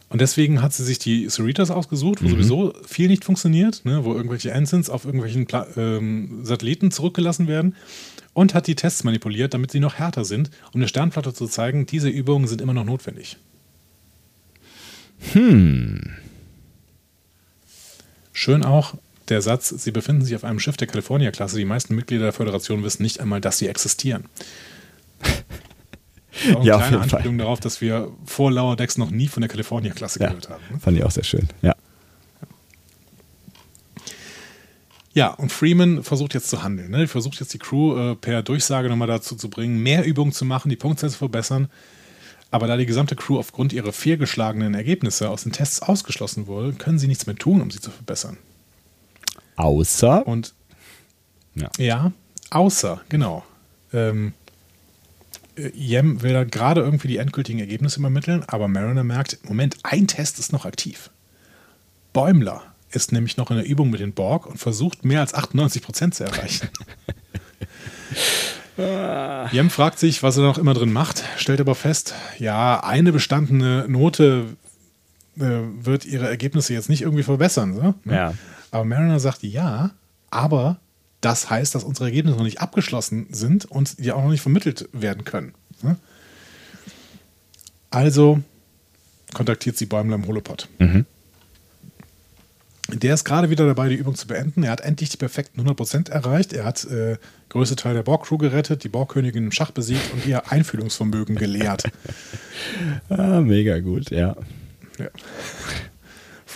Und 0.08 0.20
deswegen 0.20 0.62
hat 0.62 0.72
sie 0.72 0.84
sich 0.84 0.98
die 0.98 1.28
Cerritos 1.28 1.70
ausgesucht, 1.70 2.22
wo 2.22 2.26
mhm. 2.26 2.30
sowieso 2.30 2.74
viel 2.86 3.08
nicht 3.08 3.24
funktioniert, 3.24 3.84
ne, 3.84 4.04
wo 4.04 4.14
irgendwelche 4.14 4.52
Ensigns 4.52 4.88
auf 4.88 5.04
irgendwelchen 5.04 5.46
Pla 5.46 5.66
ähm, 5.76 6.44
Satelliten 6.44 6.90
zurückgelassen 6.90 7.48
werden 7.48 7.74
und 8.32 8.54
hat 8.54 8.68
die 8.68 8.76
Tests 8.76 9.02
manipuliert, 9.02 9.52
damit 9.52 9.72
sie 9.72 9.80
noch 9.80 9.94
härter 9.94 10.24
sind, 10.24 10.50
um 10.72 10.80
der 10.80 10.88
Sternflotte 10.88 11.34
zu 11.34 11.46
zeigen, 11.48 11.86
diese 11.86 12.08
Übungen 12.08 12.46
sind 12.46 12.60
immer 12.60 12.74
noch 12.74 12.84
notwendig. 12.84 13.36
Hm. 15.32 16.10
Schön 18.32 18.64
auch, 18.64 18.94
der 19.28 19.42
Satz, 19.42 19.68
Sie 19.68 19.90
befinden 19.90 20.24
sich 20.24 20.34
auf 20.36 20.44
einem 20.44 20.58
Schiff 20.58 20.76
der 20.76 20.86
California-Klasse. 20.86 21.58
Die 21.58 21.64
meisten 21.64 21.94
Mitglieder 21.94 22.24
der 22.24 22.32
Föderation 22.32 22.82
wissen 22.84 23.02
nicht 23.02 23.20
einmal, 23.20 23.40
dass 23.40 23.58
sie 23.58 23.68
existieren. 23.68 24.24
Auch 26.52 26.56
eine 26.56 26.66
ja, 26.66 26.78
kleine 26.78 27.00
Anspielung 27.00 27.38
darauf, 27.38 27.60
dass 27.60 27.80
wir 27.80 28.10
vor 28.26 28.52
Lower 28.52 28.76
Decks 28.76 28.98
noch 28.98 29.10
nie 29.10 29.26
von 29.26 29.40
der 29.40 29.48
California-Klasse 29.48 30.20
ja, 30.20 30.28
gehört 30.28 30.50
haben. 30.50 30.62
Ne? 30.70 30.80
Fand 30.80 30.96
ich 30.96 31.02
auch 31.02 31.10
sehr 31.10 31.24
schön, 31.24 31.48
ja. 31.62 31.74
Ja, 35.14 35.28
und 35.28 35.50
Freeman 35.50 36.02
versucht 36.02 36.34
jetzt 36.34 36.50
zu 36.50 36.62
handeln. 36.62 36.90
Ne? 36.90 37.08
Versucht 37.08 37.40
jetzt 37.40 37.54
die 37.54 37.58
Crew 37.58 37.96
äh, 37.96 38.16
per 38.16 38.42
Durchsage 38.42 38.90
nochmal 38.90 39.08
dazu 39.08 39.34
zu 39.34 39.48
bringen, 39.48 39.82
mehr 39.82 40.04
Übungen 40.04 40.32
zu 40.32 40.44
machen, 40.44 40.68
die 40.68 40.76
Punktsätze 40.76 41.14
zu 41.14 41.18
verbessern. 41.20 41.68
Aber 42.50 42.66
da 42.66 42.76
die 42.76 42.84
gesamte 42.84 43.16
Crew 43.16 43.38
aufgrund 43.38 43.72
ihrer 43.72 43.92
fehlgeschlagenen 43.92 44.74
Ergebnisse 44.74 45.30
aus 45.30 45.44
den 45.44 45.52
Tests 45.52 45.80
ausgeschlossen 45.80 46.46
wurde, 46.46 46.74
können 46.74 46.98
sie 46.98 47.08
nichts 47.08 47.26
mehr 47.26 47.36
tun, 47.36 47.62
um 47.62 47.70
sie 47.70 47.80
zu 47.80 47.90
verbessern. 47.90 48.36
Außer. 49.56 50.26
Und 50.26 50.54
ja, 51.54 51.70
ja 51.78 52.12
außer, 52.50 53.00
genau. 53.08 53.44
Ähm, 53.92 54.32
Jem 55.74 56.22
will 56.22 56.34
da 56.34 56.44
gerade 56.44 56.82
irgendwie 56.82 57.08
die 57.08 57.16
endgültigen 57.16 57.60
Ergebnisse 57.60 57.98
übermitteln, 57.98 58.44
aber 58.46 58.68
Mariner 58.68 59.04
merkt, 59.04 59.38
Moment, 59.48 59.78
ein 59.82 60.06
Test 60.06 60.38
ist 60.38 60.52
noch 60.52 60.66
aktiv. 60.66 61.10
Bäumler 62.12 62.62
ist 62.90 63.12
nämlich 63.12 63.36
noch 63.36 63.50
in 63.50 63.56
der 63.56 63.66
Übung 63.66 63.90
mit 63.90 64.00
den 64.00 64.12
Borg 64.12 64.46
und 64.46 64.58
versucht 64.58 65.04
mehr 65.04 65.20
als 65.20 65.34
98 65.34 65.82
Prozent 65.82 66.14
zu 66.14 66.24
erreichen. 66.24 66.68
Jem 69.52 69.70
fragt 69.70 69.98
sich, 69.98 70.22
was 70.22 70.36
er 70.36 70.42
noch 70.42 70.58
immer 70.58 70.74
drin 70.74 70.92
macht, 70.92 71.24
stellt 71.38 71.60
aber 71.60 71.74
fest, 71.74 72.14
ja, 72.38 72.84
eine 72.84 73.10
bestandene 73.10 73.86
Note 73.88 74.56
äh, 75.38 75.60
wird 75.80 76.04
ihre 76.04 76.28
Ergebnisse 76.28 76.74
jetzt 76.74 76.90
nicht 76.90 77.00
irgendwie 77.00 77.22
verbessern. 77.22 77.74
So? 77.74 77.94
Ja. 78.10 78.34
Aber 78.70 78.84
Mariner 78.84 79.20
sagt 79.20 79.42
ja, 79.42 79.90
aber 80.30 80.78
das 81.20 81.50
heißt, 81.50 81.74
dass 81.74 81.84
unsere 81.84 82.06
Ergebnisse 82.06 82.36
noch 82.36 82.44
nicht 82.44 82.60
abgeschlossen 82.60 83.26
sind 83.30 83.64
und 83.64 83.98
die 83.98 84.12
auch 84.12 84.22
noch 84.22 84.30
nicht 84.30 84.42
vermittelt 84.42 84.88
werden 84.92 85.24
können. 85.24 85.54
Ne? 85.82 85.96
Also 87.90 88.42
kontaktiert 89.34 89.76
sie 89.76 89.86
Bäumler 89.86 90.16
im 90.16 90.26
Holopod. 90.26 90.68
Mhm. 90.78 91.06
Der 92.88 93.14
ist 93.14 93.24
gerade 93.24 93.50
wieder 93.50 93.66
dabei, 93.66 93.88
die 93.88 93.96
Übung 93.96 94.14
zu 94.14 94.28
beenden. 94.28 94.62
Er 94.62 94.70
hat 94.70 94.80
endlich 94.80 95.10
die 95.10 95.16
perfekten 95.16 95.60
100% 95.60 96.08
erreicht. 96.10 96.52
Er 96.52 96.64
hat 96.64 96.84
äh, 96.84 97.16
größte 97.48 97.74
Teil 97.74 97.94
der 97.94 98.04
Borg-Crew 98.04 98.38
gerettet, 98.38 98.84
die 98.84 98.88
Borg-Königin 98.88 99.44
im 99.44 99.52
Schach 99.52 99.72
besiegt 99.72 100.12
und 100.12 100.24
ihr 100.24 100.52
Einfühlungsvermögen 100.52 101.34
gelehrt. 101.34 101.84
ah, 103.08 103.40
mega 103.40 103.80
gut, 103.80 104.10
ja. 104.10 104.36
ja. 104.98 105.08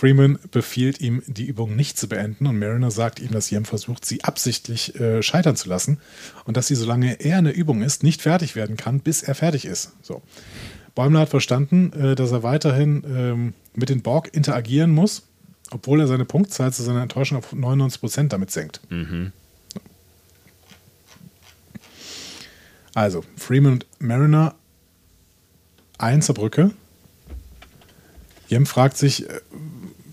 Freeman 0.01 0.39
befiehlt 0.49 0.99
ihm, 0.99 1.21
die 1.27 1.45
Übung 1.45 1.75
nicht 1.75 1.95
zu 1.95 2.09
beenden 2.09 2.47
und 2.47 2.57
Mariner 2.57 2.89
sagt 2.89 3.19
ihm, 3.19 3.29
dass 3.29 3.51
Jem 3.51 3.65
versucht, 3.65 4.03
sie 4.03 4.23
absichtlich 4.23 4.99
äh, 4.99 5.21
scheitern 5.21 5.55
zu 5.55 5.69
lassen 5.69 5.99
und 6.45 6.57
dass 6.57 6.65
sie, 6.65 6.73
solange 6.73 7.19
er 7.19 7.37
in 7.37 7.45
der 7.45 7.55
Übung 7.55 7.83
ist, 7.83 8.01
nicht 8.01 8.23
fertig 8.23 8.55
werden 8.55 8.77
kann, 8.77 9.01
bis 9.01 9.21
er 9.21 9.35
fertig 9.35 9.65
ist. 9.65 9.91
So. 10.01 10.23
Bäumler 10.95 11.19
hat 11.19 11.29
verstanden, 11.29 11.93
äh, 11.93 12.15
dass 12.15 12.31
er 12.31 12.41
weiterhin 12.41 13.03
ähm, 13.07 13.53
mit 13.75 13.89
den 13.89 14.01
Borg 14.01 14.33
interagieren 14.33 14.89
muss, 14.89 15.27
obwohl 15.69 15.99
er 15.99 16.07
seine 16.07 16.25
Punktzahl 16.25 16.73
zu 16.73 16.81
seiner 16.81 17.03
Enttäuschung 17.03 17.37
auf 17.37 17.53
99% 17.53 18.29
damit 18.29 18.49
senkt. 18.49 18.81
Mhm. 18.89 19.31
Also, 22.95 23.23
Freeman 23.37 23.73
und 23.73 23.85
Mariner 23.99 24.55
ein 25.99 26.23
zur 26.23 26.33
Brücke. 26.33 26.71
Jem 28.47 28.65
fragt 28.65 28.97
sich, 28.97 29.29
äh, 29.29 29.39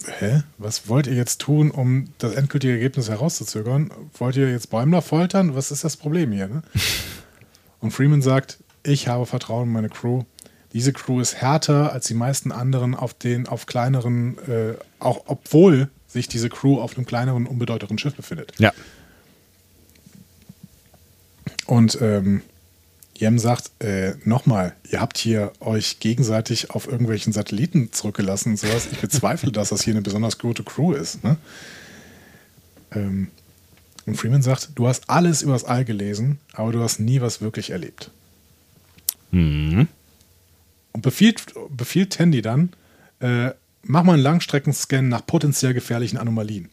hä, 0.08 0.42
was 0.58 0.88
wollt 0.88 1.06
ihr 1.06 1.14
jetzt 1.14 1.40
tun, 1.40 1.70
um 1.70 2.08
das 2.18 2.34
endgültige 2.34 2.74
Ergebnis 2.74 3.08
herauszuzögern? 3.08 3.90
Wollt 4.18 4.36
ihr 4.36 4.50
jetzt 4.50 4.70
Bäumler 4.70 5.02
foltern? 5.02 5.54
Was 5.54 5.70
ist 5.70 5.84
das 5.84 5.96
Problem 5.96 6.32
hier? 6.32 6.48
Ne? 6.48 6.62
Und 7.80 7.92
Freeman 7.92 8.22
sagt, 8.22 8.58
ich 8.82 9.08
habe 9.08 9.26
Vertrauen 9.26 9.68
in 9.68 9.72
meine 9.72 9.88
Crew. 9.88 10.24
Diese 10.72 10.92
Crew 10.92 11.20
ist 11.20 11.36
härter 11.36 11.92
als 11.92 12.06
die 12.06 12.14
meisten 12.14 12.52
anderen 12.52 12.94
auf 12.94 13.14
den, 13.14 13.46
auf 13.46 13.66
kleineren, 13.66 14.36
äh, 14.48 14.74
auch 14.98 15.22
obwohl 15.26 15.88
sich 16.06 16.28
diese 16.28 16.48
Crew 16.48 16.80
auf 16.80 16.96
einem 16.96 17.06
kleineren, 17.06 17.46
unbedeutenden 17.46 17.98
Schiff 17.98 18.14
befindet. 18.14 18.52
Ja. 18.58 18.72
Und 21.66 21.98
ähm, 22.00 22.42
Jem 23.18 23.40
sagt, 23.40 23.72
äh, 23.82 24.14
nochmal, 24.24 24.76
ihr 24.88 25.00
habt 25.00 25.18
hier 25.18 25.52
euch 25.58 25.98
gegenseitig 25.98 26.70
auf 26.70 26.86
irgendwelchen 26.86 27.32
Satelliten 27.32 27.92
zurückgelassen 27.92 28.50
und 28.50 28.58
sowas. 28.58 28.86
Ich 28.92 28.98
bezweifle, 29.00 29.50
dass 29.50 29.70
das 29.70 29.82
hier 29.82 29.94
eine 29.94 30.02
besonders 30.02 30.38
gute 30.38 30.62
Crew 30.62 30.92
ist. 30.92 31.24
Ne? 31.24 31.36
Ähm, 32.92 33.26
und 34.06 34.14
Freeman 34.14 34.42
sagt, 34.42 34.70
du 34.76 34.86
hast 34.86 35.10
alles 35.10 35.42
übers 35.42 35.64
All 35.64 35.84
gelesen, 35.84 36.38
aber 36.52 36.70
du 36.70 36.80
hast 36.80 37.00
nie 37.00 37.20
was 37.20 37.40
wirklich 37.40 37.70
erlebt. 37.70 38.12
Mhm. 39.32 39.88
Und 40.92 41.02
befiehlt, 41.02 41.54
befiehlt 41.70 42.12
Tandy 42.12 42.40
dann, 42.40 42.70
äh, 43.18 43.50
mach 43.82 44.04
mal 44.04 44.12
einen 44.14 44.22
Langstreckenscan 44.22 45.08
nach 45.08 45.26
potenziell 45.26 45.74
gefährlichen 45.74 46.18
Anomalien. 46.18 46.68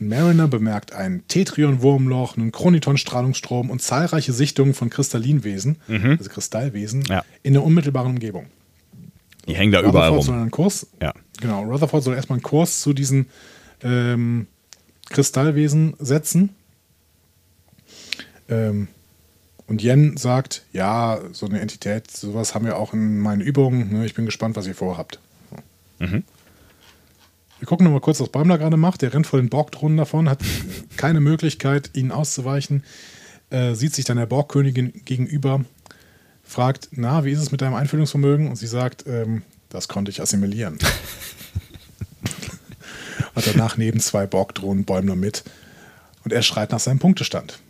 Mariner 0.00 0.48
bemerkt 0.48 0.92
ein 0.92 1.22
Tetrion-Wurmloch, 1.28 2.36
einen 2.36 2.52
Chroniton-Strahlungsstrom 2.52 3.70
und 3.70 3.82
zahlreiche 3.82 4.32
Sichtungen 4.32 4.74
von 4.74 4.88
Kristallinwesen, 4.90 5.76
also 5.88 6.30
Kristallwesen, 6.30 7.02
Ja. 7.08 7.24
in 7.42 7.52
der 7.52 7.62
unmittelbaren 7.62 8.10
Umgebung. 8.12 8.46
Die 9.46 9.54
hängen 9.54 9.72
da 9.72 9.80
überall 9.80 10.08
Rutherford 10.10 10.24
soll 10.24 10.34
rum. 10.34 10.42
einen 10.42 10.50
Kurs, 10.50 10.86
Ja. 11.02 11.12
genau, 11.40 11.62
Rutherford 11.64 12.02
soll 12.02 12.14
erstmal 12.14 12.36
einen 12.38 12.42
Kurs 12.42 12.80
zu 12.80 12.92
diesen 12.92 13.26
ähm, 13.82 14.46
Kristallwesen 15.10 15.94
setzen. 15.98 16.50
Ähm, 18.48 18.88
und 19.66 19.82
Yen 19.82 20.16
sagt, 20.16 20.64
ja, 20.72 21.20
so 21.32 21.46
eine 21.46 21.60
Entität, 21.60 22.10
sowas 22.10 22.54
haben 22.54 22.64
wir 22.64 22.76
auch 22.76 22.92
in 22.92 23.18
meinen 23.20 23.40
Übungen. 23.40 23.92
Ne? 23.92 24.04
Ich 24.06 24.14
bin 24.14 24.26
gespannt, 24.26 24.56
was 24.56 24.66
ihr 24.66 24.74
vorhabt. 24.74 25.20
Mhm. 26.00 26.24
Wir 27.60 27.66
gucken 27.66 27.84
noch 27.84 27.92
mal 27.92 28.00
kurz, 28.00 28.18
was 28.20 28.30
Bäumler 28.30 28.56
gerade 28.56 28.78
macht. 28.78 29.02
Der 29.02 29.12
rennt 29.12 29.26
vor 29.26 29.38
den 29.38 29.50
Borg-Drohnen 29.50 29.98
davon, 29.98 30.30
hat 30.30 30.40
keine 30.96 31.20
Möglichkeit, 31.20 31.90
ihnen 31.92 32.10
auszuweichen. 32.10 32.84
Äh, 33.50 33.74
sieht 33.74 33.94
sich 33.94 34.06
dann 34.06 34.16
der 34.16 34.24
Borgkönigin 34.24 35.02
gegenüber, 35.04 35.62
fragt, 36.42 36.88
na, 36.92 37.24
wie 37.26 37.32
ist 37.32 37.40
es 37.40 37.52
mit 37.52 37.60
deinem 37.60 37.74
Einfühlungsvermögen? 37.74 38.48
Und 38.48 38.56
sie 38.56 38.66
sagt, 38.66 39.04
ähm, 39.06 39.42
das 39.68 39.88
konnte 39.88 40.10
ich 40.10 40.22
assimilieren. 40.22 40.78
hat 43.34 43.46
danach 43.46 43.76
neben 43.76 44.00
zwei 44.00 44.26
Borg-Drohnen 44.26 44.86
Bäumler 44.86 45.16
mit. 45.16 45.44
Und 46.24 46.32
er 46.32 46.40
schreit 46.40 46.72
nach 46.72 46.80
seinem 46.80 46.98
Punktestand. 46.98 47.60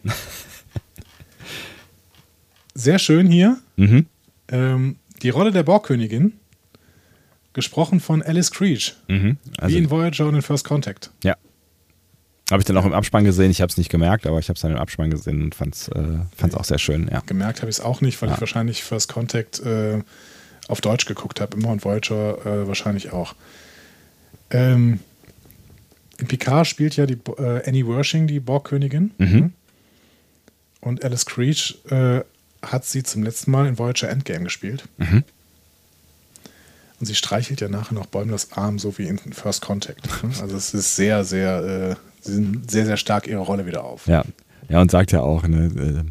Sehr 2.74 3.00
schön 3.00 3.26
hier. 3.26 3.58
Mhm. 3.74 4.06
Ähm, 4.48 4.96
die 5.22 5.30
Rolle 5.30 5.50
der 5.50 5.64
Borgkönigin, 5.64 6.34
gesprochen 7.52 8.00
von 8.00 8.22
Alice 8.22 8.50
Creech, 8.50 8.94
Mhm. 9.08 9.36
Also, 9.58 9.74
wie 9.74 9.78
in 9.78 9.90
Voyager 9.90 10.26
und 10.28 10.34
in 10.36 10.42
First 10.42 10.64
Contact. 10.64 11.10
ja. 11.24 11.36
Habe 12.50 12.62
ich 12.62 12.66
dann 12.66 12.76
auch 12.78 12.84
im 12.84 12.92
Abspann 12.94 13.22
gesehen. 13.22 13.52
Ich 13.52 13.60
habe 13.60 13.70
es 13.70 13.76
nicht 13.78 13.90
gemerkt, 13.90 14.26
aber 14.26 14.40
ich 14.40 14.48
habe 14.48 14.56
es 14.56 14.60
dann 14.62 14.72
im 14.72 14.76
Abspann 14.76 15.08
gesehen 15.08 15.40
und 15.40 15.54
fand 15.54 15.72
es 15.76 15.86
äh, 15.86 16.02
fand's 16.36 16.56
auch 16.56 16.64
sehr 16.64 16.78
schön. 16.80 17.08
Ja. 17.08 17.20
Gemerkt 17.24 17.60
habe 17.62 17.70
ich 17.70 17.76
es 17.78 17.80
auch 17.80 18.00
nicht, 18.00 18.20
weil 18.20 18.28
Ja. 18.28 18.34
ich 18.34 18.40
wahrscheinlich 18.40 18.82
First 18.82 19.08
Contact 19.08 19.60
äh, 19.60 20.00
auf 20.66 20.80
Deutsch 20.80 21.04
geguckt 21.06 21.40
habe, 21.40 21.56
immer 21.56 21.68
und 21.68 21.84
Voyager 21.84 22.44
äh, 22.44 22.66
wahrscheinlich 22.66 23.12
auch. 23.12 23.36
Ähm, 24.50 24.98
in 26.18 26.26
Picard 26.26 26.66
spielt 26.66 26.96
ja 26.96 27.06
die 27.06 27.18
äh, 27.38 27.62
Annie 27.68 27.86
Wershing 27.86 28.26
die 28.26 28.40
Borgkönigin. 28.40 29.12
Mhm. 29.18 29.52
Und 30.80 31.04
Alice 31.04 31.26
Creech 31.26 31.78
äh, 31.90 32.22
hat 32.62 32.84
sie 32.84 33.04
zum 33.04 33.22
letzten 33.22 33.52
Mal 33.52 33.66
in 33.68 33.78
Voyager 33.78 34.08
Endgame 34.08 34.42
gespielt. 34.42 34.88
Mhm. 34.98 35.22
Und 37.00 37.06
sie 37.06 37.14
streichelt 37.14 37.62
ja 37.62 37.68
nachher 37.68 37.94
noch 37.94 38.06
Bäumlers 38.06 38.52
Arm, 38.52 38.78
so 38.78 38.96
wie 38.98 39.08
in 39.08 39.18
First 39.18 39.62
Contact. 39.62 40.06
Also 40.40 40.54
es 40.54 40.74
ist 40.74 40.96
sehr, 40.96 41.24
sehr, 41.24 41.96
äh, 41.96 41.96
sie 42.20 42.34
sind 42.34 42.70
sehr, 42.70 42.84
sehr 42.84 42.98
stark 42.98 43.26
ihre 43.26 43.40
Rolle 43.40 43.64
wieder 43.64 43.84
auf. 43.84 44.06
Ja. 44.06 44.22
ja, 44.68 44.82
und 44.82 44.90
sagt 44.90 45.10
ja 45.12 45.22
auch, 45.22 45.42
ne, 45.44 46.04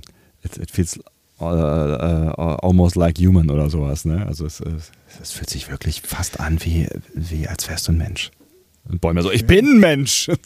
äh, 0.43 0.47
it, 0.47 0.57
it 0.57 0.71
feels 0.71 0.99
uh, 1.39 1.45
uh, 1.45 2.57
almost 2.63 2.95
like 2.95 3.19
human 3.19 3.51
oder 3.51 3.69
sowas. 3.69 4.03
Ne? 4.03 4.25
Also 4.25 4.47
es, 4.47 4.61
es, 4.61 4.91
es 5.21 5.31
fühlt 5.31 5.51
sich 5.51 5.69
wirklich 5.69 6.01
fast 6.01 6.39
an, 6.39 6.57
wie, 6.63 6.87
wie 7.13 7.47
als 7.47 7.69
wärst 7.69 7.87
du 7.87 7.91
ein 7.91 7.97
Mensch. 7.99 8.31
Und 8.89 8.99
Bäumer 8.99 9.21
so, 9.21 9.31
ich 9.31 9.45
bin 9.45 9.65
ein 9.65 9.79
Mensch. 9.79 10.29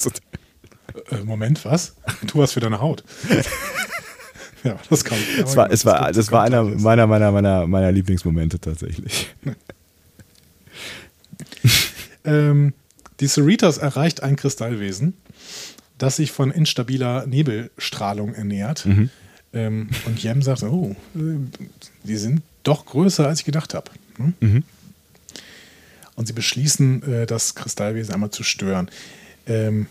Äh, 1.10 1.24
Moment, 1.24 1.66
was? 1.66 1.96
Tu 2.28 2.38
was 2.38 2.52
für 2.52 2.60
deine 2.60 2.80
Haut. 2.80 3.04
ja, 4.64 4.76
das 4.92 5.04
kann. 5.04 5.18
Es 5.44 5.56
war, 5.56 5.72
es 5.72 5.86
war, 5.86 6.12
das 6.12 6.32
war 6.32 6.44
einer 6.44 6.62
meiner, 6.64 7.08
meiner, 7.08 7.32
meiner, 7.32 7.66
meiner 7.66 7.92
Lieblingsmomente 7.92 8.60
tatsächlich. 8.60 9.34
Ähm, 12.26 12.74
die 13.20 13.28
Cerritos 13.28 13.78
erreicht 13.78 14.24
ein 14.24 14.36
Kristallwesen, 14.36 15.14
das 15.98 16.16
sich 16.16 16.32
von 16.32 16.52
instabiler 16.52 17.26
Nebelstrahlung 17.28 18.34
ernährt. 18.34 18.86
Mhm. 18.86 19.10
Ähm, 19.54 19.90
und 20.06 20.24
Jem 20.24 20.42
sagt: 20.42 20.64
Oh, 20.64 20.96
äh, 21.16 21.20
die 22.04 22.18
sind 22.18 22.42
doch 22.64 22.86
größer, 22.86 23.28
als 23.28 23.40
ich 23.40 23.46
gedacht 23.46 23.74
habe. 23.74 23.92
Hm? 24.18 24.34
Mhm. 24.40 24.64
Und 26.16 26.28
sie 26.28 26.34
beschließen, 26.34 27.04
äh, 27.04 27.26
das 27.26 27.56
Kristallwesen 27.56 28.14
einmal 28.14 28.32
zu 28.32 28.44
stören. 28.44 28.90
Ähm, 29.46 29.88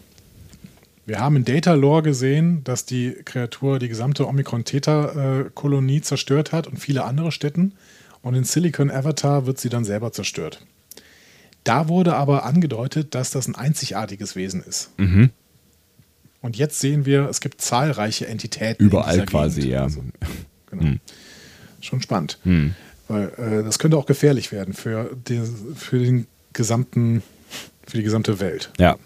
wir 1.05 1.19
haben 1.19 1.37
in 1.37 1.45
Data 1.45 1.75
Lore 1.75 2.03
gesehen, 2.03 2.63
dass 2.63 2.87
die 2.87 3.17
Kreatur 3.25 3.81
die 3.81 3.89
gesamte 3.89 4.27
Omikron-Theta-Kolonie 4.29 6.01
zerstört 6.01 6.53
hat 6.53 6.69
und 6.69 6.79
viele 6.79 7.05
andere 7.05 7.33
Städten. 7.33 7.73
Und 8.23 8.37
in 8.37 8.45
Silicon 8.45 8.89
Avatar 8.89 9.47
wird 9.47 9.59
sie 9.59 9.69
dann 9.69 9.85
selber 9.85 10.13
zerstört. 10.13 10.65
Da 11.65 11.89
wurde 11.89 12.15
aber 12.17 12.45
angedeutet, 12.45 13.15
dass 13.15 13.31
das 13.31 13.47
ein 13.47 13.55
einzigartiges 13.55 14.35
Wesen 14.37 14.63
ist. 14.63 14.91
Mhm. 14.99 15.31
Und 16.41 16.57
jetzt 16.57 16.81
sehen 16.81 17.07
wir, 17.07 17.29
es 17.29 17.41
gibt 17.41 17.61
zahlreiche 17.61 18.27
Entitäten. 18.27 18.85
Überall 18.85 19.25
quasi, 19.27 19.61
Gegend. 19.61 19.75
ja. 19.75 19.83
Also, 19.85 20.03
genau. 20.71 20.97
Schon 21.81 22.03
spannend. 22.03 22.39
Hm. 22.43 22.75
Weil 23.09 23.29
äh, 23.37 23.63
das 23.65 23.79
könnte 23.79 23.97
auch 23.97 24.07
gefährlich 24.07 24.51
werden 24.53 24.75
für, 24.75 25.17
die, 25.29 25.41
für 25.75 25.99
den 25.99 26.27
gesamten, 26.53 27.23
für 27.87 27.97
die 27.97 28.03
gesamte 28.03 28.41
Welt. 28.41 28.73
Ja. 28.79 28.99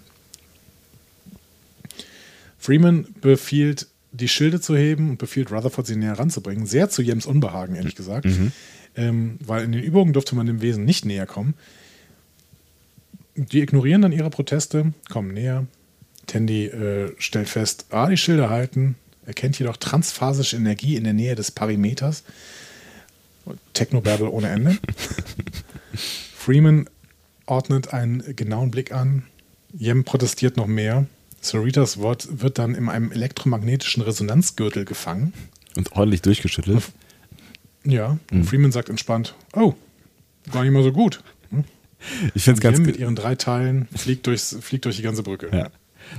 Freeman 2.58 3.06
befiehlt, 3.20 3.86
die 4.12 4.28
Schilde 4.28 4.60
zu 4.60 4.74
heben 4.74 5.10
und 5.10 5.18
befiehlt 5.18 5.52
Rutherford, 5.52 5.86
sie 5.86 5.96
näher 5.96 6.18
ranzubringen. 6.18 6.66
Sehr 6.66 6.88
zu 6.88 7.02
Jems 7.02 7.26
Unbehagen, 7.26 7.76
ehrlich 7.76 7.94
gesagt. 7.94 8.26
Ähm, 8.96 9.38
weil 9.44 9.64
in 9.64 9.72
den 9.72 9.82
Übungen 9.82 10.14
durfte 10.14 10.34
man 10.34 10.46
dem 10.46 10.62
Wesen 10.62 10.86
nicht 10.86 11.04
näher 11.04 11.26
kommen. 11.26 11.54
Die 13.36 13.60
ignorieren 13.60 14.02
dann 14.02 14.12
ihre 14.12 14.30
Proteste, 14.30 14.92
kommen 15.10 15.34
näher. 15.34 15.66
Tandy 16.26 16.66
äh, 16.66 17.12
stellt 17.18 17.48
fest, 17.48 17.86
ah, 17.90 18.08
die 18.08 18.16
Schilde 18.16 18.50
halten, 18.50 18.96
erkennt 19.26 19.58
jedoch 19.58 19.76
transphasische 19.76 20.56
Energie 20.56 20.96
in 20.96 21.04
der 21.04 21.12
Nähe 21.12 21.34
des 21.34 21.50
Parimeters. 21.50 22.24
Technobabble 23.74 24.30
ohne 24.30 24.48
Ende. 24.48 24.78
Freeman 26.36 26.88
ordnet 27.44 27.92
einen 27.92 28.34
genauen 28.34 28.70
Blick 28.70 28.92
an. 28.92 29.24
Jem 29.72 30.04
protestiert 30.04 30.56
noch 30.56 30.66
mehr. 30.66 31.06
Saritas 31.40 31.98
Wort 31.98 32.28
wird 32.40 32.58
dann 32.58 32.74
in 32.74 32.88
einem 32.88 33.12
elektromagnetischen 33.12 34.02
Resonanzgürtel 34.02 34.84
gefangen. 34.84 35.32
Und 35.76 35.92
ordentlich 35.92 36.22
durchgeschüttelt. 36.22 36.82
Ja, 37.84 38.18
und 38.32 38.44
Freeman 38.44 38.72
sagt 38.72 38.88
entspannt: 38.88 39.34
Oh, 39.52 39.74
war 40.46 40.64
nicht 40.64 40.72
mal 40.72 40.82
so 40.82 40.92
gut. 40.92 41.22
Ich 42.34 42.44
finde 42.44 42.58
es 42.58 42.62
ganz 42.62 42.78
mit 42.78 42.96
ihren 42.98 43.14
drei 43.16 43.34
Teilen 43.34 43.88
fliegt, 43.96 44.26
durchs, 44.26 44.56
fliegt 44.60 44.84
durch 44.84 44.96
die 44.96 45.02
ganze 45.02 45.22
Brücke. 45.22 45.48
Ja. 45.52 45.68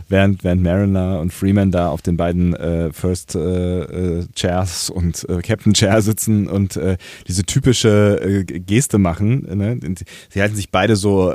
Während, 0.10 0.44
während 0.44 0.64
Mariner 0.64 1.22
und 1.22 1.32
Freeman 1.32 1.72
da 1.72 1.90
auf 1.90 2.02
den 2.02 2.18
beiden 2.18 2.54
äh, 2.56 2.92
First 2.92 3.36
äh, 3.36 3.40
äh, 4.20 4.26
Chairs 4.36 4.90
und 4.90 5.26
äh, 5.30 5.42
Captain 5.42 5.74
Chair 5.74 6.02
sitzen 6.02 6.48
und 6.48 6.76
äh, 6.76 6.98
diese 7.28 7.44
typische 7.44 8.20
äh, 8.22 8.44
Geste 8.44 8.98
machen. 8.98 9.48
Ne? 9.58 9.80
Sie 10.30 10.42
halten 10.42 10.56
sich 10.56 10.72
beide 10.72 10.96
so 10.98 11.34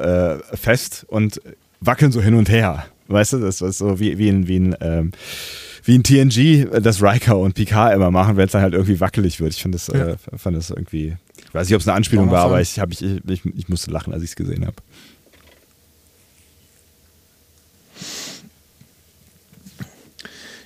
fest 0.52 1.06
und 1.08 1.40
wackeln 1.80 2.12
so 2.12 2.20
hin 2.20 2.34
und 2.34 2.50
her. 2.50 2.84
Weißt 3.08 3.32
du, 3.34 3.38
das 3.38 3.60
ist 3.62 3.78
so 3.78 3.98
wie, 4.00 4.18
wie 4.18 4.28
in, 4.28 4.48
wie 4.48 4.56
in, 4.56 4.76
ähm, 4.80 5.12
wie 5.84 5.96
in 5.96 6.02
TNG, 6.04 6.68
das 6.82 7.02
Riker 7.02 7.38
und 7.38 7.54
Picard 7.54 7.94
immer 7.94 8.10
machen, 8.10 8.36
wenn 8.36 8.46
es 8.46 8.52
dann 8.52 8.62
halt 8.62 8.74
irgendwie 8.74 9.00
wackelig 9.00 9.40
wird. 9.40 9.52
Ich 9.54 9.62
fand 9.62 9.74
das, 9.74 9.88
Ja. 9.88 10.08
äh, 10.08 10.16
fand 10.36 10.56
das 10.56 10.70
irgendwie, 10.70 11.16
ich 11.52 11.54
weiß 11.54 11.68
nicht, 11.68 11.74
ob 11.74 11.82
es 11.82 11.88
eine 11.88 11.96
Anspielung 11.98 12.30
War 12.30 12.46
aber 12.46 12.62
ich, 12.62 12.78
hab, 12.78 12.92
ich, 12.92 13.02
ich, 13.02 13.44
ich 13.44 13.68
musste 13.68 13.90
lachen, 13.90 14.14
als 14.14 14.22
ich 14.22 14.30
es 14.30 14.36
gesehen 14.36 14.64
habe. 14.64 14.76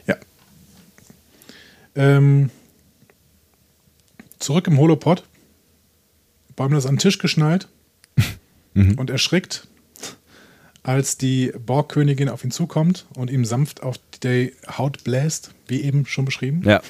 Ja. 0.06 0.14
Ähm, 1.96 2.50
zurück 4.38 4.68
im 4.68 4.78
Holopod. 4.78 5.24
Bäumler 6.54 6.78
ist 6.78 6.86
an 6.86 6.94
den 6.94 7.00
Tisch 7.00 7.18
geschnallt 7.18 7.66
und 8.74 9.10
erschrickt, 9.10 9.66
als 10.84 11.18
die 11.18 11.52
Borgkönigin 11.66 12.28
auf 12.28 12.44
ihn 12.44 12.52
zukommt 12.52 13.06
und 13.16 13.28
ihm 13.28 13.44
sanft 13.44 13.82
auf 13.82 13.96
die 14.22 14.52
Haut 14.68 15.02
bläst, 15.02 15.50
wie 15.66 15.82
eben 15.82 16.06
schon 16.06 16.24
beschrieben. 16.24 16.62
Ja. 16.64 16.80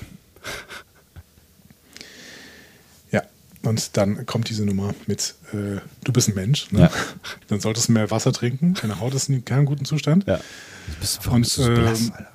Und 3.67 3.97
dann 3.97 4.27
kommt 4.27 4.49
diese 4.49 4.65
Nummer 4.65 4.95
mit, 5.07 5.35
äh, 5.53 5.81
du 6.05 6.13
bist 6.13 6.29
ein 6.29 6.35
Mensch, 6.35 6.71
ne? 6.73 6.83
Ja. 6.83 6.91
dann 7.49 7.61
solltest 7.61 7.89
du 7.89 7.93
mehr 7.93 8.11
Wasser 8.11 8.33
trinken, 8.33 8.75
deine 8.81 9.01
Haut 9.01 9.15
ist 9.15 9.29
in 9.29 9.45
keinem 9.45 9.67
guten 9.67 9.85
Zustand. 9.85 10.27
Ja. 10.27 10.37
Du 10.37 11.01
bist, 11.01 11.27
Und, 11.27 11.47
so 11.47 11.65
blass, 11.65 12.01
ähm, 12.01 12.13
Alter. 12.13 12.31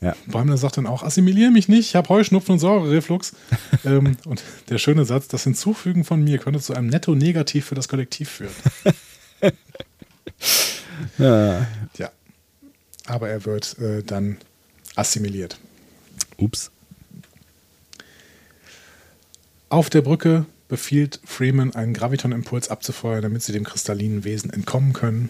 Ja. 0.00 0.16
Bäumler 0.26 0.58
sagt 0.58 0.76
dann 0.76 0.86
auch, 0.86 1.02
assimiliere 1.02 1.50
mich 1.50 1.68
nicht, 1.68 1.88
ich 1.88 1.96
habe 1.96 2.08
Heuschnupfen 2.10 2.52
und 2.52 2.58
Säurereflux. 2.58 3.32
ähm, 3.86 4.16
und 4.26 4.42
der 4.68 4.76
schöne 4.76 5.06
Satz, 5.06 5.28
das 5.28 5.44
Hinzufügen 5.44 6.04
von 6.04 6.22
mir 6.22 6.38
könnte 6.38 6.60
zu 6.60 6.74
einem 6.74 6.88
Netto-Negativ 6.88 7.64
für 7.64 7.74
das 7.74 7.88
Kollektiv 7.88 8.28
führen. 8.28 8.52
Ja. 11.18 11.66
Ja. 11.98 12.10
Aber 13.06 13.28
er 13.28 13.44
wird 13.44 13.78
äh, 13.78 14.02
dann 14.02 14.38
assimiliert. 14.94 15.58
Ups. 16.36 16.70
Auf 19.68 19.90
der 19.90 20.02
Brücke 20.02 20.46
befiehlt 20.74 21.20
Freeman, 21.24 21.72
einen 21.72 21.94
Graviton-Impuls 21.94 22.68
abzufeuern, 22.68 23.22
damit 23.22 23.42
sie 23.42 23.52
dem 23.52 23.62
kristallinen 23.62 24.24
Wesen 24.24 24.50
entkommen 24.50 24.92
können. 24.92 25.28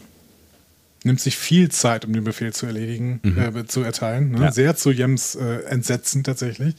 Nimmt 1.03 1.21
sich 1.21 1.37
viel 1.37 1.71
Zeit, 1.71 2.07
um 2.07 2.15
den 2.15 2.25
Befehl 2.25 2.55
zu 2.55 2.65
erledigen, 2.65 3.21
äh, 3.37 3.67
zu 3.67 3.83
erteilen. 3.83 4.31
Ne? 4.31 4.41
Ja. 4.41 4.53
Sehr 4.53 4.75
zu 4.75 4.91
Jems 4.91 5.35
äh, 5.35 5.65
Entsetzen 5.65 6.25
tatsächlich. 6.25 6.77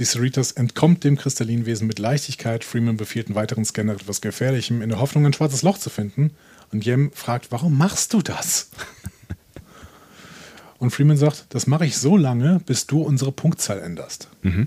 Die 0.00 0.04
Cerritos 0.04 0.50
entkommt 0.50 1.04
dem 1.04 1.16
kristallinen 1.16 1.64
Wesen 1.64 1.86
mit 1.86 2.00
Leichtigkeit. 2.00 2.64
Freeman 2.64 2.96
befiehlt 2.96 3.28
einen 3.28 3.36
weiteren 3.36 3.64
Scanner 3.64 3.92
etwas 3.92 4.20
Gefährlichem, 4.20 4.82
in 4.82 4.88
der 4.88 4.98
Hoffnung, 4.98 5.24
ein 5.24 5.32
schwarzes 5.32 5.62
Loch 5.62 5.78
zu 5.78 5.90
finden. 5.90 6.32
Und 6.72 6.84
Jem 6.84 7.12
fragt, 7.12 7.52
warum 7.52 7.78
machst 7.78 8.14
du 8.14 8.20
das? 8.20 8.70
Und 10.80 10.90
Freeman 10.90 11.16
sagt, 11.16 11.46
das 11.50 11.68
mache 11.68 11.86
ich 11.86 11.98
so 11.98 12.16
lange, 12.16 12.60
bis 12.66 12.88
du 12.88 13.00
unsere 13.00 13.30
Punktzahl 13.30 13.78
änderst. 13.78 14.26
Ja. 14.42 14.66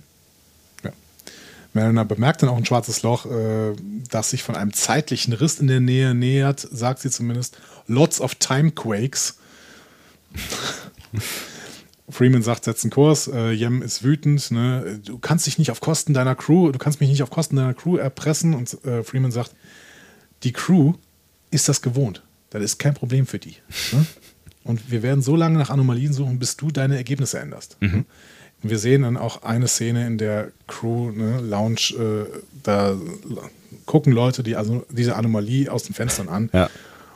Mariner 1.76 2.06
bemerkt 2.06 2.42
dann 2.42 2.50
auch 2.50 2.58
ein 2.58 2.66
schwarzes 2.66 3.04
Loch, 3.04 3.26
äh, 3.26 3.74
das 4.10 4.30
sich 4.30 4.44
von 4.44 4.56
einem 4.56 4.74
zeitlichen 4.74 5.34
Riss 5.34 5.60
in 5.60 5.68
der 5.68 5.82
Nähe 5.82 6.16
nähert, 6.16 6.60
sagt 6.60 7.02
sie 7.02 7.12
zumindest. 7.12 7.58
Lots 7.88 8.22
of 8.22 8.36
time 8.36 8.72
quakes. 8.72 9.38
Freeman 12.10 12.44
sagt, 12.44 12.66
setz 12.66 12.84
einen 12.84 12.92
Kurs. 12.92 13.28
Äh, 13.28 13.52
Jem 13.52 13.82
ist 13.82 14.04
wütend. 14.04 14.52
Ne? 14.52 15.02
Du 15.04 15.18
kannst 15.18 15.48
dich 15.48 15.58
nicht 15.58 15.72
auf 15.72 15.82
Kosten 15.82 16.14
deiner 16.14 16.36
Crew, 16.36 16.72
du 16.72 16.80
kannst 16.80 17.02
mich 17.02 17.10
nicht 17.10 17.24
auf 17.24 17.30
Kosten 17.30 17.58
deiner 17.58 17.74
Crew 17.74 17.98
erpressen. 17.98 18.54
Und 18.54 18.84
äh, 18.86 19.04
Freeman 19.04 19.32
sagt, 19.32 19.54
die 20.44 20.54
Crew 20.54 20.94
ist 21.52 21.68
das 21.68 21.82
gewohnt. 21.82 22.24
Das 22.52 22.64
ist 22.64 22.78
kein 22.78 22.94
Problem 22.94 23.26
für 23.26 23.40
die. 23.40 23.58
Ne? 23.92 24.06
Und 24.64 24.92
wir 24.92 25.04
werden 25.04 25.22
so 25.22 25.36
lange 25.36 25.58
nach 25.58 25.70
Anomalien 25.70 26.14
suchen, 26.14 26.40
bis 26.40 26.56
du 26.56 26.72
deine 26.72 26.96
Ergebnisse 26.96 27.40
änderst. 27.40 27.78
Und 27.82 28.06
wir 28.62 28.80
sehen 28.80 29.04
dann 29.04 29.18
auch 29.18 29.44
eine 29.44 29.68
Szene 29.68 30.08
in 30.08 30.18
der 30.18 30.52
Crew, 30.68 31.12
ne, 31.12 31.40
Lounge, 31.42 31.94
äh, 31.98 32.26
da 32.64 32.96
gucken 33.86 34.14
Leute 34.14 34.44
die, 34.44 34.56
also 34.56 34.86
diese 34.90 35.16
Anomalie 35.16 35.72
aus 35.72 35.84
den 35.84 35.94
Fenstern 35.94 36.30
an. 36.30 36.50
Ja. 36.54 36.70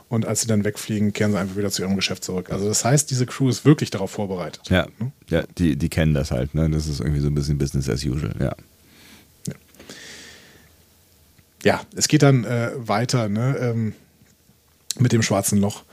Und 0.08 0.26
als 0.26 0.40
sie 0.40 0.48
dann 0.48 0.64
wegfliegen, 0.64 1.12
kehren 1.12 1.30
sie 1.30 1.38
einfach 1.38 1.56
wieder 1.56 1.70
zu 1.70 1.82
ihrem 1.82 1.94
Geschäft 1.94 2.24
zurück. 2.24 2.50
Also 2.50 2.66
das 2.66 2.84
heißt, 2.84 3.10
diese 3.10 3.26
Crew 3.26 3.48
ist 3.48 3.64
wirklich 3.64 3.90
darauf 3.90 4.10
vorbereitet. 4.10 4.68
Ja, 4.68 4.88
ja 5.28 5.44
die, 5.56 5.76
die 5.76 5.88
kennen 5.88 6.14
das 6.14 6.32
halt. 6.32 6.52
Ne? 6.54 6.68
Das 6.68 6.88
ist 6.88 6.98
irgendwie 6.98 7.20
so 7.20 7.28
ein 7.28 7.34
bisschen 7.34 7.58
Business 7.58 7.88
as 7.88 8.04
usual. 8.04 8.34
Ja. 8.40 8.56
ja, 11.62 11.80
es 11.94 12.08
geht 12.08 12.22
dann 12.22 12.44
äh, 12.44 12.72
weiter 12.76 13.28
ne, 13.28 13.56
ähm, 13.60 13.92
mit 14.98 15.12
dem 15.12 15.22
schwarzen 15.22 15.60
Loch. 15.60 15.84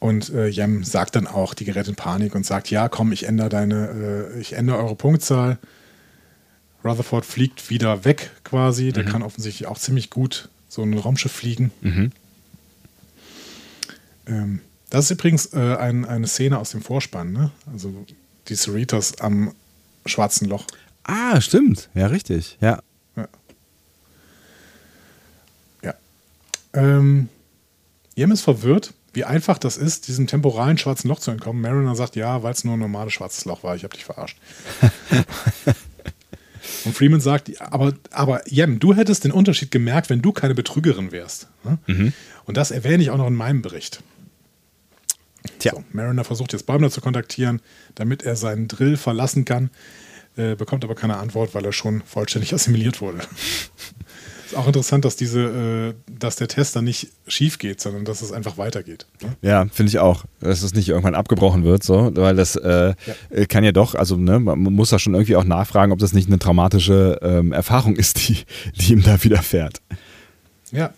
Und 0.00 0.30
äh, 0.30 0.48
Jem 0.48 0.82
sagt 0.82 1.14
dann 1.14 1.26
auch, 1.26 1.54
die 1.54 1.64
gerät 1.64 1.86
in 1.86 1.94
Panik 1.94 2.34
und 2.34 2.44
sagt, 2.44 2.70
ja, 2.70 2.88
komm, 2.88 3.12
ich 3.12 3.24
ändere 3.24 3.50
deine, 3.50 4.30
äh, 4.34 4.40
ich 4.40 4.54
ändere 4.54 4.78
eure 4.78 4.96
Punktzahl. 4.96 5.58
Rutherford 6.82 7.26
fliegt 7.26 7.68
wieder 7.68 8.06
weg 8.06 8.30
quasi. 8.42 8.92
Der 8.92 9.04
kann 9.04 9.22
offensichtlich 9.22 9.68
auch 9.68 9.78
ziemlich 9.78 10.08
gut 10.08 10.48
so 10.70 10.82
ein 10.82 10.96
Raumschiff 10.96 11.32
fliegen. 11.32 11.72
Ähm, 14.26 14.60
das 14.88 15.04
ist 15.04 15.10
übrigens 15.10 15.52
äh, 15.52 15.76
ein, 15.76 16.06
eine 16.06 16.26
Szene 16.26 16.58
aus 16.58 16.70
dem 16.70 16.80
Vorspann, 16.80 17.32
ne? 17.32 17.50
Also 17.70 18.06
die 18.48 18.54
Cerritos 18.54 19.20
am 19.20 19.52
schwarzen 20.06 20.48
Loch. 20.48 20.66
Ah, 21.04 21.40
stimmt. 21.40 21.88
Ja, 21.94 22.06
richtig. 22.06 22.56
Ja. 22.60 22.82
Ja. 23.16 23.28
Ähm, 26.72 27.28
Jem 28.14 28.32
ist 28.32 28.42
verwirrt, 28.42 28.92
wie 29.12 29.24
einfach 29.24 29.58
das 29.58 29.76
ist, 29.76 30.08
diesem 30.08 30.26
temporalen 30.26 30.78
schwarzen 30.78 31.08
Loch 31.08 31.18
zu 31.18 31.30
entkommen. 31.30 31.60
Mariner 31.60 31.96
sagt, 31.96 32.16
ja, 32.16 32.42
weil 32.42 32.52
es 32.52 32.64
nur 32.64 32.74
ein 32.74 32.80
normales 32.80 33.12
schwarzes 33.12 33.44
Loch 33.44 33.62
war, 33.62 33.74
ich 33.76 33.82
habe 33.84 33.94
dich 33.94 34.04
verarscht. 34.04 34.38
Und 36.84 36.94
Freeman 36.94 37.20
sagt, 37.20 37.60
aber, 37.60 37.94
aber 38.10 38.48
Jem, 38.48 38.78
du 38.78 38.94
hättest 38.94 39.24
den 39.24 39.32
Unterschied 39.32 39.70
gemerkt, 39.70 40.10
wenn 40.10 40.22
du 40.22 40.32
keine 40.32 40.54
Betrügerin 40.54 41.12
wärst. 41.12 41.48
ne? 41.64 41.78
Und 42.44 42.56
das 42.56 42.70
erwähne 42.70 43.02
ich 43.02 43.10
auch 43.10 43.16
noch 43.16 43.26
in 43.26 43.34
meinem 43.34 43.62
Bericht. 43.62 44.02
Tja. 45.58 45.72
So, 45.74 45.84
Mariner 45.92 46.24
versucht 46.24 46.52
jetzt 46.52 46.66
Bäumler 46.66 46.90
zu 46.90 47.00
kontaktieren, 47.00 47.60
damit 47.94 48.22
er 48.22 48.36
seinen 48.36 48.68
Drill 48.68 48.96
verlassen 48.96 49.44
kann, 49.44 49.70
äh, 50.36 50.54
bekommt 50.54 50.84
aber 50.84 50.94
keine 50.94 51.16
Antwort, 51.16 51.54
weil 51.54 51.64
er 51.64 51.72
schon 51.72 52.02
vollständig 52.02 52.54
assimiliert 52.54 53.00
wurde. 53.00 53.20
Ist 54.50 54.56
auch 54.56 54.66
interessant, 54.66 55.04
dass 55.04 55.14
diese, 55.14 55.94
äh, 56.10 56.12
dass 56.18 56.34
der 56.34 56.48
Test 56.48 56.74
dann 56.74 56.82
nicht 56.82 57.08
schief 57.28 57.58
geht, 57.58 57.80
sondern 57.80 58.04
dass 58.04 58.20
es 58.20 58.32
einfach 58.32 58.58
weitergeht. 58.58 59.06
Ne? 59.22 59.36
Ja, 59.42 59.66
finde 59.70 59.90
ich 59.90 60.00
auch, 60.00 60.24
dass 60.40 60.62
es 60.62 60.74
nicht 60.74 60.88
irgendwann 60.88 61.14
abgebrochen 61.14 61.62
wird, 61.62 61.84
so, 61.84 62.10
weil 62.16 62.34
das 62.34 62.56
äh, 62.56 62.94
äh, 63.30 63.46
kann 63.46 63.62
ja 63.62 63.70
doch, 63.70 63.94
also 63.94 64.16
ne, 64.16 64.40
man 64.40 64.58
muss 64.60 64.90
da 64.90 64.98
schon 64.98 65.14
irgendwie 65.14 65.36
auch 65.36 65.44
nachfragen, 65.44 65.92
ob 65.92 66.00
das 66.00 66.14
nicht 66.14 66.26
eine 66.26 66.40
traumatische 66.40 67.20
ähm, 67.22 67.52
Erfahrung 67.52 67.94
ist, 67.94 68.28
die, 68.28 68.38
die 68.74 68.94
ihm 68.94 69.04
da 69.04 69.22
widerfährt. 69.22 69.80
Ja, 70.72 70.92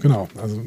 genau. 0.00 0.28
Also 0.42 0.64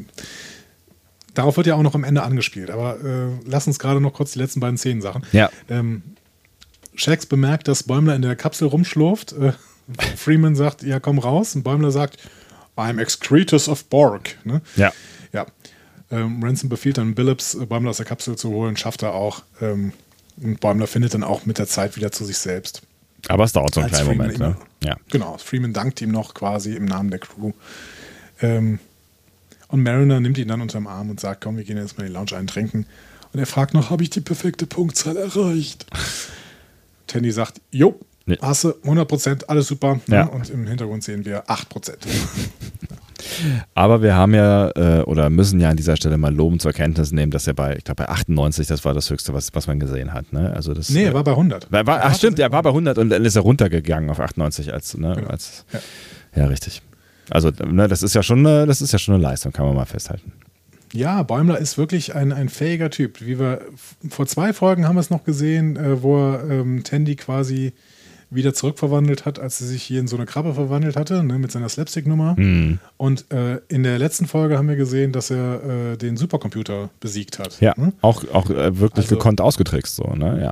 darauf 1.33 1.57
wird 1.57 1.67
ja 1.67 1.75
auch 1.75 1.83
noch 1.83 1.95
am 1.95 2.05
Ende 2.05 2.23
angespielt. 2.23 2.71
Aber 2.71 3.03
äh, 3.03 3.31
lass 3.45 3.67
uns 3.67 3.79
gerade 3.79 3.99
noch 3.99 4.13
kurz 4.13 4.31
die 4.31 4.39
letzten 4.39 4.61
beiden 4.61 4.77
Szenen 4.77 5.01
sagen. 5.01 5.23
Ja. 5.33 5.49
Ähm, 5.69 6.03
Shax 6.95 7.25
bemerkt, 7.25 7.67
dass 7.67 7.83
Bäumler 7.83 8.15
in 8.15 8.21
der 8.21 8.37
Kapsel 8.37 8.69
rumschlurft. 8.69 9.33
Äh, 9.33 9.51
Freeman 10.15 10.55
sagt, 10.55 10.83
ja, 10.83 10.99
komm 10.99 11.19
raus. 11.19 11.55
Und 11.55 11.63
Bäumler 11.63 11.91
sagt, 11.91 12.17
I'm 12.77 12.99
excretus 12.99 13.67
of 13.67 13.85
Borg. 13.85 14.37
Ne? 14.43 14.61
Ja. 14.75 14.91
Ja. 15.33 15.45
Ähm, 16.11 16.43
Ransom 16.43 16.69
befiehlt 16.69 16.97
dann 16.97 17.13
Billups, 17.13 17.55
äh, 17.55 17.65
Bäumler 17.65 17.91
aus 17.91 17.97
der 17.97 18.05
Kapsel 18.05 18.35
zu 18.35 18.49
holen, 18.49 18.77
schafft 18.77 19.03
er 19.03 19.13
auch. 19.13 19.43
Ähm, 19.61 19.93
und 20.37 20.59
Bäumler 20.59 20.87
findet 20.87 21.13
dann 21.13 21.23
auch 21.23 21.45
mit 21.45 21.57
der 21.57 21.67
Zeit 21.67 21.95
wieder 21.95 22.11
zu 22.11 22.25
sich 22.25 22.37
selbst. 22.37 22.81
Aber 23.27 23.43
es 23.43 23.53
dauert 23.53 23.73
so 23.73 23.81
einen 23.81 23.89
kleinen 23.89 24.07
Freeman 24.07 24.31
Moment, 24.31 24.39
ne? 24.39 24.55
Ja. 24.83 24.97
Genau, 25.11 25.37
Freeman 25.37 25.73
dankt 25.73 26.01
ihm 26.01 26.11
noch 26.11 26.33
quasi 26.33 26.75
im 26.75 26.85
Namen 26.85 27.09
der 27.09 27.19
Crew. 27.19 27.51
Ähm, 28.41 28.79
und 29.67 29.83
Mariner 29.83 30.19
nimmt 30.19 30.37
ihn 30.37 30.47
dann 30.47 30.61
unterm 30.61 30.87
Arm 30.87 31.09
und 31.09 31.19
sagt, 31.19 31.41
komm, 31.41 31.57
wir 31.57 31.63
gehen 31.63 31.77
jetzt 31.77 31.97
mal 31.97 32.05
in 32.05 32.11
die 32.11 32.13
Lounge 32.13 32.35
eintrinken. 32.35 32.85
Und 33.31 33.39
er 33.39 33.45
fragt 33.45 33.73
noch, 33.73 33.89
habe 33.89 34.01
ich 34.01 34.09
die 34.09 34.21
perfekte 34.21 34.65
Punktzahl 34.65 35.17
erreicht? 35.17 35.85
Tandy 37.07 37.31
sagt, 37.31 37.61
jo, 37.71 37.99
Nee. 38.29 38.37
hast 38.41 38.63
du 38.63 38.69
100%, 38.69 39.45
alles 39.47 39.67
super. 39.67 39.99
Ja. 40.07 40.25
Und 40.25 40.49
im 40.49 40.67
Hintergrund 40.67 41.03
sehen 41.03 41.25
wir 41.25 41.45
8%. 41.45 41.95
Aber 43.73 44.01
wir 44.01 44.15
haben 44.15 44.33
ja 44.33 44.69
äh, 44.75 45.01
oder 45.03 45.29
müssen 45.29 45.59
ja 45.59 45.69
an 45.69 45.77
dieser 45.77 45.95
Stelle 45.97 46.17
mal 46.17 46.33
loben 46.33 46.59
zur 46.59 46.73
Kenntnis 46.73 47.11
nehmen, 47.11 47.31
dass 47.31 47.47
er 47.47 47.53
bei, 47.53 47.75
ich 47.77 47.83
glaube 47.83 48.03
bei 48.03 48.09
98, 48.09 48.67
das 48.67 48.85
war 48.85 48.93
das 48.93 49.09
Höchste, 49.09 49.33
was, 49.33 49.53
was 49.53 49.67
man 49.67 49.79
gesehen 49.79 50.13
hat. 50.13 50.31
Ne? 50.31 50.53
Also 50.53 50.73
das, 50.73 50.89
nee, 50.89 51.03
äh, 51.03 51.07
er 51.07 51.13
war 51.13 51.23
bei 51.23 51.31
100. 51.31 51.71
War, 51.71 51.85
war, 51.87 51.99
ach 52.03 52.15
stimmt, 52.15 52.39
er 52.39 52.51
war 52.51 52.61
bei 52.63 52.69
100 52.69 52.97
und 52.97 53.09
dann 53.09 53.25
ist 53.25 53.35
er 53.35 53.41
runtergegangen 53.41 54.09
auf 54.09 54.19
98 54.19 54.73
als, 54.73 54.97
ne, 54.97 55.13
Genau. 55.15 55.27
als 55.27 55.65
Ja. 56.35 56.43
ja. 56.43 56.45
richtig. 56.47 56.81
Also 57.29 57.51
ne, 57.65 57.87
das 57.87 58.03
ist 58.03 58.15
ja 58.15 58.23
schon 58.23 58.39
eine, 58.45 58.65
das 58.65 58.81
ist 58.81 58.91
ja 58.93 58.99
schon 58.99 59.15
eine 59.15 59.23
Leistung, 59.23 59.51
kann 59.51 59.65
man 59.65 59.75
mal 59.75 59.85
festhalten. 59.85 60.31
Ja, 60.93 61.21
Bäumler 61.21 61.59
ist 61.59 61.77
wirklich 61.77 62.15
ein, 62.15 62.31
ein 62.31 62.49
fähiger 62.49 62.89
Typ. 62.89 63.21
Wie 63.21 63.39
wir 63.39 63.61
vor 64.09 64.25
zwei 64.25 64.53
Folgen 64.53 64.87
haben 64.87 64.95
wir 64.95 65.01
es 65.01 65.11
noch 65.11 65.23
gesehen, 65.23 65.75
äh, 65.77 66.01
wo 66.01 66.17
er 66.17 66.49
ähm, 66.49 66.83
Tandy 66.83 67.15
quasi 67.15 67.73
wieder 68.31 68.53
zurückverwandelt 68.53 69.25
hat, 69.25 69.39
als 69.39 69.57
sie 69.57 69.65
sich 69.67 69.81
hier 69.83 69.99
in 69.99 70.07
so 70.07 70.15
eine 70.15 70.25
Krabbe 70.25 70.53
verwandelt 70.53 70.95
hatte, 70.95 71.23
ne, 71.23 71.39
mit 71.39 71.51
seiner 71.51 71.67
Slapstick-Nummer. 71.69 72.35
Und 72.97 73.31
äh, 73.31 73.59
in 73.69 73.83
der 73.83 73.97
letzten 73.97 74.27
Folge 74.27 74.57
haben 74.57 74.67
wir 74.67 74.75
gesehen, 74.75 75.11
dass 75.11 75.31
er 75.31 75.63
äh, 75.93 75.97
den 75.97 76.15
Supercomputer 76.17 76.89
besiegt 76.99 77.39
hat. 77.39 77.59
Ja, 77.59 77.73
Ne? 77.77 77.93
auch, 78.01 78.23
auch 78.33 78.49
äh, 78.49 78.79
wirklich 78.79 79.05
Also- 79.05 79.15
gekonnt 79.15 79.41
ausgetrickst, 79.41 79.95
so, 79.95 80.03
ne? 80.15 80.41
Ja. 80.43 80.51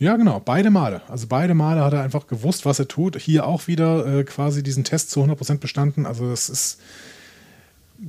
Ja, 0.00 0.16
genau, 0.16 0.38
beide 0.38 0.70
Male. 0.70 1.00
Also 1.08 1.26
beide 1.28 1.54
Male 1.54 1.80
hat 1.82 1.92
er 1.92 2.02
einfach 2.02 2.28
gewusst, 2.28 2.64
was 2.64 2.78
er 2.78 2.86
tut. 2.86 3.16
Hier 3.16 3.44
auch 3.48 3.66
wieder 3.66 4.06
äh, 4.20 4.22
quasi 4.22 4.62
diesen 4.62 4.84
Test 4.84 5.10
zu 5.10 5.20
100% 5.24 5.58
bestanden. 5.58 6.06
Also 6.06 6.30
das 6.30 6.48
ist, 6.48 6.78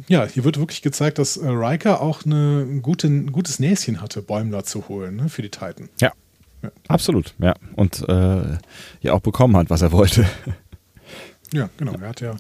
ja, 0.08 0.24
hier 0.28 0.44
wird 0.44 0.60
wirklich 0.60 0.84
gezeigt, 0.84 1.18
dass 1.18 1.36
äh, 1.38 1.48
Riker 1.50 2.00
auch 2.00 2.24
eine 2.28 2.80
gute, 2.84 3.08
ein 3.08 3.32
gutes 3.32 3.58
Näschen 3.60 4.02
hatte, 4.02 4.22
Bäumler 4.22 4.64
zu 4.66 4.88
holen 4.88 5.16
ne, 5.16 5.30
für 5.30 5.42
die 5.42 5.50
Titan. 5.50 5.90
Ja. 6.00 6.12
Absolut, 6.88 7.34
ja. 7.40 7.54
Und 7.76 8.08
äh, 8.08 8.58
ja 9.02 9.14
auch 9.14 9.22
bekommen 9.22 9.56
hat, 9.58 9.70
was 9.70 9.82
er 9.82 9.92
wollte. 9.92 10.26
Ja, 11.52 11.68
genau. 11.78 11.94
Er 12.00 12.10
hat 12.10 12.22
ja 12.22 12.36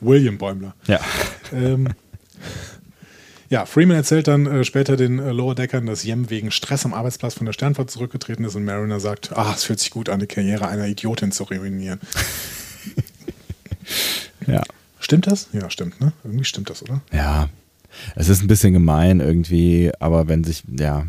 William 0.00 0.38
Bäumler. 0.38 0.74
Ja. 0.86 0.98
Ähm, 1.52 1.88
ja, 3.50 3.66
Freeman 3.66 3.96
erzählt 3.98 4.28
dann 4.28 4.46
äh, 4.46 4.64
später 4.64 4.96
den 4.96 5.18
äh, 5.18 5.32
Lower 5.32 5.54
Deckern, 5.54 5.84
dass 5.84 6.04
Jem 6.04 6.30
wegen 6.30 6.50
Stress 6.50 6.86
am 6.86 6.94
Arbeitsplatz 6.94 7.34
von 7.34 7.44
der 7.44 7.52
Sternfahrt 7.52 7.90
zurückgetreten 7.90 8.46
ist 8.46 8.54
und 8.54 8.64
Mariner 8.64 8.98
sagt, 8.98 9.36
ah, 9.36 9.52
es 9.54 9.64
fühlt 9.64 9.78
sich 9.78 9.90
gut 9.90 10.08
an, 10.08 10.20
die 10.20 10.26
Karriere 10.26 10.68
einer 10.68 10.86
Idiotin 10.86 11.32
zu 11.32 11.44
ruinieren. 11.44 12.00
Ja. 14.46 14.62
Stimmt 15.00 15.26
das? 15.26 15.48
Ja, 15.52 15.70
stimmt, 15.70 16.00
ne? 16.00 16.12
Irgendwie 16.24 16.44
stimmt 16.44 16.70
das, 16.70 16.82
oder? 16.82 17.02
Ja. 17.12 17.48
Es 18.14 18.28
ist 18.28 18.42
ein 18.42 18.46
bisschen 18.46 18.72
gemein 18.72 19.20
irgendwie, 19.20 19.90
aber 19.98 20.28
wenn 20.28 20.44
sich, 20.44 20.62
Ja, 20.78 21.06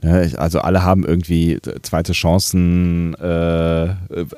also 0.00 0.60
alle 0.60 0.84
haben 0.84 1.04
irgendwie 1.04 1.58
zweite 1.82 2.12
Chancen 2.12 3.14
äh, 3.14 3.94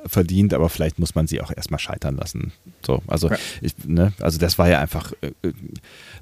verdient, 0.07 0.55
aber 0.55 0.71
vielleicht 0.71 0.99
muss 0.99 1.15
man 1.15 1.27
sie 1.27 1.41
auch 1.43 1.53
erstmal 1.55 1.79
scheitern 1.79 2.17
lassen. 2.17 2.53
So, 2.85 3.03
also 3.07 3.29
ja. 3.29 3.37
ich, 3.61 3.75
ne, 3.87 4.13
also 4.21 4.39
das 4.39 4.59
war 4.59 4.71
ja 4.71 4.81
einfach, 4.81 5.13
äh, 5.21 5.33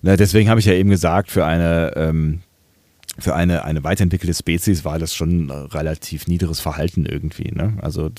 ne, 0.02 0.16
deswegen 0.16 0.50
habe 0.50 0.58
ich 0.58 0.66
ja 0.66 0.72
eben 0.72 0.90
gesagt, 0.90 1.30
für 1.30 1.44
eine 1.44 1.92
ähm, 1.94 2.40
für 3.20 3.34
eine, 3.34 3.64
eine 3.64 3.82
weiterentwickelte 3.82 4.34
Spezies 4.34 4.84
war 4.84 4.98
das 4.98 5.12
schon 5.12 5.50
relativ 5.50 6.28
niederes 6.28 6.60
Verhalten 6.60 7.04
irgendwie. 7.04 7.50
Ne? 7.50 7.76
Also 7.82 8.10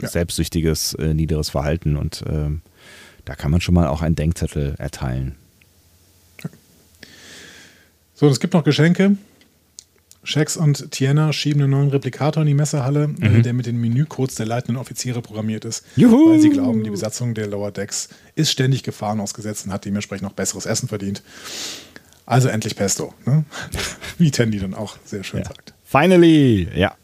ja. 0.00 0.08
selbstsüchtiges, 0.08 0.94
äh, 0.94 1.12
niederes 1.12 1.50
Verhalten 1.50 1.96
und 1.96 2.22
ähm, 2.28 2.62
da 3.24 3.34
kann 3.34 3.50
man 3.50 3.60
schon 3.60 3.74
mal 3.74 3.88
auch 3.88 4.02
einen 4.02 4.14
Denkzettel 4.14 4.74
erteilen. 4.78 5.34
So, 8.14 8.28
es 8.28 8.38
gibt 8.38 8.54
noch 8.54 8.62
Geschenke. 8.62 9.16
Shax 10.24 10.56
und 10.56 10.90
Tiana 10.90 11.32
schieben 11.32 11.62
einen 11.62 11.70
neuen 11.70 11.90
Replikator 11.90 12.42
in 12.42 12.48
die 12.48 12.54
Messehalle, 12.54 13.14
äh, 13.20 13.28
mhm. 13.28 13.42
der 13.42 13.52
mit 13.52 13.66
den 13.66 13.80
Menücodes 13.80 14.34
der 14.34 14.46
leitenden 14.46 14.76
Offiziere 14.76 15.22
programmiert 15.22 15.64
ist. 15.64 15.84
Juhu. 15.96 16.30
Weil 16.30 16.40
sie 16.40 16.50
glauben, 16.50 16.82
die 16.82 16.90
Besatzung 16.90 17.34
der 17.34 17.46
Lower 17.46 17.70
Decks 17.70 18.08
ist 18.34 18.50
ständig 18.50 18.82
Gefahren 18.82 19.20
ausgesetzt 19.20 19.66
und 19.66 19.72
hat 19.72 19.84
dementsprechend 19.84 20.24
noch 20.24 20.32
besseres 20.32 20.66
Essen 20.66 20.88
verdient. 20.88 21.22
Also 22.26 22.48
endlich 22.48 22.74
Pesto, 22.74 23.12
ne? 23.26 23.44
wie 24.18 24.30
Tandy 24.30 24.58
dann 24.58 24.74
auch 24.74 24.96
sehr 25.04 25.24
schön 25.24 25.40
ja. 25.40 25.46
sagt. 25.46 25.74
Finally, 25.84 26.68
ja. 26.74 26.94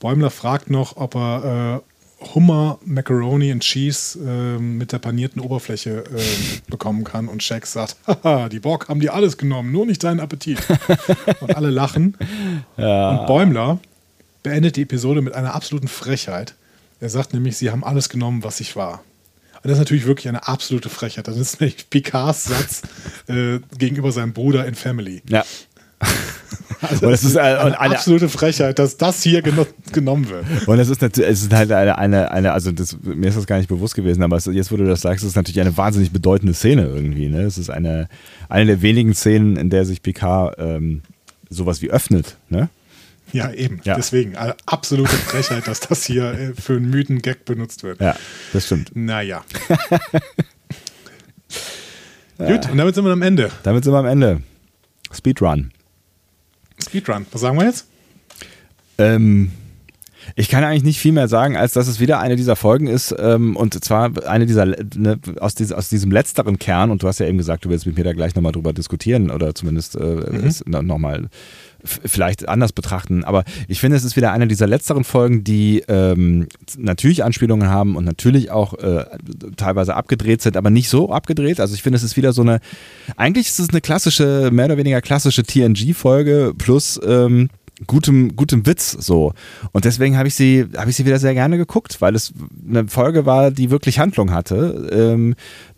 Bäumler 0.00 0.30
fragt 0.30 0.70
noch, 0.70 0.96
ob 0.96 1.16
er 1.16 1.82
äh, 1.82 1.95
Hummer, 2.34 2.78
Macaroni 2.84 3.52
und 3.52 3.60
Cheese 3.60 4.18
äh, 4.18 4.58
mit 4.58 4.92
der 4.92 4.98
panierten 4.98 5.40
Oberfläche 5.40 6.04
äh, 6.04 6.22
bekommen 6.70 7.04
kann. 7.04 7.28
Und 7.28 7.42
Shaq 7.42 7.66
sagt, 7.66 7.96
haha, 8.06 8.48
die 8.48 8.60
Borg 8.60 8.88
haben 8.88 9.00
dir 9.00 9.14
alles 9.14 9.36
genommen, 9.36 9.70
nur 9.70 9.86
nicht 9.86 10.02
deinen 10.02 10.20
Appetit. 10.20 10.58
und 11.40 11.54
alle 11.54 11.70
lachen. 11.70 12.16
Ja. 12.76 13.10
Und 13.10 13.26
Bäumler 13.26 13.78
beendet 14.42 14.76
die 14.76 14.82
Episode 14.82 15.22
mit 15.22 15.34
einer 15.34 15.54
absoluten 15.54 15.88
Frechheit. 15.88 16.54
Er 17.00 17.10
sagt 17.10 17.34
nämlich, 17.34 17.56
sie 17.58 17.70
haben 17.70 17.84
alles 17.84 18.08
genommen, 18.08 18.44
was 18.44 18.60
ich 18.60 18.76
war. 18.76 19.02
Und 19.56 19.64
das 19.64 19.72
ist 19.72 19.78
natürlich 19.78 20.06
wirklich 20.06 20.28
eine 20.28 20.46
absolute 20.46 20.88
Frechheit. 20.88 21.28
Das 21.28 21.36
ist 21.36 21.60
nämlich 21.60 21.90
Picards 21.90 22.44
Satz 22.44 22.82
äh, 23.26 23.58
gegenüber 23.76 24.12
seinem 24.12 24.32
Bruder 24.32 24.66
in 24.66 24.74
Family. 24.74 25.22
Ja. 25.28 25.44
Also 26.88 27.10
das 27.10 27.24
ist 27.24 27.36
eine, 27.36 27.58
eine, 27.60 27.80
eine, 27.80 27.94
absolute 27.94 28.28
Frechheit, 28.28 28.78
dass 28.78 28.96
das 28.96 29.22
hier 29.22 29.42
geno 29.42 29.66
genommen 29.92 30.28
wird. 30.28 30.68
Und 30.68 30.78
es 30.78 30.88
ist 30.88 31.02
natürlich, 31.02 31.30
es 31.30 31.42
ist 31.42 31.52
halt 31.52 31.72
eine, 31.72 31.98
eine, 31.98 32.30
eine 32.30 32.52
also 32.52 32.72
das, 32.72 32.96
mir 33.02 33.28
ist 33.28 33.36
das 33.36 33.46
gar 33.46 33.58
nicht 33.58 33.68
bewusst 33.68 33.94
gewesen, 33.94 34.22
aber 34.22 34.36
es, 34.36 34.46
jetzt, 34.46 34.70
wo 34.72 34.76
du 34.76 34.84
das 34.84 35.00
sagst, 35.00 35.24
ist 35.24 35.30
es 35.30 35.36
natürlich 35.36 35.60
eine 35.60 35.76
wahnsinnig 35.76 36.12
bedeutende 36.12 36.54
Szene 36.54 36.86
irgendwie. 36.86 37.28
Ne? 37.28 37.42
Es 37.42 37.58
ist 37.58 37.70
eine, 37.70 38.08
eine 38.48 38.66
der 38.66 38.82
wenigen 38.82 39.14
Szenen, 39.14 39.56
in 39.56 39.70
der 39.70 39.84
sich 39.84 40.02
Picard 40.02 40.56
ähm, 40.58 41.02
sowas 41.48 41.82
wie 41.82 41.90
öffnet. 41.90 42.36
Ne? 42.48 42.68
Ja, 43.32 43.52
eben. 43.52 43.80
Ja. 43.84 43.96
Deswegen, 43.96 44.36
also 44.36 44.54
absolute 44.66 45.16
Frechheit, 45.16 45.66
dass 45.66 45.80
das 45.80 46.04
hier 46.04 46.32
äh, 46.32 46.54
für 46.54 46.74
einen 46.74 46.88
müden 46.90 47.22
Gag 47.22 47.44
benutzt 47.44 47.82
wird. 47.82 48.00
Ja, 48.00 48.16
das 48.52 48.66
stimmt. 48.66 48.92
Naja. 48.94 49.44
Gut, 52.38 52.70
und 52.70 52.76
damit 52.76 52.94
sind 52.94 53.04
wir 53.04 53.12
am 53.12 53.22
Ende. 53.22 53.50
Damit 53.62 53.84
sind 53.84 53.92
wir 53.92 53.98
am 53.98 54.06
Ende. 54.06 54.42
Speedrun. 55.10 55.72
Speedrun, 56.82 57.26
was 57.32 57.40
sagen 57.40 57.58
wir 57.58 57.66
jetzt? 57.66 57.86
Ähm, 58.98 59.52
ich 60.34 60.48
kann 60.48 60.64
eigentlich 60.64 60.82
nicht 60.82 60.98
viel 60.98 61.12
mehr 61.12 61.28
sagen, 61.28 61.56
als 61.56 61.72
dass 61.72 61.88
es 61.88 62.00
wieder 62.00 62.18
eine 62.18 62.36
dieser 62.36 62.56
Folgen 62.56 62.86
ist 62.86 63.14
ähm, 63.18 63.56
und 63.56 63.82
zwar 63.84 64.26
eine 64.26 64.46
dieser 64.46 64.66
ne, 64.66 65.18
aus, 65.40 65.54
dies, 65.54 65.72
aus 65.72 65.88
diesem 65.88 66.10
letzteren 66.10 66.58
Kern 66.58 66.90
und 66.90 67.02
du 67.02 67.08
hast 67.08 67.20
ja 67.20 67.26
eben 67.26 67.38
gesagt, 67.38 67.64
du 67.64 67.68
willst 67.68 67.86
mit 67.86 67.96
mir 67.96 68.04
da 68.04 68.12
gleich 68.12 68.34
nochmal 68.34 68.52
drüber 68.52 68.72
diskutieren 68.72 69.30
oder 69.30 69.54
zumindest 69.54 69.96
äh, 69.96 70.00
mhm. 70.04 70.86
nochmal 70.86 71.28
vielleicht 71.86 72.48
anders 72.48 72.72
betrachten. 72.72 73.24
Aber 73.24 73.44
ich 73.68 73.80
finde, 73.80 73.96
es 73.96 74.04
ist 74.04 74.16
wieder 74.16 74.32
eine 74.32 74.46
dieser 74.46 74.66
letzteren 74.66 75.04
Folgen, 75.04 75.44
die 75.44 75.84
ähm, 75.88 76.48
natürlich 76.76 77.24
Anspielungen 77.24 77.68
haben 77.68 77.96
und 77.96 78.04
natürlich 78.04 78.50
auch 78.50 78.74
äh, 78.74 79.04
teilweise 79.56 79.94
abgedreht 79.94 80.42
sind, 80.42 80.56
aber 80.56 80.70
nicht 80.70 80.88
so 80.88 81.12
abgedreht. 81.12 81.60
Also 81.60 81.74
ich 81.74 81.82
finde, 81.82 81.96
es 81.96 82.02
ist 82.02 82.16
wieder 82.16 82.32
so 82.32 82.42
eine, 82.42 82.60
eigentlich 83.16 83.48
ist 83.48 83.60
es 83.60 83.70
eine 83.70 83.80
klassische, 83.80 84.50
mehr 84.52 84.66
oder 84.66 84.76
weniger 84.76 85.00
klassische 85.00 85.42
TNG-Folge 85.42 86.54
plus 86.56 87.00
ähm, 87.06 87.48
gutem, 87.86 88.36
gutem 88.36 88.66
Witz 88.66 88.92
so. 88.92 89.32
Und 89.72 89.84
deswegen 89.84 90.16
habe 90.16 90.28
ich 90.28 90.34
sie, 90.34 90.66
habe 90.76 90.90
ich 90.90 90.96
sie 90.96 91.04
wieder 91.04 91.18
sehr 91.18 91.34
gerne 91.34 91.58
geguckt, 91.58 92.00
weil 92.00 92.14
es 92.14 92.32
eine 92.68 92.88
Folge 92.88 93.26
war, 93.26 93.50
die 93.50 93.70
wirklich 93.70 93.98
Handlung 93.98 94.32
hatte. 94.32 94.88
Ähm, 94.92 95.34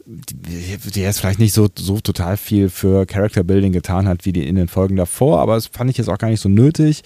die, 0.06 1.00
jetzt 1.00 1.20
vielleicht 1.20 1.38
nicht 1.38 1.52
so, 1.52 1.68
so 1.76 2.00
total 2.00 2.36
viel 2.36 2.70
für 2.70 3.04
Character 3.04 3.44
Building 3.44 3.72
getan 3.72 4.08
hat 4.08 4.24
wie 4.24 4.32
die 4.32 4.46
in 4.46 4.54
den 4.54 4.68
Folgen 4.68 4.96
davor, 4.96 5.40
aber 5.40 5.54
das 5.54 5.66
fand 5.66 5.90
ich 5.90 5.98
jetzt 5.98 6.08
auch 6.08 6.18
gar 6.18 6.30
nicht 6.30 6.40
so 6.40 6.48
nötig. 6.48 7.02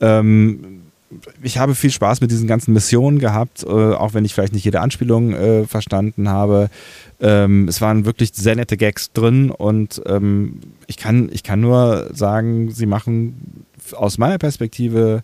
Ähm, 0.00 0.82
ich 1.42 1.58
habe 1.58 1.74
viel 1.74 1.90
Spaß 1.90 2.20
mit 2.20 2.30
diesen 2.30 2.48
ganzen 2.48 2.72
Missionen 2.72 3.18
gehabt, 3.18 3.62
äh, 3.62 3.66
auch 3.66 4.14
wenn 4.14 4.24
ich 4.24 4.34
vielleicht 4.34 4.54
nicht 4.54 4.64
jede 4.64 4.80
Anspielung 4.80 5.32
äh, 5.32 5.64
verstanden 5.66 6.28
habe. 6.28 6.68
Ähm, 7.20 7.68
es 7.68 7.80
waren 7.80 8.04
wirklich 8.04 8.32
sehr 8.34 8.56
nette 8.56 8.76
Gags 8.76 9.12
drin 9.12 9.50
und 9.50 10.02
ähm, 10.06 10.60
ich, 10.86 10.96
kann, 10.96 11.28
ich 11.32 11.42
kann 11.42 11.60
nur 11.60 12.10
sagen, 12.12 12.70
sie 12.70 12.86
machen 12.86 13.65
aus 13.92 14.18
meiner 14.18 14.38
Perspektive 14.38 15.22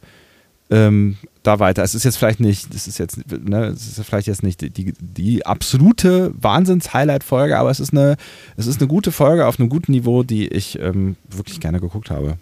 ähm, 0.71 1.17
da 1.43 1.59
weiter. 1.59 1.83
Es 1.83 1.95
ist 1.95 2.05
jetzt 2.05 2.17
vielleicht 2.17 2.41
nicht, 2.41 2.75
das 2.75 2.87
ist 2.87 2.99
jetzt, 2.99 3.19
ne, 3.31 3.67
es 3.67 3.99
ist 3.99 4.07
vielleicht 4.07 4.27
jetzt 4.27 4.43
nicht 4.43 4.61
die, 4.61 4.95
die 4.99 5.45
absolute 5.45 6.33
Wahnsinns-Highlight-Folge, 6.41 7.59
aber 7.59 7.71
es 7.71 7.81
ist 7.81 7.93
eine, 7.93 8.17
es 8.57 8.67
ist 8.67 8.81
eine 8.81 8.89
gute 8.89 9.13
Folge 9.13 9.47
auf 9.47 9.59
einem 9.59 9.69
guten 9.69 9.93
Niveau, 9.93 10.23
die 10.23 10.49
ich 10.49 10.79
ähm, 10.79 11.17
wirklich 11.29 11.61
gerne 11.61 11.81
geguckt 11.81 12.11
habe. 12.11 12.39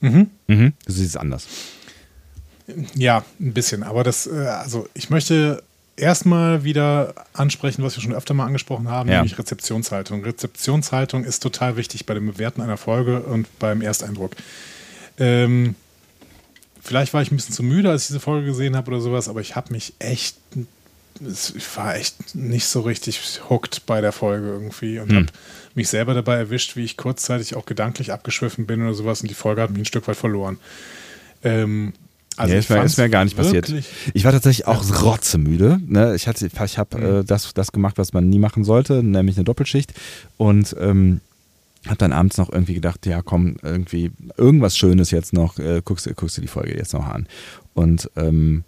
Mhm. 0.00 0.30
Mhm. 0.46 0.72
Du 0.84 0.92
siehst 0.92 1.10
es 1.10 1.16
anders. 1.16 1.46
Ja, 2.94 3.24
ein 3.38 3.52
bisschen. 3.52 3.82
Aber 3.82 4.02
das, 4.02 4.26
äh, 4.26 4.46
also 4.46 4.88
ich 4.94 5.10
möchte 5.10 5.62
erstmal 5.96 6.64
wieder 6.64 7.14
ansprechen, 7.32 7.82
was 7.82 7.96
wir 7.96 8.02
schon 8.02 8.14
öfter 8.14 8.34
mal 8.34 8.46
angesprochen 8.46 8.88
haben, 8.88 9.08
ja. 9.08 9.16
nämlich 9.16 9.38
Rezeptionshaltung. 9.38 10.22
Rezeptionshaltung 10.22 11.24
ist 11.24 11.42
total 11.42 11.76
wichtig 11.76 12.06
bei 12.06 12.14
dem 12.14 12.26
Bewerten 12.26 12.60
einer 12.60 12.76
Folge 12.76 13.20
und 13.20 13.46
beim 13.58 13.80
Ersteindruck. 13.80 14.32
Ähm, 15.18 15.74
vielleicht 16.82 17.14
war 17.14 17.22
ich 17.22 17.30
ein 17.30 17.36
bisschen 17.36 17.54
zu 17.54 17.62
müde, 17.62 17.90
als 17.90 18.02
ich 18.02 18.08
diese 18.08 18.20
Folge 18.20 18.46
gesehen 18.46 18.76
habe 18.76 18.90
oder 18.90 19.00
sowas, 19.00 19.28
aber 19.28 19.40
ich 19.40 19.56
habe 19.56 19.72
mich 19.72 19.94
echt, 19.98 20.36
ich 21.20 21.76
war 21.76 21.96
echt 21.96 22.34
nicht 22.34 22.66
so 22.66 22.82
richtig 22.82 23.40
hooked 23.48 23.86
bei 23.86 24.02
der 24.02 24.12
Folge 24.12 24.48
irgendwie 24.48 24.98
und 24.98 25.08
hm. 25.08 25.16
habe 25.16 25.26
mich 25.74 25.88
selber 25.88 26.12
dabei 26.12 26.36
erwischt, 26.36 26.76
wie 26.76 26.84
ich 26.84 26.98
kurzzeitig 26.98 27.56
auch 27.56 27.64
gedanklich 27.64 28.12
abgeschwiffen 28.12 28.66
bin 28.66 28.82
oder 28.82 28.94
sowas 28.94 29.22
und 29.22 29.28
die 29.28 29.34
Folge 29.34 29.62
hat 29.62 29.70
mich 29.70 29.80
ein 29.80 29.86
Stück 29.86 30.06
weit 30.08 30.16
verloren. 30.16 30.58
Ähm, 31.42 31.94
also 32.36 32.52
ja, 32.52 32.82
ist, 32.82 32.98
mir, 32.98 33.08
gar 33.08 33.24
nicht 33.24 33.36
passiert. 33.36 33.72
Ich 34.14 34.24
war 34.24 34.32
tatsächlich 34.32 34.66
auch 34.66 34.88
ja. 34.88 34.96
rotzemüde. 34.96 35.80
Ne? 35.86 36.14
Ich, 36.14 36.26
ich 36.26 36.78
habe 36.78 36.98
mhm. 36.98 37.20
äh, 37.20 37.24
das, 37.24 37.52
das 37.54 37.72
gemacht, 37.72 37.98
was 37.98 38.12
man 38.12 38.28
nie 38.28 38.38
machen 38.38 38.64
sollte, 38.64 39.02
nämlich 39.02 39.36
eine 39.36 39.44
Doppelschicht. 39.44 39.94
Und 40.36 40.76
ähm, 40.78 41.20
habe 41.86 41.98
dann 41.98 42.12
abends 42.12 42.36
noch 42.36 42.52
irgendwie 42.52 42.74
gedacht, 42.74 43.06
ja 43.06 43.22
komm, 43.22 43.56
irgendwie 43.62 44.10
irgendwas 44.36 44.76
Schönes 44.76 45.10
jetzt 45.10 45.32
noch, 45.32 45.58
äh, 45.58 45.82
guckst, 45.84 46.08
guckst 46.16 46.36
du 46.36 46.40
die 46.40 46.48
Folge 46.48 46.76
jetzt 46.76 46.92
noch 46.92 47.06
an. 47.06 47.26
Und 47.74 48.10
ähm, 48.16 48.64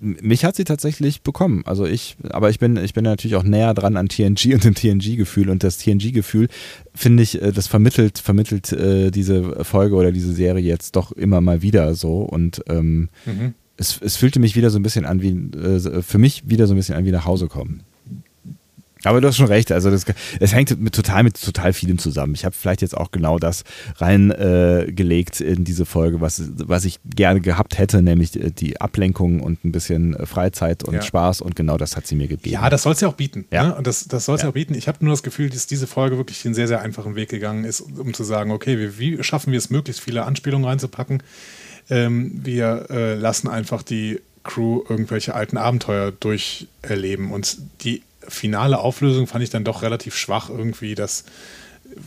mich 0.00 0.44
hat 0.44 0.56
sie 0.56 0.64
tatsächlich 0.64 1.22
bekommen. 1.22 1.62
Also 1.66 1.86
ich, 1.86 2.16
aber 2.30 2.50
ich 2.50 2.58
bin, 2.58 2.76
ich 2.76 2.94
bin 2.94 3.04
natürlich 3.04 3.36
auch 3.36 3.42
näher 3.42 3.74
dran 3.74 3.96
an 3.96 4.08
TNG 4.08 4.54
und 4.54 4.64
dem 4.64 4.74
TNG-Gefühl. 4.74 5.50
Und 5.50 5.62
das 5.62 5.78
TNG-Gefühl, 5.78 6.48
finde 6.94 7.22
ich, 7.22 7.40
äh, 7.40 7.52
das 7.52 7.66
vermittelt, 7.66 8.18
vermittelt 8.18 8.72
äh, 8.72 9.10
diese 9.10 9.64
Folge 9.64 9.94
oder 9.94 10.12
diese 10.12 10.32
Serie 10.32 10.64
jetzt 10.64 10.96
doch 10.96 11.12
immer 11.12 11.40
mal 11.40 11.62
wieder 11.62 11.94
so. 11.94 12.18
Und 12.22 12.62
ähm, 12.68 13.08
mhm. 13.24 13.54
es, 13.76 14.00
es 14.00 14.16
fühlte 14.16 14.40
mich 14.40 14.56
wieder 14.56 14.70
so 14.70 14.78
ein 14.78 14.82
bisschen 14.82 15.04
an 15.04 15.22
wie, 15.22 15.30
äh, 15.58 16.02
für 16.02 16.18
mich 16.18 16.48
wieder 16.48 16.66
so 16.66 16.74
ein 16.74 16.76
bisschen 16.76 16.96
an 16.96 17.04
wie 17.04 17.12
nach 17.12 17.26
Hause 17.26 17.46
kommen. 17.48 17.82
Aber 19.06 19.20
du 19.20 19.28
hast 19.28 19.36
schon 19.36 19.46
recht, 19.46 19.72
also 19.72 19.90
das, 19.90 20.04
es 20.40 20.54
hängt 20.54 20.80
mit, 20.80 20.94
total 20.94 21.22
mit 21.22 21.40
total 21.40 21.72
vielem 21.72 21.98
zusammen. 21.98 22.34
Ich 22.34 22.44
habe 22.44 22.54
vielleicht 22.54 22.82
jetzt 22.82 22.96
auch 22.96 23.10
genau 23.10 23.38
das 23.38 23.64
reingelegt 23.96 25.40
äh, 25.40 25.44
in 25.44 25.64
diese 25.64 25.86
Folge, 25.86 26.20
was, 26.20 26.42
was 26.56 26.84
ich 26.84 27.00
gerne 27.04 27.40
gehabt 27.40 27.78
hätte, 27.78 28.02
nämlich 28.02 28.32
die 28.32 28.80
Ablenkung 28.80 29.40
und 29.40 29.64
ein 29.64 29.72
bisschen 29.72 30.16
Freizeit 30.26 30.84
und 30.84 30.94
ja. 30.94 31.02
Spaß 31.02 31.40
und 31.40 31.56
genau 31.56 31.76
das 31.76 31.96
hat 31.96 32.06
sie 32.06 32.14
mir 32.14 32.28
gegeben. 32.28 32.54
Ja, 32.54 32.70
das 32.70 32.82
soll 32.82 32.92
es 32.92 33.00
ja 33.00 33.08
auch 33.08 33.14
bieten. 33.14 33.46
Ja. 33.52 33.68
Ne? 33.68 33.74
Und 33.74 33.86
das, 33.86 34.06
das 34.06 34.24
soll 34.24 34.36
es 34.36 34.42
ja. 34.42 34.46
ja. 34.46 34.50
auch 34.50 34.54
bieten. 34.54 34.74
Ich 34.74 34.88
habe 34.88 35.04
nur 35.04 35.12
das 35.12 35.22
Gefühl, 35.22 35.50
dass 35.50 35.66
diese 35.66 35.86
Folge 35.86 36.16
wirklich 36.16 36.44
einen 36.44 36.54
sehr, 36.54 36.68
sehr 36.68 36.80
einfachen 36.80 37.14
Weg 37.14 37.28
gegangen 37.28 37.64
ist, 37.64 37.80
um 37.80 38.14
zu 38.14 38.24
sagen, 38.24 38.50
okay, 38.50 38.78
wie, 38.78 38.98
wie 38.98 39.22
schaffen 39.22 39.52
wir 39.52 39.58
es, 39.58 39.70
möglichst 39.70 40.02
viele 40.02 40.24
Anspielungen 40.24 40.66
reinzupacken? 40.66 41.22
Ähm, 41.90 42.32
wir 42.42 42.86
äh, 42.90 43.14
lassen 43.14 43.48
einfach 43.48 43.82
die 43.82 44.20
Crew 44.42 44.82
irgendwelche 44.88 45.34
alten 45.34 45.56
Abenteuer 45.56 46.12
durcherleben 46.12 47.32
und 47.32 47.58
die 47.82 48.02
finale 48.28 48.78
Auflösung 48.78 49.26
fand 49.26 49.44
ich 49.44 49.50
dann 49.50 49.64
doch 49.64 49.82
relativ 49.82 50.16
schwach 50.16 50.50
irgendwie, 50.50 50.94
dass 50.94 51.24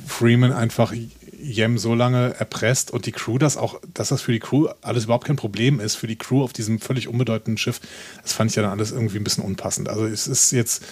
Freeman 0.05 0.51
einfach 0.51 0.93
Jem 1.39 1.77
so 1.77 1.93
lange 1.93 2.33
erpresst 2.39 2.91
und 2.91 3.05
die 3.05 3.11
Crew 3.11 3.37
das 3.37 3.57
auch, 3.57 3.79
dass 3.93 4.09
das 4.09 4.21
für 4.21 4.31
die 4.31 4.39
Crew 4.39 4.67
alles 4.81 5.05
überhaupt 5.05 5.25
kein 5.25 5.35
Problem 5.35 5.79
ist, 5.79 5.95
für 5.95 6.07
die 6.07 6.15
Crew 6.15 6.43
auf 6.43 6.51
diesem 6.51 6.79
völlig 6.79 7.07
unbedeutenden 7.07 7.57
Schiff, 7.57 7.79
das 8.23 8.33
fand 8.33 8.49
ich 8.49 8.55
ja 8.55 8.63
dann 8.63 8.71
alles 8.71 8.91
irgendwie 8.91 9.17
ein 9.17 9.23
bisschen 9.23 9.43
unpassend. 9.43 9.87
Also 9.87 10.05
es 10.05 10.27
ist 10.27 10.51
jetzt, 10.51 10.83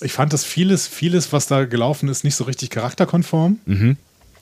ich 0.00 0.12
fand 0.12 0.32
das 0.32 0.44
vieles, 0.44 0.86
vieles, 0.88 1.32
was 1.32 1.46
da 1.46 1.66
gelaufen 1.66 2.08
ist, 2.08 2.24
nicht 2.24 2.34
so 2.34 2.44
richtig 2.44 2.70
charakterkonform. 2.70 3.58
Mhm. 3.66 3.96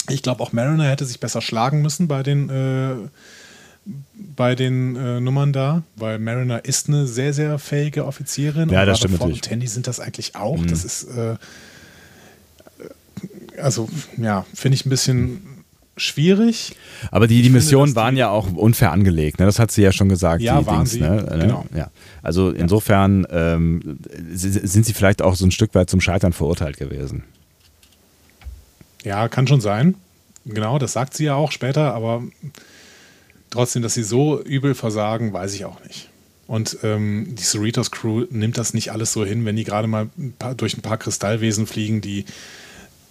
Ich 0.09 0.23
glaube, 0.23 0.43
auch 0.43 0.53
Mariner 0.53 0.89
hätte 0.89 1.05
sich 1.05 1.21
besser 1.21 1.43
schlagen 1.43 1.83
müssen 1.83 2.09
bei 2.09 2.23
den, 2.23 2.49
äh, 2.49 2.95
bei 4.37 4.55
den 4.55 4.97
äh, 4.97 5.21
Nummern 5.21 5.53
da, 5.53 5.83
weil 5.97 6.19
Mariner 6.19 6.65
ist 6.65 6.89
eine 6.89 7.07
sehr, 7.07 7.33
sehr 7.35 7.59
fähige 7.59 8.07
Offizierin. 8.07 8.69
Ja, 8.69 8.81
und 8.83 8.87
das 8.87 8.99
stimmt 8.99 9.15
natürlich. 9.19 9.39
Und 9.39 9.45
Tandy 9.45 9.67
sind 9.67 9.87
das 9.87 9.99
eigentlich 10.01 10.37
auch. 10.37 10.65
Das 10.67 10.85
ist, 10.85 11.05
äh, 11.05 11.37
also, 13.61 13.89
ja, 14.17 14.47
finde 14.55 14.77
ich 14.77 14.87
ein 14.87 14.91
bisschen 14.91 15.43
schwierig. 15.97 16.77
Aber 17.11 17.27
die, 17.27 17.43
die 17.43 17.51
Missionen 17.51 17.97
waren 17.97 18.15
die- 18.15 18.21
ja 18.21 18.29
auch 18.31 18.53
unfair 18.53 18.93
angelegt. 18.93 19.41
Ne? 19.41 19.47
Das 19.47 19.59
hat 19.59 19.73
sie 19.73 19.83
ja 19.83 19.91
schon 19.91 20.09
gesagt. 20.09 20.41
Ja, 20.43 20.61
die 20.61 20.67
waren 20.67 20.79
Dings, 20.85 20.91
sie. 20.93 21.01
Ne? 21.01 21.27
Genau. 21.41 21.67
Ja. 21.75 21.91
Also 22.23 22.51
insofern 22.51 23.27
ähm, 23.31 23.99
sind 24.33 24.87
sie 24.87 24.93
vielleicht 24.93 25.23
auch 25.23 25.35
so 25.35 25.45
ein 25.45 25.51
Stück 25.51 25.75
weit 25.75 25.91
zum 25.91 26.01
Scheitern 26.01 26.33
verurteilt 26.33 26.77
gewesen. 26.77 27.25
Ja, 29.03 29.27
kann 29.29 29.49
schon 29.49 29.61
sein. 29.61 29.97
Genau, 30.45 30.79
das 30.79 30.93
sagt 30.93 31.15
sie 31.15 31.25
ja 31.25 31.35
auch 31.35 31.51
später, 31.51 31.95
aber 31.95 32.23
trotzdem, 33.51 33.83
dass 33.83 33.95
sie 33.95 34.03
so 34.03 34.43
übel 34.43 34.75
versagen, 34.75 35.33
weiß 35.33 35.55
ich 35.55 35.65
auch 35.65 35.83
nicht. 35.85 36.09
Und 36.47 36.79
ähm, 36.83 37.35
die 37.35 37.43
Cerritos 37.43 37.91
Crew 37.91 38.25
nimmt 38.31 38.57
das 38.57 38.73
nicht 38.73 38.91
alles 38.91 39.13
so 39.13 39.25
hin, 39.25 39.45
wenn 39.45 39.57
die 39.57 39.65
gerade 39.65 39.87
mal 39.87 40.09
ein 40.17 40.33
paar, 40.39 40.55
durch 40.55 40.77
ein 40.77 40.83
paar 40.83 40.97
Kristallwesen 40.97 41.67
fliegen, 41.67 42.01
die 42.01 42.25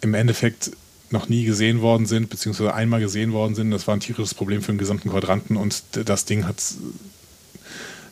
im 0.02 0.14
Endeffekt 0.14 0.72
noch 1.12 1.30
nie 1.30 1.46
gesehen 1.46 1.82
worden 1.82 2.06
sind, 2.06 2.30
beziehungsweise 2.30 2.74
einmal 2.74 3.00
gesehen 3.00 3.32
worden 3.34 3.56
sind. 3.56 3.72
Das 3.72 3.88
war 3.88 3.96
ein 3.96 4.00
tierisches 4.00 4.34
Problem 4.34 4.62
für 4.62 4.72
den 4.74 4.80
gesamten 4.80 5.10
Quadranten 5.10 5.56
und 5.56 5.84
das 5.92 6.26
Ding 6.26 6.46
hat 6.46 6.62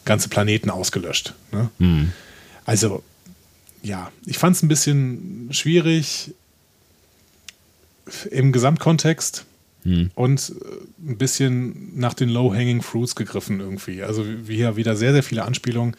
ganze 0.06 0.30
Planeten 0.30 0.70
ausgelöscht. 0.70 1.34
Ne? 1.52 1.70
Also, 2.64 3.04
ja, 3.82 4.12
ich 4.26 4.38
fand 4.38 4.56
es 4.56 4.64
ein 4.64 4.68
bisschen 4.68 5.50
schwierig 5.52 6.34
im 8.30 8.52
Gesamtkontext 8.52 9.46
und 10.16 10.50
äh, 10.50 11.10
ein 11.12 11.18
bisschen 11.18 11.98
nach 11.98 12.14
den 12.14 12.30
Low-Hanging 12.30 12.82
Fruits 12.82 13.16
gegriffen 13.16 13.60
irgendwie. 13.60 14.04
Also 14.04 14.26
wie 14.26 14.56
hier 14.56 14.76
wieder 14.76 14.96
sehr, 14.96 15.14
sehr 15.14 15.24
viele 15.24 15.46
Anspielungen. 15.46 15.96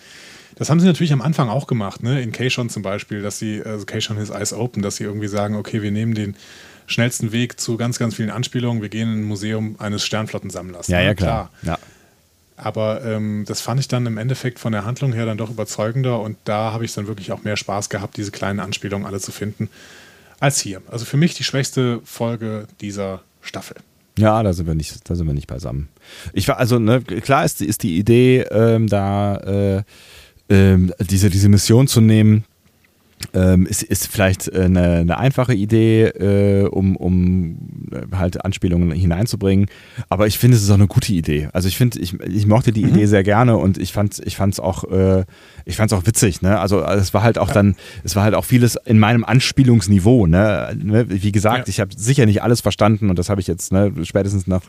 Das 0.57 0.71
haben 0.71 0.81
sie 0.81 0.87
natürlich 0.87 1.13
am 1.13 1.23
Anfang 1.23 1.49
auch 1.49 1.67
gemacht, 1.67 2.03
ne? 2.03 2.21
In 2.23 2.33
Keishon 2.33 2.71
zum 2.71 2.83
Beispiel, 2.83 3.23
dass 3.23 3.39
sie, 3.39 3.63
also 3.63 3.85
Keishon 3.85 4.17
is 4.17 4.31
Eyes 4.31 4.53
Open, 4.53 4.83
dass 4.83 4.97
sie 4.97 5.05
irgendwie 5.05 5.29
sagen, 5.29 5.55
okay, 5.55 5.83
wir 5.83 5.91
nehmen 5.91 6.15
den 6.15 6.35
schnellsten 6.87 7.33
Weg 7.33 7.61
zu 7.61 7.77
ganz, 7.77 7.99
ganz 7.99 8.15
vielen 8.15 8.31
Anspielungen, 8.31 8.81
wir 8.81 8.89
gehen 8.89 9.13
in 9.13 9.21
ein 9.21 9.25
Museum 9.25 9.77
eines 9.79 10.05
Sternflottensammlers. 10.05 10.89
Ja, 10.89 10.99
ne? 10.99 11.05
ja, 11.05 11.15
klar. 11.15 11.51
Ja. 11.63 11.79
Aber 12.57 13.05
ähm, 13.05 13.45
das 13.47 13.61
fand 13.61 13.81
ich 13.81 13.89
dann 13.89 14.07
im 14.07 14.17
Endeffekt 14.17 14.59
von 14.59 14.73
der 14.73 14.87
Handlung 14.87 15.13
her 15.13 15.27
dann 15.27 15.37
doch 15.37 15.51
überzeugender 15.51 16.21
und 16.21 16.39
da 16.45 16.73
habe 16.73 16.87
ich 16.87 16.95
dann 16.95 17.07
wirklich 17.07 17.33
auch 17.33 17.45
mehr 17.45 17.57
Spaß 17.57 17.91
gehabt, 17.91 18.17
diese 18.17 18.31
kleinen 18.31 18.61
Anspielungen 18.61 19.07
alle 19.07 19.21
zu 19.21 19.31
finden, 19.31 19.69
als 20.41 20.61
hier. 20.61 20.81
Also 20.89 21.05
für 21.05 21.19
mich 21.19 21.35
die 21.35 21.45
schwächste 21.45 22.01
Folge 22.05 22.67
dieser 22.81 23.23
Staffel. 23.47 23.77
Ja, 24.18 24.43
da 24.43 24.52
sind 24.52 24.66
wir 24.66 24.74
nicht, 24.74 25.09
da 25.09 25.14
sind 25.14 25.27
wir 25.27 25.35
nicht 25.35 25.47
beisammen. 25.47 25.89
Ich 26.32 26.48
war, 26.48 26.59
also, 26.59 26.78
ne, 26.78 27.02
klar 27.02 27.44
ist, 27.44 27.60
ist 27.60 27.82
die 27.82 27.98
Idee, 27.98 28.40
ähm, 28.51 28.86
da 28.86 29.36
äh, 29.36 29.82
ähm, 30.48 30.93
diese, 31.01 31.28
diese 31.28 31.48
Mission 31.48 31.86
zu 31.86 32.01
nehmen, 32.01 32.44
ähm, 33.35 33.67
ist, 33.67 33.83
ist 33.83 34.09
vielleicht 34.09 34.49
äh, 34.49 34.63
eine, 34.63 34.97
eine 34.97 35.19
einfache 35.19 35.55
Idee, 35.55 36.05
äh, 36.05 36.67
um, 36.67 36.97
um 36.97 37.57
äh, 37.93 38.15
halt 38.17 38.45
Anspielungen 38.45 38.93
hineinzubringen. 38.93 39.67
Aber 40.09 40.27
ich 40.27 40.39
finde, 40.39 40.57
es 40.57 40.63
ist 40.63 40.71
auch 40.71 40.75
eine 40.75 40.87
gute 40.87 41.13
Idee. 41.13 41.49
Also 41.53 41.69
ich 41.69 41.77
finde, 41.77 41.99
ich, 41.99 42.15
ich 42.21 42.47
mochte 42.47 42.73
die 42.73 42.83
Idee 42.83 43.07
sehr 43.07 43.23
gerne 43.23 43.57
und 43.57 43.79
ich 43.79 43.93
fand 43.93 44.21
ich 44.25 44.37
fand's 44.37 44.61
auch, 44.61 44.85
äh, 44.85 45.25
ich 45.65 45.77
fand's 45.77 45.93
auch 45.93 46.07
witzig. 46.07 46.43
Ne? 46.43 46.59
Also 46.59 46.83
es 46.83 47.15
war 47.15 47.23
halt 47.23 47.39
auch 47.39 47.51
dann, 47.51 47.77
es 48.05 48.17
war 48.17 48.23
halt 48.23 48.35
auch 48.35 48.45
vieles 48.45 48.77
in 48.85 48.99
meinem 48.99 49.25
Anspielungsniveau. 49.25 50.27
Ne? 50.27 50.77
Ne? 50.81 51.07
Wie 51.09 51.33
gesagt, 51.33 51.59
Ja. 51.59 51.65
ich 51.69 51.81
habe 51.81 51.91
sicher 51.97 52.27
nicht 52.27 52.43
alles 52.43 52.61
verstanden 52.61 53.11
und 53.11 53.19
das 53.19 53.29
habe 53.31 53.41
ich 53.41 53.47
jetzt 53.47 53.73
ne, 53.73 53.93
spätestens 54.03 54.47
nach 54.47 54.63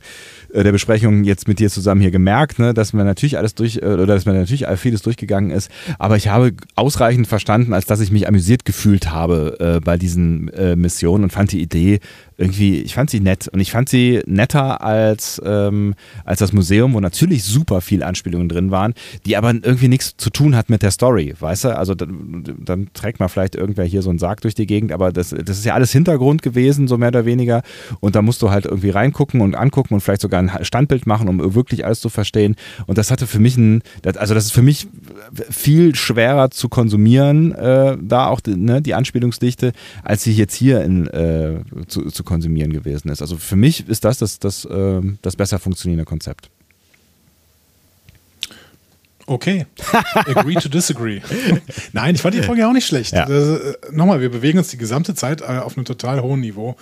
äh, 0.54 0.64
der 0.64 0.72
Besprechung 0.72 1.24
jetzt 1.24 1.48
mit 1.48 1.60
dir 1.60 1.70
zusammen 1.70 2.02
hier 2.02 2.12
gemerkt, 2.12 2.60
ne, 2.60 2.74
dass 2.74 2.94
mir 2.94 3.04
natürlich 3.04 3.38
alles 3.38 3.56
durch 3.56 3.84
oder 3.84 4.06
dass 4.06 4.26
mir 4.26 4.34
natürlich 4.34 4.66
vieles 4.78 5.02
durchgegangen 5.02 5.52
ist, 5.52 5.70
aber 6.00 6.16
ich 6.16 6.30
habe 6.30 6.54
ausreichend 6.76 7.28
verstanden, 7.28 7.74
als 7.74 7.86
dass 7.86 8.00
ich 8.00 8.12
mich 8.12 8.28
amüsiert 8.38 8.66
gefühlt 8.66 9.10
habe 9.10 9.58
äh, 9.60 9.80
bei 9.80 9.98
diesen 9.98 10.50
äh, 10.50 10.76
Missionen 10.76 11.24
und 11.24 11.30
fand 11.32 11.52
die 11.52 11.62
Idee 11.62 12.00
irgendwie, 12.38 12.82
ich 12.82 12.94
fand 12.94 13.10
sie 13.10 13.20
nett 13.20 13.48
und 13.48 13.60
ich 13.60 13.72
fand 13.72 13.90
sie 13.90 14.22
netter 14.28 14.82
als, 14.82 15.42
ähm, 15.44 15.96
als 16.24 16.40
das 16.40 16.54
Museum, 16.54 16.94
wo 16.94 17.00
natürlich 17.00 17.44
super 17.44 17.82
viel 17.82 18.04
Anspielungen 18.04 18.48
drin 18.48 18.70
waren, 18.70 18.94
die 19.26 19.36
aber 19.38 19.54
irgendwie 19.54 19.88
nichts 19.88 20.16
zu 20.18 20.30
tun 20.30 20.56
hat 20.56 20.70
mit 20.70 20.84
der 20.84 20.92
Story, 20.92 21.34
weißt 21.40 21.66
du? 21.66 21.78
Also 21.78 21.96
dann, 21.96 22.44
dann 22.64 22.90
trägt 22.94 23.20
man 23.20 23.30
vielleicht 23.30 23.56
irgendwer 23.56 23.86
hier 23.86 24.04
so 24.04 24.12
einen 24.12 24.20
Sarg 24.20 24.42
durch 24.42 24.54
die 24.54 24.68
Gegend, 24.68 24.92
aber 24.92 25.12
das, 25.12 25.30
das 25.30 25.58
ist 25.58 25.66
ja 25.66 25.74
alles 25.74 25.92
Hintergrund 25.92 26.44
gewesen, 26.44 26.88
so 26.88 26.98
mehr 26.98 27.10
oder 27.10 27.26
weniger 27.26 27.64
und 28.00 28.16
da 28.16 28.22
musst 28.22 28.42
du 28.44 28.52
halt 28.52 28.66
irgendwie 28.66 28.92
reingucken 28.92 29.42
und 29.42 29.56
angucken 29.56 29.96
und 29.96 30.02
vielleicht 30.02 30.22
sogar 30.22 30.40
ein 30.40 30.52
Standbild 30.64 31.08
machen, 31.08 31.28
um 31.28 31.56
wirklich 31.56 31.86
alles 31.86 32.02
zu 32.02 32.10
verstehen 32.10 32.56
und 32.86 33.00
das 33.00 33.10
hatte 33.10 33.26
für 33.26 33.40
mich 33.40 33.58
ein, 33.58 33.82
also 34.04 34.36
das 34.36 34.46
ist 34.46 34.52
für 34.52 34.62
mich 34.62 34.88
viel 35.50 35.96
schwerer 35.96 36.52
zu 36.52 36.70
konsumieren, 36.70 37.54
äh, 37.54 37.98
da 38.00 38.28
auch 38.28 38.42
die, 38.42 38.56
ne, 38.56 38.82
die 38.82 38.94
Anspielungsdichte, 38.94 39.72
als 40.04 40.24
sie 40.24 40.34
jetzt 40.34 40.54
hier 40.54 40.84
in, 40.84 41.08
äh, 41.08 41.62
zu, 41.88 42.06
zu 42.06 42.27
konsumieren 42.28 42.72
gewesen 42.72 43.10
ist. 43.10 43.22
Also 43.22 43.38
für 43.38 43.56
mich 43.56 43.88
ist 43.90 44.04
das 44.06 44.20
das, 44.20 44.38
das, 44.38 44.66
äh, 44.66 45.02
das 45.24 45.36
besser 45.36 45.58
funktionierende 45.58 46.06
Konzept. 46.06 46.50
Okay. 49.26 49.66
Agree 50.26 50.54
to 50.56 50.70
disagree. 50.70 51.22
Nein, 51.92 52.16
ich 52.16 52.22
fand 52.22 52.34
die 52.34 52.42
Folge 52.44 52.66
auch 52.68 52.72
nicht 52.72 52.88
schlecht. 52.88 53.12
Ja. 53.12 53.26
Das, 53.26 53.60
äh, 53.60 53.74
nochmal, 53.92 54.22
wir 54.22 54.30
bewegen 54.30 54.58
uns 54.58 54.70
die 54.70 54.78
gesamte 54.78 55.16
Zeit 55.16 55.42
äh, 55.42 55.46
auf 55.46 55.76
einem 55.76 55.84
total 55.86 56.22
hohen 56.22 56.40
Niveau. 56.40 56.78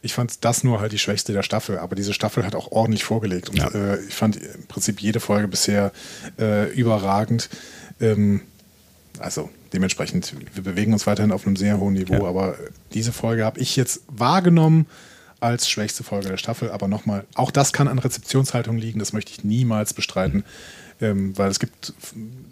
Ich 0.00 0.14
fand 0.14 0.42
das 0.46 0.64
nur 0.64 0.80
halt 0.80 0.92
die 0.92 0.98
schwächste 0.98 1.34
der 1.34 1.42
Staffel, 1.42 1.78
aber 1.78 1.94
diese 1.94 2.14
Staffel 2.14 2.46
hat 2.46 2.54
auch 2.54 2.72
ordentlich 2.72 3.04
vorgelegt. 3.04 3.50
Und 3.50 3.58
Ja. 3.58 3.68
äh, 3.68 4.00
ich 4.08 4.14
fand 4.14 4.36
im 4.36 4.66
Prinzip 4.66 5.00
jede 5.02 5.20
Folge 5.20 5.46
bisher 5.46 5.92
äh, 6.38 6.72
überragend. 6.72 7.50
Ähm, 8.00 8.40
also 9.18 9.50
dementsprechend, 9.72 10.34
wir 10.54 10.62
bewegen 10.62 10.92
uns 10.92 11.06
weiterhin 11.06 11.32
auf 11.32 11.46
einem 11.46 11.56
sehr 11.56 11.78
hohen 11.78 11.94
Niveau, 11.94 12.14
Ja. 12.14 12.24
aber 12.24 12.56
diese 12.92 13.12
Folge 13.12 13.44
habe 13.44 13.60
ich 13.60 13.76
jetzt 13.76 14.02
wahrgenommen 14.08 14.86
als 15.40 15.70
schwächste 15.70 16.04
Folge 16.04 16.28
der 16.28 16.36
Staffel. 16.36 16.70
Aber 16.70 16.86
nochmal, 16.88 17.24
auch 17.34 17.50
das 17.50 17.72
kann 17.72 17.88
an 17.88 17.98
Rezeptionshaltung 17.98 18.76
liegen, 18.76 18.98
das 18.98 19.12
möchte 19.12 19.32
ich 19.32 19.44
niemals 19.44 19.94
bestreiten. 19.94 20.44
Ähm, 21.02 21.36
weil 21.38 21.50
es 21.50 21.58
gibt 21.58 21.94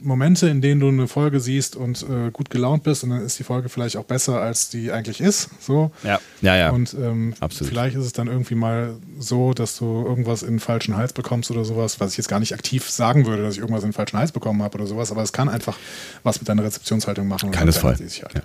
Momente, 0.00 0.48
in 0.48 0.62
denen 0.62 0.80
du 0.80 0.88
eine 0.88 1.06
Folge 1.06 1.38
siehst 1.38 1.76
und 1.76 2.02
äh, 2.02 2.30
gut 2.30 2.48
gelaunt 2.48 2.82
bist 2.82 3.04
und 3.04 3.10
dann 3.10 3.22
ist 3.22 3.38
die 3.38 3.44
Folge 3.44 3.68
vielleicht 3.68 3.96
auch 3.98 4.04
besser, 4.04 4.40
als 4.40 4.70
die 4.70 4.90
eigentlich 4.90 5.20
ist. 5.20 5.50
So. 5.60 5.90
Ja, 6.02 6.18
ja, 6.40 6.56
ja. 6.56 6.70
Und 6.70 6.94
ähm, 6.94 7.34
vielleicht 7.50 7.96
ist 7.96 8.06
es 8.06 8.12
dann 8.14 8.26
irgendwie 8.26 8.54
mal 8.54 8.94
so, 9.18 9.52
dass 9.52 9.76
du 9.76 9.84
irgendwas 10.06 10.42
in 10.42 10.54
den 10.54 10.60
falschen 10.60 10.96
Hals 10.96 11.12
bekommst 11.12 11.50
oder 11.50 11.64
sowas, 11.64 12.00
was 12.00 12.12
ich 12.12 12.18
jetzt 12.18 12.28
gar 12.28 12.40
nicht 12.40 12.54
aktiv 12.54 12.88
sagen 12.88 13.26
würde, 13.26 13.42
dass 13.42 13.54
ich 13.54 13.60
irgendwas 13.60 13.82
in 13.82 13.90
den 13.90 13.94
falschen 13.94 14.18
Hals 14.18 14.32
bekommen 14.32 14.62
habe 14.62 14.78
oder 14.78 14.86
sowas, 14.86 15.10
aber 15.10 15.22
es 15.22 15.32
kann 15.32 15.48
einfach 15.50 15.76
was 16.22 16.40
mit 16.40 16.48
deiner 16.48 16.64
Rezeptionshaltung 16.64 17.28
machen. 17.28 17.50
Keinesfalls. 17.50 18.00
halt. 18.00 18.34
Ja. 18.34 18.40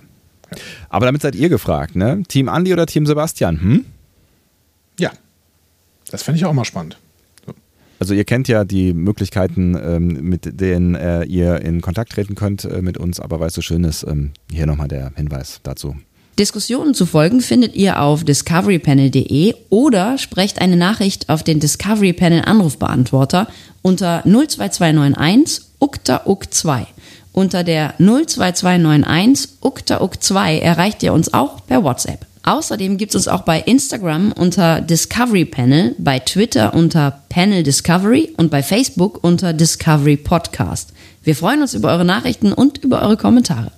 Aber 0.90 1.06
damit 1.06 1.22
seid 1.22 1.34
ihr 1.34 1.48
gefragt, 1.48 1.96
ne? 1.96 2.22
Team 2.28 2.48
Andi 2.48 2.72
oder 2.72 2.86
Team 2.86 3.06
Sebastian? 3.06 3.60
Hm? 3.60 3.84
Ja, 4.98 5.12
das 6.10 6.22
fände 6.22 6.38
ich 6.38 6.44
auch 6.44 6.52
mal 6.52 6.64
spannend. 6.64 6.98
So. 7.94 8.00
Also 8.00 8.14
ihr 8.14 8.24
kennt 8.24 8.48
ja 8.48 8.64
die 8.64 8.92
Möglichkeiten, 8.92 9.76
ähm, 9.76 10.28
mit 10.28 10.60
denen 10.60 10.94
äh, 10.94 11.24
ihr 11.24 11.60
in 11.62 11.80
Kontakt 11.80 12.12
treten 12.12 12.34
könnt 12.34 12.64
äh, 12.64 12.82
mit 12.82 12.98
uns, 12.98 13.20
aber 13.20 13.40
weil 13.40 13.48
es 13.48 13.54
so 13.54 13.62
schön 13.62 13.84
ist, 13.84 14.04
ähm, 14.06 14.32
hier 14.52 14.66
nochmal 14.66 14.88
der 14.88 15.12
Hinweis 15.16 15.60
dazu. 15.62 15.94
Diskussionen 16.38 16.94
zu 16.94 17.06
folgen 17.06 17.40
findet 17.40 17.76
ihr 17.76 18.00
auf 18.00 18.24
discoverypanel.de 18.24 19.54
oder 19.70 20.18
sprecht 20.18 20.60
eine 20.60 20.76
Nachricht 20.76 21.28
auf 21.28 21.44
den 21.44 21.60
Discovery 21.60 22.12
Panel 22.12 22.42
Anrufbeantworter 22.44 23.46
unter 23.82 24.24
02291 24.24 25.64
ukta 25.78 26.22
uk 26.26 26.52
2. 26.52 26.86
Unter 27.32 27.62
der 27.62 27.94
02291 27.98 29.58
ukta 29.60 30.00
uk 30.00 30.20
2 30.20 30.58
erreicht 30.58 31.04
ihr 31.04 31.12
uns 31.12 31.32
auch 31.32 31.64
per 31.66 31.84
WhatsApp. 31.84 32.26
Außerdem 32.44 32.98
gibt 32.98 33.14
es 33.14 33.16
uns 33.16 33.28
auch 33.28 33.40
bei 33.42 33.58
Instagram 33.60 34.30
unter 34.32 34.82
Discovery 34.82 35.46
Panel, 35.46 35.94
bei 35.98 36.18
Twitter 36.18 36.74
unter 36.74 37.22
Panel 37.30 37.62
Discovery 37.62 38.34
und 38.36 38.50
bei 38.50 38.62
Facebook 38.62 39.24
unter 39.24 39.54
Discovery 39.54 40.18
Podcast. 40.18 40.92
Wir 41.22 41.34
freuen 41.34 41.62
uns 41.62 41.72
über 41.72 41.88
eure 41.88 42.04
Nachrichten 42.04 42.52
und 42.52 42.78
über 42.78 43.00
eure 43.00 43.16
Kommentare. 43.16 43.72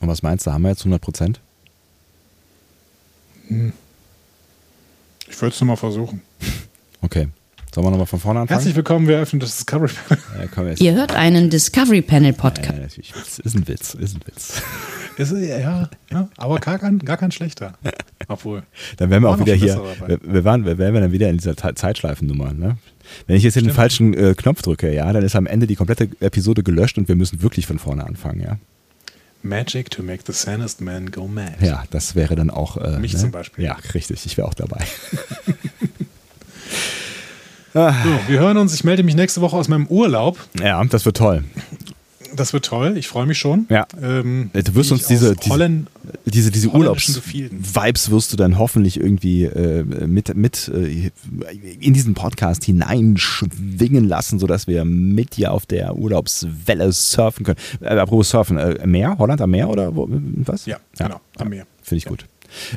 Und 0.00 0.06
was 0.08 0.22
meinst 0.22 0.46
du, 0.46 0.52
haben 0.52 0.62
wir 0.62 0.70
jetzt 0.70 0.82
100 0.82 1.02
Prozent? 1.02 1.40
Ich 3.48 5.40
würde 5.40 5.54
es 5.54 5.60
nochmal 5.60 5.76
versuchen. 5.76 6.22
Okay. 7.02 7.26
Sollen 7.76 7.88
wir 7.88 7.90
nochmal 7.90 8.06
von 8.06 8.20
vorne 8.20 8.40
anfangen? 8.40 8.56
Herzlich 8.58 8.74
willkommen, 8.74 9.06
wir 9.06 9.18
öffnen 9.18 9.38
das 9.38 9.54
Discovery 9.54 9.92
Panel. 10.54 10.72
Ja. 10.78 10.82
Ihr 10.82 10.94
hört 10.94 11.14
einen 11.14 11.50
Discovery 11.50 12.00
Panel 12.00 12.32
Podcast. 12.32 12.72
Ja, 12.72 12.78
natürlich. 12.80 13.12
Ist 13.44 13.54
ein 13.54 13.68
Witz, 13.68 13.92
ist 13.92 14.16
ein 14.16 14.20
Witz. 14.24 14.62
Ist, 15.18 15.32
ja, 15.32 15.90
ja, 16.10 16.28
aber 16.38 16.58
gar 16.58 16.78
kein, 16.78 16.98
gar 17.00 17.18
kein 17.18 17.32
schlechter. 17.32 17.74
Obwohl. 18.28 18.62
Dann 18.96 19.10
wären 19.10 19.22
wir 19.24 19.28
auch 19.28 19.38
wieder 19.38 19.52
hier. 19.52 19.78
Wir, 20.06 20.18
wir, 20.22 20.44
waren, 20.44 20.64
wir 20.64 20.78
wären 20.78 20.94
wir 20.94 21.02
dann 21.02 21.12
wieder 21.12 21.28
in 21.28 21.36
dieser 21.36 21.54
Ze- 21.54 21.74
Zeitschleifennummer. 21.74 22.54
Ne? 22.54 22.78
Wenn 23.26 23.36
ich 23.36 23.42
jetzt 23.42 23.52
hier 23.52 23.62
den 23.62 23.72
falschen 23.74 24.14
äh, 24.14 24.32
Knopf 24.34 24.62
drücke, 24.62 24.90
ja, 24.94 25.12
dann 25.12 25.22
ist 25.22 25.36
am 25.36 25.44
Ende 25.44 25.66
die 25.66 25.76
komplette 25.76 26.08
Episode 26.20 26.62
gelöscht 26.62 26.96
und 26.96 27.08
wir 27.08 27.14
müssen 27.14 27.42
wirklich 27.42 27.66
von 27.66 27.78
vorne 27.78 28.06
anfangen, 28.06 28.40
ja. 28.40 28.56
Magic 29.42 29.90
to 29.90 30.02
make 30.02 30.22
the 30.26 30.32
sanest 30.32 30.80
man 30.80 31.10
go 31.10 31.28
mad. 31.28 31.56
Ja, 31.60 31.84
das 31.90 32.14
wäre 32.14 32.36
dann 32.36 32.48
auch. 32.48 32.78
Äh, 32.78 32.98
Mich 32.98 33.12
ne? 33.12 33.18
zum 33.20 33.30
Beispiel. 33.32 33.64
Ja, 33.66 33.76
richtig. 33.92 34.24
Ich 34.24 34.38
wäre 34.38 34.48
auch 34.48 34.54
dabei. 34.54 34.82
So, 37.76 38.20
wir 38.28 38.40
hören 38.40 38.56
uns. 38.56 38.72
Ich 38.72 38.84
melde 38.84 39.02
mich 39.02 39.14
nächste 39.16 39.42
Woche 39.42 39.54
aus 39.54 39.68
meinem 39.68 39.86
Urlaub. 39.86 40.38
ja, 40.58 40.82
das 40.84 41.04
wird 41.04 41.18
toll. 41.18 41.44
Das 42.34 42.52
wird 42.52 42.64
toll. 42.64 42.96
Ich 42.96 43.06
freue 43.06 43.26
mich 43.26 43.38
schon. 43.38 43.66
Ja. 43.68 43.86
Ähm, 44.02 44.50
Du 44.52 44.74
wirst 44.74 44.92
uns 44.92 45.06
diese, 45.06 45.36
diese, 45.36 45.80
diese, 46.24 46.50
diese. 46.50 46.68
Urlaubs-Vibes 46.70 48.10
wirst 48.10 48.32
du 48.32 48.36
dann 48.36 48.58
hoffentlich 48.58 48.98
irgendwie 48.98 49.44
äh, 49.44 49.84
mit, 49.84 50.34
mit 50.34 50.68
äh, 50.68 51.10
in 51.80 51.92
diesen 51.94 52.14
Podcast 52.14 52.64
hineinschwingen 52.64 54.08
lassen, 54.08 54.38
sodass 54.38 54.66
wir 54.66 54.84
mit 54.84 55.36
dir 55.36 55.52
auf 55.52 55.66
der 55.66 55.96
Urlaubswelle 55.96 56.90
surfen 56.92 57.44
können. 57.44 57.58
Äh, 57.80 57.98
apropos 57.98 58.30
surfen, 58.30 58.56
äh, 58.56 58.86
Meer? 58.86 59.16
Holland 59.18 59.40
am 59.40 59.50
Meer 59.50 59.68
oder 59.68 59.94
wo, 59.94 60.08
was? 60.08 60.66
Ja, 60.66 60.78
genau, 60.98 61.20
am 61.38 61.48
Meer. 61.50 61.66
Finde 61.82 61.98
ich 61.98 62.06
gut. 62.06 62.26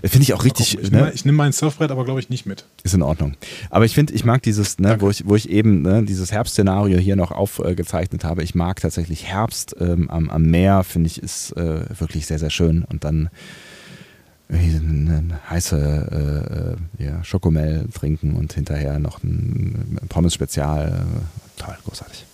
Äh, 0.02 0.08
Finde 0.08 0.24
ich 0.24 0.34
auch 0.34 0.44
richtig, 0.44 0.72
Gucken. 0.72 0.86
Ich, 0.86 0.92
ne? 0.92 0.98
nehme, 0.98 1.12
ich 1.14 1.26
nehme 1.26 1.38
mein 1.38 1.52
Surfbrett 1.52 1.92
aber, 1.92 2.06
glaube 2.06 2.20
ich, 2.20 2.30
nicht 2.30 2.46
mit. 2.46 2.66
ist 2.84 2.94
in 2.94 3.02
Ordnung. 3.02 3.36
Aber 3.70 3.86
ich 3.86 3.94
finde, 3.94 4.14
ich 4.14 4.26
mag 4.26 4.42
dieses, 4.44 4.80
ne, 4.80 4.98
wo 5.00 5.10
ich, 5.10 5.28
wo 5.28 5.36
ich 5.36 5.50
eben 5.50 5.82
ne, 5.82 6.04
dieses 6.04 6.32
Herbstszenario 6.32 6.98
hier 6.98 7.16
noch 7.16 7.32
aufgezeichnet 7.32 8.24
habe. 8.24 8.44
Ich 8.44 8.56
mag 8.56 8.80
tatsächlich 8.82 9.26
Herbst 9.26 9.76
ähm, 9.80 10.10
am, 10.10 10.30
am 10.30 10.44
Meer, 10.44 10.84
finde 10.84 11.08
ich, 11.08 11.22
ist 11.22 11.52
äh, 11.58 12.00
wirklich 12.00 12.26
sehr, 12.26 12.40
sehr 12.40 12.50
schön. 12.50 12.84
Und 12.84 13.04
dann 13.04 13.30
irgendwie 14.50 14.78
eine 14.78 15.40
heiße 15.50 16.78
äh, 17.00 17.04
äh, 17.04 17.06
ja, 17.06 17.24
Schokomel 17.24 17.88
trinken 17.94 18.36
und 18.36 18.54
hinterher 18.54 18.98
noch 19.00 19.24
ein 19.24 20.00
Pommes-Spezial. 20.10 20.88
Äh, 20.88 21.62
toll, 21.62 21.78
großartig. 21.86 22.26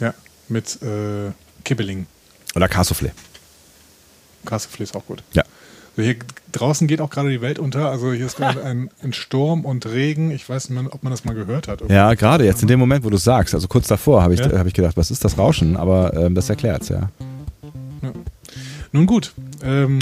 Ja, 0.00 0.14
mit 0.48 0.80
äh, 0.82 1.32
Kibbeling. 1.64 2.06
Oder 2.54 2.66
Cassoufflé. 2.66 3.10
Kasseflee 4.44 4.84
ist 4.84 4.96
auch 4.96 5.04
gut. 5.04 5.22
Ja. 5.32 5.44
So 5.96 6.02
hier 6.02 6.16
draußen 6.52 6.86
geht 6.86 7.00
auch 7.00 7.10
gerade 7.10 7.30
die 7.30 7.40
Welt 7.40 7.58
unter. 7.58 7.90
Also 7.90 8.12
hier 8.12 8.26
ist 8.26 8.36
gerade 8.36 8.62
ein, 8.64 8.90
ein 9.02 9.12
Sturm 9.12 9.64
und 9.64 9.86
Regen. 9.86 10.30
Ich 10.30 10.48
weiß 10.48 10.70
nicht, 10.70 10.92
ob 10.92 11.02
man 11.02 11.10
das 11.10 11.24
mal 11.24 11.34
gehört 11.34 11.68
hat. 11.68 11.82
Ja, 11.88 12.14
gerade 12.14 12.44
jetzt 12.44 12.62
in 12.62 12.68
dem 12.68 12.78
Moment, 12.80 13.04
wo 13.04 13.10
du 13.10 13.16
es 13.16 13.24
sagst, 13.24 13.54
also 13.54 13.68
kurz 13.68 13.88
davor 13.88 14.22
habe 14.22 14.34
ich, 14.34 14.40
Ja. 14.40 14.58
hab 14.58 14.66
ich 14.66 14.74
gedacht, 14.74 14.96
was 14.96 15.10
ist 15.10 15.24
das 15.24 15.38
Rauschen? 15.38 15.76
Aber 15.76 16.14
ähm, 16.14 16.34
das 16.34 16.48
erklärt's, 16.48 16.88
ja. 16.88 17.10
Nun 18.92 19.06
gut. 19.06 19.32
Ähm, 19.62 20.00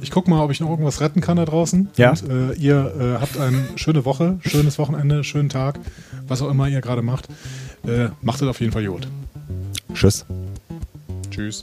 ich 0.00 0.10
gucke 0.10 0.30
mal, 0.30 0.42
ob 0.44 0.50
ich 0.50 0.60
noch 0.60 0.70
irgendwas 0.70 1.00
retten 1.00 1.20
kann 1.20 1.36
da 1.36 1.44
draußen. 1.44 1.88
Ja. 1.96 2.10
Und, 2.10 2.28
äh, 2.30 2.52
ihr 2.54 2.94
äh, 3.18 3.20
habt 3.20 3.38
eine 3.38 3.64
schöne 3.76 4.04
Woche, 4.04 4.38
schönes 4.42 4.78
Wochenende, 4.78 5.24
schönen 5.24 5.48
Tag, 5.48 5.78
was 6.26 6.40
auch 6.40 6.50
immer 6.50 6.68
ihr 6.68 6.80
gerade 6.80 7.02
macht. 7.02 7.28
Äh, 7.86 8.08
macht 8.22 8.40
es 8.40 8.48
auf 8.48 8.60
jeden 8.60 8.72
Fall 8.72 8.86
gut. 8.86 9.08
Tschüss. 9.94 10.24
Tschüss. 11.30 11.62